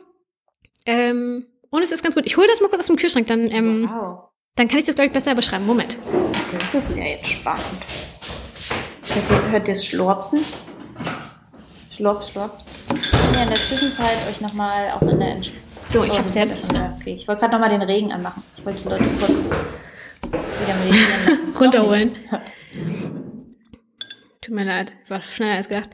Ähm, 0.87 1.47
und 1.71 1.83
es 1.83 1.93
ist 1.93 2.03
ganz 2.03 2.15
gut. 2.15 2.27
Ich 2.27 2.37
hole 2.37 2.47
das 2.47 2.61
mal 2.61 2.69
kurz 2.69 2.81
aus 2.81 2.87
dem 2.87 2.97
Kühlschrank, 2.97 3.27
dann, 3.27 3.51
ähm, 3.51 3.89
wow. 3.91 4.29
dann 4.55 4.69
kann 4.69 4.79
ich 4.79 4.85
das, 4.85 4.95
glaube 4.95 5.07
ich, 5.09 5.13
besser 5.13 5.35
beschreiben. 5.35 5.67
Moment. 5.67 5.97
Das 6.53 6.75
ist 6.75 6.97
ja 6.97 7.05
jetzt 7.05 7.27
spannend. 7.29 7.63
Hört 9.13 9.31
ihr, 9.31 9.51
hört 9.51 9.69
ihr 9.69 9.75
das 9.75 9.85
Schlurpsen? 9.85 10.41
Schlurp, 11.91 12.23
Schlurps. 12.25 12.83
Ich 12.95 13.11
kann 13.11 13.35
ja 13.35 13.43
in 13.43 13.49
der 13.49 13.57
Zwischenzeit 13.59 14.17
euch 14.31 14.41
nochmal 14.41 14.91
auch 14.93 15.03
in 15.03 15.19
der 15.19 15.31
Entsch 15.33 15.51
So, 15.85 16.05
ich 16.05 16.13
Oh, 16.13 16.17
jetzt. 16.17 16.37
ist 16.37 16.73
ja- 16.73 16.97
Okay, 17.01 17.15
ich 17.15 17.27
wollte 17.27 17.41
gerade 17.41 17.53
nochmal 17.55 17.71
den 17.71 17.83
Regen 17.83 18.13
anmachen. 18.13 18.43
Ich 18.57 18.65
wollte 18.65 18.83
die 18.85 18.89
Leute 18.89 19.05
kurz 19.19 19.51
wieder 19.51 20.75
meditieren 20.85 21.25
lassen. 21.27 21.53
Doch 21.55 21.61
Runterholen. 21.61 22.15
Tut 24.41 24.55
mir 24.55 24.65
leid, 24.65 24.93
war 25.09 25.21
schneller 25.21 25.57
als 25.57 25.69
gedacht. 25.69 25.91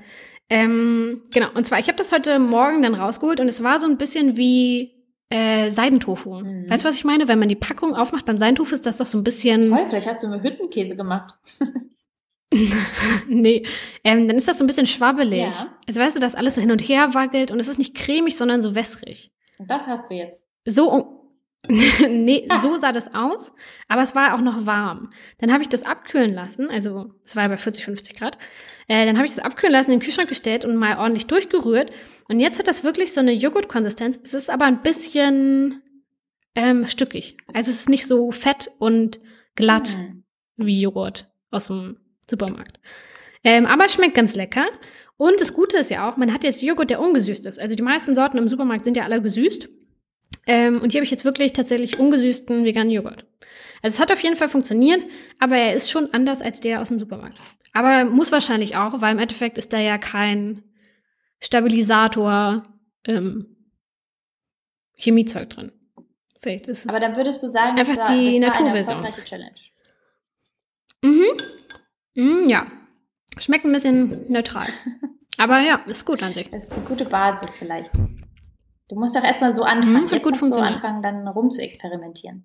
Ähm, 0.55 1.23
genau, 1.33 1.49
und 1.55 1.67
zwar, 1.67 1.81
ich 1.81 1.89
habe 1.89 1.99
das 1.99 2.13
heute 2.13 2.39
Morgen 2.39 2.81
dann 2.83 2.95
rausgeholt 2.95 3.41
und 3.41 3.49
es 3.49 3.65
war 3.65 3.81
so 3.81 3.89
ein 3.89 3.99
bisschen 3.99 4.37
wie 4.37 4.93
äh, 5.29 5.69
Seidentofu. 5.71 6.43
Mhm. 6.45 6.71
Weißt 6.71 6.85
du, 6.85 6.89
was 6.89 6.95
ich 6.95 7.03
meine? 7.03 7.27
Wenn 7.27 7.41
man 7.41 7.49
die 7.49 7.57
Packung 7.57 7.97
aufmacht 7.97 8.25
beim 8.25 8.39
Seidentofu, 8.39 8.73
ist 8.73 8.87
das 8.87 8.99
doch 8.99 9.07
so 9.07 9.19
ein 9.19 9.25
bisschen. 9.25 9.71
Toll, 9.71 9.87
vielleicht 9.89 10.07
hast 10.07 10.23
du 10.23 10.29
mir 10.29 10.41
Hüttenkäse 10.41 10.95
gemacht. 10.95 11.35
nee, 13.29 13.67
ähm, 14.05 14.29
dann 14.29 14.37
ist 14.37 14.47
das 14.47 14.59
so 14.59 14.65
ein 14.65 14.69
bisschen 14.69 14.87
schwabbelig. 14.87 15.41
Ja. 15.41 15.77
Also 15.89 16.01
weißt 16.01 16.15
du, 16.15 16.21
dass 16.21 16.37
alles 16.37 16.55
so 16.55 16.61
hin 16.61 16.71
und 16.71 16.81
her 16.81 17.15
wackelt 17.15 17.51
und 17.51 17.59
es 17.59 17.67
ist 17.67 17.79
nicht 17.79 17.97
cremig, 17.97 18.37
sondern 18.37 18.63
so 18.63 18.77
wässrig. 18.77 19.33
Und 19.59 19.69
das 19.69 19.89
hast 19.89 20.09
du 20.09 20.15
jetzt. 20.15 20.45
So, 20.65 21.24
nee, 22.09 22.49
so 22.61 22.77
sah 22.77 22.93
das 22.93 23.15
aus, 23.15 23.53
aber 23.89 24.03
es 24.03 24.15
war 24.15 24.35
auch 24.35 24.41
noch 24.41 24.67
warm. 24.67 25.11
Dann 25.39 25.53
habe 25.53 25.63
ich 25.63 25.69
das 25.69 25.85
abkühlen 25.85 26.33
lassen, 26.33 26.69
also 26.69 27.13
es 27.25 27.37
war 27.37 27.45
ja 27.45 27.49
bei 27.49 27.57
40, 27.57 27.85
50 27.85 28.17
Grad. 28.17 28.39
Äh, 28.87 29.07
dann 29.07 29.17
habe 29.17 29.27
ich 29.27 29.35
das 29.35 29.45
abkühlen 29.45 29.73
lassen, 29.73 29.91
in 29.91 29.99
den 29.99 30.05
Kühlschrank 30.05 30.29
gestellt 30.29 30.65
und 30.65 30.77
mal 30.77 30.99
ordentlich 30.99 31.27
durchgerührt. 31.27 31.91
Und 32.29 32.41
jetzt 32.41 32.59
hat 32.59 32.69
das 32.69 32.85
wirklich 32.85 33.13
so 33.13 33.21
eine 33.21 33.33
Joghurtkonsistenz. 33.33 34.19
Es 34.23 34.35
ist 34.35 34.51
aber 34.51 34.67
ein 34.67 34.83
bisschen 34.83 35.83
ähm, 36.55 36.87
stückig. 36.87 37.37
Also 37.53 37.71
es 37.71 37.79
ist 37.79 37.89
nicht 37.89 38.07
so 38.07 38.31
fett 38.31 38.71
und 38.79 39.21
glatt 39.55 39.97
Hm. 39.97 40.25
wie 40.57 40.81
Joghurt 40.81 41.29
aus 41.51 41.69
dem 41.69 41.99
Supermarkt. 42.29 42.81
Ähm, 43.43 43.67
aber 43.67 43.87
es 43.87 43.93
schmeckt 43.93 44.15
ganz 44.15 44.35
lecker. 44.35 44.67
Und 45.17 45.41
das 45.41 45.53
Gute 45.53 45.77
ist 45.77 45.91
ja 45.91 46.09
auch, 46.09 46.17
man 46.17 46.33
hat 46.33 46.45
jetzt 46.45 46.63
Joghurt, 46.63 46.91
der 46.91 47.01
ungesüßt 47.01 47.47
ist. 47.47 47.61
Also 47.61 47.75
die 47.75 47.83
meisten 47.83 48.15
Sorten 48.15 48.39
im 48.39 48.49
Supermarkt 48.49 48.85
sind 48.85 48.97
ja 48.97 49.05
alle 49.05 49.23
gesüßt. 49.23 49.69
Ähm, 50.47 50.81
und 50.81 50.93
hier 50.93 51.01
habe 51.01 51.05
ich 51.05 51.11
jetzt 51.11 51.25
wirklich 51.25 51.53
tatsächlich 51.53 51.99
ungesüßten 51.99 52.65
veganen 52.65 52.93
Joghurt. 52.93 53.27
Also 53.83 53.97
es 53.97 54.01
hat 54.01 54.13
auf 54.13 54.21
jeden 54.21 54.37
Fall 54.37 54.49
funktioniert, 54.49 55.03
aber 55.39 55.57
er 55.57 55.75
ist 55.75 55.91
schon 55.91 56.13
anders 56.13 56.41
als 56.41 56.61
der 56.61 56.81
aus 56.81 56.89
dem 56.89 56.99
Supermarkt. 56.99 57.39
Aber 57.73 58.05
muss 58.05 58.33
wahrscheinlich 58.33 58.77
auch, 58.77 59.01
weil 59.01 59.13
im 59.13 59.19
Endeffekt 59.19 59.59
ist 59.59 59.73
da 59.73 59.79
ja 59.79 59.99
kein 59.99 60.63
Stabilisator, 61.41 62.63
ähm, 63.07 63.55
Chemiezeug 64.97 65.51
drin. 65.51 65.73
Vielleicht 66.41 66.67
ist 66.67 66.81
es. 66.81 66.89
Aber 66.89 67.01
dann 67.01 67.17
würdest 67.17 67.43
du 67.43 67.49
sagen, 67.49 67.79
Einfach 67.79 67.97
das 67.97 68.09
war, 68.09 68.17
die 68.17 68.39
das 68.39 68.51
war 68.51 68.67
eine 68.67 68.79
erfolgreiche 68.79 69.25
Challenge. 69.25 69.55
Mhm. 71.03 71.25
Mm, 72.15 72.49
ja. 72.49 72.67
Schmeckt 73.39 73.65
ein 73.65 73.73
bisschen 73.73 74.31
neutral. 74.31 74.69
Aber 75.39 75.59
ja, 75.61 75.81
ist 75.87 76.07
gut 76.07 76.23
an 76.23 76.33
sich. 76.33 76.49
Das 76.51 76.65
ist 76.65 76.73
eine 76.73 76.85
gute 76.85 77.05
Basis 77.05 77.57
vielleicht. 77.57 77.91
Du 78.95 79.01
musst 79.01 79.17
doch 79.17 79.25
erstmal 79.25 79.53
so 79.55 79.65
anfangen. 79.65 80.05
Mhm, 80.05 80.09
Jetzt 80.11 80.23
gut 80.23 80.41
musst 80.41 80.55
du 80.55 80.61
anfangen, 80.61 81.03
dann 81.03 81.27
rum 81.29 81.51
zu 81.51 81.61
experimentieren. 81.61 82.45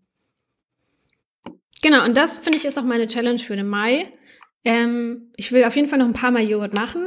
Genau, 1.81 2.03
und 2.05 2.17
das 2.17 2.39
finde 2.39 2.57
ich 2.57 2.65
ist 2.65 2.77
auch 2.77 2.83
meine 2.83 3.05
Challenge 3.07 3.39
für 3.39 3.55
den 3.55 3.67
Mai. 3.67 4.11
Ähm, 4.65 5.31
ich 5.35 5.51
will 5.51 5.63
auf 5.63 5.75
jeden 5.75 5.87
Fall 5.87 5.99
noch 5.99 6.07
ein 6.07 6.13
paar 6.13 6.31
Mal 6.31 6.43
Joghurt 6.43 6.73
machen. 6.73 7.05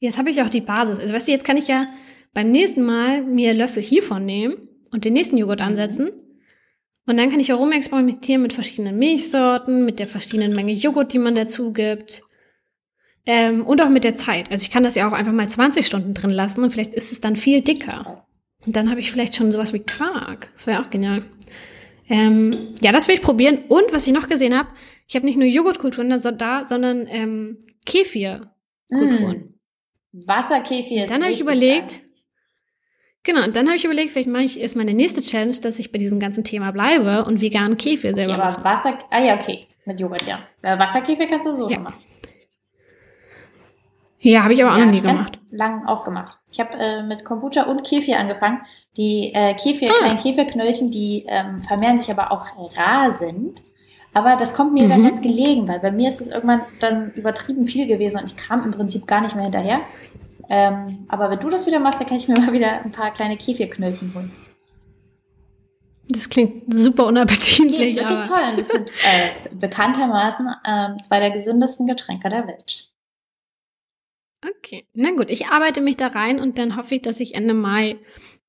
Jetzt 0.00 0.18
habe 0.18 0.30
ich 0.30 0.42
auch 0.42 0.48
die 0.50 0.60
Basis. 0.60 0.98
Also 0.98 1.14
weißt 1.14 1.28
du, 1.28 1.32
jetzt 1.32 1.44
kann 1.44 1.56
ich 1.56 1.68
ja 1.68 1.86
beim 2.34 2.50
nächsten 2.50 2.82
Mal 2.82 3.22
mir 3.22 3.54
Löffel 3.54 3.82
hiervon 3.82 4.26
nehmen 4.26 4.68
und 4.90 5.04
den 5.04 5.12
nächsten 5.14 5.38
Joghurt 5.38 5.60
Mhm. 5.60 5.66
ansetzen. 5.68 6.10
Und 7.06 7.16
dann 7.16 7.30
kann 7.30 7.40
ich 7.40 7.52
auch 7.52 7.58
rumexperimentieren 7.58 8.42
mit 8.42 8.52
verschiedenen 8.52 8.98
Milchsorten, 8.98 9.84
mit 9.84 9.98
der 9.98 10.06
verschiedenen 10.06 10.52
Menge 10.52 10.72
Joghurt, 10.72 11.12
die 11.12 11.18
man 11.18 11.34
dazu 11.34 11.72
gibt. 11.72 12.22
Ähm, 13.26 13.64
und 13.64 13.80
auch 13.80 13.88
mit 13.88 14.04
der 14.04 14.14
Zeit. 14.14 14.50
Also 14.50 14.62
ich 14.64 14.70
kann 14.70 14.82
das 14.82 14.94
ja 14.96 15.08
auch 15.08 15.12
einfach 15.12 15.32
mal 15.32 15.48
20 15.48 15.86
Stunden 15.86 16.14
drin 16.14 16.30
lassen 16.30 16.62
und 16.62 16.70
vielleicht 16.72 16.94
ist 16.94 17.12
es 17.12 17.20
dann 17.20 17.36
viel 17.36 17.62
dicker. 17.62 18.26
Und 18.66 18.76
dann 18.76 18.90
habe 18.90 19.00
ich 19.00 19.10
vielleicht 19.10 19.34
schon 19.34 19.50
sowas 19.52 19.72
wie 19.72 19.80
Quark. 19.80 20.50
Das 20.54 20.66
wäre 20.66 20.80
auch 20.82 20.90
genial. 20.90 21.24
Ähm, 22.08 22.50
ja, 22.80 22.92
das 22.92 23.08
will 23.08 23.14
ich 23.16 23.22
probieren. 23.22 23.58
Und 23.68 23.92
was 23.92 24.06
ich 24.06 24.12
noch 24.12 24.28
gesehen 24.28 24.56
habe, 24.56 24.68
ich 25.08 25.16
habe 25.16 25.26
nicht 25.26 25.36
nur 25.38 25.46
Joghurtkulturen 25.48 26.10
da, 26.10 26.18
so- 26.18 26.30
da 26.30 26.64
sondern 26.64 27.06
ähm, 27.08 27.58
Kefirkulturen. 27.86 29.54
Mm. 30.12 30.26
Wasserkefir 30.26 31.04
ist 31.04 31.10
Dann 31.10 31.22
habe 31.22 31.32
ich 31.32 31.40
überlegt, 31.40 31.88
geil. 31.90 32.00
genau, 33.22 33.44
und 33.44 33.56
dann 33.56 33.66
habe 33.66 33.76
ich 33.76 33.84
überlegt, 33.84 34.10
vielleicht 34.10 34.28
mache 34.28 34.44
ich 34.44 34.60
ist 34.60 34.76
meine 34.76 34.92
nächste 34.92 35.22
Challenge, 35.22 35.56
dass 35.62 35.78
ich 35.78 35.90
bei 35.90 35.98
diesem 35.98 36.20
ganzen 36.20 36.44
Thema 36.44 36.70
bleibe 36.70 37.24
und 37.24 37.40
veganen 37.40 37.78
Kefir 37.78 38.14
selber 38.14 38.32
Ja, 38.32 38.36
mache. 38.38 38.58
aber 38.58 38.64
Wasser, 38.64 38.90
ah 39.10 39.22
ja, 39.24 39.34
okay, 39.34 39.60
mit 39.86 39.98
Joghurt, 39.98 40.26
ja. 40.26 40.40
Äh, 40.62 40.78
Wasserkefir 40.78 41.26
kannst 41.26 41.46
du 41.46 41.52
so 41.52 41.66
Ja. 41.68 41.74
schon 41.74 41.82
machen. 41.84 42.00
Ja, 44.24 44.44
habe 44.44 44.52
ich 44.54 44.62
aber 44.62 44.72
auch 44.74 44.78
ja, 44.78 44.84
noch 44.86 44.92
nie 44.92 45.00
gemacht. 45.00 45.38
lang 45.50 45.84
auch 45.86 46.04
gemacht. 46.04 46.38
Ich 46.50 46.60
habe 46.60 46.78
äh, 46.78 47.02
mit 47.02 47.24
Kombucha 47.24 47.64
und 47.64 47.82
Kefir 47.84 48.18
angefangen. 48.20 48.60
Die 48.96 49.32
äh, 49.34 49.54
Kefir, 49.54 49.90
Ah. 49.90 49.98
kleinen 49.98 50.18
Kefirknöllchen, 50.18 50.90
die 50.92 51.24
ähm, 51.28 51.62
vermehren 51.64 51.98
sich 51.98 52.10
aber 52.10 52.30
auch 52.30 52.46
rasend. 52.76 53.62
Aber 54.14 54.36
das 54.36 54.54
kommt 54.54 54.74
mir 54.74 54.86
dann 54.88 55.00
Mhm. 55.00 55.06
ganz 55.06 55.20
gelegen, 55.22 55.66
weil 55.66 55.80
bei 55.80 55.90
mir 55.90 56.08
ist 56.08 56.20
es 56.20 56.28
irgendwann 56.28 56.60
dann 56.80 57.10
übertrieben 57.14 57.66
viel 57.66 57.86
gewesen 57.86 58.18
und 58.18 58.24
ich 58.30 58.36
kam 58.36 58.62
im 58.64 58.70
Prinzip 58.70 59.06
gar 59.06 59.20
nicht 59.22 59.34
mehr 59.34 59.44
hinterher. 59.44 59.80
Ähm, 60.48 61.06
aber 61.08 61.30
wenn 61.30 61.40
du 61.40 61.48
das 61.48 61.66
wieder 61.66 61.80
machst, 61.80 61.98
dann 62.00 62.06
kann 62.06 62.18
ich 62.18 62.28
mir 62.28 62.34
mal 62.38 62.52
wieder 62.52 62.84
ein 62.84 62.92
paar 62.92 63.10
kleine 63.12 63.36
Kefirknöllchen 63.36 64.14
holen. 64.14 64.30
Das 66.08 66.28
klingt 66.28 66.72
super 66.72 67.04
Die 67.04 67.08
unappetitlich. 67.08 67.72
ist 67.72 67.96
wirklich 67.96 68.18
aber 68.18 68.22
toll 68.22 68.38
und 68.50 68.60
das 68.60 68.68
sind 68.68 68.90
äh, 69.04 69.48
bekanntermaßen 69.54 70.48
ähm, 70.68 70.96
zwei 71.02 71.20
der 71.20 71.30
gesündesten 71.30 71.86
Getränke 71.86 72.28
der 72.28 72.46
Welt. 72.46 72.88
Okay, 74.44 74.86
na 74.92 75.10
gut, 75.12 75.30
ich 75.30 75.46
arbeite 75.46 75.80
mich 75.80 75.96
da 75.96 76.08
rein 76.08 76.40
und 76.40 76.58
dann 76.58 76.76
hoffe 76.76 76.96
ich, 76.96 77.02
dass 77.02 77.20
ich 77.20 77.34
Ende 77.34 77.54
Mai 77.54 77.96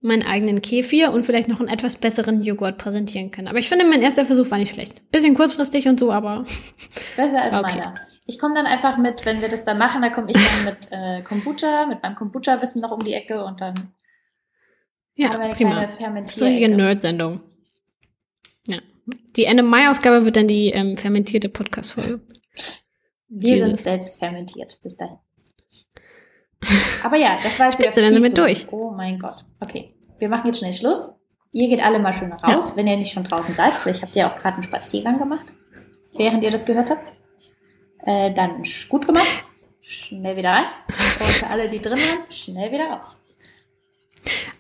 meinen 0.02 0.26
eigenen 0.26 0.62
Kefir 0.62 1.14
und 1.14 1.26
vielleicht 1.26 1.48
noch 1.48 1.60
einen 1.60 1.70
etwas 1.70 1.96
besseren 1.96 2.42
Joghurt 2.44 2.78
präsentieren 2.78 3.32
kann. 3.32 3.48
Aber 3.48 3.60
ich 3.60 3.70
finde, 3.70 3.86
mein 3.86 4.02
erster 4.02 4.26
Versuch 4.26 4.52
war 4.52 4.58
nicht 4.58 4.74
schlecht. 4.74 5.10
Bisschen 5.12 5.34
kurzfristig 5.34 5.88
und 5.88 6.00
so, 6.00 6.12
aber 6.12 6.44
Besser 7.16 7.42
als 7.42 7.56
Okay. 7.56 7.78
meiner. 7.78 7.94
Ich 8.26 8.40
komme 8.40 8.56
dann 8.56 8.66
einfach 8.66 8.98
mit, 8.98 9.26
wenn 9.26 9.42
wir 9.42 9.50
das 9.50 9.66
dann 9.66 9.78
machen, 9.78 10.02
da 10.02 10.10
komme 10.10 10.28
ich 10.30 10.38
dann 10.38 10.66
mit 10.66 10.88
äh, 10.92 11.22
Kombucha, 11.24 11.86
mit 11.86 12.02
meinem 12.04 12.16
Kombucha-Wissen 12.16 12.82
noch 12.82 12.92
um 12.92 13.04
die 13.04 13.14
Ecke 13.14 13.44
und 13.44 13.62
dann 13.62 13.94
ja, 15.16 15.32
eine 15.32 15.54
prima. 15.54 15.72
kleine 15.72 15.88
eine. 15.90 16.76
Nerd-Sendung. 16.78 17.42
Ja. 18.68 18.80
Die 19.36 19.46
Ende 19.46 19.64
Mai-Ausgabe 19.64 20.26
wird 20.26 20.38
dann 20.38 20.48
die 20.48 20.70
ähm, 20.70 20.98
fermentierte 20.98 21.50
Podcast-Folge. 21.50 22.22
Wir 23.28 23.48
sind 23.48 23.68
Jesus. 23.68 23.84
selbst 23.84 24.20
fermentiert 24.20 24.80
bis 24.84 24.96
dahin. 24.98 25.18
Aber 27.04 27.18
ja, 27.18 27.38
das 27.44 27.60
war 27.60 27.68
jetzt 27.68 27.80
wieder 27.80 28.10
sind 28.12 28.22
wir 28.24 28.30
zu 28.30 28.36
durch. 28.36 28.68
Oh 28.72 28.92
mein 28.92 29.20
Gott. 29.20 29.46
Okay, 29.60 29.94
wir 30.20 30.30
machen 30.30 30.48
jetzt 30.48 30.60
schnell 30.60 30.74
Schluss. 30.74 31.10
Ihr 31.52 31.70
geht 31.70 31.84
alle 31.86 32.00
mal 32.00 32.14
schön 32.14 32.32
raus, 32.34 32.74
wenn 32.76 32.88
ihr 32.88 32.98
nicht 32.98 33.12
schon 33.14 33.24
draußen 33.24 33.54
seid. 33.54 33.76
Vielleicht 33.76 34.02
habt 34.02 34.16
ihr 34.16 34.28
auch 34.28 34.36
gerade 34.36 34.56
einen 34.56 34.64
Spaziergang 34.64 35.20
gemacht, 35.20 35.54
während 36.18 36.44
ihr 36.44 36.50
das 36.52 36.66
gehört 36.66 36.90
habt. 36.90 37.04
Äh, 38.06 38.34
dann 38.34 38.64
gut 38.90 39.06
gemacht. 39.06 39.44
Schnell 39.82 40.36
wieder 40.38 40.50
rein. 40.52 40.66
Und 40.88 40.96
für 41.30 41.48
alle, 41.48 41.70
die 41.70 41.80
drin 41.80 42.00
sind, 42.00 42.34
schnell 42.34 42.72
wieder 42.72 42.86
raus. 42.90 43.06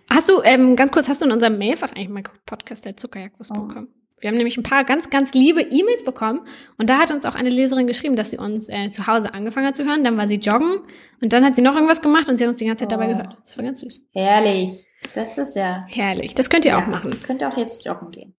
Hast 0.09 0.30
du, 0.30 0.41
ähm, 0.43 0.75
ganz 0.75 0.91
kurz, 0.91 1.07
hast 1.09 1.21
du 1.21 1.25
in 1.25 1.31
unserem 1.31 1.57
Mailfach 1.57 1.91
eigentlich 1.91 2.09
mal 2.09 2.23
Podcast 2.45 2.85
der 2.85 2.95
Zuckerjagdwurst 2.95 3.51
Oh. 3.51 3.61
bekommen? 3.61 3.88
Wir 4.24 4.30
haben 4.30 4.38
nämlich 4.38 4.56
ein 4.58 4.64
paar 4.64 4.86
ganz, 4.86 5.10
ganz 5.10 5.34
liebe 5.34 5.60
E-Mails 5.62 6.04
bekommen 6.06 6.48
und 6.78 6.90
da 6.90 6.98
hat 6.98 7.12
uns 7.12 7.26
auch 7.26 7.36
eine 7.36 7.50
Leserin 7.50 7.88
geschrieben, 7.88 8.16
dass 8.16 8.30
sie 8.32 8.38
uns 8.38 8.70
äh, 8.70 8.90
zu 8.90 9.06
Hause 9.06 9.34
angefangen 9.34 9.68
hat 9.68 9.76
zu 9.76 9.84
hören, 9.84 10.06
dann 10.06 10.16
war 10.18 10.30
sie 10.30 10.36
joggen 10.38 10.78
und 11.22 11.34
dann 11.34 11.44
hat 11.44 11.56
sie 11.56 11.62
noch 11.62 11.76
irgendwas 11.76 12.02
gemacht 12.02 12.30
und 12.30 12.38
sie 12.38 12.45
hat 12.45 12.50
uns 12.50 12.58
die 12.58 12.66
ganze 12.66 12.86
Zeit 12.86 12.94
dabei 12.94 13.08
Oh. 13.08 13.10
gehört. 13.18 13.36
Das 13.44 13.58
war 13.58 13.66
ganz 13.66 13.82
süß. 13.82 14.00
Herrlich. 14.14 14.88
Das 15.14 15.38
ist 15.38 15.58
ja. 15.58 15.86
Herrlich. 15.90 16.36
Das 16.36 16.50
könnt 16.50 16.64
ihr 16.64 16.72
ja, 16.72 16.82
auch 16.82 16.88
machen. 16.88 17.20
Könnt 17.22 17.41
ihr 17.41 17.50
auch 17.50 17.58
jetzt 17.58 17.84
joggen 17.86 18.12
gehen. 18.12 18.34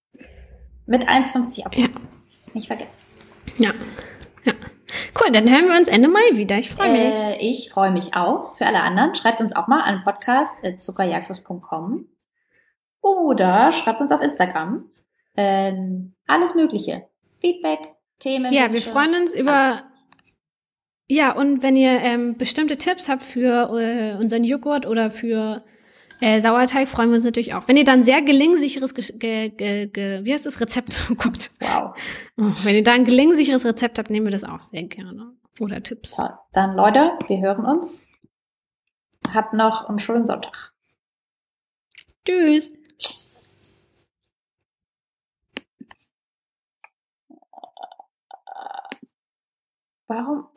Mit 0.87 1.07
1,50 1.07 1.67
ab. 1.67 1.77
Ja. 1.77 1.89
Nicht 2.55 2.69
vergessen. 2.69 2.93
Ja. 3.59 3.73
Ja. 4.45 4.55
Cool, 5.21 5.33
dann 5.33 5.51
hören 5.51 5.69
wir 5.69 5.77
uns 5.79 5.89
Ende 5.89 6.09
Mai 6.09 6.21
wieder. 6.33 6.57
Ich 6.59 6.71
freue 6.71 6.93
mich. 6.93 7.15
Äh, 7.15 7.37
ich 7.41 7.69
freue 7.71 7.91
mich 7.91 8.17
auch. 8.17 8.57
Für 8.57 8.65
alle 8.67 8.81
anderen, 8.83 9.15
schreibt 9.15 9.41
uns 9.43 9.55
auch 9.55 9.67
mal 9.67 9.83
an 9.83 10.03
podcast.zuckerjagdwurst.com 10.03 12.07
oder 13.01 13.71
schreibt 13.73 14.01
uns 14.01 14.13
auf 14.13 14.23
Instagram. 14.23 14.85
Ähm, 15.37 16.15
alles 16.27 16.55
Mögliche. 16.55 17.09
Feedback, 17.41 17.95
Themen. 18.19 18.53
Ja, 18.53 18.73
wir 18.73 18.83
freuen 18.83 19.15
uns 19.15 19.35
über. 19.35 19.83
Ja, 21.07 21.33
und 21.33 21.63
wenn 21.63 21.77
ihr 21.77 22.01
ähm, 22.01 22.37
bestimmte 22.39 22.79
Tipps 22.79 23.09
habt 23.09 23.23
für 23.23 23.71
äh, 23.79 24.17
unseren 24.17 24.45
Joghurt 24.45 24.87
oder 24.87 25.11
für 25.11 25.63
äh, 26.21 26.41
Sauerteig, 26.41 26.89
freuen 26.89 27.11
wir 27.11 27.17
uns 27.17 27.25
natürlich 27.25 27.55
auch. 27.55 27.69
Wenn 27.69 27.77
ihr 27.77 27.85
dann 27.85 28.05
sehr 28.05 28.23
gelingsicheres, 28.23 28.95
ge, 28.95 29.51
ge, 29.51 29.87
ge, 29.87 30.25
wie 30.25 30.33
heißt 30.33 30.47
das 30.47 30.61
Rezept? 30.61 31.11
Oh 31.11 31.15
Gott. 31.15 31.51
Wow. 31.61 31.95
Oh, 32.39 32.53
wenn 32.63 32.77
ihr 32.77 32.85
da 32.85 32.93
ein 32.93 33.05
gelingsicheres 33.05 33.67
Rezept 33.67 33.99
habt, 33.99 34.11
nehmen 34.11 34.27
wir 34.27 34.33
das 34.33 34.45
auch 34.45 34.61
sehr 34.61 34.85
gerne. 34.85 35.33
Oder 35.61 35.83
Tipps. 35.83 36.17
Toll. 36.17 36.31
Dann 36.53 36.75
Leute, 36.75 37.13
wir 37.27 37.41
hören 37.41 37.65
uns. 37.65 38.07
habt 39.33 39.53
noch 39.53 39.89
einen 39.89 39.99
schönen 39.99 40.27
Sonntag. 40.27 40.73
Tschüss. 42.27 42.73
Warum 50.09 50.49